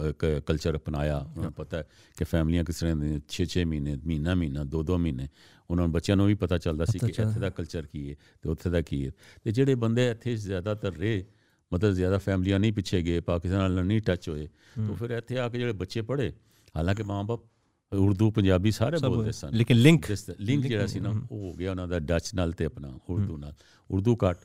ਕਲਚਰ 0.46 0.76
ਅਪਣਾਇਆ। 0.78 1.18
ਉਹਨਾਂ 1.18 1.44
ਨੂੰ 1.44 1.52
ਪਤਾ 1.54 1.78
ਹੈ 1.78 1.84
ਕਿ 2.18 2.26
ਫੈਮਲੀਆਂ 2.26 2.64
ਕਿਸ 2.64 2.80
ਤਰ੍ਹਾਂ 2.80 2.96
ਦੀਆਂ 2.96 3.20
6-6 3.36 3.66
ਮਹੀਨੇ 3.72 3.96
ਮਹੀਨਾ 4.06 4.36
ਮਹੀਨਾ 4.36 4.64
ਦੋ 4.76 4.84
ਦੋ 4.84 4.98
ਮਹੀਨੇ 4.98 5.28
ਉਹਨਾਂ 5.70 5.84
ਨੂੰ 5.84 5.92
ਬੱਚਿਆਂ 5.92 6.18
ਨੂੰ 6.18 6.28
ਵੀ 6.28 6.36
ਪਤਾ 6.44 6.58
ਚੱਲਦਾ 6.58 6.86
ਸੀ 6.86 7.00
ਕਿ 7.00 7.08
ਇੱਥੇ 7.08 7.40
ਦਾ 7.40 7.50
ਕਲਚਰ 7.50 7.86
ਕੀ 7.94 8.04
ਹੈ 8.10 8.16
ਤੇ 8.44 8.50
ਉੱਥੇ 8.50 8.70
ਦਾ 8.70 8.82
ਕੀ 8.82 9.06
ਹੈ 9.06 9.12
ਤੇ 9.44 9.52
ਜਿਹੜੇ 9.52 9.76
ਬੰਦੇ 9.76 10.10
ਇੱਥੇ 10.12 10.36
ਜ਼ਿਆਦਾਤਰ 10.46 10.94
ਰਹੇ 10.98 11.24
ਮਤਲਬ 11.72 11.94
ਜ਼ਿਆਦਾ 11.94 12.18
ਫੈਮਲੀਆਂ 12.18 12.60
ਨਹੀਂ 12.60 12.74
ਪਿੱਛੇ 12.74 13.02
ਗਏ 13.02 13.20
ਪਾਕਿਸਤਾਨ 13.30 13.72
ਨਾਲ 13.72 13.86
ਨਹੀਂ 13.86 14.02
ਟੱਚ 14.02 14.30
ਹੋਏ 14.30 14.48
ਤਾਂ 14.78 14.96
ਫਿਰ 14.96 15.12
ਇੱਥੇ 15.12 15.40
ਆ 15.40 15.48
ਕੇ 15.50 15.58
ਜਿਹੜੇ 15.58 15.74
ਬੱਚੇ 15.74 16.02
ਪੜ੍ਹੇ 16.02 16.32
ਹਾਲਾਂਕਿ 16.76 17.04
ਮਾਂ-ਬਾਪ 17.04 17.44
ਉਰਦੂ 17.94 18.32
ਪੰਜਾਬੀ 18.32 18.72
ਸਾਰੇ 18.72 18.98
ਬੋਲਦੇ 18.98 19.32
ਸਨ। 19.32 19.54
ਲੇਕਿਨ 19.54 19.78
ਲਿੰਕ 19.78 20.06
ਲਿੰਕ 20.40 20.68
ਜਿਹੜਾ 20.68 20.86
ਸੀ 20.88 21.00
ਨਾ 21.00 21.10
ਉਹ 21.10 21.40
ਹੋ 21.40 21.54
ਗਿਆ 21.54 21.72
ਉਹਨਾਂ 21.72 21.88
ਦਾ 21.88 22.00
ਡੱਚ 22.00 22.34
ਨਾਲ 22.34 22.52
ਤੇ 22.52 22.66
ਆਪਣਾ 22.66 23.00
ਉਰਦੂ 23.10 23.38
ਨਾਲ। 23.38 23.54
ਉਰਦੂ 23.92 24.16
ਘੱਟ। 24.16 24.38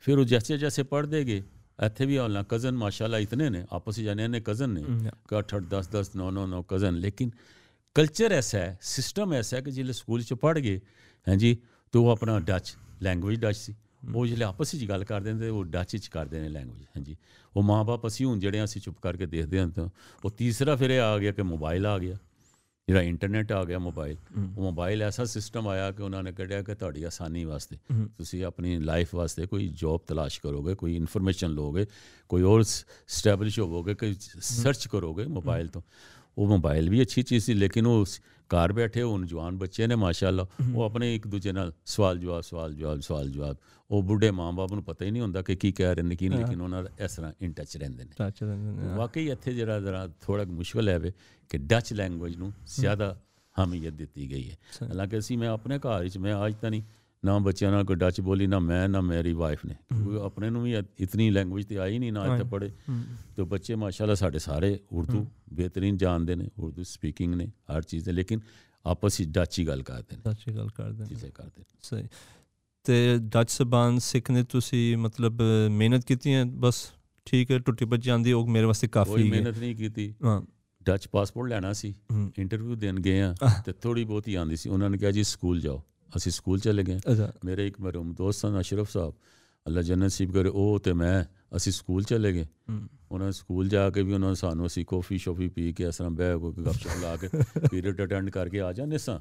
ਫਿਰ 0.00 0.18
ਉਹ 0.18 0.24
ਜੈਸੇ 0.24 0.58
ਜੈਸੇ 0.58 0.82
ਪੜ੍ਹਦੇ 0.82 1.24
ਗਏ। 1.24 1.42
ਇੱਥੇ 1.86 2.06
ਵੀ 2.06 2.16
ਆਉਣਾ 2.16 2.44
ਕਜ਼ਨ 2.48 2.76
ਮਾਸ਼ਾਅੱਲਾ 2.76 3.18
ਇਤਨੇ 3.18 3.50
ਨੇ 3.50 3.66
ਆਪਸ 3.72 3.98
ਵਿੱਚ 3.98 4.06
ਜਾਣੇ 4.06 4.28
ਨੇ 4.28 4.40
ਕਜ਼ਨ 4.40 4.70
ਨੇ। 4.70 4.82
ਕਿ 5.28 5.36
8 5.36 5.56
8 5.56 5.60
10 5.60 5.88
10 5.92 6.10
9 6.16 6.30
9 6.30 6.46
9 6.46 6.62
ਕਜ਼ਨ 6.68 6.94
ਲੇਕਿਨ 6.94 7.30
ਕਲਚਰ 7.94 8.32
ਐਸਾ 8.32 8.58
ਹੈ 8.58 8.78
ਸਿਸਟਮ 8.82 9.32
ਐਸਾ 9.32 9.56
ਹੈ 9.56 9.62
ਕਿ 9.62 9.70
ਜਿਹੜੇ 9.70 9.92
ਸਕੂਲ 9.92 10.22
ਚ 10.22 10.34
ਪੜ੍ਹ 10.34 10.60
ਗਏ 10.60 10.80
ਹਾਂਜੀ 11.28 11.58
ਤੇ 11.92 11.98
ਉਹ 11.98 12.08
ਆਪਣਾ 12.08 12.40
ਡੱਚ 12.40 12.76
ਲੈਂਗੁਏਜ 13.02 13.40
ਡੱਚ 13.40 13.56
ਸੀ। 13.56 13.74
ਉਹ 14.14 14.26
ਜਿਹੜੇ 14.26 14.44
ਆਪਸ 14.44 14.74
ਵਿੱਚ 14.74 14.84
ਗੱਲ 14.84 15.04
ਕਰਦੇ 15.04 15.32
ਨੇ 15.32 15.48
ਉਹ 15.48 15.64
ਡੱਚ 15.64 15.94
ਵਿੱਚ 15.94 16.06
ਕਰਦੇ 16.06 16.40
ਨੇ 16.40 16.48
ਲੈਂਗੁਏਜ 16.48 16.82
ਹਾਂਜੀ। 16.84 17.16
ਉਹ 17.56 17.62
ਮਾਂ-ਬਾਪ 17.62 18.06
ਅਸੀਂ 18.06 18.26
ਹੁਣ 18.26 18.38
ਜਿਹੜੇ 18.38 18.64
ਅਸੀਂ 18.64 18.82
ਚੁੱਪ 18.82 18.96
ਕਰਕੇ 19.02 19.26
ਦੇਖਦੇ 19.26 19.60
ਹਾਂ 19.60 19.68
ਤਾਂ 19.68 19.88
ਉਹ 20.24 20.30
ਤੀਸਰਾ 20.30 20.76
ਫਿਰ 20.76 20.90
ਇਹ 20.90 21.00
ਆ 21.00 21.18
ਗਿਆ 21.18 21.32
ਕਿ 21.32 21.42
ਮੋਬਾਈਲ 21.42 21.86
ਆ 21.86 21.98
ਗਿਆ। 21.98 22.16
ਜਿਹੜਾ 22.90 23.02
ਇੰਟਰਨੈਟ 23.02 23.52
ਆ 23.52 23.64
ਗਿਆ 23.64 23.78
ਮੋਬਾਈਲ 23.78 24.16
ਉਹ 24.38 24.62
ਮੋਬਾਈਲ 24.62 25.02
ਐਸਾ 25.02 25.24
ਸਿਸਟਮ 25.24 25.68
ਆਇਆ 25.68 25.90
ਕਿ 25.90 26.02
ਉਹਨਾਂ 26.02 26.22
ਨੇ 26.22 26.32
ਕੱਢਿਆ 26.32 26.62
ਕਿ 26.62 26.74
ਤੁਹਾਡੀ 26.74 27.02
ਆਸਾਨੀ 27.02 27.44
ਵਾਸਤੇ। 27.44 27.76
ਤੁਸੀਂ 28.18 28.44
ਆਪਣੀ 28.44 28.78
ਲਾਈਫ 28.78 29.14
ਵਾਸਤੇ 29.14 29.46
ਕੋਈ 29.46 29.68
ਜੌਬ 29.74 30.00
ਤਲਾਸ਼ 30.06 30.40
ਕਰੋਗੇ 30.40 30.74
ਕੋਈ 30.74 30.96
ਇਨਫੋਰਮੇਸ਼ਨ 30.96 31.50
ਲੋਗੇ 31.50 31.86
ਕੋਈ 32.28 32.42
ਹੋਰ 32.42 32.62
ਸਟੈਬਲਿਸ਼ 32.62 33.60
ਹੋਵੋਗੇ 33.60 33.94
ਕੋਈ 33.94 34.16
ਸਰਚ 34.40 34.88
ਕਰੋਗੇ 34.88 35.26
ਮੋਬਾਈਲ 35.26 35.68
ਤੋਂ। 35.68 35.82
ਉਹ 36.38 36.46
ਮੋਬਾਈਲ 36.46 36.90
ਵੀ 36.90 37.02
ਅੱਛੀ 37.02 37.22
ਚੀਜ਼ 37.22 37.44
ਸੀ 37.44 37.54
ਲੇਕਿਨ 37.54 37.86
ਉਹ 37.86 38.04
ਘਰ 38.50 38.72
ਬੈਠੇ 38.72 39.02
ਹੁਣ 39.02 39.26
ਜਵਾਨ 39.26 39.56
ਬੱਚੇ 39.58 39.86
ਨੇ 39.86 39.94
ਮਾਸ਼ਾਅੱਲਾ 39.94 40.46
ਉਹ 40.74 40.82
ਆਪਣੇ 40.82 41.14
ਇੱਕ 41.14 41.26
ਦੂਜੇ 41.28 41.52
ਨਾਲ 41.52 41.72
ਸਵਾਲ 41.86 42.18
ਜਵਾਬ 42.18 42.42
ਸਵਾਲ 42.42 42.74
ਜਵਾਬ 42.74 43.00
ਸਵਾਲ 43.00 43.30
ਜਵਾਬ। 43.30 43.56
ਉਹ 43.90 44.02
ਬੁੱਢੇ 44.02 44.30
ਮਾਂ-ਬਾਪ 44.30 44.72
ਨੂੰ 44.72 44.82
ਪਤਾ 44.84 45.04
ਹੀ 45.04 45.10
ਨਹੀਂ 45.10 45.22
ਹੁੰਦਾ 45.22 45.42
ਕਿ 45.42 45.56
ਕੀ 45.56 45.72
ਕਹਿ 45.72 45.94
ਰਹੇ 45.94 46.02
ਨੇ 46.02 46.16
ਕੀ 46.16 46.28
ਨਹੀਂ 46.28 46.38
ਲੇਕਿਨ 46.38 46.60
ਉਹਨਾਂ 46.60 46.82
ਦਾ 46.82 46.90
ਇਸ 47.04 47.16
ਤਰ੍ਹਾਂ 47.16 47.32
ਇਨ 47.40 47.52
ਟੱਚ 47.52 47.76
ਰਹਿੰਦੇ 47.76 48.04
ਨੇ। 48.04 48.10
ਵਾਕਈ 48.96 49.28
ਇੱਥੇ 49.30 49.54
ਜਿਹੜਾ 49.54 49.80
ਜ਼ਰਾ 49.80 50.08
ਥੋੜਾ 50.20 50.44
ਕੁ 50.44 50.52
ਮੁਸ਼ਕਲ 50.52 50.88
ਹੈ 50.88 50.98
ਵੇ 50.98 51.12
ਕਿ 51.50 51.58
ਡੱਚ 51.58 51.92
ਲੈਂਗੁਏਜ 51.92 52.36
ਨੂੰ 52.36 52.52
ਜ਼ਿਆਦਾ 52.66 53.16
ਹਮੀਅਤ 53.56 53.94
ਦਿੱਤੀ 53.94 54.30
ਗਈ 54.30 54.50
ਹੈ 54.50 54.56
ਹਾਲਾਂਕਿ 54.82 55.18
ਅਸੀਂ 55.18 55.38
ਮੈਂ 55.38 55.48
ਆਪਣੇ 55.48 55.78
ਘਰ 55.78 56.02
ਵਿੱਚ 56.02 56.18
ਮੈਂ 56.18 56.46
ਅੱਜ 56.46 56.54
ਤਾਂ 56.54 56.70
ਨਹੀਂ 56.70 56.82
ਨਾ 57.24 57.38
ਬੱਚਿਆਂ 57.38 57.70
ਨਾਲ 57.72 57.84
ਕੋਈ 57.84 57.96
ਡੱਚ 57.96 58.20
ਬੋਲੀ 58.20 58.46
ਨਾ 58.46 58.58
ਮੈਂ 58.58 58.88
ਨਾ 58.88 59.00
ਮੇਰੀ 59.00 59.32
ਵਾਈਫ 59.32 59.64
ਨੇ 59.66 59.74
ਕਿਉਂਕਿ 59.88 60.20
ਆਪਣੇ 60.24 60.50
ਨੂੰ 60.50 60.62
ਵੀ 60.62 60.74
ਇਤਨੀ 60.98 61.30
ਲੈਂਗੁਏਜ 61.30 61.66
ਤੇ 61.66 61.78
ਆਈ 61.78 61.98
ਨਹੀਂ 61.98 62.12
ਨਾ 62.12 62.24
ਇੱਥੇ 62.26 62.44
ਪੜੇ 62.44 62.70
ਤੇ 63.36 63.42
ਬੱਚੇ 63.42 63.74
ਮਾਸ਼ਾਅੱਲਾ 63.74 64.14
ਸਾਡੇ 64.14 64.38
ਸਾਰੇ 64.38 64.78
ਉਰਦੂ 64.92 65.26
ਬਿਹਤਰੀਨ 65.54 65.96
ਜਾਣਦੇ 65.96 66.34
ਨੇ 66.34 66.48
ਉਰਦੂ 66.58 66.82
ਸਪੀਕਿੰਗ 66.82 67.34
ਨੇ 67.34 67.48
ਹਰ 67.72 67.82
ਚੀਜ਼ 67.82 68.04
ਦੇ 68.04 68.12
ਲੇਕਿਨ 68.12 68.40
ਆਪਸ 68.84 69.20
ਵਿੱਚ 69.20 69.30
ਡੱਚ 69.30 69.58
ਹੀ 69.58 69.66
ਗੱਲ 69.66 69.82
ਕਰਦੇ 69.82 70.16
ਨੇ 70.16 70.22
ਸੱਚੀ 70.22 70.56
ਗੱਲ 70.56 70.68
ਕਰਦੇ 70.68 71.02
ਨੇ 71.02 71.08
ਚੀਜ਼ਾਂ 71.08 71.30
ਕਰਦੇ 71.30 71.60
ਨੇ 71.60 71.78
ਸਹੀ 71.82 72.08
ਤੇ 72.84 73.18
ਡੱਚ 73.18 73.50
ਜ਼ਬਾਨ 73.58 73.98
ਸਿੱਖਣੇ 73.98 74.42
ਤੁਸੀਂ 74.42 74.96
ਮਤਲਬ 74.96 75.42
ਮਿਹਨਤ 75.70 76.04
ਕੀਤੀ 76.04 76.34
ਹੈ 76.34 76.44
ਬਸ 76.44 76.92
ਠੀਕ 77.26 77.50
ਹੈ 77.50 77.58
ਟੁੱਟੀ 77.58 77.84
ਭੱਜ 77.84 78.04
ਜਾਂਦੀ 78.04 78.32
ਉਹ 78.32 78.46
ਮੇਰੇ 78.46 78.64
ਵਾਸਤੇ 78.64 78.86
ਕੋਈ 78.86 79.04
ਕਾਫੀ 79.04 79.22
ਹੈ 79.22 79.30
ਮਿਹਨਤ 79.30 79.58
ਨਹੀਂ 79.58 79.76
ਕੀਤੀ 79.76 80.14
ਹਾਂ 80.24 80.40
ਡੱਚ 80.86 81.06
ਪਾਸਪੋਰਟ 81.08 81.50
ਲੈਣਾ 81.50 81.72
ਸੀ 81.72 81.94
ਇੰਟਰਵਿਊ 82.38 82.74
ਦੇਣ 82.74 83.00
ਗਏ 83.00 83.20
ਆ 83.20 83.34
ਤੇ 83.66 83.72
ਥੋੜੀ 83.72 84.04
ਬਹੁਤੀ 84.04 84.34
ਆਂਦੀ 84.34 84.56
ਸੀ। 84.56 84.68
ਉਹਨਾਂ 84.70 84.90
ਨੇ 84.90 84.98
ਕਿਹਾ 84.98 85.10
ਜੀ 85.10 85.24
ਸਕੂਲ 85.24 85.60
ਜਾਓ। 85.60 85.82
ਅਸੀਂ 86.16 86.32
ਸਕੂਲ 86.32 86.58
ਚਲੇ 86.58 86.82
ਗਏ। 86.82 86.98
ਮੇਰੇ 87.44 87.66
ਇੱਕ 87.66 87.80
ਮਰਹੂਮ 87.80 88.14
ਦੋਸਤ 88.14 88.40
ਸਨ 88.40 88.60
ਅਸ਼ਰਫ 88.60 88.90
ਸਾਹਿਬ। 88.90 89.14
ਅੱਲਾ 89.66 89.82
ਜੰਨਤ 89.82 90.04
ਨਸੀਬ 90.04 90.32
ਕਰੇ 90.32 90.48
ਉਹ 90.48 90.78
ਤੇ 90.84 90.92
ਮੈਂ 90.92 91.24
ਅਸੀਂ 91.56 91.72
ਸਕੂਲ 91.72 92.02
ਚਲੇ 92.02 92.32
ਗਏ। 92.32 92.46
ਉਹਨਾਂ 93.10 93.30
ਸਕੂਲ 93.32 93.68
ਜਾ 93.68 93.88
ਕੇ 93.90 94.02
ਵੀ 94.02 94.12
ਉਹਨਾਂ 94.12 94.28
ਨੇ 94.28 94.34
ਸਾਨੂੰ 94.34 94.66
ਅਸੀਂ 94.66 94.84
ਕਾਫੀ 94.86 95.18
ਸ਼ੋਫੀ 95.18 95.48
ਪੀ 95.48 95.72
ਕੇ 95.72 95.84
ਇਸ 95.88 95.96
ਤਰ੍ਹਾਂ 95.96 96.10
ਬਹਿ 96.10 96.38
ਕੋਈ 96.38 96.64
ਗੱਪਸ਼ਪ 96.64 97.02
ਲਾ 97.02 97.16
ਕੇ 97.16 97.28
ਪੀਰੀਅਡ 97.70 98.02
ਅਟੈਂਡ 98.02 98.30
ਕਰਕੇ 98.30 98.60
ਆ 98.60 98.72
ਜਾਂਦੇ 98.72 98.98
ਸਾਂ। 98.98 99.18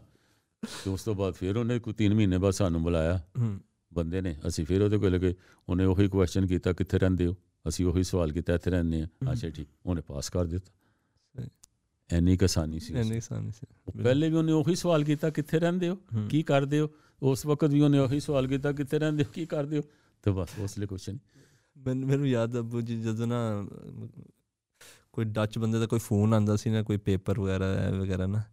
ਤੇ 0.84 0.90
ਉਸ 0.90 1.04
ਤੋਂ 1.04 1.16
ਬਾਅਦ 1.16 1.34
ਫਿਰ 1.34 1.58
ਉਹਨੇ 1.58 1.80
ਕੋਈ 1.80 1.94
3 2.02 2.14
ਮਹੀਨੇ 2.16 2.38
ਬਾਅਦ 2.38 2.54
ਸਾਨੂੰ 2.54 2.84
ਬੁਲਾਇਆ। 2.84 3.20
ਬੰਦੇ 3.94 4.22
ਨੇ 4.22 4.36
ਅਸੀਂ 4.48 4.66
ਫਿਰ 4.66 4.82
ਉਹਦੇ 4.82 4.98
ਕੋਲ 4.98 5.18
ਗਏ। 5.18 5.34
ਉਹਨੇ 5.70 5.86
ਉਹੀ 5.86 6.08
ਕੁਐਸਚਨ 6.08 6.48
ਕੀਤਾ 6.48 6.74
ਕਿੱਥੇ 6.74 7.00
ਰਹਿੰਦੇ 7.00 7.26
ਹੋ? 7.26 7.36
ਅਸੀਂ 7.68 7.86
ਉਹੀ 7.86 8.04
ਸਵਾਲ 8.04 8.32
ਕੀਤਾ 8.32 8.54
ਇੱਥੇ 8.54 8.72
ਰਹਿੰਦੇ 8.72 9.02
ਆ 9.02 9.08
ਅੱਛਾ 9.32 9.50
ਠੀਕ। 9.50 9.68
ਉਹਨੇ 9.86 10.02
ਪਾਸ 10.02 10.30
ਕਰ 10.30 10.46
ਦਿੱਤਾ। 10.46 10.72
ਐਨੀ 12.14 12.38
ਕੁ 12.38 12.44
ਆਸਾਨੀ 12.46 12.80
ਸੀ 12.80 12.94
ਇੰਨੀ 12.94 13.18
ਆਸਾਨੀ 13.18 13.52
ਸੀ 13.52 13.68
ਪਹਿਲੇ 14.04 14.30
ਵੀ 14.30 14.36
ਉਹਨੇ 14.36 14.52
ਉਹੀ 14.52 14.76
ਸਵਾਲ 14.76 15.04
ਕੀਤਾ 15.04 15.30
ਕਿੱਥੇ 15.30 15.60
ਰਹਿੰਦੇ 15.60 15.90
ਹੋ? 15.90 15.98
ਕੀ 16.30 16.44
ਕਰਦੇ 16.44 16.80
ਹੋ? 16.80 16.90
ਉਸ 17.24 17.46
ਵਕਤ 17.46 17.70
ਵੀ 17.70 17.82
ਉਹਨੇ 17.82 18.00
ਉਹੀ 18.00 18.20
ਸਵਾਲ 18.20 18.48
ਕੀਤਾ 18.48 18.72
ਕਿੱਥੇ 18.72 19.00
ਰਹਿੰਦੇ 19.00 19.24
ਹੋ? 19.24 19.32
ਕੀ 19.34 19.46
ਕਰਦੇ 19.46 19.78
ਹੋ? 19.78 19.84
ਤੇ 20.24 20.32
ਬਸ 20.32 20.50
ਉਸ 20.60 20.80
ਲਈ 20.80 20.88
ਕੁਛ 20.88 21.10
ਨਹੀਂ। 21.10 21.20
ਮੈਨੂੰ 21.78 22.10
ਮੈਨੂੰ 22.10 22.28
ਯਾਦ 22.28 22.56
ਆ 22.56 22.82
ਜੀ 22.84 23.02
ਜਦੋਂ 23.02 23.28
ਨਾ 23.28 23.68
ਕੋਈ 25.14 25.26
ਡੱਚ 25.26 25.60
ਬੰਦੇ 25.60 25.80
ਦਾ 25.80 25.86
ਕੋਈ 25.86 26.00
ਫੋਨ 26.00 26.34
ਆਂਦਾ 26.34 26.56
ਸੀ 26.56 26.70
ਨਾ 26.70 26.84
ਕੋਈ 26.84 26.98
ਪੇਪਰ 26.98 27.40
ਵਗੈਰਾ 27.40 27.66
ਵਗੈਰਾ 28.00 28.26
ਨਾ 28.26 28.44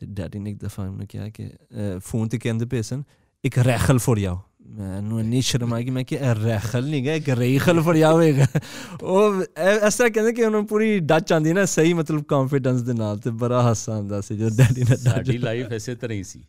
ਤੇ 0.00 0.06
ਡੈਡੀ 0.06 0.38
ਨੇ 0.38 0.50
ਇੱਕ 0.50 0.64
ਦਫਾ 0.64 0.82
ਉਹਨੇ 0.82 1.06
ਕਿਹਾ 1.06 1.28
ਕਿ 1.28 1.50
ਫੋਨ 1.98 2.28
ਤੇ 2.28 2.38
ਕਹਿੰਦੇ 2.38 2.66
ਪਏ 2.66 2.82
ਸਨ 2.82 3.02
ਇੱਕ 3.44 3.58
ਰੈਖਲ 3.58 3.98
ਫੜਿਆਓ 3.98 4.40
ਮੈਨੂੰ 4.66 5.20
ਇੰਨੀ 5.20 5.40
ਸ਼ਰਮ 5.40 5.80
ਕਿ 5.80 5.90
ਮੈਂ 5.90 6.04
ਕਿ 6.04 6.18
ਰੈਖਲ 6.44 6.84
ਨਹੀਂ 6.84 7.06
ਗਾ 7.06 7.12
ਇੱਕ 7.14 7.28
ਰੇਖਲ 7.28 7.80
ਫੜਿਆ 7.80 8.12
ਹੋਵੇਗਾ 8.12 8.46
ਉਹ 9.02 9.42
ਤਰ੍ਹਾਂ 9.96 10.10
ਕਹਿੰਦੇ 10.10 10.32
ਕਿ 10.32 10.44
ਉਹਨੂੰ 10.44 10.66
ਪੂਰੀ 10.66 10.98
ਡੱਚ 10.98 11.32
ਆਂਦੀ 11.32 11.52
ਨਾ 11.52 11.64
ਸਹੀ 11.64 11.92
ਮਤਲਬ 11.92 12.22
ਕੌਨਫੀਡੈਂਸ 12.22 12.82
ਦੇ 12.82 12.92
ਨਾਲ 12.92 13.18
ਤੇ 13.18 13.30
ਬੜਾ 13.30 13.62
ਹਾਸਾ 13.62 13.94
ਆਉਂਦਾ 13.94 14.20
ਸੀ 14.20 14.36
ਜਦੋਂ 14.36 14.50
ਡੈਡੀ 14.50 14.84
ਨੇ 14.90 14.96
ਸਾਡੀ 14.96 15.38
ਲਾਈਫ 15.38 15.72
ਐਸੇ 15.72 15.94
ਤਰ੍ਹਾਂ 15.94 16.16
ਹੀ 16.18 16.22
ਸੀ 16.22 16.42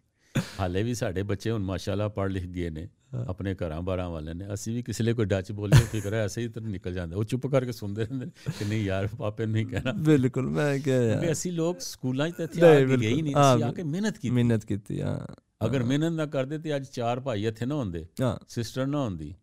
ਹਾਲੇ 0.60 0.84
ਵੀ 0.84 0.94
ਸਾਡੇ 0.94 1.24
ਬੱਚੇ 1.24 1.52
ਹੁਣ 1.52 1.64
ਮਾਸ਼ਾਅੱਲਾ 1.64 2.08
ਪੜ੍ਹ 2.08 2.30
ਲਿਖ 2.32 2.46
ਗਏ 2.46 2.70
ਨੇ 2.70 2.88
ਆਪਣੇ 3.28 3.56
ਘਰਾਂ 3.56 3.82
ਬਾਰਾਂ 3.82 4.10
ਵਾਲੇ 4.10 4.34
ਨੇ 4.34 4.46
ਅਸੀਂ 4.54 4.74
ਵੀ 4.74 4.82
ਕਿਸੇ 4.82 5.04
ਲਈ 5.04 5.14
ਕੋਈ 5.14 5.26
ਡੱਚ 5.26 5.52
ਬੋਲੀਏ 5.52 5.86
ਫਿਕਰ 5.92 6.14
ਐਸੇ 6.14 6.42
ਹੀ 6.42 6.48
ਤਰ੍ਹਾਂ 6.48 6.70
ਨਿਕਲ 6.70 6.94
ਜਾਂਦੇ 6.94 7.16
ਉਹ 7.16 7.24
ਚੁੱਪ 7.24 7.48
ਕਰਕੇ 7.48 7.72
ਸੁਣਦੇ 7.72 8.06
ਰਹਿੰਦੇ 8.06 8.26
ਕਿ 8.60 8.66
ਨਹੀਂ 8.66 8.84
ਯਾਰ 8.86 9.08
ਪਾਪੇ 9.08 9.46
ਨਹੀਂ 9.46 9.66
ਕਹਿਣਾ 9.66 9.92
ਬਿਲਕੁਲ 9.92 10.50
ਮੈਂ 10.50 10.80
ਕਿਹਾ 10.80 11.02
ਯਾਰ 11.04 11.32
ਅਸੀਂ 11.32 11.52
ਲੋਕ 11.52 11.80
ਸਕੂਲਾਂ 11.80 12.30
'ਚ 12.30 12.34
ਤਾਂ 12.34 12.46
ਇੱਥੇ 12.46 12.62
ਆ 12.62 12.76
ਕੇ। 12.76 12.98
ਗਏ 12.98 13.14
ਹੀ 13.14 13.22
ਨਹੀਂ 13.22 13.34
ਅਸੀਂ 13.34 13.64
ਆ 13.64 13.72
ਕੇ 13.72 13.84
ਮਿਹਨਤ 13.84 14.14
ਕੀਤੀ 14.14 14.30
ਮਿਹਨਤ 14.30 14.66
ਕੀਤੀ 14.66 15.02
ਹਾਂ 15.02 15.20
ਅਗਰ 15.66 15.84
ਮਿਹਨਤ 15.84 16.12
ਨਾ 16.12 16.26
ਕਰਦੇ 16.26 16.58
ਤੇ 16.58 16.76
ਅੱਜ 16.76 16.86
ਚਾਰ 16.88 17.20
ਭਾਈ 17.20 17.46
ਇੱਥੇ 17.46 17.66
ਨਾ 17.66 17.76
ਹੁੰਦੇ 17.76 18.06
ਹਾਂ। 18.22 18.38
ਸਿਸਟਰ 18.48 18.88
ਨਾ 18.88 19.04
ਹੁੰਦੀ 19.04 19.36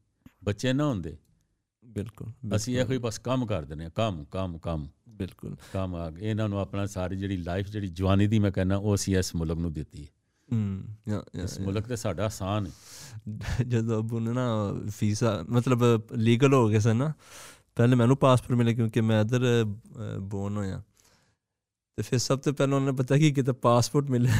ਬੱਚੇ 0.44 0.72
ਨਾ 0.72 0.86
ਹੁੰਦੇ। 0.86 1.16
ਬਿਲਕੁਲ 1.84 2.56
ਅਸੀਂ 2.56 2.78
ਇਹੋ 2.78 2.92
ਹੀ 2.92 2.98
ਬਸ 2.98 3.18
ਕੰਮ 3.18 3.46
ਕਰਦੇ 3.46 3.74
ਨੇ 3.74 3.90
ਕੰਮ 3.94 4.24
ਕੰਮ 4.24 4.58
ਕੰਮ। 4.58 4.88
ਬਿਲਕੁਲ। 5.08 5.56
ਕੰਮ 5.72 5.94
ਆ 5.94 6.10
ਗਏ। 6.10 6.30
ਇਹਨਾਂ 6.30 6.48
ਨੂੰ 6.48 6.58
ਆਪਣਾ 6.58 6.86
ਸਾਰੀ 6.86 7.16
ਜਿਹੜੀ 7.16 7.36
ਲਾਈਫ 7.36 7.68
ਜਿਹੜੀ 7.68 7.88
ਜਵਾਨੀ 7.88 8.26
ਦੀ 8.26 8.38
ਮੈਂ 8.38 8.50
ਕਹਿੰਦਾ 8.50 8.76
ਉਹ 8.76 8.94
ਅਸੀਂ 8.94 9.16
ਇਸ 9.16 9.34
ਮੁਲਕ 9.34 9.58
ਨੂੰ 9.58 9.72
ਦਿੱਤੀ 9.72 10.02
ਹੈ। 10.02 10.08
ਹੂੰ 10.52 10.84
ਯਾ 11.08 11.24
ਇਸ 11.44 11.60
ਮੁਲਕ 11.60 11.84
ਤੇ 11.84 11.96
ਸਾਡਾ 11.96 12.24
ਆਸਾਨ 12.24 12.66
ਹੈ। 12.66 12.72
ਜਦੋਂ 13.68 14.00
ਅਬੂ 14.00 14.20
ਨੇ 14.20 14.32
ਨਾ 14.32 14.72
ਵੀਜ਼ਾ 14.72 15.44
ਮਤਲਬ 15.50 15.82
ਲੀਗਲ 16.16 16.54
ਹੋ 16.54 16.68
ਗਿਆ 16.68 16.80
ਸੀ 16.80 16.92
ਨਾ 16.92 17.12
ਪਹਿਲੇ 17.76 17.96
ਮੈਨੂੰ 17.96 18.16
ਪਾਸਪੋਰਟ 18.16 18.58
ਮਿਲਿਆ 18.58 18.74
ਕਿਉਂਕਿ 18.74 19.00
ਮੈਂ 19.00 19.20
ਇਧਰ 19.20 19.64
ਬੋਰਨ 20.20 20.56
ਹੋਇਆ। 20.56 20.82
ਤੇ 21.96 22.02
ਫਿਰ 22.02 22.18
ਸਭ 22.18 22.38
ਤੋਂ 22.38 22.52
ਪਹਿਲਾਂ 22.52 22.78
ਉਹਨੇ 22.78 22.92
ਪਤਾ 22.92 23.18
ਕੀ 23.18 23.32
ਕੀਤਾ? 23.32 23.52
ਪਾਸਪੋਰਟ 23.52 24.10
ਮਿਲਿਆ 24.10 24.32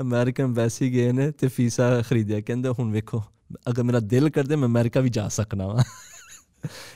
ਅਮਰੀਕਨ 0.00 0.44
ਐਮਬੈਸੀ 0.44 0.92
ਗਏ 0.92 1.12
ਨੇ 1.12 1.30
ਤੇ 1.30 1.48
ਵੀਜ਼ਾ 1.58 2.02
ਖਰੀਦਿਆ। 2.08 2.40
ਕਹਿੰਦੇ 2.40 2.68
ਹੁਣ 2.68 2.92
ਵੇਖੋ, 2.92 3.22
ਅਗਰ 3.68 3.82
ਮੇਰਾ 3.82 4.00
ਦਿਲ 4.00 4.30
ਕਰਦੇ 4.30 4.56
ਮੈਂ 4.56 4.68
ਅਮਰੀਕਾ 4.68 5.00
ਵੀ 5.00 5.08
ਜਾ 5.08 5.28
ਸਕਣਾ 5.28 5.66
ਵਾ। 5.66 5.84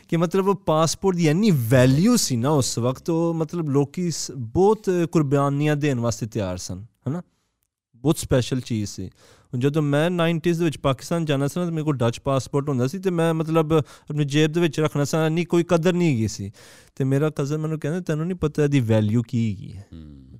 ਕਿ 0.08 0.16
ਮਤਲਬ 0.16 0.48
ਉਹ 0.48 0.54
ਪਾਸਪੋਰਟ 0.54 1.16
ਦੀ 1.16 1.28
ਇੰਨੀ 1.28 1.50
ਵੈਲਿਊ 1.50 2.16
ਸੀ 2.16 2.36
ਨਾ 2.36 2.48
ਉਸ 2.48 2.78
ਵਕਤ, 2.78 3.10
ਉਹ 3.10 3.34
ਮਤਲਬ 3.34 3.70
ਲੋਕੀ 3.70 4.10
ਸ- 4.10 4.30
ਬਹੁਤ 4.30 4.90
ਕੁਰਬਾਨੀਆਂ 5.12 5.76
ਦੇਣ 5.76 5.98
ਵਾਸਤੇ 5.98 6.26
ਤਿਆਰ 6.26 6.56
ਸਨ, 6.56 6.86
ਹਨਾ? 7.08 7.22
ਬਹੁਤ 7.96 8.18
ਸਪੈਸ਼ਲ 8.18 8.60
ਚੀਜ਼ 8.60 8.90
ਸੀ। 8.90 9.06
ਹੁਣ 9.06 9.60
ਜਦੋਂ 9.60 9.82
ਮੈਂ 9.82 10.10
90s 10.10 10.58
ਦੇ 10.58 10.64
ਵਿੱਚ 10.64 10.78
ਪਾਕਿਸਤਾਨ 10.78 11.24
ਜਾਣਾ 11.24 11.46
ਸੀ 11.46 11.60
ਨਾ, 11.60 11.66
ਤੇ 11.66 11.72
ਮੇਰੇ 11.72 11.84
ਕੋਲ 11.84 11.96
ਡੱਚ 11.96 12.20
ਪਾਸਪੋਰਟ 12.20 12.68
ਹੁੰਦਾ 12.68 12.86
ਸੀ 12.86 12.98
ਤੇ 12.98 13.10
ਮੈਂ 13.10 13.34
ਮਤਲਬ 13.34 13.72
ਆਪਣੀ 13.74 14.24
ਜੇਬ 14.24 14.52
ਦੇ 14.52 14.60
ਵਿੱਚ 14.60 14.80
ਰੱਖਣਾ 14.80 15.04
ਸੀ 15.04 15.30
ਨਹੀਂ 15.30 15.46
ਕੋਈ 15.46 15.62
ਕਦਰ 15.62 15.92
ਨਹੀਂ 15.92 16.12
ਹੈਗੀ 16.12 16.28
ਸੀ। 16.28 16.52
ਤੇ 16.96 17.04
ਮੇਰਾ 17.04 17.30
ਕਜ਼ਨ 17.30 17.58
ਮੈਨੂੰ 17.58 17.80
ਕਹਿੰਦਾ, 17.80 18.00
ਤੈਨੂੰ 18.00 18.26
ਨਹੀਂ 18.26 18.38
ਪਤਾ 18.38 18.64
ਇਹਦੀ 18.64 18.80
ਵੈਲਿਊ 18.80 19.22
ਕੀ 19.22 19.50
ਹੈਗੀ 19.50 19.76
ਹੈ। 19.76 19.86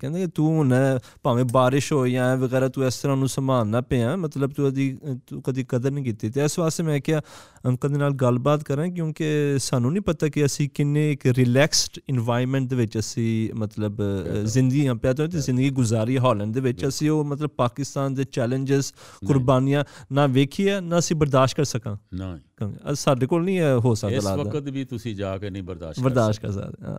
ਕਹਿੰਦੇ 0.01 0.21
ਕਿ 0.21 0.27
ਤੂੰ 0.27 0.69
ਨਾ 0.69 0.77
ਭਾਵੇਂ 1.23 1.45
ਬਾਰਿਸ਼ 1.53 1.93
ਹੋ 1.93 2.07
ਜਾਂ 2.07 2.37
ਵਗੈਰਾ 2.37 2.69
ਤੂੰ 2.69 2.87
ਇਸ 2.87 2.99
ਤਰ੍ਹਾਂ 2.99 3.17
ਨੂੰ 3.17 3.29
ਸੰਭਾਲਣਾ 3.29 3.81
ਪਿਆ 3.81 4.17
ਮਤਲਬ 4.17 4.51
ਤੂੰ 4.51 4.69
ਅਦੀ 4.69 4.99
ਤੂੰ 5.27 5.43
ਕਦੀ 5.43 5.65
ਕਦਰ 5.69 5.91
ਨਹੀਂ 5.91 6.05
ਕੀਤੀ। 6.05 6.31
ਤੇ 6.31 6.45
ਇਸ 6.45 6.59
ਵਾਸਤੇ 6.59 6.83
ਮੈਂ 6.83 7.01
ਕਿਹਾ 7.01 7.21
ਅੰਕਲ 7.67 7.89
ਦੇ 7.89 7.99
ਨਾਲ 7.99 8.11
ਗੱਲਬਾਤ 8.11 8.63
ਕਰਾਂ 8.63 8.89
ਕਿਉਂਕਿ 8.89 9.25
ਸਾਨੂੰ 9.59 9.93
ਨਹੀਂ 9.93 10.03
ਪਤਾ 10.03 10.29
ਕਿ 10.29 10.45
ਅਸੀਂ 10.45 10.69
ਕਿੰਨੇ 10.75 11.13
ਇੱਕ 11.13 11.27
ਰਿਲੈਕਸਡ 11.27 11.99
এনवायरमेंट 12.15 12.69
ਦੇ 12.69 12.77
ਵਿੱਚ 12.77 12.99
ਅਸੀਂ 12.99 13.55
ਮਤਲਬ 13.55 13.97
ਜ਼ਿੰਦਗੀ 14.45 14.87
ਆ 14.87 14.95
ਪਿਆ 14.95 15.13
ਤੇ 15.13 15.27
ਜ਼ਿੰਦਗੀ 15.27 15.71
ਗੁਜ਼ਾਰੀ 15.71 16.19
ਹਾਲੈਂਡ 16.19 16.55
ਦੇ 16.55 16.61
ਵਿੱਚ 16.61 16.89
ਅਸੀਂ 16.89 17.11
ਉਹ 17.11 17.25
ਮਤਲਬ 17.25 17.51
ਪਾਕਿਸਤਾਨ 17.51 18.15
ਦੇ 18.15 18.25
ਚੈਲੰਜਸ 18.25 18.95
ਕੁਰਬਾਨੀਆਂ 19.27 19.85
ਨਾ 20.13 20.27
ਵੇਖੀਏ 20.27 20.81
ਨਾ 20.81 20.99
ਅਸੀਂ 20.99 21.17
ਬਰਦਾਸ਼ਤ 21.17 21.57
ਕਰ 21.57 21.65
ਸਕਾਂ। 21.65 21.97
ਨਹੀਂ। 22.15 22.95
ਸਾਡੇ 22.95 23.27
ਕੋਲ 23.27 23.45
ਨਹੀਂ 23.45 23.61
ਹੋ 23.61 23.95
ਸਕਦਾ 23.95 24.17
ਇਸ 24.17 24.25
ਵਕਤ 24.25 24.63
ਵੀ 24.63 24.85
ਤੁਸੀਂ 24.85 25.17
ਜਾ 25.17 25.39
ਕੇ 25.39 25.51
ਨਹੀਂ 25.51 25.63
ਬਰਦਾਸ਼ਤ 25.63 26.03
ਬਰਦਾਸ਼ਤ 26.03 26.43
ਕਰ 26.43 26.53
ਸਕਦੇ 26.53 26.87
ਹਾਂ। 26.87 26.99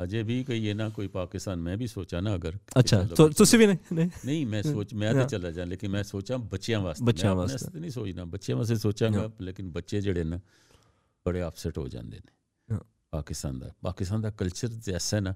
ਸਕਦੇ। 0.00 0.04
ਅਜੇ 0.04 0.22
ਵੀ 0.22 0.44
ਕਹੀਏ 0.44 0.74
ਨਾ 0.74 0.88
ਕੋਈ 0.88 1.08
ਪਾਕਿਸਤਾਨ 1.08 1.60
ਮੈਂ 1.60 1.76
ਵੀ 1.76 1.86
ਸੋਚਾ 1.86 2.20
ਨਾ 2.20 2.34
ਅਗਰ 2.34 2.56
ਅੱਛਾ 2.78 3.04
ਚਲੋ 3.04 3.14
ਤੋ- 3.14 3.30
ਤੁਸੀਂ 3.30 3.58
ਵੀ 3.58 3.66
ਨਹੀਂ 3.66 3.76
ਨਹੀਂ 3.92 4.10
ਨਹੀਂ 4.24 4.46
ਮੈਂ 4.46 4.62
ਸੋਚ 4.62 4.94
ਮੈਂ 4.94 5.14
ਤਾਂ 5.14 5.26
ਚਲਾ 5.26 5.50
ਜਾ 5.50 5.64
ਲੇਕਿਨ 5.64 5.90
ਮੈਂ 5.90 6.02
ਸੋਚਾਂ 6.02 6.38
ਬੱਚਿਆਂ 6.38 6.80
ਵਾਸਤੇ 6.80 7.04
ਬੱਚਿਆਂ 7.04 7.34
ਮੈਂ 7.34 7.42
ਆਪਣੇ 7.42 7.52
ਵਾਸਤੇ। 7.54 7.80
ਨਹੀਂ 7.80 7.90
ਸੋਚਣਾ 7.90 8.24
ਬੱਚਿਆਂ 8.24 8.56
ਵਾਸਤੇ 8.58 8.76
ਸੋਚਾਂਗਾ 8.76 9.30
ਲੇਕਿਨ 9.40 9.70
ਬੱਚੇ 9.70 10.00
ਜਿਹੜੇ 10.00 10.24
ਨੇ 10.24 10.38
ਬੜੇ 11.26 11.46
ਅਪਸੈਟ 11.46 11.78
ਹੋ 11.78 11.88
ਜਾਂਦੇ 11.88 12.16
ਨੇ 12.16 12.74
ਹਾਂ। 12.74 12.80
ਪਾਕਿਸਤਾਨ 13.10 13.58
ਦਾ 13.58 13.72
ਪਾਕਿਸਤਾਨ 13.82 14.20
ਦਾ 14.20 14.30
ਕਲਚਰ 14.30 14.68
ਐਸਾ 14.94 15.16
ਹੈ 15.16 15.20
ਨਾ 15.20 15.34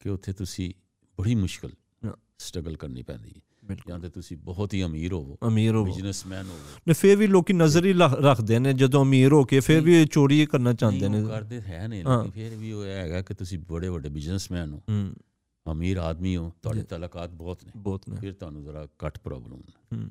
ਕਿ 0.00 0.08
ਉੱਥੇ 0.08 0.32
ਤੁਸੀਂ 0.32 0.74
ਬੜੀ 1.18 1.34
ਹਾਂ। 3.70 3.76
ਹੈ 3.76 3.82
ਜਾਂ 3.88 3.98
ਤੇ 3.98 4.08
ਤੁਸੀਂ 4.08 4.36
ਬਹੁਤ 4.36 4.74
ਹੀ 4.74 4.84
ਅਮੀਰ 4.84 5.12
ਹੋਵੋ 5.12 5.38
ਅਮੀਰ 5.46 5.74
ਹੋ 5.74 5.84
ਬਿਜ਼ਨਸਮੈਨ 5.84 6.46
ਹੋਵੋ। 6.46 6.58
ਨੇ 6.88 6.94
ਫਿਰ 6.94 7.16
ਵੀ 7.16 7.26
ਲੋਕੀ 7.26 7.52
ਨਜ਼ਰ 7.52 7.84
ਹੀ 7.84 7.92
ਰੱਖਦੇ 8.22 8.58
ਨੇ 8.58 8.72
ਜਦੋਂ 8.72 9.04
ਅਮੀਰ 9.04 9.32
ਹੋ 9.32 9.44
ਕੇ 9.44 9.60
ਫਿਰ 9.60 9.80
ਵੀ 9.80 10.06
ਚੋਰੀ 10.06 10.46
ਕਰਨਾ 10.46 10.72
ਚਾਹੁੰਦੇ 10.72 11.08
ਨੇ। 11.08 11.26
ਕਰਦੇ 11.26 11.60
ਹੈ 11.60 11.88
ਨਹੀਂ 11.88 12.02
ਹਾਂ। 12.02 12.24
ਲੇਕਿਨ 12.24 12.48
ਫਿਰ 12.48 12.58
ਵੀ 12.58 12.72
ਉਹ 12.72 12.84
ਹੈਗਾ 12.84 13.22
ਕਿ 13.22 13.34
ਤੁਸੀਂ 13.34 13.58
ਬੜੇ 13.58 13.88
ਵੱਡੇ 13.88 14.08
ਬਿਜ਼ਨਸਮੈਨ 14.08 14.72
ਹੋ। 14.72 14.78
ਹੂੰ। 14.78 15.14
ਅਮੀਰ 15.72 15.96
ਆਦਮੀ 15.96 16.36
ਹੋ 16.36 16.52
ਤੁਹਾਡੇ। 16.62 16.82
ਤਲਕਾਤ 16.82 17.30
ਬਹੁਤ 17.30 17.64
ਨੇ। 17.64 17.72
ਬਹੁਤ 17.76 18.08
ਨੇ। 18.08 18.16
ਫਿਰ 18.16 18.32
ਤੁਹਾਨੂੰ 18.32 18.64
ਜ਼ਰਾ 18.64 18.88
ਘੱਟ 19.06 19.18
ਪ੍ਰੋਬਲਮ 19.18 19.62
ਹੂੰ। 19.92 20.10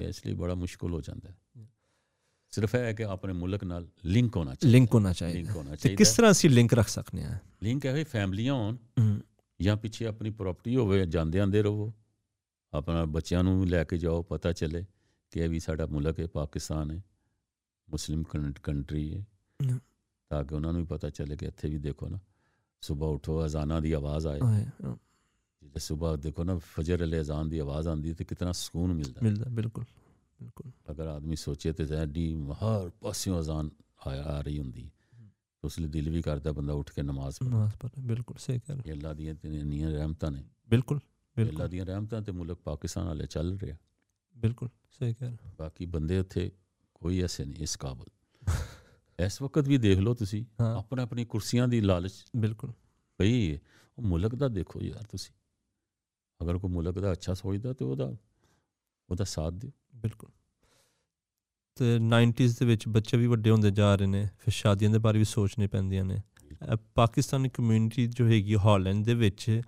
ਹੈ 0.00 0.08
ਇਸ 0.08 0.26
ਲਈ 0.26 0.34
ਬੜਾ 0.34 0.54
ਮੁਸ਼ਕਲ 0.54 0.92
ਹੋ 0.92 1.00
ਜਾਂਦਾ 1.00 1.30
ਹੈ। 1.30 1.66
ਸਿਰਫ 2.50 2.74
ਇਹ 2.74 2.80
ਹੈ 2.80 2.92
ਕਿ 2.92 3.04
ਆਪਣੇ 3.04 3.32
ਮੁਲਕ 3.32 3.64
ਨਾਲ 3.64 3.88
ਲਿੰਕ 4.04 4.36
ਹੋਣਾ 4.36 4.54
ਚਾਹੀਦਾ। 4.54 4.72
ਲਿੰਕ 4.72 4.94
ਹੋਣਾ 4.94 5.12
ਚਾਹੀਦਾ। 5.12 5.38
ਲਿੰਕ 5.38 5.56
ਹੋਣਾ 5.56 5.76
ਚਾਹੀਦਾ 5.76 5.96
ਕਿਸ 5.96 6.16
ਤਰ੍ਹਾਂ 6.16 6.30
ਅਸੀਂ 6.30 6.50
ਲਿੰਕ 6.50 6.74
ਰੱਖ 6.74 6.88
ਸਕਨੇ 6.88 7.24
ਆ 7.24 7.38
ਲਿੰਕ 7.62 7.86
ਹੈ 7.86 8.04
ਫੈਮਲੀਆਂ 8.04 8.54
ਹੋਣ 8.54 8.76
ਹੂੰ। 9.00 9.20
ਜਾਂ 9.62 9.76
ਪਿੱਛੇ 9.76 10.06
ਆਪਣੀ 10.06 10.30
ਪ੍ਰਾਪਰਟੀ 10.30 10.76
ਹੋਵੇ 10.76 11.06
ਜਾਂਦੇ 11.06 11.40
ਆਂਦੇ 11.40 11.62
ਰਹੋ। 11.62 11.92
ਆਪਣਾ 12.72 13.04
ਬੱਚਿਆਂ 13.04 13.42
ਨੂੰ 13.44 13.60
ਵੀ 13.60 13.66
ਲੈ 13.66 13.84
ਕੇ 13.84 13.98
ਜਾਓ 13.98 14.22
ਪਤਾ 14.22 14.52
ਚੱਲੇ 14.52 14.84
ਕਿ 15.30 15.40
ਇਹ 15.40 15.48
ਵੀ 15.48 15.60
ਸਾਡਾ 15.60 15.86
ਮੁਲਕ 15.86 16.20
ਹੈ 16.20 16.26
ਪਾਕਿਸਤਾਨ 16.26 16.90
ਹੈ 16.90 17.02
ਮੁਸਲਿਮ 17.90 18.22
ਕੰਟਰੀ 18.62 19.14
ਹੈ 19.14 19.26
ਹਮ। 19.60 19.78
ਤਾਂ 20.28 20.44
ਕਿ 20.44 20.54
ਉਹਨਾਂ 20.54 20.72
ਨੂੰ 20.72 20.80
ਵੀ 20.80 20.86
ਪਤਾ 20.86 21.10
ਚੱਲੇ 21.10 21.36
ਕਿ 21.36 21.46
ਇੱਥੇ 21.46 21.68
ਵੀ 21.68 21.78
ਦੇਖੋ 21.78 22.08
ਨਾ 22.08 22.18
ਸਵੇਰ 22.80 23.02
ਉਠੋ 23.02 23.44
ਅਜ਼ਾਨਾਂ 23.46 23.80
ਦੀ 23.82 23.92
ਆਵਾਜ਼ 23.92 24.26
ਆਏ 24.26 24.40
ਆਏ, 24.42 24.64
ਹਾਂ, 24.84 24.96
ਜੇ 25.62 25.78
ਸਵੇਰ 25.80 26.16
ਦੇਖੋ 26.16 26.44
ਨਾ 26.44 26.58
ਫਜਰ 26.58 27.04
ਅਲੇ 27.04 27.20
ਅਜ਼ਾਨ 27.20 27.48
ਦੀ 27.48 27.58
ਆਵਾਜ਼ 27.58 27.88
ਆਉਂਦੀ 27.88 28.08
ਹੈ 28.08 28.14
ਤੇ 28.14 28.24
ਕਿਤਨਾ 28.24 28.52
ਸਕੂਨ 28.52 28.92
ਮਿਲਦਾ 28.92 29.20
ਹੈ। 29.20 29.24
ਮਿਲਦਾ 29.24 29.50
ਬਿਲਕੁਲ 29.50 29.84
ਬਿਲਕੁਲ 30.40 30.70
ਅਗਰ 30.90 31.06
ਆਦਮੀ 31.06 31.36
ਸੋਚੇ 31.36 31.72
ਤੇ 31.72 31.86
ਐਡੀ 31.96 32.34
ਹਰ 32.62 32.90
ਪਾਸਿਓਂ 33.00 33.40
ਅਜ਼ਾਨ 33.40 33.70
ਆ 34.06 34.10
ਆ 34.10 34.40
ਰਹੀ 34.40 34.58
ਹੁੰਦੀ 34.58 34.84
ਹੈ। 34.84 34.90
ਉਸ 35.64 35.78
ਲਈ 35.78 35.88
ਦਿਲ 35.88 36.10
ਵੀ 36.10 36.22
ਕਰਦਾ 36.22 36.52
ਬੰਦਾ 36.52 36.72
ਉੱਠ 36.72 36.90
ਕੇ 36.90 37.02
ਨਮਾਜ਼ 37.02 37.36
ਪੜ੍ਹੇ 37.38 37.50
ਨਮਾਜ਼ 37.50 37.74
ਪੜ੍ਹੇ 37.76 38.02
ਬਿਲਕੁਲ 38.02 38.36
ਸਹੀ 38.38 38.58
ਕਹਿ 38.58 38.76
ਰਹੇ 38.76 38.82
ਇਹ 38.86 38.92
ਅੱਲਾ 38.92 39.12
ਦੀਆਂ 39.12 39.34
ਅੱਲਾ 41.38 41.66
ਦੀਆਂ 41.66 41.86
ਰਹਿਮਤਾਂ 41.86 42.22
ਤੇ 42.22 42.32
ਮੁਲਕ 42.32 42.58
ਪਾਕਿਸਤਾਨ 42.58 43.04
ਵਾਲੇ 43.04 43.26
ਚੱਲ 43.26 43.58
ਰਿਹਾ। 43.58 43.76
ਬਿਲਕੁਲ 44.36 44.68
ਸਹੀ 44.90 45.14
ਕਹਿ 45.14 45.28
ਰਹੇ। 45.28 45.50
ਬਾਕੀ 45.58 45.86
ਬੰਦੇ 45.86 46.18
ਉੱਥੇ 46.18 46.52
ਕੋਈ 46.94 47.20
ਐਸੇ 47.20 47.44
ਨਹੀਂ 47.44 47.62
ਇਸ 47.62 47.76
ਕਾਬਲ। 47.76 48.04
ਇਸ 49.26 49.42
ਵਕਤ 49.42 49.68
ਵੀ 49.68 49.78
ਦੇਖ 49.78 49.98
ਲਓ 49.98 50.14
ਤੁਸੀਂ 50.14 50.62
ਆਪਣਾ 50.62 51.02
ਆਪਣੀ 51.02 51.24
ਕੁਰਸੀਆਂ 51.24 51.68
ਦੀ 51.68 51.80
ਲਾਲਚ। 51.80 52.12
ਬਿਲਕੁਲ। 52.36 52.72
ਹੈ। 53.22 53.58
ਉਹ 53.98 54.02
ਮੁਲਕ 54.02 54.34
ਦਾ 54.34 54.48
ਦੇਖੋ 54.48 54.80
ਯਾਰ 54.82 55.02
ਤੁਸੀਂ। 55.02 55.34
ਅਗਰ 56.44 56.58
ਕੋਈ 56.58 56.70
ਮੁਲਕ 56.70 56.98
ਦਾ 56.98 57.12
ਅੱਛਾ 57.12 57.34
ਸੋਚਦਾ 57.34 57.72
ਤੇ 57.72 57.84
ਉਹਦਾ 57.84 58.16
ਉਹਦਾ 59.10 59.24
ਸਾਥ 59.24 59.52
ਦਿਓ। 59.52 59.70
ਬਿਲਕੁਲ। 59.94 60.30
ਤੇ 61.74 61.96
90s 61.98 62.52
ਦੇ 62.60 62.64
ਵਿੱਚ 62.64 62.88
ਬੱਚੇ 62.88 63.16
ਵੀ 63.16 63.26
ਵੱਡੇ 63.26 63.50
ਹੁੰਦੇ 63.50 63.70
ਜਾ 63.70 63.94
ਰਹੇ 63.94 64.06
ਨੇ 64.06 64.28
ਫਿਰ 64.38 64.52
ਸ਼ਾਦੀਆਂ 64.52 64.90
ਦੇ 64.90 64.98
ਬਾਰੇ 64.98 65.18
ਵੀ 65.18 65.24
ਸੋਚਣੇ 65.24 65.66
ਪੈਂਦੀਆਂ 65.66 66.04
ਨੇ। 66.04 66.22
ਪਾਕਿਸਤਾਨੀ 66.94 67.48
ਕਮਿਊਨਿਟੀ 67.48 68.06
ਜੋ 68.06 68.26
ਹੈਗੀ 68.26 68.56
ਹਾਲੈਂਡ 68.56 69.04
ਦੇ 69.04 69.14
ਵਿੱਚ 69.14 69.62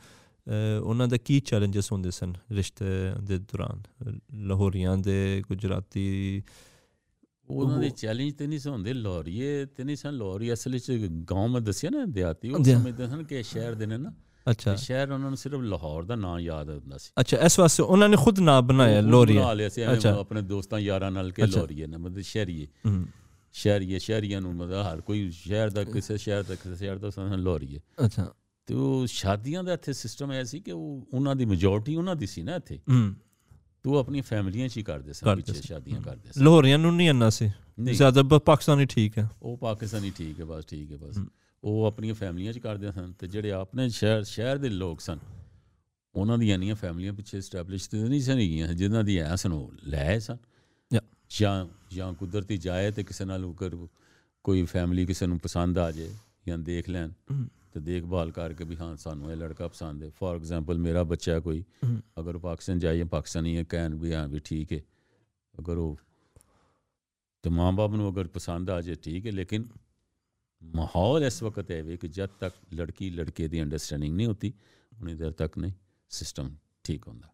ਉਹਨਾਂ 0.82 1.08
ਦਾ 1.08 1.16
ਕੀ 1.16 1.40
ਚੈਲੰਜਸ 1.40 1.92
ਹੁੰਦੇ 1.92 2.10
ਸਨ 2.10 2.34
ਰਿਸ਼ਤੇ 2.52 2.84
ਦੇ 3.22 3.38
ਦੌਰਾਨ? 3.38 3.82
ਲਾਹੌਰੀਆਂ 4.34 4.96
ਦੇ 4.96 5.42
ਗੁਜਰਾਤੀ 5.48 6.42
ਉਹਨਾਂ 7.48 7.78
ਦੇ 7.78 7.90
ਚੈਲੰਜ 7.90 8.32
ਤੇ 8.32 8.46
ਨਹੀਂ 8.46 8.58
ਹੁੰਦੇ 8.66 8.92
ਲੋਰੀਏ 8.92 9.64
ਤੇ 9.64 9.84
ਨਹੀਂ 9.84 9.96
ਸਨ। 9.96 10.12
ਲੋਰੀ 10.14 10.52
ਅਸਲ 10.52 10.72
ਵਿੱਚ 10.72 10.92
ਗਾਉਂ 11.30 11.48
ਮੈਂ 11.48 11.60
ਦੱਸਿਆ 11.60 11.90
ਨਾ 11.90 12.04
ਦਿਹਾਤੀ 12.04 12.50
ਉਹ 12.50 12.64
ਸਮਝਦੇ 12.64 13.06
ਸਨ 13.06 13.24
ਕਿ 13.24 13.42
ਸ਼ਹਿਰ 13.42 13.74
ਦੇ 13.74 13.86
ਨੇ 13.86 13.96
ਨਾ। 13.98 14.12
ਅੱਛਾ। 14.50 14.74
ਸ਼ਹਿਰ 14.74 15.10
ਉਹਨਾਂ 15.12 15.28
ਨੂੰ 15.28 15.36
ਸਿਰਫ 15.36 15.60
ਲਾਹੌਰ 15.60 16.02
ਦਾ 16.02 16.14
ਨਾਂ 16.16 16.40
ਯਾਦ 16.40 16.70
ਹੁੰਦਾ 16.70 16.98
ਸੀ। 16.98 17.10
ਅੱਛਾ 17.20 17.36
ਇਸ 17.36 17.58
ਵਾਸਤੇ 17.58 17.82
ਉਹਨਾਂ 17.82 18.08
ਨੇ 18.08 18.16
ਖੁਦ 18.16 18.38
ਨਾਂ 18.40 18.62
ਬਣਾਇਆ 18.62 19.02
ਬਣਾ 19.02 19.52
ਲਿਆ 19.52 19.68
ਸੀ 19.68 19.92
ਅੱਛਾ। 19.92 20.16
ਆਪਣੇ 20.20 20.42
ਦੋਸਤਾਂ 20.42 20.78
ਯਾਰਾਂ 20.78 21.10
ਨਾਲ 21.10 21.30
ਕਿ। 21.30 21.46
ਲੋਰੀਏ 21.46 21.86
ਨਾ 21.86 21.98
ਮਤਲਬ 21.98 22.20
ਸ਼ਹਿਰੀਏ। 22.20 22.66
ਸ਼ਹਿਰੀਏ 23.52 23.98
ਸ਼ਹਿਰੀਆਂ 23.98 24.40
ਨੂੰ 24.40 24.54
ਮਤਲਬ 24.54 24.86
ਹਰ 24.86 25.00
ਕੋਈ 25.00 25.30
ਸ਼ਹਿਰ 25.30 25.70
ਦਾ 25.70 25.84
ਕਿਸੇ 25.84 26.18
ਸ਼ਹਿਰ 26.18 26.42
ਦਾ 26.42 26.54
ਕਿਸੇ 26.54 26.76
ਸ਼ਹਿਰ 26.76 26.98
ਦਾ 26.98 27.10
ਸਾਨੂੰ 27.10 27.38
ਲੋਰੀਏ 27.38 27.80
ਅੱਛਾ। 28.06 28.34
ਤੇ 28.66 28.74
ਉਹ 28.74 29.06
ਸ਼ਾਦੀਆਂ 29.06 29.64
ਦਾ 29.64 29.72
ਇੱਥੇ 29.72 29.92
ਸਿਸਟਮ 29.92 30.32
ਐ 30.32 30.44
ਸੀ 30.44 30.60
ਕਿ 30.60 30.72
ਉਹ 30.72 31.08
ਉਹਨਾਂ 31.14 31.36
ਦੀ 31.36 31.44
ਮੈਜੋਰਟੀ 31.44 31.96
ਉਹਨਾਂ 31.96 32.16
ਦੀ 32.16 32.26
ਸੀ 32.26 32.42
ਨਾ 32.42 32.54
ਇੱਥੇ। 32.54 32.78
ਹਮ 32.90 33.14
ਤੇ 33.82 33.90
ਉਹ 33.90 33.96
ਆਪਣੀਆਂ 33.96 34.22
ਫੈਮਲੀਆਂ 34.22 34.68
'ਚ 34.68 34.76
ਹੀ 34.76 34.82
ਕਰਦੇ 34.82 35.12
ਸਨ 35.12 35.36
ਪਿੱਛੇ। 35.36 35.52
ਸ਼ਾਦੀਆਂ। 35.52 36.02
ਕਰਦੇ 36.02 36.32
ਸਨ। 36.32 36.44
ਲਾਹੌਰੀਆਂ 36.44 36.78
ਨੂੰ 36.78 36.96
ਨਹੀਂ 36.96 37.10
ਅੰਨਾ 37.10 37.30
ਸੀ। 37.30 37.50
ਜ਼ਿਆਦਾ 37.80 38.22
ਪਾਕਿਸਤਾਨੀ 38.22 38.86
ਠੀਕ 38.86 39.18
ਹੈ। 39.18 39.28
ਉਹ 39.42 39.56
ਪਾਕਿਸਤਾਨੀ 39.56 40.10
ਠੀਕ 40.10 40.40
ਹੈ 40.40 40.44
ਬਸ 40.44 40.64
ਠੀਕ 40.64 40.92
ਹੈ 40.92 40.96
ਬਸ। 40.96 41.18
ਉਹ 41.64 41.84
ਆਪਣੀਆਂ 41.84 42.14
ਫੈਮਲੀਆਂ 42.14 42.52
'ਚ 42.52 42.58
ਕਰਦੇ 42.58 42.92
ਸਨ 42.92 43.12
ਤੇ 43.18 43.26
ਜਿਹੜੇ 43.26 43.52
ਆਪਣੇ 43.52 43.88
ਸ਼ਹਿਰ 43.88 44.22
ਸ਼ਹਿਰ 44.24 44.58
ਦੇ 44.58 44.68
ਲੋਕ 44.68 45.00
ਸਨ 45.00 45.18
ਉਹਨਾਂ 46.14 46.38
ਦੀਆਂ 46.38 46.54
ਇੰਨੀਆਂ 46.54 46.74
ਫੈਮਲੀਆਂ 46.74 47.12
ਪਿੱਛੇ 47.12 47.40
ਸਟੈਬਲਿਸ਼ 47.40 47.90
ਤੇ 47.90 47.98
ਨਹੀਂ 47.98 48.20
ਸਨ 48.20 48.32
ਹੈਗੀਆਂ 48.32 48.68
ਜਿਨ੍ਹਾਂ 48.68 49.04
ਦੀ 49.04 49.18
ਐ 49.18 49.36
ਸਨ 49.36 49.52
ਉਹ 49.52 49.72
ਲੈ 49.84 50.18
ਸਨ. 50.18 50.36
ਜਾਂ 51.40 51.66
ਜਾਂ 51.94 52.14
ਕੁਦਰਤੀ 52.14 52.56
ਜਾਏ 52.56 52.90
ਤੇ 52.90 53.02
ਕਿਸੇ 53.02 53.24
ਨਾਲ 53.24 53.44
ਉਹ 53.44 53.54
ਕਰ 53.54 53.70
ਕੋਈ 54.44 54.62
ਫੈਮਲੀ 54.62 55.06
ਕਿਸੇ 55.06 55.26
ਨੂੰ 55.26 55.38
ਪਸੰਦ 55.38 55.78
ਆ 55.78 55.90
ਜਾਏ। 55.90 56.10
ਜਾਂ 56.46 56.58
ਦੇਖ 56.60 56.88
ਲੈਣ 56.88 57.10
ਹਮ, 57.30 57.46
ਤੇ 57.72 57.80
ਦੇਖਭਾਲ 57.80 58.30
ਕਰਕੇ 58.32 58.64
ਵੀ 58.64 58.76
ਹਾਂ 58.76 58.94
ਸਾਨੂੰ 58.98 59.30
ਇਹ 59.30 59.36
ਲੜਕਾ 59.36 59.68
ਪਸੰਦ 59.68 60.02
ਹੈ 60.02 60.08
ਫੋਰ 60.10 60.36
ਐਗਜ਼ਾਮਪਲ 60.36 60.78
ਮੇਰਾ 60.78 61.02
ਬੱਚਾ 61.04 61.38
ਕੋਈ 61.40 61.62
ਹਮ, 61.84 62.00
ਅਗਰ 62.20 62.34
ਉਹ 62.34 62.40
ਪਾਕਿਸਤਾਨ 62.40 62.78
ਜਾਏ 62.78 62.98
ਜਾਂ 62.98 63.06
ਪਾਕਿਸਤਾਨੀ 63.08 63.56
ਹੈ 63.56 63.64
ਕਹਿਣ 63.66 63.94
ਵੀ 63.96 64.12
ਹਾਂ 64.14 64.26
ਵੀ 64.28 64.38
ਠੀਕ 64.44 64.72
ਹੈ 64.72 64.80
ਅਗਰ 65.54 65.76
ਉਹ 65.78 65.96
ਤੇ 67.44 67.50
ਮਾਂ-ਬਾਪ 67.50 67.92
ਨੂੰ 67.92 68.10
ਅਗਰ 68.10 68.26
ਪਸੰਦ 68.28 68.70
ਆ 68.70 68.80
ਜਾਏ 68.80 68.94
ਠੀਕ 69.02 69.26
ਹੈ 69.26 69.32
ਲੇਕਿਨ 69.32 69.66
ਮਾਹੌਲ 70.62 71.24
ਇਸ 71.24 71.42
ਵਕਤ 71.42 71.70
ਹੈ 71.70 71.82
ਵੀ 71.82 71.96
ਕਿ 71.96 72.08
ਜਦ 72.08 72.28
ਤੱਕ 72.40 72.54
ਲੜਕੀ 72.74 73.10
ਲੜਕੇ 73.10 73.48
ਦੀ 73.48 73.62
ਅੰਡਰਸਟੈਂਡਿੰਗ 73.62 74.14
ਨਹੀਂ 74.16 74.26
ਹੁੰਦੀ 74.26 74.52
ਉਨੀ 74.92 75.14
ਦੇਰ 75.14 75.30
ਤੱਕ 75.32 75.58
ਨਹੀਂ 75.58 75.72
ਸਿਸਟਮ 76.10 76.54
ਠੀਕ 76.84 77.06
ਹੁੰਦਾ 77.08 77.28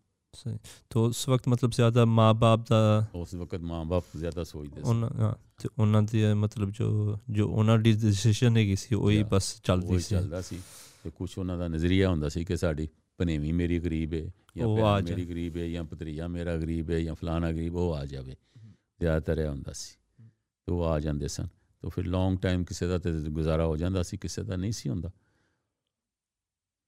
تو 0.88 1.06
اس 1.06 1.28
وقت 1.28 1.48
مطلب 1.48 1.74
زیادہ 1.74 2.04
ماں 2.04 2.34
باپ 2.34 2.68
کا 2.68 3.04
ہاں، 5.18 5.34
مطلب 6.34 6.74
جو 6.74 7.14
جو 7.28 7.46
چلتا 9.64 11.68
نظریہ 11.68 12.06
ہوں 12.06 12.44
کہ 12.44 12.56
ساڈی 12.56 12.86
پنیویں 13.18 13.52
میری 13.52 13.82
غریب 13.82 14.12
ہے 14.12 14.30
گریب 15.28 15.56
ہے 15.56 15.66
یا 15.66 15.82
پتریا 15.82 16.26
میرا 16.26 16.54
غریب 16.54 16.90
ہے 16.90 17.00
یا 17.00 17.14
فلانا 17.14 17.48
غریب 17.48 17.76
وہ 17.76 17.96
آ 17.96 18.04
جاوے۔ 18.04 18.34
زیادہ 19.00 19.22
تر 19.22 19.48
ہوندا 19.48 19.72
سی۔ 19.72 19.94
تو 20.66 20.84
آ 20.84 20.98
جاندے 20.98 21.28
سن۔ 21.28 21.42
تو 21.80 21.90
پھر 21.90 22.02
لانگ 22.02 22.36
ٹائم 22.36 22.64
کسے 22.64 22.86
دا 22.86 22.98
تے 22.98 23.12
گزارا 23.12 23.64
ہو 23.64 23.76
جاندا 23.76 24.02
سی 24.02 24.16
کسے 24.16 24.42
دا 24.42 24.56
نہیں 24.56 24.70
سب 24.70 25.06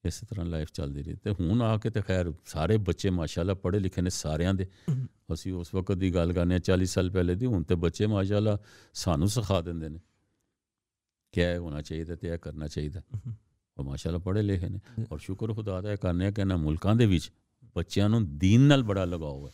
ਇਸੇ 0.04 0.26
ਤਰ੍ਹਾਂ 0.26 0.46
ਲਾਈਫ 0.46 0.68
ਚੱਲਦੀ 0.72 1.02
ਰਹੀ। 1.02 1.14
ਤੇ 1.14 1.30
ਹੁਣ 1.30 1.62
ਆ 1.62 1.78
ਕੇ 1.78 1.90
ਤੇ 1.90 2.00
ਖੈਰ 2.00 2.32
ਸਾਰੇ 2.44 2.76
ਬੱਚੇ 2.76 3.10
ਮਾਸ਼ਾਅੱਲਾ 3.10 3.54
ਪੜ੍ਹੇ 3.54 3.80
ਲਿਖੇ 3.80 4.02
ਨੇ 4.02 4.10
ਸਾਰਿਆਂ 4.10 4.54
ਦੇ। 4.54 4.66
ਅਸੀਂ 5.32 5.52
ਉਸ 5.52 5.74
ਵਕਤ 5.74 5.94
ਦੀ 5.94 6.14
ਗੱਲ 6.14 6.32
ਕਰਨੇ 6.32 6.54
ਆ 6.54 6.58
40 6.58 6.84
ਸਾਲ 6.84 7.10
ਪਹਿਲੇ 7.10 7.34
ਦੀ 7.34 7.46
ਹੁਣ 7.46 7.62
ਤੇ 7.62 7.74
ਬੱਚੇ 7.74 8.06
ਮਾਸ਼ਾਅੱਲਾ 8.06 8.58
ਸਾਨੂੰ 8.94 9.28
ਸਿਖਾ 9.28 9.60
ਦਿੰਦੇ 9.60 9.88
ਨੇ 9.88 10.00
ਕਿ 11.32 11.40
ਇਹ 11.40 11.58
ਹੋਣਾ 11.58 11.82
ਚਾਹੀਦਾ 11.82 12.16
ਤੇ 12.16 12.28
ਇਹ 12.28 12.38
ਕਰਨਾ 12.38 12.68
ਚਾਹੀਦਾ। 12.68 13.02
ਉਹ 13.78 13.84
ਮਾਸ਼ਾਅੱਲਾ 13.84 14.18
ਪੜ੍ਹੇ 14.18 14.42
ਲਿਖੇ 14.42 14.68
ਨੇ। 14.68 14.78
ਔਰ 15.12 15.18
ਸ਼ੁਕਰ 15.18 15.54
ਖੁਦਾ 15.54 15.80
ਦਾ 15.80 15.92
ਇਹ 15.92 15.96
ਕਰਨੇ 15.96 16.26
ਆ 16.26 16.30
ਕਿ 16.30 16.40
ਇਹਨਾਂ 16.40 16.58
ਮੁਲਕਾਂ 16.58 16.96
ਦੇ 16.96 17.06
ਵਿੱਚ 17.06 17.32
ਬੱਚਿਆਂ 17.76 18.08
ਨੂੰ 18.08 18.38
ਦੀਨ 18.38 18.60
ਨਾਲ 18.60 18.82
ਬੜਾ 18.82 19.04
ਲਗਾਓ 19.04 19.46
ਹੈ। 19.46 19.52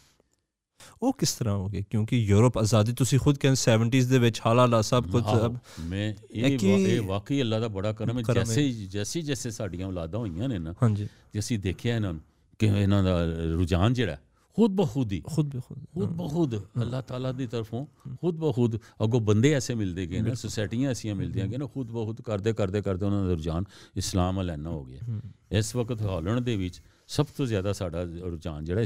ਉਹ 1.02 1.12
ਕਿਸ 1.12 1.32
ਤਰ੍ਹਾਂ 1.34 1.54
ਹੋ 1.56 1.68
ਗਿਆ 1.68 1.82
ਕਿਉਂਕਿ 1.90 2.16
ਯੂਰਪ 2.18 2.58
ਆਜ਼ਾਦੀ 2.58 2.92
ਤੁਸੀਂ 2.92 3.18
ਖੁਦ 3.18 3.38
ਕਹਿੰਦੇ 3.38 3.60
70s 3.62 4.08
ਦੇ 4.08 4.18
ਵਿੱਚ 4.18 4.40
ਹਾਲਾਲਾ 4.46 4.80
ਸਭ 4.82 5.10
ਕੁਝ 5.10 5.22
ਆਹੋ, 5.24 5.54
ਮੈਂ 5.80 6.12
ਇਹ 6.32 6.58
ਕਿ- 6.58 6.70
ਵਾ- 6.70 6.78
ਇਹ 6.80 7.00
ਵਾਕਈ 7.02 7.40
ਅੱਲਾ 7.40 7.58
ਦਾ 7.60 7.68
ਬੜਾ 7.68 7.92
ਕਰਮ 7.92 8.18
ਹੈ 8.18 8.22
ਕਰਮ 8.22 8.38
ਹੈ। 8.40 8.44
ਜੈਸੇ 8.46 8.70
ਜੈਸੀ 8.88 9.22
ਜੈਸੇ 9.22 9.50
ਸਾਡੀਆਂ 9.50 9.86
ਔਲਾਦਾਂ 9.86 10.18
ਹੋਈਆਂ 10.20 10.48
ਨੇ 10.48 10.58
ਨਾ 10.58 10.74
ਹਾਂਜੀ 10.82 11.08
ਤੇ 11.32 11.38
ਅਸੀਂ 11.38 11.58
ਦੇਖਿਆ 11.58 11.96
ਇਹਨਾਂ 11.96 12.12
ਨੂੰ 12.12 12.20
ਕਿ 12.60 12.66
ਇਹਨਾਂ 12.66 13.02
ਦਾ 13.02 13.18
ਰੁਝਾਨ 13.52 13.92
ਜਿਹੜਾ 13.94 14.16
ਖੁਦ 14.58 14.70
ਬਖੁਦ 14.72 15.12
ਹੀ 15.12 15.20
ਖੁਦ 15.26 15.54
ਵੀ 15.54 15.60
ਖੁਦ 15.60 15.78
ਖੁਦ 15.94 16.10
ਬਖੁਦ 16.16 16.54
ਅੱਲਾਹ 16.82 17.02
ਤਾਲਾ 17.02 17.32
ਦੀ 17.32 17.46
ਤਰਫੋਂ 17.46 17.84
ਖੁਦ 18.20 18.36
ਬਖੁਦ 18.36 18.78
ਅਗੋ 19.04 19.20
ਬੰਦੇ 19.22 19.52
ਐਸੇ 19.54 19.74
ਮਿਲਦੇ 19.74 20.06
ਗਏ 20.06 20.20
ਨਾ 20.20 20.34
ਸੁਸਾਇਟੀਆਂ 20.36 20.90
ਐਸੀਆਂ 20.90 21.14
ਮਿਲਦੀਆਂ 21.14 21.46
ਗਏ 21.46 21.56
ਨਾ 21.56 21.66
ਖੁਦ 21.66 21.90
ਬਖੁਦ 21.90 22.20
ਕਰਦੇ 22.22 22.52
ਕਰਦੇ 22.52 22.82
ਕਰਦੇ 22.82 23.06
ਉਹਨਾਂ 23.06 23.22
ਦਾ 23.24 23.32
ਰੁਝਾਨ 23.32 23.64
ਇਸਲਾਮ 23.96 24.36
ਵੱਲ 24.36 24.50
ਇੰਨਾ 24.50 24.70
ਹੋ 24.70 24.84
ਗਿਆ 24.84 25.20
ਇਸ 25.50 25.74
ਵਕਤ 25.76 26.02
ਹਾਲਣ 26.02 26.40
ਦੇ 26.40 26.56
ਵਿੱਚ 26.56 26.80
ਸਭ 27.08 27.26
ਤੋਂ 27.36 27.46
ਜ਼ਿਆਦਾ 27.46 27.72
ਸਾਡਾ 27.72 28.02
ਰੁਝਾਨ 28.22 28.64
ਜਿਹੜਾ 28.64 28.82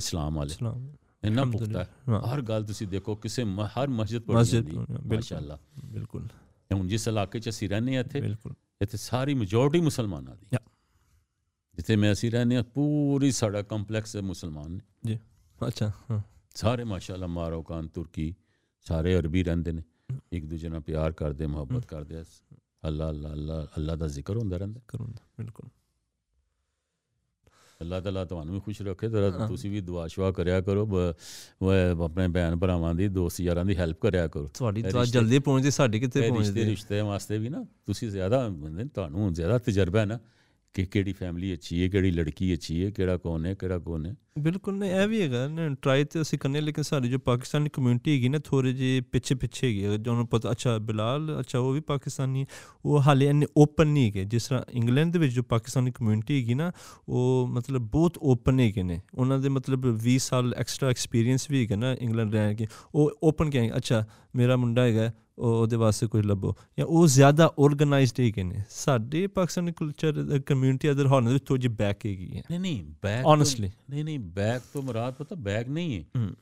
ਇਸਲਾਮ 1.23 1.51
ਵੱਲ 1.51 1.77
ਹੈ। 1.77 1.83
ਇਸਲਾਮ 1.83 1.83
ਇੰਨਾ 1.83 1.83
ਅਲਹਮਦੁਲਿਲਾ। 1.83 1.85
ਪੁਖਤਾ 1.85 2.13
ਹੈ 2.13 2.19
ਹਾਂ। 2.19 2.35
ਹਰ 2.35 2.41
ਗੱਲ 2.43 2.65
ਤੁਸੀਂ 2.65 2.87
ਦੇਖੋ 2.89 3.15
ਕਿਸੇ 3.17 3.45
ਮ- 3.45 3.67
ਹਰ 3.67 3.89
ਮਸਜਿਦ 3.89 4.23
ਪੜ੍ਹੀ 4.23 4.39
ਮਸਜਿਦ 4.41 4.65
ਜਾਂਦੀ 4.65 4.79
ਹੈ 4.79 4.85
ਬਿਲਕੁਲ। 4.87 5.17
ਮਾਸ਼ਾਅੱਲਾ 5.17 5.59
ਬਿਲਕੁਲ 5.85 6.29
ਹੁਣ 6.71 6.87
ਜਿਸ 6.89 7.09
ਇਲਾਕੇ 7.09 7.41
'ਚ 7.41 7.49
ਅਸੀਂ 7.49 7.69
ਰਹਿੰਦੇ 7.69 7.95
ਹਾਂ 7.97 8.01
ਇੱਥੇ 8.01 8.21
ਬਿਲਕੁਲ 8.21 8.55
ਇੱਥੇ 8.81 8.97
ਸਾਰੀ 8.97 9.35
ਮੈਜੋਰਟੀ 9.35 9.81
ਮੁਸਲਮਾਨਾਂ 9.81 10.37
ਦੀ 10.37 10.47
Yeah. 10.57 10.63
ਜਿੱਥੇ 11.77 11.97
ਮੈਂ 11.97 12.13
ਅਸੀਂ 12.13 12.31
ਰਹਿੰਦੇ 12.31 12.57
ਹਾਂ 12.57 12.63
ਪੂਰੀ 12.63 13.31
ਸਾਡਾ 13.33 13.63
ਕੰਪਲੈਕਸ 13.63 14.17
ਮੁਸਲਮਾਨ 14.17 14.71
ਨੇ 14.73 14.81
ਜੀ 15.07 15.19
ਅੱਛਾ 15.69 15.93
ਹਾਂ 16.11 16.21
ਸਾਰੇ 16.55 16.85
ਮਾਸ਼ਾਅੱਲਾ 16.85 17.27
ਮਾਰੋਕਾਨ 17.27 17.89
ਤੁਰਕੀ 17.89 18.35
ਸਾਰੇ 18.87 19.19
ਅਰਬੀ 19.19 19.43
ਰਹਿੰਦੇ 19.43 19.73
ਨੇ 19.73 19.83
ਇੱਕ 20.33 20.47
ਦੂਜੇ 20.47 20.69
ਨਾਲ 20.69 20.81
ਪਿਆਰ 20.81 21.13
ਕਰਦੇ 21.13 21.47
ਮੁਹੱਬਤ 21.47 21.87
ਕਰਦੇ 21.87 22.17
ਆ 22.17 22.25
ਅੱਲਾ 22.89 23.09
ਅੱਲਾ 23.11 23.33
ਅੱਲਾ 23.33 23.67
ਅੱਲਾ 23.77 23.97
ਦਾ 23.97 24.07
ਜ਼ਿਕਰ 24.07 24.37
ਹੁੰਦਾ 24.37 24.57
ਰਹਿੰਦਾ 24.57 24.81
ਕਰੂੰ 24.89 25.15
ਬਿਲਕੁਲ 25.39 25.69
ਅੱਲਾ 27.81 28.01
ਤਾਲਾ 28.01 28.25
ਤੁਹਾਨੂੰ 28.25 28.55
ਵੀ 28.55 28.61
ਖੁਸ਼ 28.61 28.81
ਰੱਖੇ। 28.83 29.09
ਜ਼ਰਾ 29.09 29.31
ਹਾਂ। 29.31 29.47
ਤੁਸੀਂ 29.49 29.71
ਵੀ 29.71 29.81
ਦੁਆ 29.81 30.07
ਸ਼ੁਆ 30.07 30.31
ਕਰਿਆ 30.31 30.61
ਕਰੋ 30.61 30.83
ਆਪਣੇ 32.05 32.29
ਭੈਣ 32.29 32.57
ਭਰਾਵਾਂ 32.57 32.95
ਦੀ 32.95 33.09
ਦੋਸਤ 33.09 33.41
ਯਾਰਾਂ 33.41 33.65
ਦੀ 33.65 33.77
ਹੈਲਪ 33.77 34.01
ਕਰਿਆ 34.01 34.27
ਕਰੋ। 34.29 34.49
ਤੁਹਾਡੀ 34.55 34.83
ਤਾਂ 34.83 34.91
ਰਿਸ਼ਤੇ- 34.93 35.13
ਜਲਦੀ 35.13 35.39
ਪਹੁੰਚਦੀ 35.39 35.71
ਸਾਡੀ 35.71 36.01
ਕਿੱਥੇ 36.01 36.21
ਰਿਸ਼ਤੇ 36.21 36.33
ਪਹੁੰਚਦੀ 36.33 36.65
ਰਿਸ਼ਤੇ 36.65 37.01
ਵਾਸਤੇ 37.01 37.39
ਵੀ 37.39 37.49
ਨਾ 37.49 37.65
ਤੁਸੀਂ 37.87 38.11
ਜ਼ਿਆਦਾ 38.11 38.49
ਤੁਹਾਨੂੰ 38.95 39.33
ਜ਼ਿਆਦਾ 39.33 39.59
ਤਜਰਬਾ 39.59 40.01
ਹੈ 40.01 40.05
ਨਾ 40.07 40.19
ਕਿ 40.75 40.85
ਕਿਹੜੀ 40.87 41.13
ਫੈਮਿਲੀ 41.13 41.53
ਅੱਛੀ 41.55 41.83
ਹੈ 41.83 41.89
ਕਿਹੜੀ 41.89 42.11
ਲੜਕੀ 42.11 42.55
ਅੱਛੀ 42.55 42.85
ਹੈ 42.85 42.91
ਕਿਹੜਾ 42.91 43.17
ਕੌਣ 43.17 43.47
ਹੈ 43.47 43.55
ਕਿਹੜਾ 43.55 43.79
ਕੌਣ 43.79 44.07
ਹੈ। 44.07 44.15
ਬਿਲਕੁਲ 44.41 44.75
ਨਹੀਂ 44.75 44.91
ਇਹ 44.91 45.09
ਵੀ 45.09 45.23
ਹੈਗਾ 45.23 45.49
ਨਾ 45.49 45.69
ਟਰਾਈ 45.83 46.05
ਤੇ 46.05 46.21
ਅਸੀਂ 46.21 46.39
ਕਰਨੇ 46.39 46.61
ਲੇਕਿਨ 46.61 46.85
ਸਾਡੀ 46.85 47.09
ਜੋ 47.09 47.19
ਪਾਕਿਸਤਾਨੀ 47.19 47.69
ਕਮਿਊਨਿਟੀ 47.73 48.17
ਹੈਗੀ 48.17 48.29
ਨਾ 48.29 48.39
ਥੋੜੇ 48.39 48.73
ਜਿਹੇ 48.73 49.01
ਪਿੱਛੇ 49.01 49.35
ਪਿੱਛੇ 49.35 49.67
ਹੈਗੀ 49.67 49.99
ਜੋ 50.03 50.15
ਨੂੰ 50.15 50.27
ਪਤਾ 50.27 50.51
ਅੱਛਾ 50.51 50.79
ਬਿਲਾਲ 50.79 51.41
ਅੱਛਾ 51.41 51.59
ਉਹ 51.59 51.73
ਵੀ 51.73 51.81
ਪਾਕਿਸਤਾਨੀ 51.81 52.41
ਹੈ, 52.41 52.47
ਉਹ 52.85 53.01
ਹਾਲੇ 53.01 53.27
ਇੰਨੇ 53.27 53.47
ਓਪਨ 53.57 53.87
ਨਹੀਂ 53.87 54.07
ਹੈਗੇ। 54.07 54.25
ਜਿਸ 54.25 54.47
ਤਰ੍ਹਾਂ 54.47 54.63
ਇੰਗਲੈਂਡ 54.73 55.13
ਦੇ 55.13 55.19
ਵਿੱਚ 55.19 55.35
ਜੋ 55.35 55.43
ਪਾਕਿਸਤਾਨੀ 55.43 55.91
ਕਮਿਊਨਿਟੀ 55.91 56.43
ਹੈਗੀ 56.43 56.55
ਨਾ 56.55 56.73
ਉਹ 57.09 57.49
ਮਤਲਬ 57.51 57.83
ਬਹੁਤ 57.83 58.19
ਓਪਨ 58.23 58.61
ਹੈਗੇ 58.61 58.83
ਨੇ। 58.83 59.01
ਉਹਨਾਂ 59.15 59.39
ਦੇ 59.39 59.49
ਮਤਲਬ 59.49 59.99
20 60.05 60.19
ਸਾਲ 60.19 60.55
ਐਕਸਟਰਾ 60.57 60.91
ਐਕਸਪੀਰੀਅੰਸ 60.91 61.51
ਵੀ 61.51 61.63
ਹੈਗਾ 61.63 61.77
ਨਾ 61.77 61.93
ਇੰਗਲੈਂਡ 61.93 62.35
ਰਹਿਣ 62.35 62.55
ਕੇ। 62.55 62.67
ਉਹ 62.95 63.13
ਓਪਨ 63.23 63.51
ਕਹਿੰਗੇ 63.51 63.77
ਅੱਛਾ 63.77 64.05
ਮੇਰਾ 64.37 64.57
ਮੁੰਡਾ 64.57 64.83
ਹੈਗਾ 64.83 65.13
ਉਹ 65.39 65.61
ਉਹਦੇ 65.61 65.77
ਵਾਸਤੇ 65.77 66.07
ਕੋਈ 66.07 66.23
ਲੱਭੋ। 66.23 66.55
ਜਾਂ 66.79 66.87
ਉਹ 66.87 67.07
ਜ਼ਿਆਦਾ 67.07 67.55
ਆਰਗੇਨਾਈਜ਼ਡ 67.61 68.21
ਹੈਗੇ 68.21 68.43
ਨੇ। 68.43 68.63
ਸਾਡੇ 68.71 69.27
Pakistani 69.27 69.73
culture 69.73 70.41
community 70.47 70.91
other 70.91 71.07
hall 71.07 71.29
ਵਿੱਚ 71.29 71.45
ਥੋੜੀ 71.45 71.63
ਜਿਹੀ 71.63 71.75
ਬੈਕ 71.75 72.07
ਹੈਗੀ 72.07 72.37
ਹੈ। 72.37 72.43
ਨਹੀਂ 72.51 72.61
ਨਹੀਂ 72.61 72.85
ਬੈਗ 73.03 73.25
Honestly. 73.25 73.71
ਨਹੀਂ 73.91 74.05
ਨਹੀਂ 74.05 74.19
ਬੈਗ 74.36 74.62
ਤੋਂ 74.74 74.82
ਮੁਰਾਦ 74.82 75.14
ਪਤਾ 75.14 75.36
ਬੈਗ 75.36 75.70
ਨਹੀਂ 75.70 76.00
ਹੈ 76.00 76.04
ਹੂੰ 76.16 76.36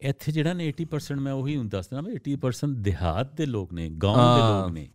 ਇੱਥੇ 0.00 0.32
ਜਿਹੜਾ 0.32 0.52
ਨੇ 0.52 0.72
80% 0.72 1.20
ਮੈਂ 1.20 1.32
ਉਹੀ 1.32 1.56
ਹੁਣ 1.56 1.68
ਦੱਸਦਾ 1.68 2.00
ਮੈਂ 2.00 2.12
80% 2.14 2.74
ਦਿਹਾਤ 2.82 3.34
ਦੇ 3.36 3.46
ਲੋਕ 3.46 3.72
ਨੇ 3.72 3.88
گاؤں 3.88 4.14
ਦੇ 4.14 4.40
ਹਾਂ। 4.42 4.62
ਲੋਕ 4.62 4.72
ਨੇ 4.72 4.88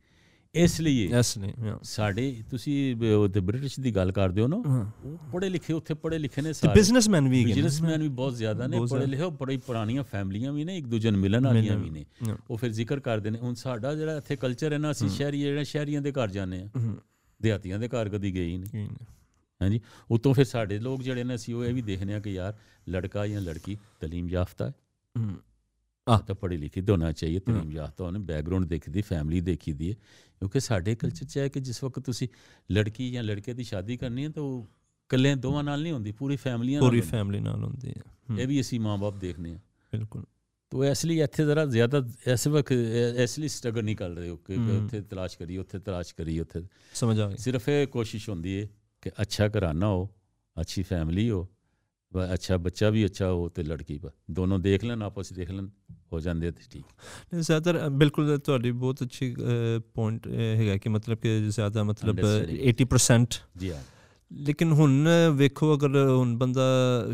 ਇਸ 0.56 0.80
ਲਈ 0.82 0.96
ਯੈਸ 1.08 1.38
ਨਹੀਂ 1.38 1.54
yeah. 1.64 1.78
ਸਾਡੇ 1.84 2.44
ਤੁਸੀਂ 2.50 2.96
ਬ- 2.96 3.12
ਉਹ 3.14 3.28
ਤੇ 3.30 3.40
ਬ੍ਰਿਟਿਸ਼ 3.40 3.80
ਦੀ 3.80 3.96
ਗੱਲ 3.96 4.12
ਕਰਦੇ 4.12 4.42
ਹੋ 4.42 4.48
ਨਾ 4.48 4.62
ਹਾਂ 4.66 4.86
ਉਹ 5.06 5.18
ਪੜ੍ਹੇ 5.32 5.50
ਲਿਖੇ 5.50 5.74
ਉੱਥੇ 5.74 5.94
ਪੜ੍ਹੇ 5.94 6.18
ਲਿਖੇ 6.18 6.42
ਨੇ 6.42 6.50
ਤੇ 6.50 6.54
ਸਾਰੇ 6.54 6.74
ਬਿਜ਼ਨਸਮੈਨ 6.74 7.28
ਵੀ 7.30 7.40
ਹੈਗੇ 7.40 7.46
ਨੇ। 7.46 7.54
ਬਿਜ਼ਨਸਮੈਨ 7.54 8.02
ਵੀ 8.02 8.08
ਬਹੁਤ 8.10 8.36
ਜ਼ਿਆਦਾ 8.36 8.68
ਨੇ 8.68 8.78
ਬਹੁਤ 8.78 8.90
ਪੜ੍ਹੇ 8.90 9.06
ਲਿਖੇ 9.06 9.24
ਉਹ 9.24 9.32
ਬੜੀ 9.32 9.58
ਪੁਰਾਣੀਆਂ 9.58 10.04
ਫੈਮਲੀਆਂ 10.04 10.52
ਵੀ 10.54 10.64
ਨੇ 10.64 10.78
ਇੱਕ 10.78 10.88
ਦੂਜੇ 10.88 11.12
ਨੂੰ 11.12 11.20
ਮਿਲਣ 11.20 11.46
ਵਾਲੀਆਂ 11.46 11.78
ਵੀ 11.78 11.90
ਨੇ 11.90 12.06
Yeah. 12.24 12.38
ਉਹ 12.50 12.58
ਫਿਰ 12.58 12.72
ਜ਼ਿਕਰ 12.72 13.00
ਕਰਦੇ 13.00 13.30
ਨੇ 13.30 13.40
ਹੁਣ 13.40 13.54
ਸਾਡਾ 13.54 13.94
ਜਿਹੜਾ 13.96 14.18
ਇੱਥੇ 14.18 14.36
ਕਲਚਰ 14.36 14.74
ਹੈ 14.74 14.78
ਨਾ 14.78 14.92
ਅਸੀਂ 14.92 15.10
ਸ਼ਹਿਰੀ 15.10 15.40
ਜਿਹੜਾ 15.40 15.64
ਸ਼ਹਿਰੀਆਂ 15.64 16.02
ਦੇ 16.02 16.12
ਘਰ 16.12 16.28
ਜਾਂਦੇ 16.30 16.62
ਆ 16.62 16.68
ਹੂੰ 16.78 16.98
ਦਿਹਾਤੀਆਂ 17.42 17.80
ਦੇ 17.80 17.88
ਘਰ 17.90 18.10
ਕਦੀ 18.10 18.34
ਗਏ 18.36 18.46
ਹੀ 18.46 18.58
ਨਹੀਂ 18.58 18.70
ਠੀਕ 18.72 18.92
ਹੈ। 18.92 19.06
ਹਾਂਜੀ। 19.63 19.81
ਉਤੋਂ 20.11 20.35
ਫਿਰ 20.35 20.45
ਸਾਡੇ 20.45 20.79
ਲੋਕ 20.79 21.03
ਜਿਹੜੇ 21.03 21.25
ਨੇ 21.25 21.35
ਅਸੀਂ 21.35 21.55
ਉਹ 21.55 21.65
ਇਹ 21.65 21.75
ਵੀ 21.75 21.83
ਦੇਖਦੇ 21.83 22.15
ਆ 22.15 22.21
ਕਿ 22.21 22.31
ਯਾਰ 22.31 22.57
ਲੜਕਾ 22.89 23.27
ਜਾਂ 23.27 23.41
ਲੜਕੀ 23.41 23.79
ਤਾਲੀਮ 24.01 24.31
ਯਾਫਤਾ 24.31 24.67
ਹੈ। 24.67 24.73
ਹੂੰ। 25.19 25.37
ਤਾਂ 26.27 26.35
ਪੜ੍ਹੀ 26.35 26.57
ਲਿਖੀ 26.57 26.81
ਤਾਂ 26.81 26.95
ਹੋਣਾ 26.95 27.13
ਚਾਹੀਏ 27.13 27.39
ਤਾਲੀਮ 27.39 27.73
ਯਾਫਤਾ 27.73 28.05
ਹੋਣਾ 28.05 28.19
ਬੈਕਗ੍ਰਾਉਂਡ 28.19 28.65
ਦੇਖਦੀ 28.65 29.03
ਫੈਮਿਲੀ 29.03 29.41
ਦੇਖੀਦੀ 29.41 29.91
ਹੈ। 29.91 29.95
ਕਿਉਂਕਿ 30.39 30.61
ਸਾਡੇ 30.61 30.95
ਕਲਚਰ 30.95 31.27
'ਚ 31.27 31.39
ਹੈ 31.39 31.49
ਕਿ 31.49 31.61
ਜਿਸ 31.61 31.85
ਵਕਤ 31.85 32.03
ਤੁਸੀਂ 32.03 32.29
ਲੜਕੀ 32.73 33.13
ਜਾਂ 33.13 33.23
ਲੜਕੇ 33.23 33.55
ਦੀ 33.55 33.65
ਸ਼ਾਦੀ 33.65 33.97
ਕਰਨੀ 33.97 34.25
ਹੈ 34.25 34.29
ਤਾਂ 34.29 34.43
ਉਹ 34.43 34.63
ਇਕੱਲੇ 35.05 35.35
ਦੋਵਾਂ 35.35 35.65
ਨਾਲ 35.65 35.83
ਨਹੀਂ 35.83 35.93
ਹੁੰਦੀ 35.93 36.13
ਪੂਰੀ 36.13 36.37
ਫੈਮਲੀਆਂ 36.37 36.81
ਨਾਲ 36.81 36.89
ਪੂਰੀ। 36.89 37.01
ਫੈਮਿਲੀ 37.01 37.41
ਨਾਲ 37.41 37.65
ਹੁੰਦੀ 37.65 37.89
ਹੈ। 37.89 38.41
ਇਹ 38.43 38.47
ਵੀ 38.47 38.61
ਅਸੀਂ 38.61 38.81
ਮਾਂ-ਬਾਪ 38.81 39.17
ਦੇਖਨੇ 39.17 39.55
ਆ 39.55 39.59
ਬਿਲਕੁਲ। 39.93 40.25
ਤੋ 40.71 40.85
ਇਸ 40.85 41.05
ਲਈ 41.05 41.21
ਇੱਥੇ 41.21 41.45
ਜ਼ਰਾ 41.45 41.67
ਜ਼ਿਆਦਾ 41.67 42.09
ਇਸ 42.33 42.47
ਵਕਤ 42.49 42.73
ਇਸ 43.19 43.39
ਲਈ 43.39 43.49
ਸਟਰਗਲ 43.49 43.85
ਨਹੀਂ 43.85 43.97
ਕਰ 43.97 44.11
ਰਹੇ 44.11 44.29
ਹੋ 44.29 44.37
ਕਿ। 44.37 44.55
ਉੱਥੇ 44.55 45.01
ਤਲਾਸ਼ 45.01 45.39
ਕਰੀ 45.39 45.57
ਉੱਥੇ 45.57 45.79
ਤਲਾਸ਼ 45.79 46.15
ਕਰੀ 46.15 46.41
ਉੱਥੇ 46.41 46.63
ਸਮਝ 46.95 47.21
ਆ 47.21 47.29
ਗਈ। 47.31 47.37
ਸਿਰਫ 47.37 47.69
ਇਹ 47.69 47.87
ਕੋਸ਼ਿਸ਼ 47.87 48.29
ਹੁੰਦੀ 48.31 48.63
ਹੈ 48.63 48.69
ਕਿ 49.03 49.11
ਅੱਛਾ 49.23 49.49
ਘਰਾਨਾ 49.49 49.87
ਹੋ 49.87 50.09
ਅੱਛੀ 50.61 50.83
ਫੈਮਿਲੀ 50.83 51.31
ਹੋ 51.31 51.49
ਅੱਛਾ 52.35 52.57
ਬੱਚਾ 52.57 52.91
ਵੀ 52.91 53.05
ਅੱਛਾ 53.07 53.31
ਹੋ 53.33 53.49
ਤੇ 53.49 53.63
ਲੜਕੀ 53.63 53.99
ਪਰ 53.99 54.11
ਦੋਨੋਂ 54.31 54.59
ਦੇਖ 54.59 54.85
ਲੈਣ 54.85 55.03
ਆਪਸ 55.03 55.29
'ਚ 55.29 55.33
ਦੇਖ 55.33 55.51
ਲੈਣ 55.51 55.69
ਹੋ 56.13 56.21
ਜਾਂਦੇ 56.21 56.51
ਤੇ 56.51 56.63
ਠੀਕ। 56.71 56.85
ਨਹੀਂ, 57.35 57.43
ਜ਼ਿਆਦਾਤਰ 57.43 57.89
ਬਿਲਕੁਲ 57.89 58.39
ਤੁਹਾਡੀ 58.39 58.71
ਬਹੁਤ 58.71 59.03
ਅੱਛੀ 59.03 59.37
ਪੁਆਇੰਟ 59.95 60.27
ਹੈਗਾ 60.29 60.77
ਕਿ 60.77 60.89
ਮਤਲਬ 60.89 61.19
ਕਿ 61.19 61.41
ਜ਼ਿਆਦਾ 61.49 61.83
ਮਤਲਬ 61.85 62.19
Understanding. 62.19 62.69
80% 62.71 63.39
ਜੀ 63.59 63.71
ਹਾਂ। 63.73 63.83
ਲੇਕਿਨ 64.33 64.73
ਹੁਣ 64.73 65.09
ਵੇਖੋ 65.35 65.75
ਅਗਰ 65.77 65.97
ਹੁਣ 66.09 66.37
ਬੰਦਾ 66.37 66.63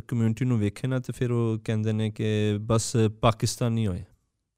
ਕਮਿਊਨਿਟੀ 0.08 0.44
ਨੂੰ 0.44 0.58
ਵੇਖੇ 0.58 0.88
ਨਾ 0.88 0.98
ਤੇ 0.98 1.12
ਫਿਰ 1.12 1.30
ਉਹ 1.30 1.58
ਕਹਿੰਦੇ 1.64 1.92
ਨੇ 1.92 2.10
ਕਿ 2.10 2.24
ਬਸ 2.60 2.92
ਪਾਕਿਸਤਾਨੀ 3.20 3.86
ਹੋਏ। 3.86 4.04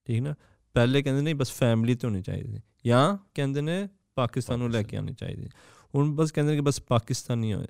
ਠੀਕ 0.07 0.23
ਨਾ? 0.23 0.35
ਪਹਿਲੇ 0.75 1.03
ਕਹਿੰਦੇ 1.03 1.23
ਨੇ 1.23 1.35
ਬਸ 1.35 1.53
ਫੈਮਿਲੀ 1.53 1.95
ਤੇ 1.95 2.07
ਹੋਣੀ 2.09 2.23
ਚਾਹੀਦੀ। 2.23 2.61
ਜਾਂ 2.87 3.17
ਕਹਿੰਦੇ 3.35 3.61
ਨੇ 3.61 3.89
ਪਾਕਿਸਤਾਨ 4.15 4.59
ਨੂੰ 4.59 4.71
ਲੈ 4.71 4.83
ਕੇ 4.83 4.97
ਆਉਣੀ 4.97 5.15
ਚਾਹੀਦੀ। 5.15 5.49
ਹੁਣ 5.97 6.15
ਬਸ 6.15 6.33
ਕਹਿੰਦੇ 6.33 6.53
ਨੇ 6.53 6.57
ਕਿ 6.57 6.63
ਬਸ 6.63 6.81
ਪਾਕਿਸਤਾਨੀ 6.81 7.55
ਹੋਏ। 7.55 7.67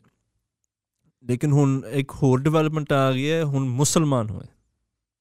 ਲੇਕਿਨ 1.24 1.52
ਹੁਣ 1.52 1.82
ਇੱਕ 1.90 2.10
ਹੋਰ 2.10 2.40
ਡਿਵੈਲਪਮੈਂਟ 2.40 2.92
ਆ 2.92 3.12
ਗਈ 3.12 3.30
ਹੈ, 3.30 3.44
ਹੁਣ 3.44 3.68
ਮੁਸਲਮਾਨ 3.68 4.30
ਹੋਏ। 4.30 4.46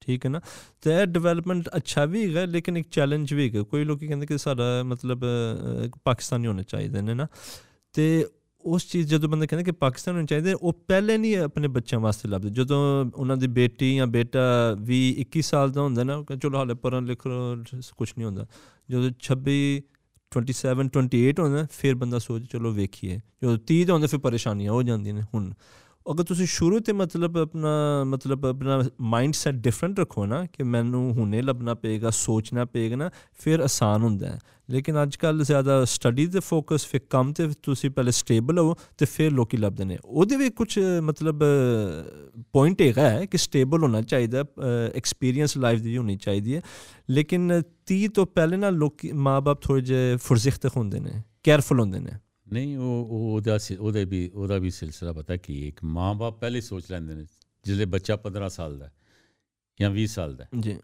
ਠੀਕ 0.02 0.26
ਹੈ 0.26 0.30
ਨਾ? 0.30 0.42
ਤੇ 0.82 0.92
ਇਹ 0.92 1.06
ਡਿਵੈਲਪਮੈਂਟ 1.06 1.70
ਅੱਛਾ 1.76 2.06
ਵੀ 2.06 2.30
ਹੈਗਾ, 2.30 2.46
ਲੇਕਿਨ 2.46 2.78
ਇੱਕ 2.78 2.88
ਚੈਲੰਜ 2.92 3.34
ਵੀ 3.34 3.50
ਹੈਗਾ। 3.50 3.62
ਕੋਈ 3.62 3.84
ਲੋਕੀ 3.84 4.08
ਕਹਿੰਦੇ 4.08 4.26
ਕਿ 4.26 4.38
ਸਾਡਾ 4.38 4.84
ਮਤਲਬ 4.84 5.24
ਪਾਕਿਸਤਾਨੀ 6.04 6.48
ਹੋਣੇ 6.48 6.64
ਚਾਹੀਦੇ 6.64 7.02
ਨੇ 7.02 7.14
ਨਾ। 7.14 7.28
ਤੇ 7.94 8.28
ਉਸ 8.62 8.88
ਚੀਜ਼ 8.92 9.10
ਜਦੋਂ 9.10 9.30
ਬੰਦੇ 9.30 9.48
ਕਹਿੰਦੇ 9.48 9.64
ਕਿ 9.64 9.72
ਪਾਕਿਸਤਾਨ 9.72 10.16
ਹੋਣੇ 10.16 10.26
ਚਾਹੀਦੇ, 10.26 10.54
ਉਹ 10.54 10.74
ਪਹਿਲੇ 10.88 11.18
ਨਹੀਂ 11.18 11.38
ਆਪਣੇ 11.38 11.68
ਬੱਚਿਆਂ 11.68 12.02
ਵਾਸਤੇ 12.02 12.30
ਲੱਭਦੇ। 12.30 12.50
ਜਦੋਂ 12.50 13.06
ਉਹਨਾਂ 13.16 13.38
ਦੀ 13.38 13.48
ਬੇਟੀ 13.48 13.96
ਜਾਂ 13.96 14.08
ਬੇਟਾ 14.08 14.76
ਵੀ 14.80 15.16
21 15.20 15.42
ਸਾਲ 15.42 15.72
ਦਾ 15.72 15.82
ਹੁੰਦਾ 15.82 16.04
ਨਾ 16.04 16.24
ਚਲੋ 16.44 16.58
ਹਾਲੇ 16.58 16.74
ਪੜ੍ਹਨ 16.74 17.06
ਲਿਖ 17.06 17.20
ਕੁਝ 17.98 18.12
ਨਹੀਂ 18.18 18.26
ਹੁੰਦਾ। 18.26 18.48
ਜਦੋਂ 18.90 19.12
26 19.22 19.82
27 20.38 20.90
28 20.98 21.40
ਹੁੰਦਾ 21.40 21.68
ਫਿਰ 21.72 21.96
ਬੰਦਾ 21.96 22.20
ਸੋਚ, 22.20 22.52
ਚਲੋ 22.52 22.72
ਵੇਖੀਏ। 22.72 23.18
ਜਦੋਂ 23.18 23.58
30 23.58 23.84
ਦਾ 23.84 23.94
ਹੁੰਦਾ 23.94 24.08
ਫਿਰ 24.08 24.20
ਪਰੇਸ਼ਾਨੀਆਂ 24.20 24.72
ਹੋ 24.72 24.84
ਜਾਂਦੀਆਂ 24.84 25.16
ਨੇ, 25.16 25.22
ਹੁਣ 25.22 25.54
ਅਗਰ 26.12 26.24
ਤੁਸੀਂ 26.24 26.46
ਸ਼ੁਰੂ 26.46 26.80
ਤੇ 26.80 26.94
ਮਤਲਬ 26.94 27.38
ਆਪਣਾ 27.38 28.04
ਮਤਲਬ 28.04 28.46
ਆਪਣਾ 28.46 28.82
ਮਾਈਂਡ 29.02 29.34
ਸੈਟ 29.34 29.56
ਡਿਫਰੈਂਟ 29.56 30.00
ਰੱਖੋ 30.00 30.26
ਨਾ 30.26 30.46
ਕਿ 30.46 30.64
ਮੈਨੂੰ 30.64 31.12
ਹੁਣੇ 31.14 31.42
ਲੱਭਣਾ 31.42 31.74
ਪਏਗਾ, 31.74 32.10
ਸੋਚਣਾ 32.10 32.66
ਪਏਗਾ 32.66 32.96
ਨਾ, 32.96 33.10
ਫਿਰ 33.40 33.60
ਆਸਾਨ 33.60 34.04
ਹੁੰਦਾ 34.04 34.28
ਹੈ। 34.28 34.40
ਲੇਕਿਨ 34.70 35.02
ਅੱਜ 35.04 35.16
ਕੱਲ 35.16 35.44
ਜ਼ਿਆਦਾ 35.44 35.86
ਸਟੱਡੀ 35.86 36.28
ਤੇ 36.28 36.40
ਫੋਕਸ 36.40 36.86
ਫਿਰ 36.88 37.02
ਕੰਮ 37.10 37.34
ਤੇ 37.34 37.48
ਤੁਸੀਂ 37.64 37.90
ਪਹਿਲੇ 37.90 38.12
ਸਟੇਬਲ 38.12 38.60
ਹੋ 38.60 38.76
ਤੇ 38.98 39.06
ਫਿਰ 39.06 39.32
ਲੋਕੀ 39.32 39.58
ਲੱਭਦੇ 39.58 39.86
ਨੇ। 39.86 39.98
ਉਹਦੇ 40.06 40.36
ਵੀ 40.36 40.50
ਕੁਝ 40.50 40.80
ਮਤਲਬ 40.80 41.44
ਪੁਆਇੰਟ 42.54 42.82
ਹੈਗਾ 42.82 43.10
ਹੈ 43.10 43.26
ਕਿ 43.26 43.38
ਸਟੇਬਲ 43.38 43.84
ਹੋਣਾ 43.84 44.02
ਚਾਹੀਦਾ 44.02 44.46
ਐਕਸਪੀਰੀਅੰਸ 44.96 45.58
ਲਾਈਫ 45.58 45.80
ਦੀ 45.80 45.98
ਹੋਣੀ 45.98 46.18
ਚਾਹੀਦੀ 46.18 46.56
ਹੈ। 46.56 46.62
ਲੇਕਿਨ 47.10 47.62
30 47.86 48.08
ਤੋਂ 48.08 48.26
ਪਹਿਲੇ 48.26 48.58
ਨਾ 48.58 48.70
ਲੋਕੀ 48.70 49.12
ਮਾਪੇ 49.12 49.56
ਥੋੜੇ 49.62 49.82
ਜਿਹੇ 49.82 50.18
ਫੁਰਜ਼ਿਖਤ 50.18 50.66
ਹੁੰਦੇ 50.78 51.00
ਨੇ 51.00 51.22
ਕੇਅਰਫੁਲ 51.44 51.80
ਹੁੰਦੇ 51.80 52.00
ਨੇ। 52.00 52.12
ਨਹੀਂ 52.54 52.78
ਉਹ 52.78 53.08
ਉਹ 53.10 53.36
ਉਹਦਾ 53.36 53.60
ਉਹਦੇ 53.80 54.06
ਵੀ 54.06 54.32
ਉਹਦਾ 54.34 54.58
ਵੀ 54.58 54.70
ਸਿਲਸਿਲਾ 54.70 55.14
ਪਤਾ 55.14 55.38
ਕੀ? 55.38 55.68
ਇੱਕ 55.68 55.84
ਮਾਂ-ਬਾਪ 55.84 56.40
ਪਹਿਲੇ 56.40 56.56
ਹੀ 56.56 56.62
ਸੋਚ 56.62 56.84
ਲੈਂਦੇ 56.92 57.16
ਨੇ 57.16 57.26
ਜਿਹੜੇ 57.64 57.86
ਬੱਚਾ 57.86 58.18
15 58.24 58.50
ਸਾਲ 58.50 58.78
ਦਾ 58.78 58.92
ਜਾਂ 59.82 59.92
20 59.92 60.06
ਸਾਲ 60.06 60.36
ਦਾ 60.36 60.46
ਜੀ 60.60 60.78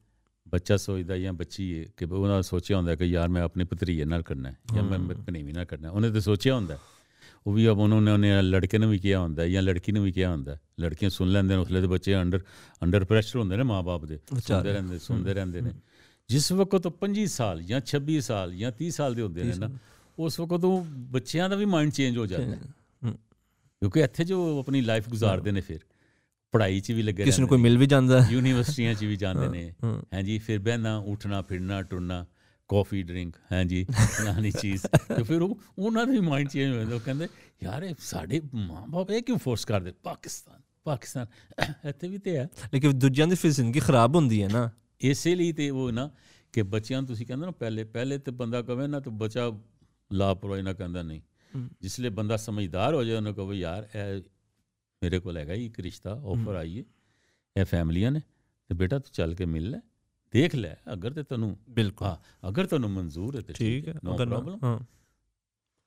ਬੱਚਾ 0.48 0.78
ਸੋਚਦਾ 0.78 1.18
ਜਾਂ 1.18 1.34
ਬੱਚੀ 1.34 1.80
ਹੈ 1.80 1.86
ਕਿ 1.98 2.06
ਉਹਨਾਂ 2.06 2.36
ਨੇ 2.36 2.42
ਸੋਚਿਆ 2.42 2.78
ਹੁੰਦਾ 2.78 2.96
ਕਿ 2.96 3.06
ਯਾਰ 3.06 3.30
ਮੈਂ 3.30 3.42
ਆਪਣੇ 3.42 3.64
ਭਤਰੀਏ 3.64 4.06
ਨਾਲ 4.06 4.22
ਕਰਨਾ 4.22 4.52
ਜਾਂ 4.76 4.84
ਮੈਂ। 4.84 5.16
ਭਣੇਵੀਂ 5.16 5.54
ਨਾਲ 5.54 5.66
ਕਰਨਾ। 5.66 5.90
ਉਹਨੇ 5.90 6.12
ਤਾਂ 6.12 6.22
ਸੋਚਿਆ 6.22 6.56
ਹੁੰਦਾ। 6.56 6.80
ਉਹ 7.48 7.54
ਵੀ 7.54 7.68
ਉਹਨਾਂ 7.68 8.02
ਨੇ 8.02 8.12
ਉਹਨੇ 8.12 8.42
ਲੜਕੇ 8.42 8.78
ਨੂੰ 8.78 8.92
ਵੀ 8.92 9.00
ਕਿਹਾ 9.00 9.20
ਹੁੰਦਾ 9.20 9.48
ਜਾਂ 9.48 9.62
ਲੜਕੀ 9.62 9.92
ਨੂੰ 9.92 10.04
ਵੀ 10.04 10.12
ਕਿਹਾ 10.12 10.32
ਹੁੰਦਾ। 10.32 10.58
ਲੜਕੀਆਂ 10.82 11.10
ਸੁਣ 11.10 11.28
ਲੈਂਦੇ 11.28 11.50
ਨੇ 11.50 11.62
ਉਸਲੇ 11.62 11.82
ਦੇ 11.82 11.88
ਬੱਚੇ 11.88 12.22
ਅੰਡਰ 12.22 12.40
ਅੰਡਰ 12.84 13.06
ਪ੍ਰੈਸ਼ਰ 13.06 13.40
ਹੁੰਦੇ 13.40 13.58
ਨੇ 13.58 13.64
ਮਾਂ-ਬਾਪ 13.64 14.06
ਦੇ 14.06 14.20
ਸੁਣਦੇ 14.48 14.74
ਰਹਿੰਦੇ 14.74 15.00
ਸੁਣਦੇ 15.00 15.34
ਰਹਿੰਦੇ 15.34 15.62
ਨੇ 15.62 15.72
ਜਿਸ 16.30 16.52
ਵਕਤ 16.52 16.86
ਉਹ 16.86 16.98
25 17.02 17.26
ਸਾਲ 17.26 17.64
ਜਾਂ 17.64 17.82
26 17.88 18.20
ਸਾਲ 18.20 18.56
ਜਾਂ 18.56 18.72
30 18.84 18.90
ਸਾਲ 18.90 19.16
ਦੇ 19.16 19.22
ਹੁੰਦੇ 19.22 19.44
ਨੇ 19.44 19.54
ਨਾ 19.60 19.70
ਉਸ 20.26 20.40
ਵਕਤ 20.40 20.64
ਉਹ 20.64 20.86
ਬੱਚਿਆਂ 20.86 21.50
ਦਾ 21.50 21.56
ਵੀ 21.56 21.66
ਮਾਈਂਡ 21.66 21.92
ਚੇਂਜ 21.92 22.18
ਹੋ 22.18 22.26
ਜਾਂਦਾ 22.26 22.56
ਹੈ। 22.56 22.62
ਕਿਉਂਕਿ 23.82 24.00
ਇੱਥੇ 24.00 24.24
ਜੋ 24.24 24.60
ਆਪਣੀ 24.60 24.82
ਲਾਈਫ 24.82 25.10
ਗੁਜ਼ਾਰਦੇ 25.10 25.52
ਨੇ 25.52 25.62
ਫਿਰ 25.62 25.80
ਪੜ੍ਹਾਈ 26.52 26.80
'ਚ 26.80 26.92
ਵੀ 26.92 27.02
ਲੱਗੇ 27.02 27.24
ਕਿਸੇ 27.24 27.42
ਨੂੰ 27.42 27.50
ਕੋਈ 27.50 27.58
ਮਿਲ 27.58 27.78
ਵੀ 27.78 27.86
ਜਾਂਦਾ 27.86 28.28
ਯੂਨੀਵਰਸਿਟੀਆਂ 28.30 28.94
'ਚ 28.94 29.04
ਵੀ 29.04 29.16
ਜਾਂਦੇ 29.16 29.48
ਨੇ। 29.48 29.74
ਹਾਂਜੀ 29.86 30.38
ਫਿਰ 30.40 30.60
ਬਹਿਣਾ 30.60 30.98
ਉੱਠਣਾ 30.98 31.42
ਫਿਰਨਾ 31.42 31.82
ਟੁਰਨਾ 31.82 32.26
ਕਾਫੀ 32.70 33.04
ਡਰਿੰਕ 33.04 33.36
ਹਾਂਜੀ 33.52 33.86
ਫਲਾਣੀ 34.18 34.52
ਚੀਜ਼। 34.62 34.86
ਤੇ 35.16 35.24
ਫਿਰ 35.24 35.42
ਉਹ 35.42 35.58
ਉਹਨਾਂ 35.80 36.06
ਦਾ 36.08 36.22
ਮਾਈਂਡ 36.22 36.50
ਚੇਂਜ 36.50 36.70
ਹੋ 36.72 36.76
ਜਾਂਦਾ। 36.76 36.96
ਉਹ 36.96 37.00
ਕਹਿੰਦੇ 37.00 37.28
ਯਾਰ 37.64 37.84
ਇਹ 37.84 37.96
ਸਾਡੇ 38.00 38.42
ਮਾਂ-ਬਾਪ 38.54 39.12
ਇਹ 39.12 39.22
ਕਿਉਂ 39.22 39.38
ਫੋਰਸ 39.38 39.66
ਕਰਦੇ? 39.66 39.94
ਪਾਕਿਸਤਾਨ 40.04 40.62
ਪਾਕਿਸਤਾਨ। 40.84 41.26
ਇੱਥੇ 41.90 42.08
ਵੀ 42.08 42.18
ਤੇ 42.18 42.38
ਹੈ। 42.38 42.50
ਲੇਕਿਨ 42.74 43.00
ਦੂਜਿਆਂ 43.00 43.28
ਦੀ 43.28 43.36
ਫਿਰ 43.36 43.52
ਜ਼ਿੰਦਗੀ 43.52 43.80
ਖਰਾਬ 43.80 44.16
ਹੁੰਦੀ 44.16 44.44
ਹੈ 44.44 44.48
ਨਾ। 44.48 44.70
ਇਸੇ 45.02 45.36
ਲਈ 45.36 45.52
ਤੇ 45.52 45.70
ਉਹ 45.70 45.92
ਨਾ 45.92 46.10
ਕਿ 46.54 46.62
ਬੱਚਿਆਂ 46.62 47.02
ਨੂੰ 47.02 47.08
ਤੁਸੀਂ 47.08 47.26
ਕਹਿੰਦੇ 47.26 47.46
ਨਾ 47.46 47.52
ਪਹਿਲੇ 47.52 47.84
ਪਹਿਲੇ 47.84 48.18
ਤੇ 48.18 48.32
ਬੰਦਾ 48.32 48.62
ਕਵੇ 48.62 48.88
ਨਾ 48.88 49.00
ਤਾਂ 49.00 49.12
ਬੱਚਾ 49.12 49.50
ਲਾਪਰਵਾਹੀ 50.12 50.62
ਨਾ 50.62 50.74
ਕਹਿੰਦਾ 50.74 51.02
ਨਹੀਂ 51.02 51.22
ਹਮ। 51.52 51.68
ਜਿਸਲੇ 51.82 52.10
ਬੰਦਾ 52.12 52.38
ਸਮਝਦਾਰ 52.38 52.94
ਹੋ 52.94 53.04
ਜਾਏ 53.04 53.16
ਉਹਨੂੰ 53.16 53.34
ਕਹੋ 53.36 53.54
ਯਾਰ 53.54 53.88
ਇਹ 53.96 54.22
ਮੇਰੇ 55.02 55.20
ਕੋਲ 55.20 55.38
ਹੈਗਾ 55.38 55.54
ਹੀ 55.54 55.66
ਇੱਕ 55.66 55.80
ਰਿਸ਼ਤਾ 55.80 56.12
ਆਫਰ 56.26 56.56
ਆਈ 56.56 56.78
ਹੈ 56.80 56.84
ਇਹ 57.56 57.66
ਫੈਮਲੀਆਂ 57.66 58.12
ਨੇ 58.12 58.20
ਤੇ 58.70 58.76
ਬੇਟਾ 58.76 59.00
ਤੂੰ 59.00 59.12
ਚੱਲ 59.14 59.34
ਕੇ 59.36 59.46
ਮਿਲ 59.48 59.70
ਲੈ 59.70 59.80
ਦੇਖ 60.34 60.56
ਲੈ 60.56 60.76
ਅਗਰ 60.94 61.14
ਤੇ 61.14 61.24
ਤੈਨੂੰ 61.24 61.56
ਬਿਲਕੁਲ 61.72 62.08
ਹਾਂ 62.08 62.50
ਅਗਰ 62.50 62.66
ਤੈਨੂੰ 62.68 62.90
ਮਨਜ਼ੂਰ 62.92 63.36
ਹੈ 63.36 63.42
ਤੇ 63.42 63.54
ਠੀਕ 63.54 63.88
ਹੈ 63.88 63.94
ਨੋ 64.04 64.16
ਅਗਰ 64.16 64.26
ਨਾ- 64.26 64.38
ਪ੍ਰੋਬਲਮ 64.38 64.60
ਹਾਂ 64.64 64.80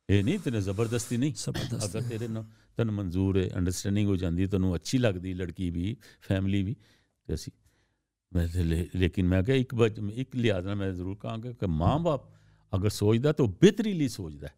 ਇਹ 0.08 0.22
ਨਹੀਂ 0.24 0.38
ਤੈਨੂੰ 0.38 0.60
ਜ਼ਬਰਦਸਤੀ 0.62 1.16
ਨਹੀਂ 1.16 1.32
ਜ਼ਬਰਦਸਤ 1.34 1.84
ਅਗਰ 1.86 2.08
ਤੇਰੇ 2.08 2.28
ਨਾਲ 2.28 2.44
ਤੈਨੂੰ 2.78 2.94
ਮਨਜ਼ੂਰ 2.94 3.38
ਹੈ 3.38 3.48
ਅੰਡਰਸਟੈਂਡਿੰਗ 3.56 4.08
ਹੋ 4.08 4.16
ਜਾਂਦੀ 4.16 4.46
ਤੈਨੂੰ 4.46 4.74
ਅੱਛੀ 4.74 4.98
ਲੱਗਦੀ 4.98 5.32
ਲੜਕੀ 5.34 5.70
ਵੀ 5.70 5.96
ਫੈਮਿਲੀ 6.22 6.62
ਵੀ 6.62 6.74
ਤੇ 7.28 7.34
ਅਸੀਂ 7.34 7.52
ਮੈਂ 8.32 8.46
ਤੇ 8.48 8.62
ਲੇ- 8.62 8.86
ਲੇਕਿਨ 8.94 9.26
ਮੈਂ 9.26 9.42
ਕਿਹਾ 9.42 9.56
ਇੱਕ 9.56 9.74
ਬੱਚ 9.74 9.98
ਇੱਕ 10.14 10.36
ਲਿਹਾਜ਼ 10.36 10.66
ਨਾਲ 10.66 10.74
ਮੈਂ 10.74 10.90
ਜ਼ਰੂਰ 10.92 11.16
ਕਹਾਂਗਾ 12.74 12.80
ਕਿ 12.80 12.80
ਮਾਂ-ਬਾਪ 12.80 12.80
ਅਗਰ 12.80 12.90
ਸੋਚਦਾ 12.90 13.32
ਤਾਂ 13.32 13.44
ਉਹ 13.44 13.52
ਬਿਹਤਰੀ 13.62 13.92
ਲਈ 13.92 14.08
ਸੋਚਦਾ 14.08 14.46
ਹੈ 14.46 14.54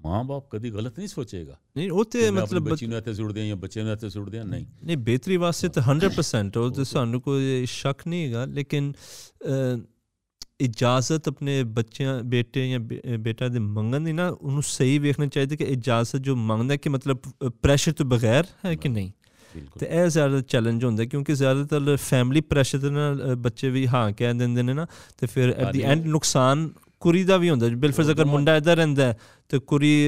ਮਾਂ-ਬਾਪ 0.00 0.48
ਕਦੀ 0.50 0.70
ਗਲਤ 0.70 0.98
ਨਹੀਂ 0.98 1.08
ਸੋਚੇਗਾ 1.08 1.56
ਨਹੀਂ 1.76 1.90
ਉਹ 1.90 2.04
ਤੇ 2.04 2.18
ਕਿ 2.20 2.30
ਮੈਂ 2.30 2.42
ਆਪਣੀ 2.42 2.58
ਮਤਲਬ 2.58 2.70
ਬੱਚੀ 2.70 2.86
ਨੂੰ 2.86 2.98
ਇੱਥੇ 2.98 3.14
ਸੁੱਟਦੇ 3.14 3.46
ਜਾਂ 3.48 3.56
ਬੱਚੇ 3.56 3.82
ਨੂੰ 3.82 3.92
ਇੱਥੇ 3.92 4.08
ਸੁੱਟਦੇ 4.10 4.42
ਨਹੀਂ 4.44 4.66
ਨਹੀਂ 4.84 4.96
ਬਿਹਤਰੀ 4.96 5.36
ਵਾਸਤੇ 5.36 5.68
ਤਾਂ 5.68 5.82
100% 5.82 6.56
ਉਹ 6.56 6.70
ਤੇ 6.70 6.84
ਸਾਨੂੰ 6.84 7.20
ਕੋਈ 7.20 7.66
ਸ਼ੱਕ 7.66 8.06
ਨਹੀਂ 8.06 8.26
ਹੈਗਾ 8.26 8.44
ਲੇਕਿਨ 8.44 8.92
ਅਹ, 9.46 9.78
ਇਜਾਜ਼ਤ 10.60 11.28
ਆਪਣੇ 11.28 11.62
ਬੱਚਿਆਂ 11.64 12.22
ਬੇਟੇ 12.24 12.70
ਜਾਂ 12.70 12.78
ਬੇ- 12.80 13.00
ਅਹ, 13.04 13.18
ਬੇਟਾ 13.18 13.48
ਦੇ 13.48 13.58
ਮੰਗਣ 13.58 14.00
ਦੀ 14.00 14.12
ਨਾ 14.12 14.28
ਉਹਨੂੰ 14.28 14.62
ਸਹੀ 14.62 14.98
ਵੇਖਣਾ 14.98 15.26
ਚਾਹੀਦਾ 15.26 15.56
ਕਿ 15.56 15.64
ਇਜਾਜ਼ਤ 15.64 16.16
ਜੋ 16.16 16.36
ਮੰਗਦਾ 16.36 16.76
ਕਿ 16.76 16.88
ਮਤਲਬ 16.88 17.18
ਪ੍ਰੈਸ਼ਰ 17.62 17.92
ਤੋਂ 17.92 18.06
ਬਗੈਰ 18.06 18.46
ਹੈ 18.64 18.74
ਕਿ 18.74 18.88
ਨਹੀਂ 18.88 19.10
ਬਿਲਕੁਲ 19.54 19.80
ਤੇ 19.80 19.86
ਇਹ 19.86 20.08
ਜ਼ਿਆਦਾ 20.08 20.40
ਚੈਲੰਜ 20.40 20.84
ਹੁੰਦਾ 20.84 21.04
ਕਿਉਂਕਿ 21.04 21.34
ਜ਼ਿਆਦਾਤਰ 21.34 21.96
ਫੈਮਿਲੀ 21.96 22.40
ਪ੍ਰੈਸ਼ਰ 22.40 22.78
ਦੇ 22.78 22.90
ਨਾਲ 22.90 23.22
ਅਹ, 23.22 23.34
ਬੱਚੇ 23.36 23.70
ਵੀ 23.70 23.86
ਹਾਂ 23.86 24.12
ਕਹਿ 24.12 24.34
ਦਿੰਦੇ 24.34 24.62
ਨੇ 24.62 24.74
ਨਾ 24.74 24.86
ਤੇ 25.18 25.26
ਐਟ 27.02 27.24
ਦੀ 27.24 27.38
ਵੀ 27.38 27.50
ਹੁੰਦਾ 27.50 27.68
ਬਿਲਫਰਜ਼ 27.68 28.10
ਅਗਰ 28.10 28.14
ਦੋਵਾਂ- 28.16 28.32
ਮੁੰਡਾ 28.32 28.56
ਇੱਧਰ 28.56 28.76
ਰਹਿੰਦਾ 28.76 29.14
ਤੇ 29.48 29.58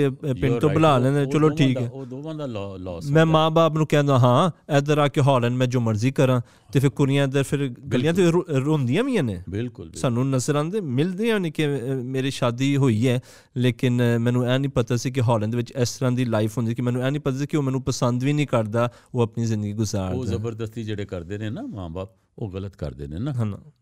ਅਹ, 0.06 0.34
ਪਿੰਡ 0.34 0.58
ਤੋਂ 0.60 0.70
ਬੁਲਾ 0.70 0.94
ਉਹ- 0.96 1.02
ਲੈਂਦੇ 1.02 1.20
ਉਹ 1.20 1.26
ਚਲੋ 1.26 1.48
ਠੀਕ 1.48 1.76
ਹੈ। 1.78 1.88
ਉਹ 1.92 2.06
ਦੋਵਾਂ 2.06 2.34
ਦਾ 2.34 2.46
ਲਾਸ 2.46 3.10
ਮੈਂ 3.10 3.26
ਮਾਂ-ਬਾਪ 3.26 3.76
ਨੂੰ 3.76 3.86
ਕਹਿੰਦਾ 3.86 4.18
ਹਾਂ 4.18 4.50
ਇੱਧਰ 4.78 4.98
ਆ 4.98 5.08
ਕੇ 5.08 5.20
ਹਾਲੈਂਡ 5.20 5.54
ਮੈਂ 5.54 5.66
ਜੋ 5.66 5.80
ਮਰਜ਼ੀ 5.80 6.10
ਕਰਾਂ 6.10 6.40
ਤੇ 6.72 6.80
ਫਿਰ 6.80 6.90
ਕੁੜੀਆਂ 6.90 7.24
ਇੱਧਰ 7.24 7.42
ਫਿਰ 7.42 7.68
ਗਲੀਆਂ 7.68 8.12
ਤੇ 8.14 8.30
ਰੋਂਦੀਆਂ 8.64 9.04
ਵੀ 9.04 9.20
ਨੇ। 9.22 9.42
ਬਿਲਕੁਲ। 9.48 9.90
ਸਾਨੂੰ 9.94 10.30
ਨਜ਼ਰ 10.30 10.56
ਆਉਂਦੇ 10.56 10.80
ਮਿਲਦੇ 10.80 11.32
ਹਨ 11.32 11.50
ਕਿ 11.50 11.66
ਮੇਰੀ 11.94 12.30
ਸ਼ਾਦੀ 12.30 12.76
ਹੋਈ 12.76 13.08
ਹੈ 13.08 13.20
ਲੇਕਿਨ 13.56 14.18
ਮੈਨੂੰ 14.18 14.46
ਇਹ 14.46 14.58
ਨਹੀਂ 14.58 14.70
ਪਤਾ 14.70 14.96
ਸੀ 14.96 15.10
ਕਿ 15.10 15.20
ਹਾਲੈਂਡ 15.20 15.54
ਵਿੱਚ 15.54 15.70
ਇਸ 15.72 15.90
ਤਰ੍ਹਾਂ 15.92 16.12
ਦੀ 16.12 16.24
ਲਾਈਫ 16.24 16.58
ਹੁੰਦੀ 16.58 16.74
ਕਿ 16.74 16.82
ਮੈਨੂੰ 16.82 17.02
ਇਹ 17.02 17.10
ਨਹੀਂ 17.10 17.20
ਪਤਾ 17.20 17.36
ਸੀ 17.36 17.46
ਕਿ 17.46 17.56
ਉਹ 17.56 17.62
ਮੈਨੂੰ 17.62 17.82
ਪਸੰਦ 17.82 18.24
ਵੀ 18.24 18.32
ਨਹੀਂ 18.32 18.46
ਕਰਦਾ 18.46 18.92
ਉਹ 19.14 19.22
ਆਪਣੀ 19.22 19.44
ਜ਼ਿੰਦਗੀ 19.44 19.72
ਉਹ 19.72 19.76
ਗੁਜ਼ਾਰਦਾ 19.76 20.24
ਜ਼ਬਰਦਸਤੀ 20.24 20.84
ਜਿਹੜੇ 20.84 21.04
ਕਰਦੇ 21.04 21.38
ਨੇ 21.38 21.50
ਨਾ 21.50 21.62
ਮਾਂ-ਬਾਪ 21.62 22.08
ਉਹ 22.40 22.50
ਗਲਤ 22.50 22.76
ਕਰਦੇ 22.76 23.06
ਨੇ 23.06 23.18
ਨਾ। 23.18 23.32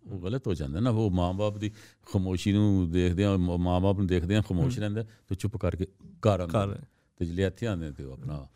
ਉਹ 0.06 0.20
ਗਲਤ 0.20 0.46
ਹੋ 0.46 0.54
ਜਾਂਦਾ 0.54 0.80
ਨਾ। 0.80 0.90
ਉਹ 0.90 1.10
ਮਾਂ-ਬਾਪ 1.10 1.58
ਦੀ 1.58 1.70
ਖਾਮੋਸ਼ੀ 2.12 2.52
ਨੂੰ 2.52 2.90
ਦੇਖਦੇ 2.90 3.24
ਆ 3.24 3.36
ਮਾਂ-ਬਾਪ 3.36 3.98
ਨੂੰ 3.98 4.06
ਦੇਖਦੇ 4.06 4.36
ਆ 4.36 4.42
ਖਾਮੋਸ਼ 4.42 4.78
ਰਹਿੰਦਾ 4.78 5.04
ਤੇ 5.28 5.34
ਚੁੱਪ 5.34 5.56
ਕਰਕੇ 5.56 5.86
ਘਰ 6.28 6.40
ਆਉਂਦਾ। 6.40 6.66
ਘਰ। 6.66 6.82
ਤੇ 7.16 7.24
ਜਿਹੜੇ 7.24 7.44
ਇੱਥੇ 7.44 7.66
ਆਉਂਦੇ 7.66 7.90
ਤੇ 7.92 8.04
ਉਹ 8.04 8.12
ਆਪਣਾ 8.12 8.46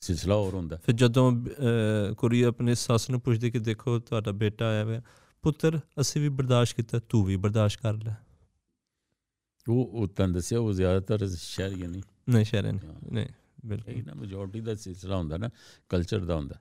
ਸਿਲਸਿਲਾ 0.00 0.34
ਹੋਰ 0.34 0.54
ਹੁੰਦਾ। 0.54 0.76
ਫਿਰ 0.76 0.94
ਜਦੋਂ 0.94 1.32
ਕੁੜੀ 2.18 2.42
ਆਪਣੇ 2.42 2.74
ਸੱਸ 2.74 3.10
ਨੂੰ 3.10 3.20
ਪੁੱਛਦੀ 3.20 3.50
ਕਿ 3.50 3.58
ਦੇਖੋ 3.58 3.98
ਤੁਹਾਡਾ 3.98 4.32
ਬੇਟਾ 4.32 4.68
ਆਇਆ 4.68 4.84
ਹੋਇਆ 4.84 5.02
ਪੁੱਤਰ 5.42 5.80
ਅਸੀਂ 6.00 6.22
ਵੀ 6.22 6.28
ਬਰਦਾਸ਼ਤ 6.28 6.76
ਕੀਤਾ 6.76 6.98
ਤੂੰ 7.08 7.24
ਵੀ 7.24 7.36
ਬਰਦਾਸ਼ਤ 7.36 7.80
ਕਰ 7.82 7.94
ਲੈ। 7.94 8.14
ਉਹ 9.68 9.86
ਉਹ 9.86 10.08
ਤਾਂ 10.08 10.28
ਦੱਸਿਆ 10.28 10.58
ਉਹ 10.60 10.72
ਜ਼ਿਆਦਾਤਰ 10.72 11.28
ਸ਼ਹਿਰੀ 11.28 11.86
ਨਹੀਂ 11.86 12.02
ਨਹੀਂ 12.28 12.44
ਹਾਂ। 12.54 13.12
ਨਹੀਂ 13.12 13.26
ਬਿਲਕੁਲ। 13.66 13.94
ਇਹ 13.94 14.02
ਨਾ 14.04 14.14
ਮੈਜੋਰਟੀ 14.14 14.60
ਦਾ 14.60 14.74
ਸਿਲਸਿਲਾ 14.74 15.16
ਹੁੰਦਾ 15.16 15.36
ਨਾ 15.36 15.50
ਕਲਚਰ 15.88 16.24
ਦਾ 16.24 16.36
ਹੁੰਦਾ। 16.36 16.54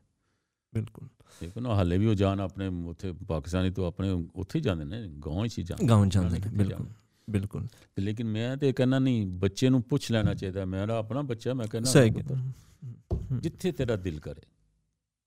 ਬਿਲਕੁਲ। 0.74 1.08
ਲੇਕਿਨ 1.44 1.66
ਉਹ 1.66 1.76
ਹਾਲੇ 1.76 1.98
ਵੀ 1.98 2.06
ਉਹ 2.06 2.14
ਜਾਣ 2.14 2.40
ਆਪਣੇ 2.40 2.68
ਉੱਥੇ 2.68 3.14
ਪਾਕਿਸਤਾਨੀ 3.28 3.70
ਤੋਂ 3.70 3.88
ਆਪਣੇ 3.88 4.12
ਉੱਥੇ 4.36 4.60
ਹੀ 4.60 4.64
ਜਾਂਦੇ 4.64 4.86
ਨੇ 4.86 5.08
ਗਾਉਂ 5.26 5.48
'ਚ 5.48 5.58
ਹੀ 5.58 5.64
ਜਾਂਦੇ 5.64 5.88
ਗਾਉਂ 5.88 6.06
ਜਾਂਦੇ 6.06 6.30
ਨੇ 6.30 6.40
ਕਿੱਥੇ 6.40 6.58
ਬਿਲਕੁਲ 6.58 6.86
ਬਿਲਕੁਲ। 7.30 7.68
ਤੇ 7.96 8.02
ਲੇਕਿਨ 8.02 8.28
ਮੈਂ 8.28 8.58
ਤੇ 8.58 8.74
ਕਹਿੰਦਾ 8.74 9.00
ਨਹੀਂ 9.00 9.28
ਬੱਚੇ 9.28 9.70
ਨੂੰ 9.70 9.82
ਪੁੱਛ 9.82 10.12
ਲੈਣਾ 10.12 10.34
ਚਾਹੀਦਾ 10.34 10.66
ਮੇਰਾ 10.66 10.98
ਆਪਣਾ 10.98 11.22
ਬੱਚਾ 11.22 11.54
ਮੈਂ 11.54 11.68
ਕਹਿੰਦਾ 11.68 11.92
ਸਹੀ 11.92 12.12
ਪੁੱਤਰ, 12.12 12.36
ਗੱਲ 12.36 13.40
ਜਿੱਥੇ 13.42 13.72
ਤੇਰਾ 13.72 13.96
ਦਿਲ 13.96 14.20
ਕਰੇ। 14.20 14.42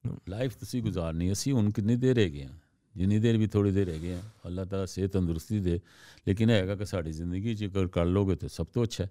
ਹਮ। 0.07 0.17
ਲਾਈਫ 0.29 0.57
ਤੁਸੀਂ 0.57 0.83
ਗੁਜ਼ਾਰਨੀ 0.83 1.33
ਅਸੀਂ 1.33 1.53
ਹੁਣ 1.53 1.71
ਕਿੰਨੀ 1.71 1.97
ਦੇਰ 1.97 2.17
ਰਹਿ 2.17 2.31
ਗਏ 2.31 2.45
ਹਾਂ 2.45 2.53
ਜਿੰਨੀ 2.97 3.19
ਦੇਰ 3.19 3.37
ਵੀ 3.37 3.47
ਥੋੜੀ 3.47 3.71
ਦੇਰ 3.71 3.87
ਰਹਿ 3.87 3.99
ਗਏ 3.99 4.15
ਹਾਂ 4.15 4.23
ਅੱਲਾਹ 4.47 4.65
ਤਾਲਾ 4.65 4.87
ਸਿਹਤ 4.87 5.13
ਤੰਦਰੁਸਤੀ 5.13 5.61
ਦੇ। 5.61 5.81
ਲੇਕਿਨ 6.29 6.51
ਇਹ 6.51 6.55
ਹੈਗਾ 6.55 6.75
ਕਿ 6.75 6.85
ਸਾਡੀ 6.85 7.13
ਜ਼ਿੰਦਗੀ 7.13 7.55
'ਚ 7.55 7.65
ਅਗਰ 7.65 7.87
ਕਰ 7.87 8.05
ਲੋਗੇ 8.05 8.37
ਤਾਂ 8.37 8.49
ਸਭ 8.49 8.67
ਤੋਂ 8.67 8.85
ਅੱਛਾ 8.85 9.05
ਹੈ। 9.05 9.11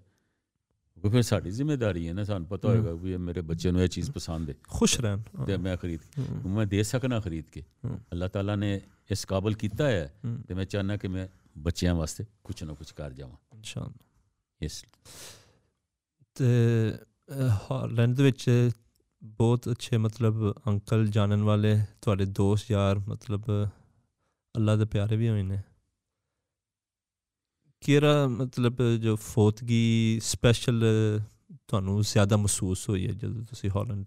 ਕਿਉਂਕਿ 1.02 1.10
ਫਿਰ 1.10 1.22
ਸਾਡੀ 1.22 1.52
ਜ਼ਿੰਮੇਵਾਰੀ 1.52 2.08
ਹੈ 2.08 2.14
ਨਾ 2.14 2.24
ਸਾਨੂੰ 2.24 2.48
ਪਤਾ 2.48 2.68
ਹੋਏਗਾ 2.70 2.92
ਵੀ 2.92 3.12
ਇਹ 3.14 3.18
ਮੇਰੇ 3.18 3.42
ਬੱਚੇ 3.42 3.72
ਨੂੰ 3.72 3.82
ਇਹ 3.82 3.88
ਚੀਜ਼ 3.88 4.12
ਪਸੰਦ 4.12 4.50
ਹੈ। 4.50 4.56
ਖੁਸ਼ 4.68 5.02
ਰਹਿਣ 5.02 5.20
ਹਾਂ। 5.40 5.46
ਤੇ 5.46 5.58
ਮੈਂ 5.58 5.78
ਖਰੀਦ 5.78 6.00
ਹਮ, 6.20 6.56
ਮੈਂ 6.56 6.66
ਦੇ 6.66 6.84
ਸਕਣਾ 6.84 7.20
ਖਰੀਦ 7.20 7.46
ਕੇ। 7.50 7.64
ਹਮ। 7.86 7.98
ਅੱਲਾਹ 7.98 8.30
ਤਾਲਾ 8.30 8.56
ਨੇ 8.56 8.82
ਇਸ 9.12 9.26
ਕਾਬਲ 9.26 9.54
ਕੀਤਾ 9.54 9.88
ਹੈ 9.88 10.14
ਹਮ, 10.26 10.42
ਤੇ 10.48 10.54
ਮੈਂ 10.54 10.66
ਚਾਹਨਾ 10.66 10.98
ਕਿ 10.98 11.08
ਮੈਂ 11.08 11.28
ਬੱਚਿਆਂ 11.58 11.96
ਵਾਸਤੇ 11.96 12.26
ਕੁਝ 12.44 12.64
ਨਾ 12.64 12.74
ਕੁਝ 12.74 12.92
ਕਰ 12.92 13.14
ਜਾਵਾਂ। 13.14 13.58
ਇਨਸ਼ਾਅੱਲਾ। 13.58 14.06
ਇਸ 14.62 14.86
ਤੇ 16.36 16.46
ਅਹ, 16.92 17.58
ਹਾਲੈਂਡ 17.72 18.16
ਦੇ 18.16 18.24
ਵਿੱਚ 18.24 18.70
ਬਹੁਤ 19.24 19.72
ਅੱਛੇ 19.72 19.98
ਮਤਲਬ 19.98 20.52
ਅੰਕਲ 20.68 21.08
ਜਾਣਨ 21.08 21.44
ਵਾਲੇ 21.44 21.80
ਤੁਹਾਡੇ 22.02 22.26
ਦੋਸਤ 22.26 22.72
ਯਾਰ 22.72 23.00
ਮਤਲਬ 23.00 23.42
ਅੱਲਾ 24.56 24.76
ਦੇ 24.76 24.86
ਪਿਆਰੇ 24.86 25.16
ਵੀ 25.16 25.30
ਹੋਏ 25.30 25.44
ਨੇ। 25.44 25.62
ਕਿਹੜਾ 27.82 28.28
ਮਤਲਬ 28.28 28.78
ਜੋ 29.02 29.16
ਫੋਤਗੀ 29.16 30.20
ਸਪੈਸ਼ਲ 30.24 30.84
ਤੁਹਾਨੂੰ 31.68 32.02
ਜ਼ਿਆਦਾ 32.02 32.38
ਮਹਿਸੂਸ 32.38 32.90
ਹੋਈ 32.90 33.08
ਹੈ 33.08 33.12
ਜਦੋਂ 33.12 33.46
ਤੁਸੀਂ 33.46 33.70
ਹਾਲੈਂਡ 33.76 34.06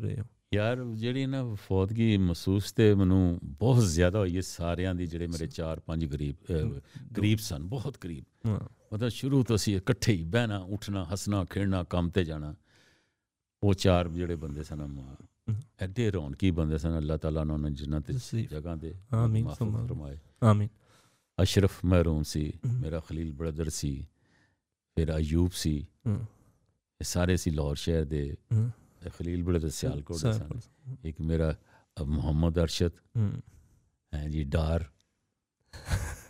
ਰਹੇ 0.00 0.20
ਹੋ? 0.20 0.24
ਯਾਰ 0.54 0.84
ਜਿਹੜੀ 0.84 1.26
ਨਾ 1.26 1.54
ਫੌਤਗੀ 1.54 2.16
ਮਹਿਸੂਸ 2.16 2.72
ਤੇ 2.72 2.94
ਮੈਨੂੰ 2.94 3.40
ਬਹੁਤ 3.44 3.84
ਜ਼ਿਆਦਾ 3.84 4.18
ਹੋਈ 4.18 4.36
ਹੈ 4.36 4.40
ਸਾਰਿਆਂ 4.40 4.94
ਦੀ 4.94 5.06
ਜਿਹੜੇ 5.06 5.26
ਮੇਰੇ 5.26 5.46
4-5 5.46 6.06
ਗਰੀਬ 6.06 6.36
ਕਰੀਬ 7.16 7.38
ਸਨ 7.38 7.62
ਬਹੁਤ 7.62 7.96
ਕਰੀਬ 7.96 8.24
ਹਾਂ। 8.46 8.60
ਮਤਲਬ 8.94 9.08
ਸ਼ੁਰੂ 9.08 9.42
ਤੋਂ 9.42 9.56
ਅਸੀਂ 9.56 9.76
ਇਕੱਠੇ 9.76 10.12
ਹੀ 10.12 10.24
ਬਹਿਣਾ 10.24 10.58
ਉੱਠਣਾ 10.58 11.04
ਹੱਸਣਾ 11.04 11.44
ਖੇਡਣਾ 11.44 11.84
ਕੰਮ 11.84 12.10
ਤੇ 12.10 12.24
ਜਾਣਾ। 12.24 12.54
ਉਹ 13.62 13.74
ਚਾਰ 13.74 14.08
ਜਿਹੜੇ 14.08 14.36
ਬੰਦੇ 14.36 14.62
ਸਨ 14.62 15.06
ਐਡੇ 15.80 16.12
ਰੌਣਕੀ 16.12 16.50
ਬੰਦੇ 16.50 16.78
ਸਨ 16.78 16.98
ਅੱਲਾਹ 16.98 17.18
ਤਾਲਾ 17.18 17.40
ਉਹਨਾਂ 17.40 17.58
ਨੂੰ 17.58 17.74
ਜਿੰਨਤ 17.74 18.12
ਤੁਸੀਂ 18.12 18.48
ਜਗ੍ਹਾ 18.48 18.76
ਦੇ 18.76 18.94
ਆਮੀਨ। 19.12 19.48
ਫਰਮਾਏ। 19.48 20.18
ਆਮੀਨ। 20.42 20.68
ਅਸ਼ਰਫ 21.42 21.84
ਮਹਿਰੂਮ 21.84 22.22
ਸੀ 22.22 22.52
ਹਮ। 22.66 22.78
ਮੇਰਾ 22.80 23.00
ਖਲੀਲ 23.00 23.32
ਬ੍ਰਦਰ 23.32 23.68
ਸੀ 23.70 23.94
ਫਿਰ 24.96 25.16
ਅਯੂਬ 25.16 25.50
ਸੀ 25.52 25.78
ਹਮ, 26.06 26.24
ਇਹ 27.00 27.04
ਸਾਰੇ 27.04 27.36
ਸੀ 27.36 27.50
ਲਾਹੌਰ 27.50 27.76
ਸ਼ਹਿਰ 27.76 28.04
ਦੇ 28.04 28.36
ਹਮ, 28.52 28.70
ਇਹ 29.02 29.10
ਖਲੀਲ 29.10 29.42
ਬ੍ਰਦਰ 29.42 29.68
ਸਿਆਲਕੋਟ 29.70 30.16
ਦੇ 30.16 30.32
ਸਨ 30.32 30.32
ਸਿਆਲਕੋਟ। 30.32 31.06
ਇੱਕ 31.06 31.20
ਮੇਰਾ 31.20 31.54
ਅ, 31.96 32.02
ਮੁਹੰਮਦ 32.04 32.58
ਅਰਸ਼ਦ 32.58 32.92
ਹਮ, 33.16 33.40
ਹੈ 34.12 34.28
ਜੀ 34.28 34.44
ਡਾਰ 34.44 34.84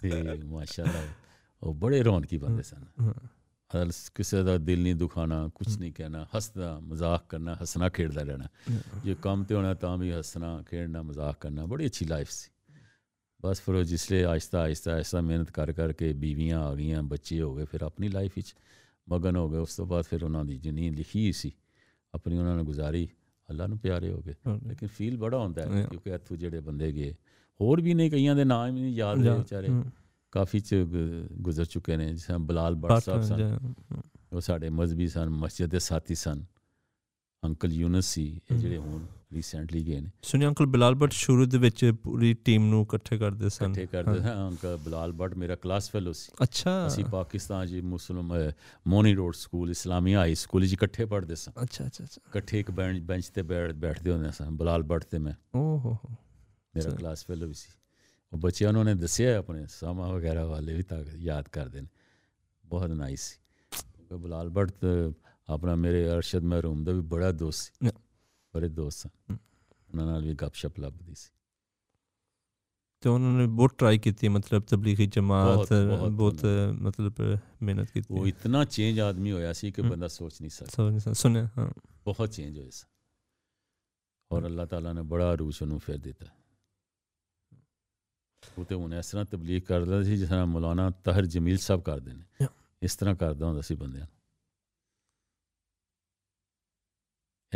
ਤੇ 0.01 0.23
ਮਾਸ਼ਾਅੱਲਾ 0.45 1.03
ਉਹ 1.63 1.75
ਬੜੇ 1.75 2.03
ਰੌਣਕੀ 2.03 2.39
ਬੰਦੇ 2.39 2.63
ਸਨ 2.63 2.85
ਹਮ, 3.01 3.13
ਹਰ 3.71 3.91
ਕਿਸੇ 4.15 4.43
ਦਾ 4.43 4.57
ਦਿਲ 4.59 4.83
ਨਹੀਂ 4.83 4.95
ਦੁਖਾਣਾ 4.95 5.47
ਕੁਝ 5.55 5.79
ਨਹੀਂ 5.79 5.93
ਕਹਿਣਾ 5.93 6.27
ਹੱਸਦਾ 6.37 6.79
ਮਜ਼ਾਕ 6.81 7.27
ਕਰਨਾ 7.29 7.55
ਹੱਸਣਾ 7.63 7.89
ਖੇਡਦਾ 7.89 8.23
ਰਹਿਣਾ 8.23 8.49
ਜੇ 9.05 9.15
ਕੰਮ 9.15 9.45
ਬਸ 13.45 13.61
ਫਿਰ 13.61 13.75
ਉਹ 13.75 13.83
ਜਿਸਲੇ 13.83 14.25
ਆਹਿਸਤਾ 14.25 14.61
ਆਹਿਸਤਾ 14.61 14.93
ਆਹਿਸਤਾ 14.93 15.21
ਮਿਹਨਤ 15.21 15.51
ਕਰ 15.51 15.73
ਕਰਕੇ 15.73 16.13
ਬੀਵੀਆਂ 16.13 16.61
ਆ 16.61 16.75
ਗਈਆਂ 16.75 17.03
ਬੱਚੇ 17.03 17.41
ਹੋ 17.41 17.55
ਗਏ 17.55 17.65
ਫਿਰ 17.65 17.83
ਆਪਣੀ 17.83 18.09
ਲਾਈਫ 18.09 18.33
ਵਿੱਚ 18.37 18.55
ਮਗਨ 19.09 19.37
ਹੋ 19.37 19.49
ਗਏ। 19.51 19.59
ਉਸ 19.59 19.77
ਤੋਂ 19.77 19.87
ਬਾਅਦ 19.87 20.05
ਫਿਰ 20.05 20.25
ਉਹਨਾਂ 20.25 20.45
ਦੀ 20.45 20.59
ਜਿੰਨੀ 20.59 20.91
ਲਿਖੀ 20.91 21.33
ਸੀ 21.33 21.53
ਆਪਣੀ 22.15 22.39
ਉਹਨਾਂ 22.39 22.57
ਨੇ 22.57 22.65
ਗੁਜ਼ਾਰੀ 22.65 23.09
ਅੱਲਾ 23.49 23.67
ਨੂੰ 23.67 23.79
ਪਿਆਰੇ 23.79 24.13
ਹੋ 24.13 24.23
ਗਏ। 24.27 24.35
ਲੇਕਿਨ 24.67 24.89
ਫੀਲ 24.89 25.17
ਬੜਾ 25.17 25.39
ਹੁੰਦਾ 25.39 25.63
ਹੈ. 25.63 25.87
ਕਿਉਂਕਿ 25.87 26.11
ਇੱਥੋਂ 26.11 26.37
ਜਿਹੜੇ 26.37 26.61
ਬੰਦੇ 26.61 26.93
ਗਏ 26.93 27.15
ਹੋਰ 27.61 27.81
ਵੀ 27.81 27.95
ਨੇ 27.95 28.11
ਕਈਆਂ 28.11 28.37
ਦੇ 28.37 28.45
ਨਾਮ 28.45 28.67
ਹੀ 28.67 28.83
ਨਹੀਂ 28.83 28.95
ਯਾਦ 28.95 29.25
ਰਹੇ 29.25 29.39
ਵਿਚਾਰੇ। 29.39 29.69
ਕਾਫੀ 30.33 30.61
ਚ 30.61 30.75
ਗੁਜ਼ਰ 31.33 31.65
ਚੁੱਕੇ 31.65 31.97
ਨੇ 31.97 32.13
ਜਿਸ 32.13 32.25
ਤਰ੍ਹਾਂ 32.25 32.39
ਬਲਾਲ 32.39 32.75
ਬਾਤ 32.75 33.03
ਸਾਹਿਬ 33.05 33.23
ਸਨ। 33.23 33.75
ਉਹ 34.33 34.41
ਸਾਡੇ 34.41 34.71
ਮਜ਼ਬੀ 34.71 35.09
ਸਨ 35.09 35.31
ਮਸਜਿਦ 35.31 35.71
ਦੇ 35.71 35.79
ਸਾਥੀ 35.79 36.15
ਸਨ। 36.15 36.45
ਅੰਕਲ 37.45 37.73
ਯੂਨਸ 37.73 38.07
ਸੀ 38.07 38.41
ਜਿਹੜੇ 38.57 38.77
ਹੁਣ। 38.77 39.07
ਰੀਸੈਂਟਲੀ 39.33 39.87
ਗਏ 39.87 40.01
ਨੇ। 40.01 40.11
ਸੁਣਿਆ 40.23 40.49
ਅੰਕਲ 40.49 40.67
ਬਿਲਾਲ 40.67 40.95
ਭੱਟ 40.95 41.13
ਸ਼ੁਰੂ 41.13 41.47
ਦੇ 41.47 41.59
ਵਿੱਚ 41.59 41.93
ਪੂਰੀ 42.03 42.35
ਟੀਮ 42.35 42.67
ਨੂੰ 42.67 42.83
ਇਕੱਠੇ 42.83 43.19
ਕਰਦੇ 43.19 43.49
ਸਨ। 43.49 43.65
ਇਕੱਠੇ 43.65 43.87
ਕਰਦੇ 43.87 44.23
ਹਾਂ। 44.23 44.51
ਅੰਕਲ 44.51 44.77
ਬਲਾਲ 44.77 45.13
ਭੱਟ 45.13 45.35
ਮੇਰਾ 45.35 45.55
ਕਲਾਸ 45.55 45.91
ਫੈਲੋ 45.91 46.13
ਸੀ। 46.13 46.33
ਅੱਛਾ। 46.43 46.87
ਅਸੀਂ 46.87 47.05
ਪਾਕਿਸਤਾਨ 47.05 47.67
ਜੀ 47.67 47.81
ਮੁਸਲਮ 47.81 48.35
ਅਹ, 48.35 48.53
Moni 48.87 49.15
road 49.15 49.35
school 49.35 49.71
Islamia 49.71 50.19
high 50.19 50.35
school 50.35 50.67
ਜੀ 50.67 50.73
ਇਕੱਠੇ 50.75 51.05
ਪੜ੍ਹਦੇ 51.05 51.35
ਸਾਂ 51.35 51.63
ਅੱਛਾ 51.63 51.87
ਅੱਛਾ 51.87 52.05
ਅੱਛਾ। 52.05 52.21
ਇਕੱਠੇ 52.29 52.61
ਇੱਕ 52.61 52.71
ਬੈਂਚ 52.71 53.01
ਬੈਂਚ 53.01 53.29
ਤੇ 53.29 53.43
ਬੈਠ 53.43 53.73
ਬੈਠਦੇ 53.73 54.13
ਹੁੰਦੇ 54.13 54.31
ਸਾਂ 54.31 54.51
ਬਲਾਲ 54.51 54.83
ਭੱਟ 54.83 55.05
ਤੇ 55.05 55.19
ਮੈਂ। 55.19 55.33
ਓਹ 55.55 55.79
ਹੋ 55.81 55.93
ਹੋ। 55.93 56.11
ਮੇਰਾ 56.77 56.89
ਅੱਛਾ। 56.89 56.97
ਕਲਾਸ 56.97 57.27
ਫੈਲੋ 57.27 57.47
ਵੀ 57.47 57.55
ਸੀ। 57.55 57.73
ਉਹ 58.33 58.39
ਬੱਚਿਆਂ 58.39 58.73
ਨੂੰ 58.73 58.81
ਉਹਨੇ 58.81 58.95
ਦੱਸਿਆ 58.95 59.39
ਆਪਣੇ 59.39 59.67
ਸਾਮਾ 59.69 60.09
ਵਗੈਰਾ 60.09 60.45
ਵਾਲੇ 60.45 60.75
ਵੀ 60.75 60.83
ਤਾਂ 60.83 61.05
ਯਾਦ 61.17 61.49
ਕਰਦੇ 61.49 61.81
ਨੇ। 61.81 61.89
ਬਹੁਤ 62.65 62.91
ਨਾਈਸ 62.91 63.21
ਸੀ। 63.21 63.39
ਕਿਉਂਕਿ 63.71 64.17
ਬਲਾਲ 64.17 64.51
ਭੱਟ 64.51 64.71
ਤਾਂ 64.71 65.13
ਆਪਣਾ 65.49 65.75
ਮੇਰੇ 65.75 66.11
ਅਰਸ਼ਦ 66.11 66.43
ਮਹਿਰੂਮ 66.43 66.85
ਦਾ 66.85 66.93
ਵੀ 66.93 67.01
ਬੜਾ 67.01 67.33
ਦੋਸਤ 67.33 67.61
ਸੀ। 67.61 67.87
Yeah. 67.87 68.01
ਬੜੇ 68.55 68.69
ਦੋਸਤ 68.69 68.99
ਸਨ 68.99 69.11
ਹਮ। 69.31 69.39
ਉਹਨਾਂ 69.89 70.07
ਨਾਲ 70.07 70.25
ਵੀ 70.25 70.35
ਗੱਪਸ਼ਪ 70.35 70.79
ਲੱਭਦੀ 70.81 71.15
ਸੀ 71.15 71.31
ਤੇ 73.03 73.09
ਉਹਨਾਂ 73.09 73.31
ਨੇ 73.33 73.47
ਬਹੁਤ 73.47 73.75
ਟਰਾਈ 73.79 73.99
ਕੀਤੀ 73.99 74.29
ਮਤਲਬ 74.29 74.63
ਤਬਲੀਗੀ 74.63 75.07
ਜਮਾਤ 75.07 75.57
ਬਹੁਤ- 75.73 75.89
ਬਹੁਤ 75.89 76.11
ਬਹੁਤ 76.13 76.45
ਮਤਲਬ 76.81 77.15
ਮਿਹਨਤ 77.63 77.91
ਕੀਤੀ 77.91 78.15
ਉਹ 78.15 78.27
ਇਤਨਾ 78.27 78.65
ਚੇਂਜ 78.65 79.01
ਆਦਮੀ 79.01 79.33
ਹੋਇਆ 79.33 79.53
ਸੀ 79.53 79.71
ਕਿ 79.73 79.83
ਹਮ। 79.83 79.91
ਬੰਦਾ 79.91 80.09
ਸੋਚ 80.09 80.41
ਨਹੀਂ 80.41 80.51
ਸਕਦਾ 80.51 80.71
ਸਮਝ 80.71 80.91
ਨਹੀਂ 80.91 81.01
ਸਕਦਾ। 81.01 81.13
ਸੁਣਿਆ 81.13 81.49
ਹਾਂ 81.59 81.71
ਬਹੁਤ 82.05 82.31
ਚੇਂਜ 82.31 82.59
ਹੋਇਆ 82.59 82.71
ਸੀ 82.71 82.87
ਔਰ 84.31 84.47
ਅੱਲਾਹ 84.47 84.67
ਤਾਲਾ 84.67 84.93
ਨੇ 84.93 85.03
ਬੜਾ 85.03 85.33
ਅਰੂਸ਼ 85.35 85.63
ਉਹਨੂੰ 85.63 85.79
ਫਿਰ 85.81 85.97
ਦਿੱਤਾ 85.99 86.27
ਉਹ 88.43 88.65
ਤੇ 88.65 88.75
ਹੁਣ 88.75 88.95
ਇਸ 88.95 89.11
ਤਰ੍ਹਾਂ 89.11 89.25
ਤਬਲੀਗ 89.25 89.63
ਕਰਦਾ 89.63 90.03
ਸੀ 90.03 90.17
ਜਿਸ 90.17 90.29
ਤਰ੍ਹਾਂ 90.29 90.47
ਮੌਲਾਨਾ 90.47 90.91
ਤਾਹਿਰ 91.05 91.27
ਜਮੀਲ 91.27 91.57
ਸਾਹਿਬ 91.59 91.83
ਕਰਦੇ 91.83 92.13
ਨੇ 92.13 92.25
Yeah. 92.43 92.53
ਇਸ 92.83 92.97
ਤਰ੍ਹਾਂ 92.97 93.15
ਕਰਦਾ 93.15 93.47
ਹੁੰਦਾ 93.47 93.61
ਸੀ 93.61 93.75
ਬੰਦਿਆਂ 93.75 94.05
ਨੂੰ 94.05 94.13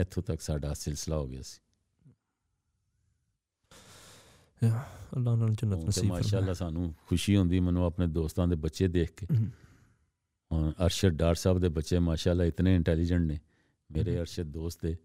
ਇੱਥੋਂ 0.01 0.23
ਤੱਕ 0.23 0.41
ਸਾਡਾ 0.41 0.75
ਸਿਲਸਿਲਾ 0.75 1.17
ਹੋ 1.17 1.29
ਗਿਆ 1.29 1.43
ਸੀ 1.43 1.61
ਅੱਲਾਹ 5.17 5.33
ਉਹਨਾਂ 5.33 5.47
ਨੂੰ 5.47 5.53
ਜੰਨਤ 5.53 5.85
ਨਸੀਬ 5.85 6.05
ਮਾਸ਼ਾਅੱਲਾ 6.05 6.53
ਸਾਨੂੰ 6.53 6.95
ਖੁਸ਼ੀ 7.07 7.37
ਹੁੰਦੀ 7.37 7.61
ਮੈਨੂੰ 7.61 7.85
ਆਪਣੇ 7.85 8.07
ਦੋਸਤਾਂ 8.07 8.49
ਦੇ 8.49 8.57
ਬੱਚੇ 8.57 8.89
ਦੇਖ 8.89 9.13
ਕੇ। 9.13 9.27
ਹੁਣ 10.53 10.71
ਅਰਸ਼ਦ 10.71 11.09
ਡਾਰ 11.09 11.35
ਸਾਹਿਬ 11.35 11.59
ਦੇ 11.59 11.69
ਬੱਚੇ 11.69 11.99
ਮਾਸ਼ਾਅੱਲਾ 11.99 12.45
ਇਤਨੇ 12.45 12.75
ਇੰਟੈਲੀਜੈਂਟ 12.75 13.23
ਨੇ 13.23 13.39
ਮੇਰੇ। 13.93 14.19
ਅਰਸ਼ਦ 14.19 14.43
ਦੋਸਤ 14.43 14.87
ਦੇ। 14.87 14.97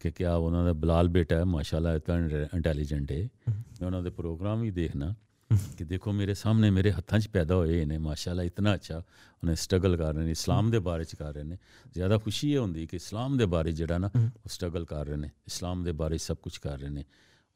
ਕਿ 0.00 0.10
ਕਿਆ 0.10 0.34
ਉਹਨਾਂ 0.34 0.64
ਦਾ 0.64 0.72
ਬਲਾਲ 0.72 1.08
ਬੇਟਾ 1.08 1.36
ਹੈ 1.36 1.44
ਮਾਸ਼ਾਅੱਲਾ 1.44 1.94
ਇਤਨਾ 1.94 2.16
ਇੰਟੈਲੀਜੈਂਟ 2.54 3.12
ਹੈ। 3.12 3.28
ਮੈਂ 3.48 3.86
ਉਹਨਾਂ 3.86 4.02
ਦੇ 4.02 4.10
ਪ੍ਰੋਗਰਾਮ 4.10 4.60
ਵੀ 4.60 4.70
ਦੇਖਣਾ 4.70 5.14
ਹਮ। 5.54 5.74
ਕਿ 5.76 5.84
ਦੇਖੋ 5.84 6.12
ਮੇਰੇ 6.12 6.34
ਸਾਹਮਣੇ 6.34 6.70
ਮੇਰੇ 6.70 6.92
ਹੱਥਾਂ 6.92 7.18
'ਚ 7.20 7.28
ਪੈਦਾ 7.28 7.54
ਹੋਏ 7.54 7.84
ਨੇ 7.84 7.98
ਮਾਸ਼ਾਅੱਲਾ 8.00 8.42
ਇਤਨਾ 8.42 8.74
ਅੱਛਾ 8.74 8.96
ਉਹਨੇ 8.98 9.54
ਸਟਰਗਲ 9.54 9.96
ਕਰ 9.96 10.14
ਰਹੇ 10.14 10.24
ਨੇ 10.24 10.30
ਇਸਲਾਮ 10.30 10.70
ਦੇ 10.70 10.78
ਬਾਰੇ 10.80 11.04
'ਚ 11.04 11.14
ਕਰ 11.14 11.32
ਰਹੇ 11.34 11.42
ਨੇ 11.42 11.56
ਜ਼ਿਆਦਾ 11.94 12.18
ਖੁਸ਼ੀ 12.18 12.52
ਇਹ 12.52 12.58
ਹੁੰਦੀ 12.58 12.86
ਕਿ 12.86 12.96
ਇਸਲਾਮ 12.96 13.36
ਦੇ 13.36 13.46
ਬਾਰੇ 13.46 13.72
ਜਿਹੜਾ 13.72 13.98
ਨਾ 13.98 14.10
ਹਮ। 14.16 14.26
ਉਹ 14.36 14.48
ਸਟਰਗਲ 14.48 14.84
ਕਰ 14.84 15.06
ਰਹੇ 15.06 15.16
ਨੇ 15.16 15.30
ਇਸਲਾਮ 15.46 15.82
ਦੇ 15.84 15.92
ਬਾਰੇ 15.94 16.18
ਸਭ 16.20 16.36
ਕੁਝ 16.36 16.56
ਕਰ 16.58 16.78
ਰਹੇ 16.78 16.88
ਨੇ 16.90 17.04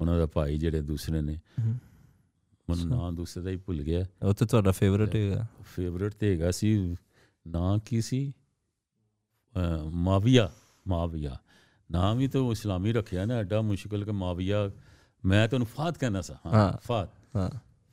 ਉਹਨਾਂ 0.00 0.18
ਦਾ 0.18 0.26
ਭਾਈ 0.26 0.56
ਜਿਹੜੇ 0.58 0.80
ਦੂਸਰੇ 0.82 1.20
ਨੇ 1.20 1.38
ਹਮ। 1.60 1.76
ਮੈਨੂੰ 2.68 2.84
ਅੱਛਾ। 2.86 2.96
ਨਾਂ 2.96 3.12
ਦੂਸਰੇ 3.12 3.42
ਦਾ 3.42 3.50
ਹੀ 3.50 3.56
ਭੁੱਲ 3.56 3.82
ਗਿਆ 3.82 4.04
ਉਹ 4.22 4.34
ਤੇ 4.34 4.46
ਤੁਹਾਡਾ 4.46 4.70
ਫੇਵਰਟ 4.72 5.14
ਹੈਗਾ 5.16 5.46
ਫੇਵਰਟ 5.66 6.14
ਤੇ 6.14 6.32
ਹੈਗਾ 6.32 6.50
ਸੀ 6.50 6.74
ਨਾਂ 7.46 7.78
ਕੀ 7.78 8.00
ਸੀ 8.00 8.20
ਅਹ 9.56 9.90
ਮਾਵੀਆ 10.00 10.50
ਮਾਵੀਆ 10.86 11.36
ਨਾਮ 11.90 12.18
ਹੀ 12.20 12.26
ਤਾਂ 12.28 12.40
ਉਹ 12.40 12.52
ਇਸਲਾਮੀ 12.52 12.92
ਰੱਖਿਆ 12.92 13.24
ਨਾ 13.24 13.34
ਐਡਾ 13.34 13.60
ਮੁਸ਼ਕਲ 13.62 14.04
ਕਿ 14.04 14.10
ਮਾਵੀਆ 14.12 14.68
ਮੈਂ 15.24 15.46
ਤੁਹਾਨੂੰ 15.48 15.66
ਫਾਤ 15.66 15.98
ਕਹਿਣਾ 15.98 16.20
ਸਾ 16.20 16.34
ਹਾਂ। 16.46 16.52
ਹਾਂ 16.54 16.72
ਫਾਤ 16.82 17.10
ਹਾਂ 17.36 17.48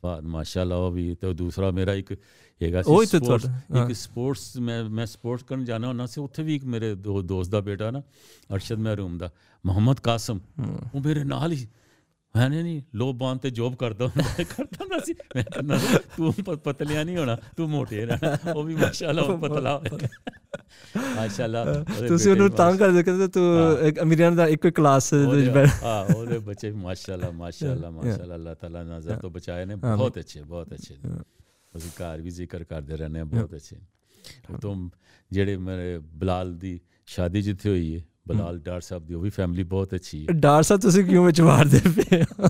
ਫਾਤ 0.05 0.23
ਮਾਸ਼ਾਅੱਲਾ 0.23 0.75
ਉਹ 0.75 0.91
ਵੀ 0.91 1.13
ਤੇ 1.15 1.33
ਦੂਸਰਾ 1.33 1.71
ਮੇਰਾ 1.71 1.93
ਇੱਕ 1.93 2.11
ਹੈਗਾ 2.61 2.81
ਉਹ 2.87 3.01
ਹੀ 3.01 3.05
ਸੀ 3.05 3.11
ਤੇ 3.11 3.25
sports- 3.25 3.41
ਤੁਹਾਡਾ 3.41 3.79
ਹਾਂ। 3.79 3.85
ਇੱਕ 3.85 3.95
ਸਪੋਰਟਸ 3.95 4.57
ਮੈਂ 4.57 4.83
ਮੈਂ 4.89 5.05
ਸਪੋਰਟਸ 5.05 5.43
ਕਰਨ 5.43 5.65
ਜਾਣਾ 5.65 5.87
ਹੁੰਦਾ 5.87 6.05
ਸੀ 6.05 6.21
ਉੱਥੇ 6.21 6.43
ਵੀ 6.43 6.55
ਇੱਕ 6.55 6.65
ਮੇਰੇ 6.65 6.93
ਦੋ 6.95 7.21
ਦੋਸਤ 7.21 7.51
ਦਾ 7.51 7.59
ਬੇਟਾ 7.61 7.89
ਨਾ 7.91 8.01
ਅਰਸ਼ਦ 8.55 8.79
ਮਹਿਰੂਮ 8.79 9.17
ਦਾ 9.17 9.29
ਮੁਹੰਮਦ 9.63 9.99
ਕਾਸਮ 9.99 10.39
ਹਮ। 10.59 10.77
ਉਹ 10.95 11.01
ਮੇਰੇ 11.01 11.23
ਨਾਲ 11.23 11.51
ਹੀ 11.51 11.67
ਮੈਂ 12.35 12.49
ਨਹੀਂ 12.51 12.81
ਲੋ 12.95 13.11
ਬਾਂਧ 13.13 13.39
ਤੇ 13.39 13.49
ਜੋਬ 13.51 13.75
ਕਰਦਾ 13.75 14.05
ਹੁੰਦਾ 14.07 14.43
ਕਰਦਾ 14.45 14.77
ਹੁੰਦਾ 14.79 14.97
ਸੀ 14.99 15.13
ਮੈਂ 15.35 15.43
ਕਹਿੰਦਾ 15.43 15.77
ਸੀ, 15.77 15.97
ਤੂੰ 16.17 16.33
ਪ- 16.35 16.57
ਪਤਲਿਆ 16.63 17.03
ਨਹੀਂ 17.03 17.17
ਹੋਣਾ 17.17 17.37
ਤੂੰ 17.57 17.69
ਮੋਟੇ 17.69 18.05
ਰਹਿਣਾ 18.05 18.51
ਉਹ 18.53 18.63
ਵੀ 18.63 18.75
ਮਾਸ਼ਾਅੱਲਾ 18.75 19.21
ਉਹ 19.23 19.37
ਪਤਲਾ 19.39 19.79
ਮਾਸ਼ਾਅੱਲਾ 21.15 21.61
ਉਹਦੇ 21.63 22.07
ਤੁਸੀਂ 22.07 22.31
ਉਹਨੂੰ 22.31 22.45
ਬੇਟੇ 22.45 22.57
ਤੰਗ 22.57 22.79
ਕਰਦੇ 22.79 23.03
ਕਹਿੰਦੇ 23.03 23.27
ਤੂੰ 23.29 23.43
ਹਾਂ। 23.55 23.77
ਇੱਕ 23.87 24.01
ਅਮੀਰਾਂ 24.01 24.31
ਦਾ 24.31 24.47
ਇੱਕੋ 24.47 24.67
ਹੀ 24.67 24.71
ਕਲਾਸ 24.73 25.09
ਦੇ 25.11 25.17
ਵਿੱਚ 25.17 25.29
ਉਹਦੇ- 25.29 25.53
ਬੈਠ 25.53 25.83
ਹਾਂ 25.83 26.03
ਉਹਦੇ 26.15 26.37
ਬੱਚੇ 26.41 26.69
ਵੀ 26.71 26.77
ਮਾਸ਼ਾਅੱਲਾ 26.79 27.29
ਮਾਸ਼ਾਅੱਲਾ 27.33 27.89
ਮਾਸ਼ਾਅੱਲਾ 27.91 28.35
ਅੱਲਾਹ 28.35 28.55
ਤਾਲਾ 28.55 28.83
ਨਜ਼ਰ 28.85 29.15
ਤੋਂ 29.17 29.29
ਬਚਾਏ 29.31 29.65
ਨੇ 29.65 29.73
ਹਾਂ। 29.75 29.95
ਬਹੁਤ 29.97 30.19
ਅੱਛੇ 30.19 30.41
ਬਹੁਤ 30.43 30.73
ਅੱਛੇ 30.73 30.95
ਨੇ 30.95 31.09
ਹਾਂ। 31.09 31.23
ਅਸੀਂ 31.73 31.89
ਘਰ 31.99 32.21
ਵੀ 32.21 32.29
ਜ਼ਿਕਰ 32.31 32.63
ਕਰਦੇ 32.63 32.97
ਰਹਿੰਦੇ 32.97 33.19
ਹਾਂ 33.19 33.25
ਬਹੁਤ 33.25 33.55
ਅੱਛੇ 33.55 33.75
ਉਹ 34.49 34.57
ਤੋਂ 34.57 34.75
ਜਿਹੜੇ 35.31 35.57
ਮੇਰੇ 35.59 35.97
ਬਲਾਲ 36.15 36.53
ਦੀ 36.55 36.79
ਸ਼ਾਦੀ 37.07 37.41
ਜਿੱਥੇ 37.41 37.69
ਹੋਈ 37.69 37.95
ਹੈ 37.95 38.01
ਬਲਾਲ 38.25 38.59
ਡਾਰ 38.59 38.81
ਸਾਹਿਬ 38.81 39.05
ਦੀ 39.05 39.13
ਉਹ 39.13 39.21
ਵੀ 39.21 39.29
ਫੈਮਿਲੀ 39.29 39.63
ਬਹੁਤ 39.65 39.93
ਅੱਛੀ 39.95 40.21
ਹੈ 40.21 40.33
ਡਾਰ 40.35 40.63
ਸਾਹਿਬ 40.63 40.81
ਤੁਸੀਂ 40.81 41.03
ਕਿਉਂ 41.03 41.25
ਵਿੱਚ 41.25 41.41
ਵਾਰਦੇ 41.41 41.79
ਪਏ 41.91 42.21
ਹੋ? 42.23 42.47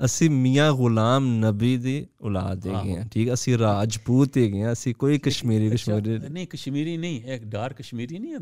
ਅਸੀਂ 0.00 0.28
ਮੀਆਂ 0.30 0.72
ਗੁਲਾਮ 0.72 1.26
ਨਬੀ 1.40 1.76
ਦੀ 1.76 2.06
ਔਲਾਦ 2.22 2.66
ਹੈਗੇ 2.66 2.96
ਹਾਂ 2.96 3.04
ਠੀਕ 3.10 3.32
ਅਸੀਂ 3.32 3.56
ਰਾਜਪੂਤ 3.58 4.36
ਹੈਗੇ 4.38 4.62
ਹਾਂ 4.62 4.72
ਅਸੀਂ 4.72 4.94
ਕੋਈ 4.94 5.18
ਕਸ਼ਮੀਰੀ 5.18 5.70
ਕਸ਼ਮੀਰੀ 5.70 6.16
ਅੱਛਾ, 6.16 6.28
ਨਹੀਂ 6.28 6.46
ਕਸ਼ਮੀਰੀ 6.46 6.96
ਨਹੀਂ 6.96 7.22
ਇੱਕ 7.26 7.44
ਡਾਰ 7.44 7.72
ਕਸ਼ਮੀਰੀ 7.72 8.18
ਨਹੀਂ 8.18 8.34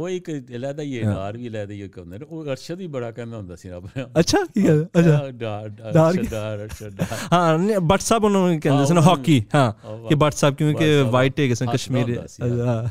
ਉਹ 0.00 0.08
ਇੱਕ 0.08 0.28
ਲੈਦਾ 0.50 0.82
ਹੀ 0.82 0.98
ਹੈ। 0.98 1.02
ਡਾਰ 1.04 1.36
ਵੀ 1.36 1.48
ਲੈਦਾ 1.48 1.72
ਹੀ 1.74 1.82
ਇੱਕ 1.82 1.98
ਹੁੰਦੇ 1.98 2.18
ਨੇ 2.18 2.24
ਉਹ 2.28 2.44
ਅਰਸ਼ਦ 2.44 2.80
ਹੀ 2.80 2.86
ਬੜਾ 2.86 3.10
ਕਹਿੰਦਾ 3.10 3.36
ਹੁੰਦਾ 3.36 3.56
ਸੀ 3.56 3.68
ਆਪਣੇ 3.68 4.02
ਆਪ। 4.02 4.18
ਅੱਛਾ 4.18 4.38
ਕੀ 4.44 4.66
ਗੱਲ? 4.68 4.84
ਅੱਛਾ। 4.98 5.30
ਡਾਰ 5.30 5.68
ਡਾਰ 5.68 6.64
ਅਰਸ਼ਦ 6.64 7.00
ਹਾਂ 7.32 7.80
ਬੱਟ 7.80 8.00
ਸਾਹਿਬ 8.00 8.24
ਉਹਨਾਂ 8.24 8.40
ਨੂੰ 8.40 8.60
ਕਹਿੰਦੇ 8.60 8.78
ਹਾਂ, 8.78 8.86
ਸੀ 8.86 8.94
ਨਾ 8.94 9.00
ਉਹਨਾਂ 9.00 9.10
ਹਾਕੀ। 9.16 9.42
ਹਾਂ 9.54 10.08
ਕਿ 10.08 10.14
ਬੱਟ 10.14 10.32
ਸਾਹਿਬ 10.32 10.54
ਕਿਉਂਕਿ 10.54 11.02
ਵਾਈਟ 11.02 11.40
ਹੈਗੇ 11.40 11.54
ਸਨ 11.54 11.64
ਹੱਸਦਾ 11.66 11.72
ਕਸ਼ਮੀਰੀ। 11.72 12.16
ਹਾਂ। 12.60 12.88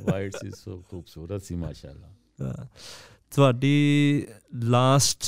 ਵਾਈਟ 0.00 0.36
ਸੀ 0.36 0.50
ਸੋ 0.50 0.84
ਖੂਬਸੂਰਤ 0.90 1.42
ਸੀ 1.42 1.54
ਮਾਸ਼ਾਅੱਲਾ। 1.54 2.08
ਹਾਂ। 2.42 2.66
ਤੁਹਾਡੀ 3.34 4.26
ਲਾਸਟ 4.54 5.24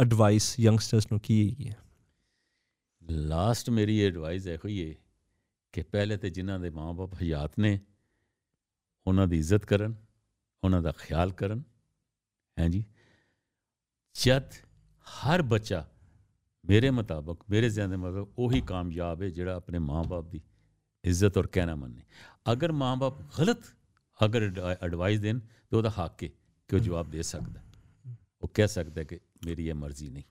ਐਡਵਾਈਸ 0.00 0.60
ਯੰਗਸਟਰਸ 0.60 1.06
ਨੂੰ 1.12 1.20
ਕੀ 1.20 1.50
ਹੈਗੀ 1.50 1.68
ਹੈ? 1.68 1.76
ਲਾਸਟ 3.10 3.70
ਮੇਰੀ 3.70 4.00
ਐਡਵਾਈਸ 4.04 4.46
ਇਹੋ 4.46 4.68
ਹੀ 4.68 4.90
ਹੈ 4.90 4.94
ਕਿ 5.72 5.82
ਪਹਿਲੇ 5.82 6.16
ਤੇ 6.16 6.30
ਜਿਨ੍ਹਾਂ 6.30 6.58
ਦੇ 6.60 6.70
ਮਾਪੇ 6.70 7.24
ਹਯਾਤ 7.24 7.58
ਨੇ 7.58 7.80
ਉਹਨਾਂ 9.06 9.26
ਦੀ 9.26 9.38
ਇੱਜ਼ਤ 9.38 9.64
ਕਰਨ। 9.64 9.94
ਉਹਨਾਂ 10.64 10.82
ਦਾ 10.82 10.92
ਖਿਆਲ 10.92 11.32
ਕਰਨ 11.32 11.62
ਹੈ 12.58 12.68
ਜੀ 12.68 12.84
ਜਦ 14.14 14.42
ਹਰ 15.06 15.42
ਬੱਚਾ 15.42 15.88
ਮੇਰੇ 16.68 16.90
ਮੁਤਾਬਕ 16.90 17.40
ਮੇਰੇ 17.50 17.68
ਜ਼ਿਹਨ 17.68 17.90
ਦੇ 17.90 17.96
ਮੁਤਾਬਕ 17.96 18.38
ਉਹੀ 18.38 18.60
ਕਾਮਯਾਬ 18.60 19.22
ਹੈ 19.22 19.28
ਜਿਹੜਾ 19.28 19.56
ਆਪਣੇ 19.56 19.78
ਮਾਪੇ 19.78 20.30
ਦੀ 20.30 20.40
ਇੱਜ਼ਤ 21.04 21.38
ਔਰ 21.38 21.46
ਕਹਿਣਾ 21.46 21.74
ਮੰਨੇ 21.74 22.02
ਅਗਰ 22.52 22.72
ਮਾਪੇ 22.72 23.24
ਗਲਤ 23.38 23.58
ਅਗਰ 24.24 24.52
ਐਡਵਾਈਸ 24.82 25.20
ਦੇਣ 25.20 25.38
ਤਾਂ 25.38 25.78
ਉਹਦਾ 25.78 25.90
ਹੱਕ 25.90 26.24
ਹੈ 26.24 26.28
ਕਿ 26.68 26.76
ਉਹ 26.76 26.80
ਜਵਾਬ 26.80 27.10
ਦੇ 27.10 27.22
ਸਕਦਾ 27.22 27.60
ਹੈ। 27.60 27.64
ਉਹ 28.42 28.48
ਕਹਿ 28.54 28.68
ਸਕਦਾ 28.68 29.00
ਹੈ 29.00 29.04
ਕਿ 29.04 29.20
ਮੇਰੀ 29.46 29.68
ਇਹ 29.68 29.74
ਮਰਜ਼ੀ 29.74 30.08
ਨਹੀਂ 30.08 30.22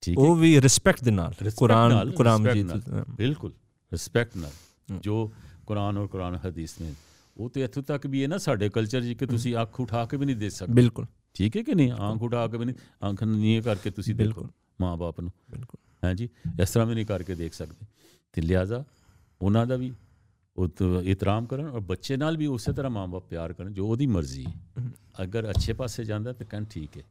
ਠੀਕ 0.00 0.18
ਹੈ 0.18 0.24
ਉਹ 0.24 0.36
ਵੀ 0.36 0.60
ਰਿਸਪੈਕਟ 0.60 1.04
ਦੇ 1.04 1.10
ਨਾਲ 1.10 1.32
Respect 1.32 1.54
ਕੁਰਾਨ 1.54 1.90
ਨਾਲ, 1.90 2.10
ਕੁਰਾਨ 2.12 2.40
respect 2.40 2.50
ਮਜੀਦ 2.50 2.88
ਨਾਲ। 2.88 3.04
ਬਿਲਕੁਲ 3.10 3.52
ਰਿਸਪੈਕਟ 3.92 4.36
ਨਾਲ 4.36 4.50
ਹਮ। 4.90 5.00
ਜੋ 5.00 5.32
ਕੁਰਾਨ 5.66 5.98
ਔਰ 5.98 6.06
ਕੁਰਾਨ 6.06 6.36
ਹਦੀਸ 6.36 6.80
ਨੇ 6.80 6.94
ਉਹ 7.36 7.50
ਤੇ 7.50 7.62
ਇੱਥੋਂ 7.62 7.82
ਤੱਕ 7.82 8.06
ਵੀ 8.06 8.22
ਹੈ 8.22 8.28
ਨਾ 8.28 8.38
ਸਾਡੇ 8.38 8.68
ਕਲਚਰ 8.68 9.02
'ਚ 9.02 9.12
ਕਿ 9.12 9.26
ਤੁਸੀਂ 9.26 9.56
ਅੱਖ 9.62 9.80
ਉਠਾ 9.80 10.04
ਕੇ 10.06 10.16
ਵੀ 10.16 10.26
ਨਹੀਂ 10.26 10.36
ਦੇ 10.36 10.50
ਸਕਦੇ। 10.50 10.72
ਬਿਲਕੁਲ। 10.72 11.06
ਠੀਕ 11.34 11.56
ਹੈ 11.56 11.62
ਕਿ 11.62 11.74
ਨਹੀਂ? 11.74 11.92
ਅੱਖ 11.92 12.22
ਉਠਾ 12.22 12.48
ਕੇ 12.48 12.58
ਵੀ 12.58 12.64
ਨਹੀਂ 12.64 12.76
ਅੱਖ 13.10 13.22
ਨੀਂ 13.24 13.62
ਕਰਕੇ 13.62 13.90
ਤੁਸੀਂ 13.90 14.14
ਦੇਖੋ 14.14 14.48
ਮਾਂ-ਬਾਪ 14.80 15.20
ਨੂੰ। 15.20 15.30
ਬਿਲਕੁਲ। 15.50 16.08
ਹੈ 16.08 16.14
ਜੀ? 16.14 16.28
ਇਸ 16.62 16.70
ਤਰ੍ਹਾਂ 16.70 16.86
ਵੀ 16.86 16.94
ਨਹੀਂ 16.94 17.06
ਕਰਕੇ 17.06 17.34
ਦੇਖ 17.34 17.52
ਸਕਦੇ। 17.52 17.86
ਤੇ 18.32 18.42
ਲਿਆਜ਼ਾ 18.42 18.84
ਉਹਨਾਂ 19.42 19.66
ਦਾ 19.66 19.76
ਵੀ 19.76 19.92
ਉਹ 20.56 20.68
ਇਤਰਾਮ 21.02 21.46
ਕਰਨ 21.46 21.66
ਔਰ 21.66 21.80
ਬੱਚੇ 21.80 22.16
ਨਾਲ 22.16 22.36
ਵੀ 22.36 22.46
ਉਸੇ 22.46 22.72
ਤਰ੍ਹਾਂ 22.72 22.90
ਮਾਂ-ਬਾਪ 22.90 23.28
ਪਿਆਰ 23.28 23.52
ਕਰਨ 23.52 23.72
ਜੋ 23.72 23.86
ਉਹਦੀ 23.86 24.06
ਮਰਜ਼ੀ 24.06 24.46
ਹੈ। 24.46 24.54
ਅਗਰ 25.22 25.50
ਅੱਛੇ 25.50 25.72
ਪਾਸੇ 25.72 26.04
ਜਾਂਦਾ 26.04 26.32
ਤਾਂ 26.32 26.46
ਕਹਿਣ 26.46 26.64
ਠੀਕ 26.64 26.96
ਹੈ। 26.96 27.02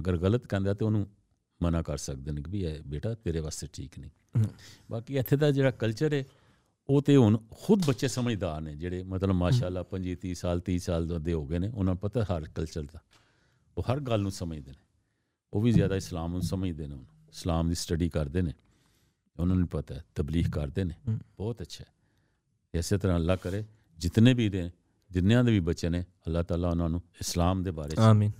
ਅਗਰ 0.00 0.16
ਗਲਤ 0.16 0.46
ਕਹਿੰਦਾ 0.46 0.74
ਤੇ 0.74 0.84
ਉਹਨੂੰ 0.84 1.06
ਮਨਾ 1.62 1.82
ਕਰ 1.82 1.96
ਸਕਦੇ 1.96 2.32
ਨੇ 2.32 2.42
ਕਿ 2.42 2.50
ਵੀ 2.50 2.64
ਇਹ 2.64 2.80
ਬੇਟਾ 2.86 3.14
ਤੇਰੇ 3.14 3.40
ਵਾਸਤੇ 3.40 3.66
ਠੀਕ 3.72 3.98
ਨਹੀਂ। 3.98 4.10
ਬਾਕੀ 4.90 5.16
ਇੱਥੇ 5.16 5.36
ਦਾ 5.36 5.50
ਜਿਹੜਾ 5.50 5.70
ਕਲਚਰ 5.70 6.12
ਹੈ 6.12 6.24
ਉਹ 6.88 7.02
ਤੇ 7.02 7.16
ਹੁਣ 7.16 7.38
ਖੁਦ 7.50 7.86
ਬੱਚੇ 7.86 8.08
ਸਮਝਦਾਰ 8.08 8.60
ਨੇ 8.60 8.76
ਜਿਹੜੇ 8.76 9.02
ਮਤਲਬ 9.02 9.34
ਮਾਸ਼ਾਅੱਲਾ 9.34 9.84
25 9.90 10.16
30 10.26 10.34
ਸਾਲ 10.34 10.60
30 10.70 10.78
ਸਾਲ 10.78 11.20
ਦੇ 11.20 11.32
ਹੋ 11.32 11.46
ਗਏ 11.46 11.58
ਨੇ 11.58 11.68
ਉਹਨਾਂ 11.68 11.94
ਨੂੰ 11.94 11.96
ਪਤਾ 11.96 12.22
ਹਰ 12.22 12.44
ਕਲਚਰ 12.44 12.82
ਦਾ। 12.82 13.00
ਉਹ 13.78 13.84
ਹਰ 13.92 14.00
ਗੱਲ 14.00 14.20
ਨੂੰ 14.20 14.30
ਸਮਝਦੇ 14.30 14.70
ਨੇ। 14.70 14.78
ਉਹ 15.52 15.62
ਵੀ 15.62 15.72
ਜ਼ਿਆਦਾ 15.72 15.96
ਇਸਲਾਮ 15.96 16.32
ਨੂੰ 16.32 16.42
ਸਮਝਦੇ 16.42 16.86
ਨੇ 16.86 16.96
ਇਸਲਾਮ 17.28 17.68
ਦੀ 17.68 17.74
ਸਟੱਡੀ 17.74 18.08
ਕਰਦੇ 18.08 18.42
ਨੇ। 18.42 18.52
ਉਹਨਾਂ 19.40 19.56
ਨੂੰ 19.56 19.68
ਪਤਾ 19.68 19.94
ਹੈ 19.94 20.04
ਤਬਲੀਗ 20.14 20.46
ਕਰਦੇ 20.46 20.84
ਨੇ। 20.84 20.94
ਬਹੁਤ 21.36 21.62
ਅੱਛਾ 21.62 21.84
ਹੈ। 21.88 21.94
ਇਸੇ 22.74 22.98
ਤਰ੍ਹਾਂ 22.98 23.16
ਅੱਲਾ 23.16 23.36
ਕਰੇ 23.36 23.64
ਜਿਤਨੇ 23.98 24.34
ਵੀ 24.34 24.48
ਨੇ 24.48 24.70
ਜਿੰਨਿਆਂ 25.10 25.44
ਦੇ 25.44 25.52
ਵੀ 25.52 25.60
ਬੱਚੇ 25.60 25.88
ਨੇ 25.88 26.00
ਅੱਲਾਹ 26.00 26.42
ਤਾਲਾ 26.42 26.68
ਉਹਨਾਂ 26.68 26.88
ਨੂੰ 26.88 27.02
ਇਸਲਾਮ 27.20 27.62
ਦੇ 27.62 27.70
ਬਾਰੇ 27.70 27.96
'ਚ 27.96 27.98
ਆਮੀਨ। 27.98 28.30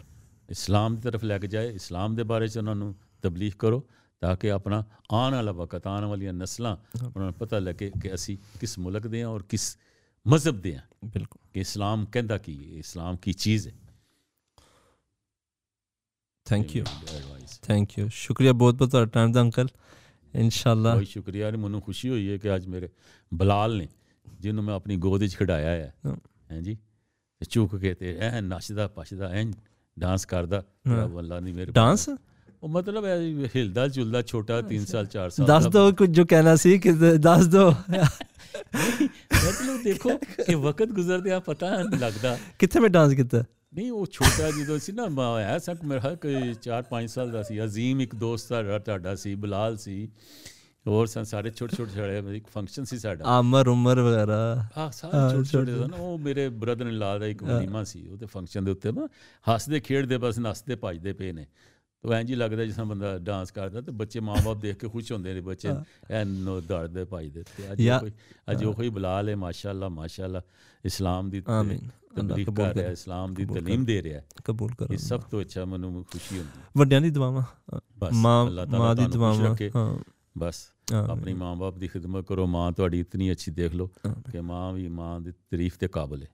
ਇਸਲਾਮ 0.51 0.95
ਦੀ 0.95 1.01
ਤਰਫ 1.01 1.25
ਲੈ 1.25 1.39
ਕੇ 1.39 1.47
ਜਾਏ 1.47 1.75
ਇਸਲਾਮ 1.75 2.15
ਦੇ 2.15 2.23
ਬਾਰੇ 2.23 2.49
'ਚ 2.49 2.59
ਉਹਨਾਂ 2.59 2.75
ਨੂੰ 2.75 2.95
ਤਬਲੀਗ 3.23 3.53
ਕਰੋ। 3.59 3.89
ਤਾਂ 4.23 4.35
ਕਿ 4.37 4.51
ਆਪਣਾ 4.51 4.83
ਆਉਣ 5.13 5.35
ਵਾਲਾ 5.35 5.53
ਵਕਤ 5.53 5.87
ਆਉਣ 5.87 6.05
ਵਾਲੀਆਂ 6.05 6.33
ਨਸਲਾਂ 6.33 6.77
ਉਹਨਾਂ 6.97 7.25
ਨੂੰ 7.25 7.33
ਪਤਾ 7.35 7.59
ਲੱਗੇ 7.59 7.91
ਕਿ 8.03 8.15
ਅਸੀਂ 8.15 8.37
ਕਿਸ 8.61 8.79
ਮੁਲਕ 8.79 9.07
ਦੇ 9.07 9.23
ਹਾਂ 9.23 9.29
ਔਰ 9.29 9.43
ਕਿਸ 9.49 9.77
ਮਜ਼ਹਬ 10.27 10.61
ਦੇ 10.61 10.75
ਹਾਂ 10.77 10.83
ਬਿਲਕੁਲ 11.07 11.41
ਕਿ 11.55 11.61
ਇਸਲਾਮ 11.61 12.05
ਕਹਿੰਦਾ 12.07 12.39
ਕੀ 12.39 12.57
ਹੈ 12.65 12.79
ਇਸਲਾਮ 12.79 13.17
ਕੀ 13.17 13.33
ਚੀਜ਼ 13.35 13.67
ਹੈ 13.69 13.73
ਥੈਂਕ 16.47 16.75
ਯੂ 16.77 16.83
ਇਹ 16.83 16.95
ਮੇਰੀ 17.05 17.19
advice. 17.19 17.43
ਹੈ। 17.43 17.59
ਥੈਂਕ 17.63 17.99
ਯੂ 17.99 18.09
ਸ਼ੁਕਰੀਆ 18.15 18.53
ਬਹੁਤ 18.53 18.75
ਬਹੁਤ 18.75 18.91
ਤੁਹਾਡਾ 18.91 19.11
ਟਾਈਮ 19.11 19.33
ਦਾ 19.33 19.41
ਅੰਕਲ 19.41 19.69
ਇਨਸ਼ਾਅੱਲਾ 20.35 20.95
ਬਹੁਤ 20.95 21.07
ਸ਼ੁਕਰੀਆ 21.07 21.51
ਨੇ 21.51 21.57
ਮੈਨੂੰ 21.57 21.81
ਖੁਸ਼ੀ 21.83 22.09
ਹੋਈ 22.09 22.31
ਹੈ 22.31 22.37
ਕਿ 22.39 22.55
ਅੱਜ 22.57 22.67
ਮੇਰੇ 22.67 22.89
ਬਲਾਲ 23.33 23.77
ਨੇ 23.77 23.89
ਜਿਹਨੂੰ 24.27 24.65
ਮੈਂ 24.65 24.75
ਆਪਣੀ 24.75 24.97
ਗੋਦ 24.97 25.21
ਵਿੱਚ 25.21 25.37
ਖਿਡਾਇਆ 25.37 25.71
ਹੈ 25.71 25.93
ਹਾਂ। 26.07 26.17
ਹੈ 26.51 26.61
ਜੀ 26.61 26.75
ਤੇ 26.75 27.47
ਚੁੱਕ 27.47 27.77
ਕੇ 27.77 27.95
ਤੇ 27.95 28.17
ਐ 28.21 28.41
ਨੱਚਦਾ 28.41 28.87
ਪਛਦਾ 28.89 29.29
ਐ 29.31 29.45
ਡਾਂਸ 29.97 30.25
ਕਰਦਾ 30.27 30.63
ਹਾਂ। 30.87 30.97
ਰੱਬ 30.97 31.19
ਅੱਲਾ 31.19 31.41
ਨਹੀਂ 31.41 31.55
ਮੇਰੇ 31.55 31.73
ਡਾਂਸ 31.73 32.09
ਉਹ 32.65 32.69
ਮਤਲਬ 32.69 33.05
ਹੈ 33.05 33.19
ਹਿਲਦਾ 33.57 33.89
ਜੁਲਦਾ 33.89 34.23
ਛੋਟਾ 34.23 34.63
3 34.75 34.87
ਸਾਲ 34.87 35.07
4 35.07 35.31
ਸਾਲ 35.31 35.47
ਦੱਸ 35.47 35.67
ਦਾ 35.67 35.91
ਕੁਝ 35.91 36.11
ਜੋ 36.11 36.25
ਕਹਿਣਾ 36.25 36.57
ਸੀ 36.57 36.79
ਕਿ 36.79 37.19
ਦੱਸ 37.19 37.47
ਦੋ। 37.47 37.71
ਮਤਲਬ 37.71 39.85
ਦੇਖੋ 39.85 40.19
ਕਿ 40.47 40.55
ਵਕਤ 40.55 40.89
ਗੁਜ਼ਰਦਿਆਂ 40.89 41.41
ਪਤਾ 41.41 41.83
ਨਹੀਂ 41.83 42.01
ਲੱਗਦਾ। 42.01 42.39
ਕਿੱਥੇ 42.59 42.81
ਮੈਂ 42.81 42.89
ਡਾਂਸ 42.89 43.13
ਕੀਤਾ? 43.13 43.45
ਨਹੀਂ 43.75 43.91
ਉਹ 43.91 44.07
ਛੋਟਾ 44.13 44.51
ਜਦੋਂ 44.51 44.79
ਸੀ 44.79 44.93
ਨਾ 44.93 45.07
ਮੈਂ 45.07 45.41
ਹੈ 45.41 45.59
ਸਕ 45.59 45.85
ਮੇਰਾ 45.85 46.15
ਕੋਈ 46.15 46.55
4-5 46.63 47.07
ਸਾਲ 47.07 47.31
ਦਾ 47.31 47.43
ਸੀ। 47.43 47.65
ਅਜ਼ੀਮ 47.65 48.01
ਇੱਕ 48.01 48.15
ਦੋਸਤ 48.15 48.53
ਦਾ 48.53 48.79
ਤੁਹਾਡਾ 48.79 49.15
ਸੀ 49.15 49.35
ਬਲਾਲ 49.35 49.77
ਸੀ। 49.77 50.09
ਹੋਰ 50.87 51.07
ਸਨ 51.07 51.23
ਸਾਰੇ 51.23 51.51
ਛੋਟੇ 51.51 51.77
ਛੋਟੇ 51.77 51.95
ਛੜੇ 51.95 52.37
ਇੱਕ 52.37 52.45
ਫੰਕਸ਼ਨ 52.55 52.85
ਸੀ 52.85 52.99
ਸਾਡਾ। 52.99 53.25
ਆਮਰ 53.25 53.69
ਉਮਰ 53.69 54.01
ਵਗੈਰਾ। 54.01 54.69
ਹਾਂ 54.79 54.93
ਸਾਰੇ 54.93 55.37
ਛੋਟੇ 55.37 55.45
ਛੋਟੇ। 55.45 55.73
ਸਨ 55.73 55.93
ਉਹ 55.93 56.19
ਮੇਰੇ 56.19 56.49
ਬ੍ਰਦਰ 56.49 56.85
ਨੇ 56.85 56.91
ਲਾ 56.91 57.19
ਦਾ 57.19 57.27
ਇੱਕ 57.27 57.43
ਵਲੀਮਾ 57.43 57.85
ਸੀ 57.85 58.09
ਉਹਦੇ 58.09 58.27
ਫੰਕਸ਼ਨ 58.27 58.65
ਦੇ 58.65 58.71
ਉੱਤੇ 58.71 58.93
ਨਾ 58.93 59.09
ਹੱਸਦੇ 59.55 59.81
ਖੇਡਦੇ 59.81 60.19
ਬਸ 60.19 60.39
ਨੱਚਦੇ 60.39 60.75
ਭੱਜਦੇ 60.75 61.13
ਪਏ 61.13 61.33
ਨੇ। 61.33 61.47
ਤੋ 62.05 62.13
ਐਂ 62.13 62.25
ਜੀ 62.25 62.35
ਲੱਗਦਾ 62.35 62.65
ਜਿਸ 62.65 62.75
ਤਰ੍ਹਾਂ 62.75 62.87
ਬੰਦਾ 62.87 63.19
ਡਾਂਸ 63.19 63.51
ਕਰਦਾ 63.51 63.81
ਤੇ 63.81 63.93
ਬੱਚੇ 63.93 64.21
ਮਾਂ-ਬਾਪ 64.21 64.59
ਦੇਖ 64.59 64.77
ਕੇ 64.77 64.89
ਖੁਸ਼ 64.89 65.13
ਹੁੰਦੇ 65.13 65.35
ਨੇ 65.35 65.41
ਬੱਚੇ 65.41 65.69
ਐਨੋ 66.11 66.61
ਦੌੜਦੇ 66.61 67.05
ਭੱਜਦੇ 67.05 67.43
ਤੇ 67.57 67.73
ਅੱਜ 67.73 67.81
ਯਾ- 67.81 67.97
ਉਹ 67.97 68.01
ਕੋਈ 68.01 68.13
ਅੱਜ 68.51 68.65
ਉਹ 68.65 68.83
ਹੀ 68.83 68.89
ਬਲਾਲ 68.89 69.29
ਹੈ 69.29 69.37
ਮਾਸ਼ਾਅੱਲਾ 69.37 69.89
ਮਾਸ਼ਾਅੱਲਾ 69.89 70.43
ਇਸਲਾਮ 70.85 71.31
ਦੀ 71.31 71.43
ਆਮੀਨ 71.47 71.79
ਅੱਲਾਹ 71.79 72.29
ਤਬਲੀਗ 72.29 72.47
ਕਬੂਲ 72.47 72.57
ਕਰ 72.57 72.75
ਰਿਹਾ 72.75 72.85
ਕਰੇ 72.85 72.93
ਇਸਲਾਮ 72.93 73.35
ਦੀ 73.35 73.45
ਕਬੂਲ 73.45 73.59
ਤਾਲੀਮ 73.61 73.85
ਦੇ 73.85 74.03
ਰਿਹਾ 74.03 74.19
ਹੈ। 74.21 74.27
ਕਬੂਲ 74.45 74.75
ਕਰੋ 74.75 74.93
ਇਹ 74.93 74.99
ਸਭ 74.99 75.21
ਤੋਂ 75.21 75.41
ਅੱਛਾ 75.41 75.65
ਮੈਨੂੰ 75.65 76.05
ਖੁਸ਼ੀ 76.05 76.39
ਹੁੰਦੀ 76.39 76.61
ਹੈ। 76.61 76.65
ਵੱਡਿਆਂ 76.77 77.01
ਦੀ 77.01 77.11
ਦੁਆਵਾਂ 77.11 77.43
ਬਸ 77.99 78.13
ਮਾਂ 78.13 78.47
ਅੱਲਾਹ 78.47 78.67
ਤਾਲਾ 78.67 78.79
ਮਾਂ 78.79 78.95
ਦੀ 78.97 79.07
ਤੁਹਾਨੂੰ 79.07 79.29
ਖੁਸ਼ 79.29 79.39
ਦੁਆਵਾਂ 79.39 79.51
ਰੱਖੇ। 79.51 79.71
ਹਾਂ 79.77 79.99
ਬਸ 80.39 80.71
ਆਮੀਨ, 80.93 81.11
ਆਪਣੀ 81.11 81.33
ਮਾਂ-ਬਾਪ 81.33 81.79
ਦੀ 81.79 81.89
ਖਿਦਮਤ 81.89 82.27
ਕਰੋ 82.27 82.47
ਮਾਂ 82.47 82.73
ਤੁਹਾਡੀ 82.73 83.01
ਇਤਨੀ 83.01 83.31
ਅੱਛੀ 83.33 83.51
ਦੇਖ 83.51 83.75
ਲਓ 83.75 83.91
ਆਮੀਨ। 84.07 84.31
ਕਿ 84.33 84.41
ਮਾਂ 84.41 84.73
ਵੀ 84.73 84.89
ਮਾਂ 84.89 85.21
ਦੀ 85.21 85.33
ਤਾਰੀਫ 85.33 85.79
ਦੇ 85.79 85.89
ਕਾਬਿਲ 85.89 86.23
ਹੈ 86.23 86.29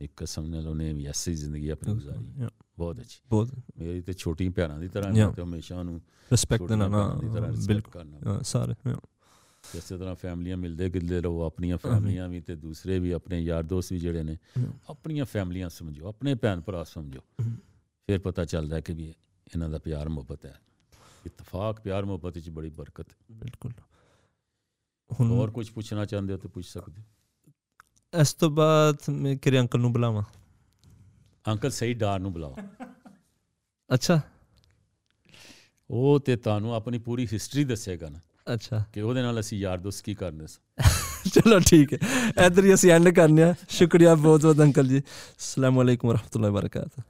ਇੱਕ 0.00 0.12
ਕਿਸਮ 0.16 0.46
ਨਾਲ 0.46 0.68
ਉਹਨੇ 0.68 0.92
ਵੀ 0.92 1.06
ਐਸੀ 1.06 1.34
ਜ਼ਿੰਦਗੀ 1.34 1.68
ਆਪਣੀ 1.68 1.94
ਗੁਜ਼ਾਰੀ 1.94 2.24
Yeah, 2.42 2.50
ਬਹੁਤ 2.78 3.00
ਅੱਛੀ 3.00 3.20
ਬਹੁਤ 3.30 3.50
ਮੇਰੀ 3.78 4.00
ਤੇ 4.00 4.12
ਛੋਟੀ 4.12 4.48
ਭੈਣਾਂ 4.48 4.78
ਦੀ 4.78 4.88
ਤਰ੍ਹਾਂ. 4.88 5.12
ਮੈਂ 5.12 5.32
ਤੇ 5.32 5.42
ਹਮੇਸ਼ਾ 5.42 5.78
ਉਹਨੂੰ 5.78 6.00
ਰਿਸਪੈਕਟ 6.30 6.64
ਦੇਣਾ 6.64 6.88
ਨਾ 6.88 7.06
ਬਿਲਕੁਲ 7.66 8.42
ਸਾਰੇ 8.44 8.74
ਇਸੇ 9.74 9.96
ਤਰ੍ਹਾਂ 9.98 10.14
ਫੈਮਲੀਆਂ 10.14 10.56
ਮਿਲਦੇ 10.56 10.88
ਗਿਲਦੇ 10.90 11.20
ਰਹੋ 11.20 11.42
ਆਪਣੀਆਂ 11.42 11.78
ਫੈਮਲੀਆਂ 11.78 12.28
ਵੀ 12.28 12.40
ਤੇ 12.40 12.54
ਦੂਸਰੇ 12.56 12.98
ਵੀ 12.98 13.10
ਆਪਣੇ 13.10 13.40
ਯਾਰ 13.40 13.62
ਦੋਸਤ 13.62 13.92
ਵੀ 13.92 13.98
ਜਿਹੜੇ 13.98 14.22
ਨੇ. 14.22 14.36
ਆਪਣੀਆਂ 14.90 15.24
ਫੈਮਲੀਆਂ 15.24 15.68
ਸਮਝੋ 15.68 16.08
ਆਪਣੇ 16.08 16.34
ਭੈਣ 16.34 16.60
ਭਰਾ 16.60 16.84
ਸਮਝੋ। 16.84 17.20
ਫਿਰ 18.08 18.18
ਪਤਾ 18.18 18.44
ਚੱਲਦਾ 18.44 18.80
ਕਿ 18.80 18.92
ਵੀ 18.92 19.08
ਇਹਨਾਂ 19.46 19.68
ਦਾ 19.68 19.78
ਪਿਆਰ 19.78 20.08
ਮੁਹੱਬਤ 20.08 20.46
ਹੈ 20.46 20.54
ਇਤਫਾਕ 21.26 21.80
ਪਿਆਰ 21.80 22.04
ਮੁਹੱਬਤ 22.04 22.34
ਵਿੱਚ 22.34 22.50
ਬੜੀ 22.50 22.70
ਬਰਕਤ 22.70 23.08
ਹੈ। 23.10 23.16
ਬਿਲਕੁਲ 23.32 23.72
ਹੁਣ 25.10 25.30
ਹੋਰ 25.30 25.50
ਕੁਝ 25.50 25.70
ਪੁੱਛਣਾ 25.70 26.04
ਚਾਹੁੰਦੇ 26.04 26.32
ਹੋ 26.32 26.38
ਤਾਂ 26.38 26.50
ਪੁੱਛ 26.50 26.66
ਸਕਦੇ 26.66 27.02
ਹੋ। 27.02 28.20
ਇਸ 28.20 28.34
ਤੋਂ 28.34 28.50
ਬਾਅਦ 28.50 28.96
ਮੈਂ 29.10 29.36
ਕਿਹੜੇ 29.36 29.60
ਅੰਕਲ 29.60 29.80
ਨੂੰ 29.80 29.92
ਬੁਲਾਵਾਂ 29.92 30.22
ਅੰਕਲ 31.48 31.70
ਸਹੀ 31.70 31.94
ਡਾਰ 31.94 32.20
ਨੂੰ 32.20 32.32
ਬੁਲਾਓ। 32.32 32.56
ਅੱਛਾ। 33.94 34.20
ਉਹ 35.90 36.20
ਤੇ 36.20 36.36
ਤੁਹਾਨੂੰ 36.36 36.74
ਆਪਣੀ 36.74 36.98
ਪੂਰੀ 36.98 37.28
ਹਿਸਟਰੀ 37.32 37.64
ਦੱਸੇਗਾ 37.64 38.08
ਨਾ। 38.08 38.18
ਅੱਛਾ। 38.54 38.84
ਕਿ 38.92 39.00
ਉਹਦੇ 39.00 39.22
ਨਾਲ 39.22 39.40
ਅਸੀਂ 39.40 39.58
ਯਾਰ 39.58 39.78
ਦੋਸਤ 39.78 40.04
ਕੀ 40.04 40.14
ਕਰਨੇ 40.14 40.46
ਸੀ। 40.46 40.90
ਚਲੋ 41.30 41.58
ਠੀਕ 41.58 41.92
ਹੈ। 41.92 41.98
ਇਧਰ 42.46 42.64
ਹੀ 42.64 42.74
ਅਸੀਂ 42.74 42.92
ਐਂਡ 42.92 43.08
ਕਰਨੇ 43.08 43.42
ਆ 43.42 43.54
ਸ਼ੁਕਰੀਆ 43.68 44.14
ਬਹੁਤ 44.14 44.42
ਬਹੁਤ 44.42 44.60
ਅੰਕਲ 44.60 44.88
ਜੀ। 44.88 45.00
ਅਸਲਾਮ 45.00 45.82
ਅਲੈਕੁਮ 45.82 46.10
ਰਹਿਮਤੁਲਲਾਹ 46.10 46.50
ਬਰਕਾਤ 46.50 47.02